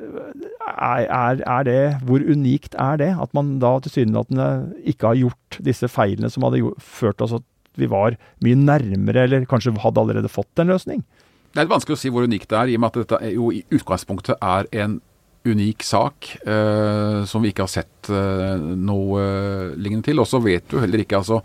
er, 0.00 1.40
er, 1.44 1.64
det, 1.68 1.80
Hvor 2.08 2.22
unikt 2.24 2.76
er 2.80 3.00
det? 3.00 3.10
At 3.20 3.32
man 3.36 3.58
da 3.60 3.74
tilsynelatende 3.84 4.46
ikke 4.88 5.12
har 5.12 5.18
gjort 5.22 5.58
disse 5.64 5.88
feilene 5.92 6.30
som 6.32 6.46
hadde 6.46 6.62
gjort, 6.62 6.84
ført 6.84 7.24
oss 7.24 7.34
vi 7.78 7.88
var 7.90 8.16
mye 8.44 8.58
nærmere, 8.58 9.26
eller 9.26 9.46
kanskje 9.50 9.76
hadde 9.82 10.02
allerede 10.02 10.32
fått 10.32 10.62
en 10.62 10.72
løsning? 10.72 11.04
Det 11.50 11.62
er 11.62 11.70
vanskelig 11.70 11.98
å 11.98 12.00
si 12.00 12.10
hvor 12.14 12.26
unikt 12.26 12.50
det 12.50 12.58
er, 12.58 12.70
i 12.70 12.76
og 12.78 12.82
med 12.82 12.92
at 12.92 13.00
dette 13.02 13.32
jo 13.34 13.50
i 13.54 13.62
utgangspunktet 13.74 14.38
er 14.38 14.68
en 14.84 15.00
unik 15.46 15.84
sak 15.86 16.28
eh, 16.44 17.20
som 17.24 17.42
vi 17.42 17.50
ikke 17.52 17.64
har 17.64 17.72
sett 17.72 18.10
eh, 18.12 18.56
noe 18.60 19.20
eh, 19.24 19.76
lignende 19.80 20.10
til. 20.10 20.20
Og 20.20 20.28
så 20.28 20.40
vet 20.44 20.66
du 20.70 20.80
heller 20.82 21.02
ikke 21.02 21.20
altså 21.22 21.40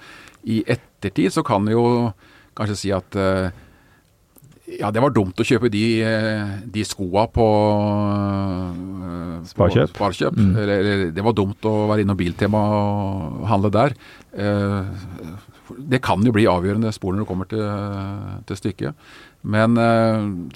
I 0.52 0.62
ettertid 0.68 1.34
så 1.34 1.46
kan 1.48 1.64
vi 1.66 1.78
jo 1.78 1.86
kanskje 2.56 2.78
si 2.80 2.92
at 2.96 3.18
eh, 3.20 3.48
ja, 4.80 4.90
det 4.92 5.02
var 5.04 5.14
dumt 5.14 5.40
å 5.40 5.46
kjøpe 5.46 5.70
de, 5.72 5.86
eh, 6.04 6.54
de 6.74 6.86
skoa 6.88 7.28
på, 7.32 7.48
eh, 9.06 9.42
Sparkjøp. 9.46 9.92
På 9.94 10.00
sparkjøp. 10.00 10.38
Mm. 10.42 10.54
Eller, 10.58 10.80
eller, 10.80 11.04
det 11.14 11.26
var 11.26 11.36
dumt 11.38 11.68
å 11.70 11.74
være 11.92 12.02
innom 12.02 12.18
Biltema 12.18 12.64
og 12.74 13.44
handle 13.50 13.70
der. 13.74 13.94
Det 15.78 16.02
kan 16.06 16.24
jo 16.26 16.34
bli 16.36 16.48
avgjørende 16.50 16.92
spor 16.96 17.14
når 17.16 17.24
det 17.24 17.30
kommer 17.30 17.50
til, 17.50 17.64
til 18.50 18.60
stykket. 18.60 19.08
Men 19.46 19.78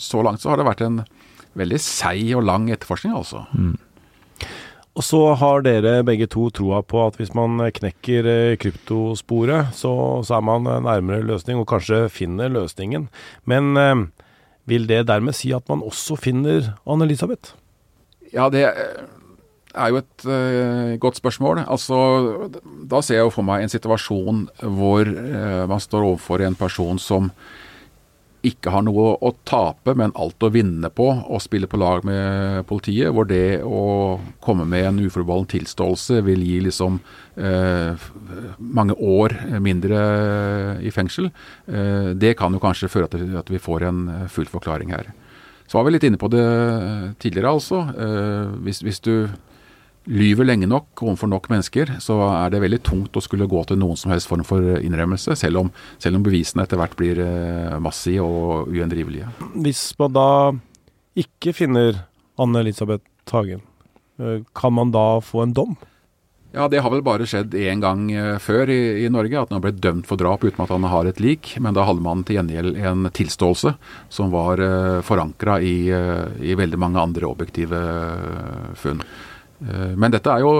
så 0.01 0.21
langt 0.25 0.43
så 0.43 0.51
har 0.51 0.61
det 0.61 0.67
vært 0.67 0.83
en 0.85 1.01
veldig 1.57 1.79
seig 1.81 2.33
og 2.37 2.45
lang 2.47 2.69
etterforskning, 2.73 3.15
altså. 3.17 3.43
Mm. 3.53 3.77
Og 4.99 5.05
så 5.05 5.19
har 5.39 5.61
dere 5.63 6.01
begge 6.03 6.27
to 6.27 6.49
troa 6.51 6.81
på 6.83 6.99
at 7.05 7.19
hvis 7.19 7.31
man 7.37 7.61
knekker 7.75 8.25
eh, 8.27 8.57
kryptosporet, 8.59 9.71
så, 9.77 9.93
så, 10.27 10.39
er 10.39 10.43
man 10.43 10.67
nærmere 10.67 11.23
løsning, 11.23 11.61
og 11.61 11.69
kanskje 11.69 12.07
finner 12.11 12.51
løsningen. 12.51 13.07
Men 13.47 13.79
eh, 13.79 14.01
vil 14.67 14.89
det 14.89 15.05
dermed 15.07 15.37
si 15.37 15.53
at 15.55 15.69
man 15.71 15.85
også 15.85 16.17
finner 16.19 16.73
Anne-Elisabeth? 16.83 17.53
Ja, 18.33 18.49
det 18.51 18.65
er 19.75 19.93
jo 19.93 20.01
et 20.01 20.27
uh, 20.27 20.97
godt 21.01 21.19
spørsmål. 21.19 21.63
Altså, 21.67 22.49
da 22.89 23.01
ser 23.05 23.19
jeg 23.19 23.27
jo 23.27 23.33
for 23.33 23.47
meg 23.47 23.63
en 23.63 23.73
situasjon 23.73 24.45
hvor 24.63 25.09
uh, 25.09 25.65
man 25.69 25.83
står 25.83 26.07
overfor 26.07 26.45
en 26.45 26.57
person 26.59 27.01
som 27.01 27.31
ikke 28.45 28.71
har 28.71 28.83
noe 28.87 29.17
å 29.19 29.31
tape, 29.47 29.93
men 29.99 30.13
alt 30.19 30.43
å 30.43 30.51
vinne 30.53 30.87
på 30.95 31.07
å 31.27 31.39
spille 31.43 31.67
på 31.67 31.79
lag 31.79 32.05
med 32.07 32.63
politiet, 32.69 33.11
hvor 33.11 33.27
det 33.27 33.59
å 33.67 34.19
komme 34.43 34.67
med 34.69 34.85
en 34.87 35.01
uforbeholden 35.03 35.49
tilståelse 35.57 36.21
vil 36.27 36.45
gi 36.47 36.59
liksom 36.63 37.01
eh, 37.35 38.07
mange 38.59 38.95
år 38.95 39.35
mindre 39.59 39.99
i 40.79 40.93
fengsel, 40.95 41.31
eh, 41.67 42.11
det 42.15 42.37
kan 42.39 42.55
jo 42.55 42.63
kanskje 42.63 42.91
føre 42.91 43.11
til 43.11 43.35
at 43.39 43.51
vi 43.51 43.59
får 43.59 43.89
en 43.89 44.05
full 44.31 44.47
forklaring 44.47 44.95
her. 44.95 45.11
Så 45.69 45.77
var 45.77 45.85
vi 45.85 45.97
litt 45.97 46.07
inne 46.07 46.17
på 46.17 46.31
det 46.31 46.47
tidligere, 47.21 47.51
altså. 47.59 47.83
Eh, 47.91 48.55
hvis, 48.65 48.79
hvis, 48.85 49.03
du 49.03 49.27
lyver 50.09 50.47
lenge 50.47 50.67
nok 50.69 51.03
overfor 51.05 51.29
nok 51.29 51.49
mennesker, 51.51 51.95
så 52.01 52.17
er 52.31 52.53
det 52.53 52.63
veldig 52.63 52.81
tungt 52.85 53.17
å 53.17 53.23
skulle 53.23 53.49
gå 53.49 53.61
til 53.69 53.79
noen 53.81 53.99
som 53.99 54.13
helst 54.13 54.29
form 54.29 54.45
for 54.47 54.79
innrømmelse, 54.81 55.37
selv 55.37 55.63
om, 55.63 55.69
selv 56.01 56.19
om 56.19 56.25
bevisene 56.25 56.65
etter 56.65 56.81
hvert 56.81 56.97
blir 56.99 57.21
eh, 57.23 57.77
massive 57.83 58.25
og 58.25 58.73
uendrivelige. 58.73 59.29
Hvis 59.53 59.83
man 60.01 60.15
da 60.17 60.29
ikke 61.19 61.53
finner 61.53 62.03
Anne-Elisabeth 62.41 63.05
Hagen, 63.35 63.61
eh, 64.17 64.41
kan 64.57 64.75
man 64.75 64.95
da 64.95 65.21
få 65.21 65.45
en 65.45 65.55
dom? 65.55 65.77
Ja, 66.49 66.65
Det 66.67 66.79
har 66.81 66.89
vel 66.89 67.03
bare 67.05 67.27
skjedd 67.29 67.53
én 67.53 67.77
gang 67.77 68.07
uh, 68.09 68.39
før 68.41 68.71
i, 68.73 69.03
i, 69.03 69.09
Norge, 69.13 69.37
at 69.37 69.51
han 69.53 69.61
ble 69.61 69.69
dømt 69.77 70.07
for 70.09 70.17
drap 70.17 70.41
uten 70.41 70.63
at 70.63 70.71
han 70.73 70.87
har 70.89 71.05
et 71.05 71.19
lik. 71.21 71.51
Men 71.61 71.75
da 71.77 71.85
hadde 71.85 72.01
man 72.01 72.23
til 72.25 72.39
gjengjeld 72.39 72.73
en 72.73 73.05
tilståelse 73.13 73.75
som 74.09 74.31
var 74.33 74.57
uh, 74.57 75.03
forankra 75.05 75.59
i, 75.61 75.75
i, 75.93 76.55
veldig 76.57 76.79
mange 76.81 77.03
andre 77.03 77.29
objektive 77.29 77.83
funn. 78.81 79.05
Men 79.59 80.13
dette 80.13 80.31
er 80.31 80.39
jo 80.39 80.53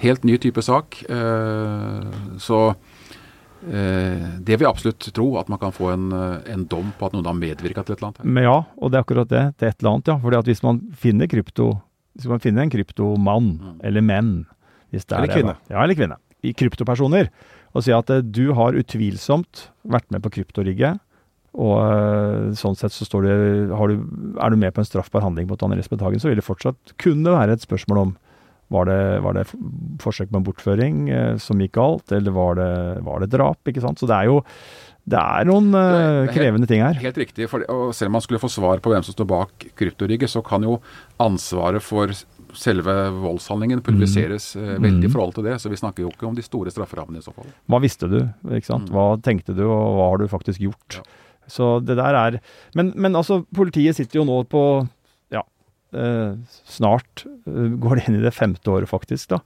helt 0.00 0.22
ny 0.24 0.38
type 0.40 0.62
sak. 0.64 1.02
så 2.40 2.60
det 3.60 4.54
vil 4.54 4.64
jeg 4.64 4.70
absolutt 4.70 5.10
tro, 5.12 5.26
at 5.36 5.50
man 5.52 5.60
kan 5.60 5.74
få 5.76 5.90
en, 5.92 6.06
en 6.16 6.62
dom 6.64 6.94
på 6.96 7.10
at 7.10 7.12
noen 7.12 7.28
har 7.28 7.36
medvirka 7.36 7.84
til 7.84 7.92
et 7.92 8.00
eller 8.00 8.08
annet. 8.08 8.24
Men 8.24 8.46
ja, 8.46 8.56
og 8.80 8.88
det 8.88 8.96
er 8.96 9.04
akkurat 9.04 9.28
det. 9.28 9.44
Det 9.60 9.68
er 9.68 9.74
et 9.74 9.82
eller 9.82 9.92
annet, 9.98 10.08
ja. 10.08 10.16
Fordi 10.22 10.38
at 10.40 10.48
hvis 10.48 10.64
man 10.64 10.80
finner 11.02 11.28
krypto 11.28 11.68
hvis 12.16 12.30
man 12.30 12.42
finner 12.42 12.66
en 12.66 12.72
kryptomann, 12.72 13.52
mm. 13.60 13.76
eller 13.86 14.04
menn, 14.04 14.32
eller 14.92 15.30
kvinne. 15.30 15.54
Det, 15.54 15.74
ja, 15.74 15.84
eller 15.84 15.98
kvinne. 15.98 16.18
I 16.42 16.52
kryptopersoner. 16.56 17.30
Og 17.76 17.84
si 17.86 17.94
at 17.94 18.10
du 18.34 18.50
har 18.58 18.76
utvilsomt 18.78 19.68
vært 19.88 20.08
med 20.10 20.24
på 20.24 20.32
kryptorigget. 20.34 20.98
Og 21.58 21.76
uh, 21.82 22.50
sånn 22.54 22.76
sett 22.78 22.94
så 22.94 23.06
står 23.06 23.26
det, 23.26 23.36
du, 23.70 23.94
Er 24.38 24.52
du 24.52 24.58
med 24.58 24.74
på 24.74 24.82
en 24.82 24.86
straffbar 24.86 25.24
handling 25.24 25.48
mot 25.50 25.62
Anne 25.66 25.78
Lisbeth 25.80 26.04
Hagen, 26.04 26.22
så 26.22 26.30
vil 26.30 26.38
det 26.38 26.46
fortsatt 26.46 26.94
kunne 27.02 27.34
være 27.34 27.56
et 27.56 27.64
spørsmål 27.64 28.04
om 28.04 28.18
var 28.70 28.86
det, 28.86 29.00
var 29.24 29.34
det 29.34 29.48
forsøk 29.98 30.30
en 30.30 30.44
bortføring 30.46 31.08
eh, 31.10 31.32
som 31.42 31.58
gikk 31.58 31.72
galt, 31.74 32.12
eller 32.14 32.30
var 32.30 32.54
det, 32.54 32.74
var 33.02 33.18
det, 33.18 33.32
drap? 33.32 33.58
ikke 33.66 33.82
sant? 33.82 33.98
Så 33.98 34.06
det 34.06 34.14
er 34.14 34.28
jo 34.30 34.36
det 35.10 35.18
er 35.18 35.48
noen 35.48 35.72
uh, 35.74 36.28
krevende 36.30 36.68
ting 36.70 36.84
her. 36.84 36.94
Helt 37.02 37.18
riktig. 37.18 37.48
For, 37.50 37.64
og 37.72 37.90
selv 37.96 38.12
om 38.12 38.18
man 38.18 38.22
skulle 38.22 38.38
få 38.38 38.50
svar 38.52 38.82
på 38.84 38.92
hvem 38.92 39.02
som 39.02 39.16
står 39.16 39.26
bak 39.26 39.64
kryptorigget, 39.74 40.30
så 40.30 40.42
kan 40.46 40.62
jo 40.62 40.76
ansvaret 41.18 41.82
for 41.82 42.12
selve 42.54 42.94
voldshandlingen 43.16 43.82
publiseres 43.86 44.52
mm. 44.54 44.62
eh, 44.62 44.76
veldig 44.76 45.06
i 45.06 45.08
mm. 45.08 45.14
forhold 45.16 45.34
til 45.38 45.48
det. 45.48 45.56
Så 45.62 45.72
vi 45.72 45.80
snakker 45.80 46.04
jo 46.04 46.12
ikke 46.12 46.28
om 46.28 46.36
de 46.38 46.44
store 46.46 46.70
strafferammene 46.74 47.22
i 47.22 47.26
så 47.26 47.34
fall. 47.34 47.48
Hva 47.70 47.80
visste 47.82 48.10
du? 48.10 48.20
ikke 48.50 48.68
sant? 48.68 48.90
Mm. 48.90 48.94
Hva 48.94 49.08
tenkte 49.24 49.56
du, 49.56 49.64
og 49.66 49.98
hva 49.98 50.12
har 50.12 50.22
du 50.22 50.30
faktisk 50.30 50.62
gjort? 50.68 51.00
Ja. 51.00 51.06
Så 51.50 51.78
det 51.84 51.98
der 51.98 52.16
er 52.16 52.40
men, 52.78 52.92
men, 52.96 53.16
altså, 53.18 53.42
politiet 53.56 53.98
sitter 53.98 54.20
jo 54.20 54.26
nå 54.28 54.42
på 54.50 54.64
Ja, 55.34 55.42
eh, 55.94 56.36
snart 56.70 57.24
eh, 57.26 57.72
går 57.82 57.98
det 57.98 58.08
inn 58.08 58.18
i 58.20 58.24
det 58.24 58.34
femte 58.36 58.72
året, 58.72 58.90
faktisk. 58.90 59.34
da. 59.34 59.40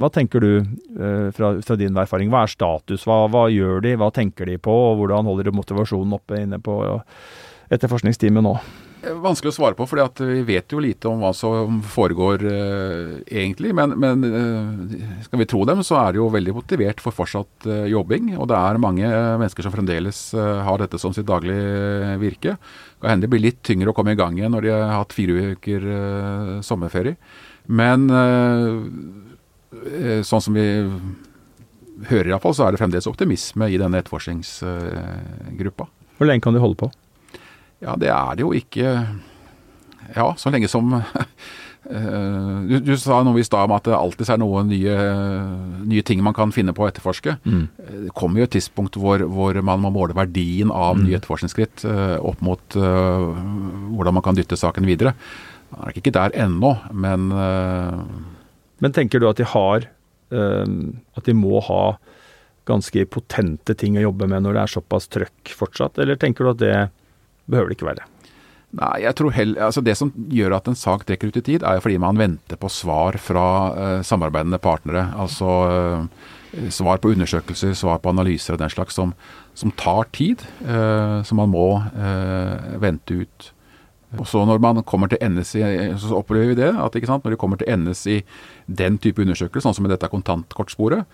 Hva 0.00 0.12
tenker 0.14 0.44
du 0.44 0.52
eh, 0.58 1.28
fra, 1.34 1.54
fra, 1.64 1.78
din 1.80 1.96
erfaring? 1.96 2.32
Hva 2.32 2.44
er 2.44 2.54
status? 2.54 3.06
Hva, 3.08 3.24
hva, 3.32 3.48
gjør 3.52 3.82
de? 3.84 3.96
Hva 4.00 4.12
tenker 4.14 4.48
de 4.48 4.58
på? 4.60 4.76
Hvordan 5.00 5.28
holder 5.28 5.50
de 5.50 5.56
motivasjonen 5.56 6.18
oppe 6.20 6.42
inne 6.44 6.60
på 6.62 6.82
etterforskningsteamet 7.72 8.46
nå? 8.46 8.58
Vanskelig 8.98 9.52
å 9.52 9.54
svare 9.54 9.76
på, 9.78 9.84
for 9.86 10.00
vi 10.26 10.40
vet 10.42 10.72
jo 10.74 10.80
lite 10.82 11.06
om 11.06 11.20
hva 11.22 11.30
som 11.36 11.76
foregår 11.86 12.42
uh, 12.42 13.12
egentlig. 13.30 13.70
Men, 13.76 13.94
men 13.94 14.24
uh, 14.26 15.22
skal 15.22 15.38
vi 15.42 15.46
tro 15.50 15.62
dem, 15.68 15.84
så 15.86 16.00
er 16.00 16.16
de 16.16 16.20
jo 16.20 16.26
veldig 16.34 16.54
motivert 16.56 17.02
for 17.02 17.14
fortsatt 17.14 17.68
uh, 17.70 17.86
jobbing. 17.86 18.32
Og 18.34 18.50
det 18.50 18.58
er 18.58 18.82
mange 18.82 19.06
mennesker 19.06 19.62
som 19.62 19.74
fremdeles 19.74 20.18
har 20.34 20.82
dette 20.82 20.98
som 20.98 21.14
sitt 21.14 21.28
daglige 21.30 22.18
virke. 22.18 22.56
Kan 22.98 23.14
hende 23.14 23.28
det 23.28 23.32
blir 23.36 23.46
litt 23.46 23.62
tyngre 23.66 23.92
å 23.92 23.96
komme 23.96 24.16
i 24.16 24.18
gang 24.18 24.34
igjen 24.38 24.54
når 24.56 24.66
de 24.66 24.74
har 24.74 24.96
hatt 24.96 25.14
fire 25.14 25.54
uker 25.54 25.80
sommerferie. 26.66 27.14
Men 27.70 28.08
sånn 30.26 30.42
som 30.42 30.56
vi 30.56 30.66
hører 32.08 32.32
iallfall, 32.32 32.56
så 32.56 32.66
er 32.66 32.74
det 32.74 32.80
fremdeles 32.82 33.10
optimisme 33.10 33.70
i 33.70 33.78
denne 33.78 34.00
etterforskningsgruppa. 34.02 35.86
Hvor 36.18 36.26
lenge 36.26 36.42
kan 36.42 36.56
de 36.56 36.62
holde 36.62 36.80
på? 36.82 36.90
Ja, 37.84 37.94
det 37.98 38.10
er 38.10 38.38
det 38.38 38.44
jo 38.44 38.52
ikke 38.56 38.92
Ja, 40.16 40.32
så 40.38 40.50
lenge 40.50 40.70
som 40.70 40.90
du, 41.88 42.74
du, 42.84 42.94
sa 43.00 43.20
noe 43.24 43.40
i 43.40 43.46
stad 43.46 43.68
om 43.68 43.74
at 43.76 43.86
det 43.86 43.96
alltid 43.96 44.32
er 44.34 44.40
noen 44.42 44.70
nye, 44.72 44.96
nye, 45.88 46.04
ting 46.04 46.20
man 46.24 46.34
kan 46.36 46.52
finne 46.52 46.74
på 46.76 46.84
å 46.84 46.88
etterforske. 46.90 47.36
Mm. 47.44 47.62
Det 48.08 48.14
kommer 48.18 48.42
jo 48.42 48.48
et 48.48 48.54
tidspunkt 48.56 48.98
hvor, 49.00 49.22
hvor, 49.30 49.56
man 49.64 49.80
må 49.84 49.92
måle 49.94 50.16
verdien 50.16 50.72
av 50.74 50.98
mm. 50.98 51.04
nye 51.06 51.20
etterforskningsskritt 51.20 51.86
uh, 51.88 52.18
opp 52.18 52.42
mot 52.44 52.76
uh, 52.76 53.30
hvordan 53.94 54.18
man 54.18 54.26
kan 54.26 54.36
dytte 54.36 54.58
saken 54.58 54.88
videre. 54.88 55.14
Man 55.72 55.88
er 55.88 56.00
ikke 56.00 56.12
der 56.16 56.36
ennå, 56.36 56.74
men 56.92 57.30
uh, 57.32 58.02
Men 58.84 58.94
tenker 58.96 59.20
du 59.20 59.28
at 59.28 59.40
de 59.40 59.44
har 59.48 59.88
At 60.28 61.24
de 61.24 61.32
må 61.32 61.60
ha 61.64 61.82
ganske 62.68 63.04
potente 63.08 63.72
ting 63.80 63.96
å 63.96 64.02
jobbe 64.10 64.28
med 64.28 64.44
når 64.44 64.56
det 64.56 64.62
er 64.62 64.72
såpass 64.74 65.08
trøkk 65.08 65.52
fortsatt, 65.56 65.96
eller 66.02 66.18
tenker 66.20 66.44
du 66.44 66.50
at 66.52 66.60
det 66.60 66.74
behøver 67.50 67.72
det 67.72 67.78
ikke 67.78 67.90
være. 67.90 68.06
Nei, 68.76 68.98
jeg 69.00 69.16
tror 69.16 69.32
heller, 69.32 69.62
altså 69.64 69.80
Det 69.80 69.94
som 69.96 70.10
gjør 70.28 70.58
at 70.58 70.66
en 70.68 70.76
sak 70.76 71.06
trekker 71.08 71.30
ut 71.30 71.38
i 71.40 71.44
tid, 71.46 71.62
er 71.64 71.78
jo 71.78 71.84
fordi 71.86 72.00
man 72.02 72.20
venter 72.20 72.60
på 72.60 72.68
svar 72.68 73.16
fra 73.16 73.46
uh, 73.72 74.00
samarbeidende 74.04 74.60
partnere. 74.60 75.06
Altså 75.16 75.52
uh, 76.04 76.66
svar 76.72 77.00
på 77.00 77.14
undersøkelser, 77.14 77.72
svar 77.72 78.02
på 78.04 78.12
analyser 78.12 78.56
og 78.56 78.60
den 78.60 78.72
slags, 78.72 78.98
som, 78.98 79.14
som 79.56 79.72
tar 79.72 80.10
tid. 80.12 80.44
Uh, 80.60 81.24
som 81.24 81.40
man 81.40 81.54
må 81.54 81.70
vente 82.82 83.24
ut. 83.24 83.52
Og 84.16 84.24
så 84.28 84.44
Når 84.44 84.58
man 84.58 84.82
kommer 84.88 85.08
til 85.08 85.18
endes 85.20 85.54
i, 85.54 85.60
så 86.00 86.16
opplever 86.16 86.48
vi 86.48 86.60
det, 86.62 86.68
at 86.72 86.94
når 87.08 87.30
de 87.30 87.36
kommer 87.36 87.56
til 87.56 87.68
endes 87.68 88.06
i 88.06 88.22
den 88.66 88.96
type 88.96 89.20
undersøkelser, 89.20 89.60
sånn 89.66 89.76
som 89.76 89.84
i 89.84 89.90
dette 89.92 90.08
kontantkortsporet, 90.08 91.04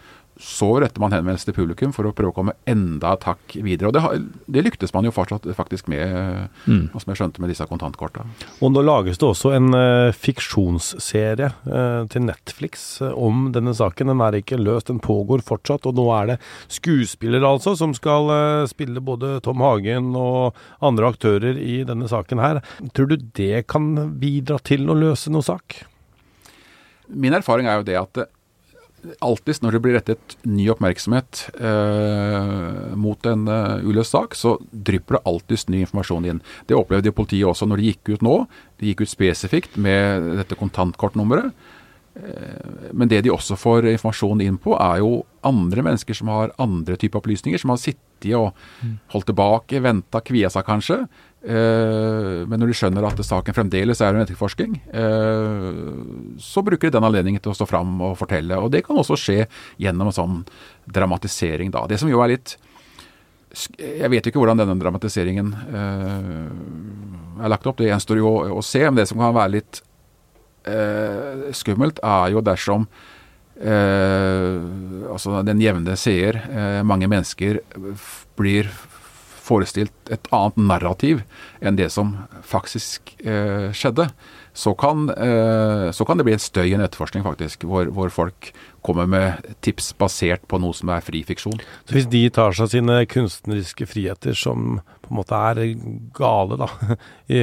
så 0.41 0.69
retter 0.83 0.99
man 1.03 1.13
henvendelse 1.15 1.47
til 1.47 1.55
publikum 1.55 1.93
for 1.95 2.09
å 2.09 2.13
prøve 2.17 2.33
å 2.33 2.37
komme 2.37 2.55
enda 2.71 3.13
et 3.15 3.27
hakk 3.29 3.55
videre. 3.63 3.91
Og 3.91 3.95
det, 3.95 4.03
det, 4.51 4.65
lyktes 4.67 4.95
man 4.95 5.07
jo 5.07 5.13
fortsatt, 5.15 5.47
faktisk 5.55 5.87
med, 5.93 6.51
mm. 6.67 6.89
som 6.91 7.13
jeg 7.13 7.21
skjønte 7.21 7.43
med 7.43 7.53
disse 7.53 7.67
kontantkorta. 7.71 8.25
Og 8.59 8.75
nå 8.75 8.83
lages 8.83 9.21
det 9.21 9.29
også 9.29 9.55
en 9.55 9.71
uh, 9.77 10.11
fiksjonsserie 10.17 11.53
uh, 11.69 12.03
til 12.11 12.27
Netflix 12.27 12.87
uh, 13.05 13.13
om 13.15 13.49
denne 13.55 13.77
saken. 13.79 14.11
Den 14.11 14.25
er 14.27 14.41
ikke 14.41 14.59
løst, 14.59 14.91
den 14.91 15.03
pågår 15.05 15.45
fortsatt. 15.47 15.87
Og 15.87 15.99
nå 16.01 16.09
er 16.19 16.35
det 16.35 16.41
skuespillere 16.81 17.55
altså 17.55 17.77
som 17.79 17.95
skal 17.95 18.33
spille 18.71 19.03
både 19.05 19.37
Tom 19.45 19.63
Hagen 19.63 20.13
og 20.19 20.57
andre 20.85 21.15
aktører 21.15 21.59
i 21.61 21.83
denne 21.87 22.11
saken 22.11 22.43
her. 22.43 22.63
Tror 22.97 23.13
du 23.13 23.19
det 23.39 23.67
kan 23.71 23.93
bidra 24.19 24.59
til 24.67 24.89
å 24.91 24.99
løse 24.99 25.31
noe 25.31 25.47
sak? 25.47 25.85
Min 27.15 27.37
erfaring 27.37 27.69
er 27.69 27.79
jo 27.79 27.87
det 27.87 28.01
at 28.01 28.27
alltid 29.25 29.63
når 29.63 29.77
det 29.77 29.81
blir 29.85 29.97
rettet 29.99 30.35
ny 30.49 30.67
oppmerksomhet 30.73 31.45
eh, 31.59 32.95
mot 32.99 33.29
en 33.29 33.47
uh, 33.51 33.85
uløst 33.85 34.15
sak, 34.15 34.37
så 34.39 34.57
drypper 34.73 35.19
det 35.19 35.25
alltid 35.31 35.71
ny 35.73 35.85
informasjon 35.85 36.29
inn. 36.31 36.43
Det 36.69 36.79
opplevde 36.79 37.15
politiet 37.17 37.49
også 37.49 37.69
når 37.69 37.81
de 37.83 37.93
gikk 37.93 38.15
ut 38.15 38.27
nå. 38.27 38.37
De 38.81 38.91
gikk 38.91 39.05
ut 39.05 39.13
spesifikt 39.13 39.79
med 39.81 40.33
dette 40.41 40.59
kontantkortnummeret. 40.59 41.53
Eh, 42.15 42.91
men 42.93 43.11
det 43.11 43.25
de 43.27 43.33
også 43.35 43.59
får 43.59 43.89
informasjon 43.91 44.43
inn 44.45 44.59
på, 44.63 44.77
er 44.79 45.03
jo 45.03 45.25
andre 45.47 45.85
mennesker 45.87 46.17
som 46.17 46.31
har 46.33 46.55
andre 46.63 46.99
typer 47.01 47.21
opplysninger, 47.21 47.61
som 47.61 47.75
har 47.75 47.81
sittet 47.83 48.03
og 48.39 48.55
holdt 49.13 49.27
tilbake, 49.29 49.83
venta, 49.85 50.23
kvia 50.25 50.49
seg 50.53 50.65
kanskje. 50.65 51.03
Eh, 51.45 52.45
men 52.49 52.61
når 52.61 52.71
de 52.71 52.77
skjønner 52.79 53.05
at 53.05 53.21
saken 53.27 53.57
fremdeles 53.57 54.01
er 54.01 54.17
en 54.17 54.25
etterforsking, 54.25 54.79
eh, 54.97 55.71
så 56.41 56.65
bruker 56.65 56.89
de 56.89 56.97
den 56.97 57.09
anledningen 57.09 57.43
til 57.45 57.53
å 57.53 57.57
stå 57.59 57.69
fram 57.69 57.99
og 58.01 58.17
fortelle. 58.21 58.59
Og 58.61 58.73
det 58.73 58.85
kan 58.87 58.97
også 59.01 59.19
skje 59.21 59.41
gjennom 59.81 60.09
en 60.09 60.19
sånn 60.19 60.39
dramatisering, 60.89 61.73
da. 61.75 61.87
Det 61.91 62.01
som 62.01 62.11
jo 62.13 62.23
er 62.25 62.37
litt 62.37 62.57
Jeg 63.79 64.11
vet 64.11 64.27
jo 64.27 64.33
ikke 64.33 64.41
hvordan 64.43 64.59
denne 64.59 64.75
dramatiseringen 64.75 65.53
er 67.39 67.51
lagt 67.53 67.69
opp, 67.71 67.79
det 67.79 67.87
gjenstår 67.87 68.19
jo 68.19 68.33
å 68.59 68.63
se. 68.67 68.83
Men 68.83 68.99
det 68.99 69.07
som 69.07 69.21
kan 69.23 69.37
være 69.37 69.53
litt 69.53 69.79
eh, 70.67 71.53
skummelt, 71.55 72.01
er 72.03 72.33
jo 72.35 72.43
dersom 72.45 72.89
eh, 73.61 74.59
altså 75.11 75.43
den 75.47 75.63
jevne 75.63 75.97
seer, 76.01 76.41
eh, 76.49 76.81
mange 76.87 77.09
mennesker, 77.11 77.61
blir 78.39 78.71
forestilt 79.45 80.04
et 80.13 80.31
annet 80.35 80.59
narrativ 80.71 81.23
enn 81.65 81.79
det 81.81 81.91
som 81.95 82.17
faktisk 82.45 83.15
eh, 83.25 83.71
skjedde 83.77 84.11
så 84.55 84.75
kan, 84.75 85.09
eh, 85.11 85.91
så 85.91 86.05
kan, 86.05 86.19
det 86.19 86.25
bli 86.25 86.37
en 86.37 86.43
støy 86.43 86.69
i 86.69 86.77
en 86.77 86.85
etterforskning, 86.85 87.25
faktisk, 87.27 87.67
hvor, 87.67 87.91
hvor, 87.91 88.13
folk 88.15 88.53
kommer 88.85 89.09
med 89.11 89.49
tips 89.65 89.95
basert 89.99 90.45
på 90.47 90.61
noe 90.63 90.77
som 90.77 90.93
er 90.95 91.03
fri 91.03 91.25
fiksjon. 91.27 91.59
Så 91.89 91.97
hvis 91.97 92.07
de 92.13 92.21
tar 92.31 92.55
seg 92.55 92.71
sine 92.71 93.01
kunstneriske 93.11 93.89
friheter, 93.91 94.37
som 94.39 94.79
på 95.05 95.11
en 95.11 95.19
måte 95.19 95.41
er 95.51 95.61
gale, 96.15 96.59
da, 96.61 96.69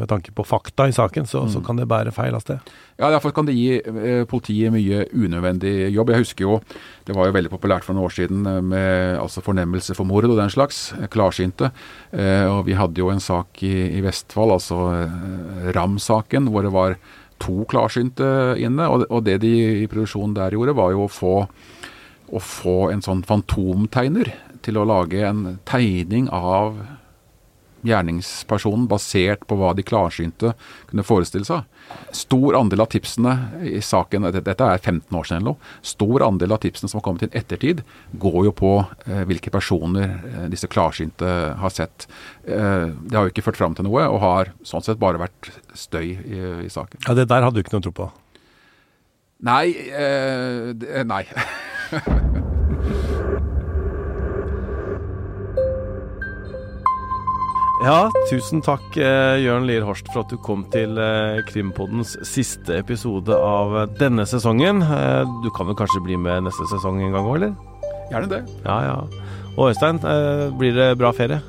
med 0.00 0.08
tanke 0.08 0.32
på 0.32 0.46
fakta 0.48 0.88
i 0.88 0.96
saken, 0.96 1.28
så, 1.28 1.44
mm. 1.44 1.52
så 1.52 1.62
kan 1.66 1.76
det 1.76 1.88
bære 1.90 2.14
feil 2.16 2.38
av 2.38 2.46
sted? 2.46 2.72
Ja, 2.96 3.10
derfor 3.12 3.34
kan 3.36 3.50
det 3.50 3.58
gi 3.58 3.76
eh, 3.76 4.24
politiet 4.30 4.72
mye 4.72 5.04
unødvendig 5.12 5.90
jobb. 5.92 6.14
Jeg 6.14 6.24
husker 6.24 6.46
jo, 6.46 6.60
det 7.04 7.18
var 7.18 7.28
jo 7.28 7.36
veldig 7.36 7.52
populært 7.52 7.84
for 7.84 7.92
noen 7.92 8.08
år 8.08 8.16
siden 8.16 8.48
eh, 8.48 8.62
med 8.64 9.20
altså 9.20 9.44
fornemmelse 9.44 9.98
for 9.98 10.08
mord 10.08 10.24
og 10.24 10.38
den 10.40 10.54
slags, 10.54 10.88
klarsynte. 11.12 11.74
Og 12.16 12.60
vi 12.68 12.76
hadde 12.78 13.00
jo 13.02 13.10
en 13.10 13.20
sak 13.20 13.60
i, 13.66 13.98
i 13.98 14.00
Vestfold, 14.04 14.54
altså 14.54 14.76
Ram-saken 15.74 16.46
hvor 16.52 16.64
det 16.64 16.70
var 16.72 16.94
to 17.42 17.66
klarsynte 17.68 18.28
inne. 18.62 18.88
Og, 18.88 19.06
og 19.10 19.24
det 19.26 19.40
de 19.44 19.52
i 19.82 19.88
produksjonen 19.90 20.36
der 20.36 20.56
gjorde, 20.56 20.76
var 20.78 20.94
jo 20.94 21.06
å 21.06 21.12
få, 21.12 21.34
å 22.30 22.42
få 22.42 22.76
en 22.92 23.04
sånn 23.04 23.24
fantomtegner 23.26 24.32
til 24.66 24.80
å 24.80 24.86
lage 24.88 25.22
en 25.26 25.58
tegning 25.68 26.30
av 26.34 26.78
gjerningspersonen 27.86 28.88
basert 28.90 29.44
på 29.46 29.58
hva 29.60 29.72
de 29.76 29.84
klarsynte 29.86 30.54
kunne 30.90 31.06
forestille 31.06 31.46
seg. 31.46 31.66
Stor 32.16 32.56
andel 32.58 32.80
av 32.82 32.88
tipsene 32.92 33.32
i 33.66 33.80
saken, 33.84 34.26
dette 34.32 34.66
er 34.66 34.80
15 34.80 35.14
år 35.16 35.26
siden 35.28 35.42
eller 35.42 35.54
noe, 35.54 35.74
stor 35.86 36.24
andel 36.26 36.54
av 36.56 36.62
tipsene 36.64 36.90
som 36.90 37.00
har 37.00 37.04
kommet 37.06 37.26
inn 37.26 37.36
ettertid, 37.36 37.82
går 38.22 38.38
jo 38.48 38.54
på 38.56 38.72
eh, 39.06 39.22
hvilke 39.28 39.52
personer 39.54 40.16
eh, 40.30 40.46
disse 40.52 40.70
klarsynte 40.72 41.32
har 41.60 41.74
sett. 41.74 42.08
Eh, 42.44 42.88
det 42.90 43.16
har 43.18 43.28
jo 43.28 43.34
ikke 43.34 43.44
ført 43.50 43.60
fram 43.60 43.76
til 43.76 43.88
noe, 43.88 44.06
og 44.08 44.22
har 44.24 44.52
sånn 44.66 44.84
sett 44.86 45.02
bare 45.02 45.20
vært 45.22 45.52
støy 45.76 46.06
i, 46.16 46.42
i 46.66 46.72
saken. 46.72 47.04
Ja, 47.06 47.18
Det 47.18 47.28
der 47.30 47.46
hadde 47.46 47.60
du 47.60 47.64
ikke 47.66 47.76
noe 47.76 47.86
tro 47.86 47.94
på? 48.02 48.10
Nei. 49.46 49.66
Eh, 49.92 51.02
nei. 51.04 51.24
Ja, 57.84 58.06
tusen 58.30 58.62
takk 58.64 58.94
eh, 58.96 59.36
Jørn 59.42 59.66
Lier 59.68 59.84
Horst 59.84 60.06
for 60.08 60.22
at 60.24 60.30
du 60.32 60.38
kom 60.40 60.62
til 60.72 60.96
eh, 60.96 61.42
Krimpoddens 61.44 62.14
siste 62.24 62.78
episode 62.80 63.36
av 63.36 63.74
eh, 63.82 63.90
denne 64.00 64.24
sesongen. 64.24 64.80
Du 65.44 65.50
kan 65.52 65.68
vel 65.68 65.76
kanskje 65.76 66.00
bli 66.06 66.16
med 66.16 66.46
neste 66.46 66.64
sesong 66.72 67.02
en 67.04 67.12
gang 67.12 67.28
òg, 67.28 67.36
eller? 67.36 67.52
Gjerne 68.08 68.32
det. 68.32 68.40
Ja, 68.64 68.78
ja. 68.86 68.96
Og 69.58 69.68
Øystein, 69.68 70.00
blir 70.56 70.72
det 70.76 70.88
bra 70.96 71.12
ferie? 71.16 71.42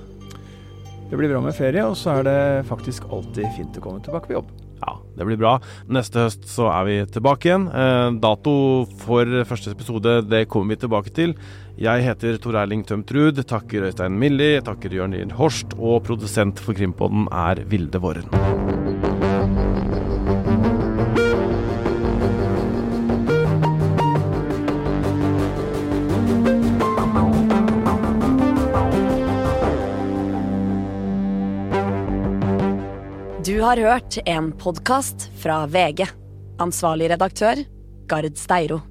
Det 1.07 1.15
blir 1.15 1.31
bra 1.31 1.39
med 1.43 1.55
ferie, 1.55 1.87
og 1.87 1.95
så 1.95 2.17
er 2.17 2.27
det 2.27 2.39
faktisk 2.67 3.07
alltid 3.07 3.47
fint 3.55 3.79
å 3.79 3.87
komme 3.87 4.03
tilbake 4.03 4.27
på 4.27 4.41
jobb. 4.41 4.51
Ja, 4.81 4.97
det 5.17 5.25
blir 5.25 5.39
bra. 5.39 5.55
Neste 5.89 6.27
høst 6.27 6.45
så 6.51 6.67
er 6.69 6.83
vi 6.87 6.97
tilbake 7.11 7.49
igjen. 7.49 7.69
Eh, 7.71 8.09
dato 8.21 8.53
for 9.01 9.39
første 9.49 9.73
episode 9.73 10.19
det 10.29 10.45
kommer 10.51 10.75
vi 10.75 10.81
tilbake 10.83 11.13
til. 11.15 11.37
Jeg 11.77 12.01
heter 12.01 12.39
Tor 12.41 12.55
Erling 12.57 12.81
Tømt 12.89 13.11
Ruud, 13.13 13.37
takker 13.45 13.83
Øystein 13.85 14.15
Milli, 14.17 14.55
takker 14.65 14.95
Jørn 14.97 15.11
Lier 15.13 15.29
Horst, 15.37 15.75
og 15.77 15.99
produsent 16.07 16.57
for 16.57 16.73
Krimpodden 16.73 17.27
er 17.29 17.61
Vilde 17.69 18.01
Våren. 18.01 18.25
Du 33.45 33.61
har 33.61 33.77
hørt 33.77 34.17
en 34.25 34.49
podkast 34.57 35.29
fra 35.37 35.67
VG. 35.69 36.07
Ansvarlig 36.57 37.13
redaktør, 37.13 37.67
Gard 38.09 38.33
Steiro. 38.33 38.81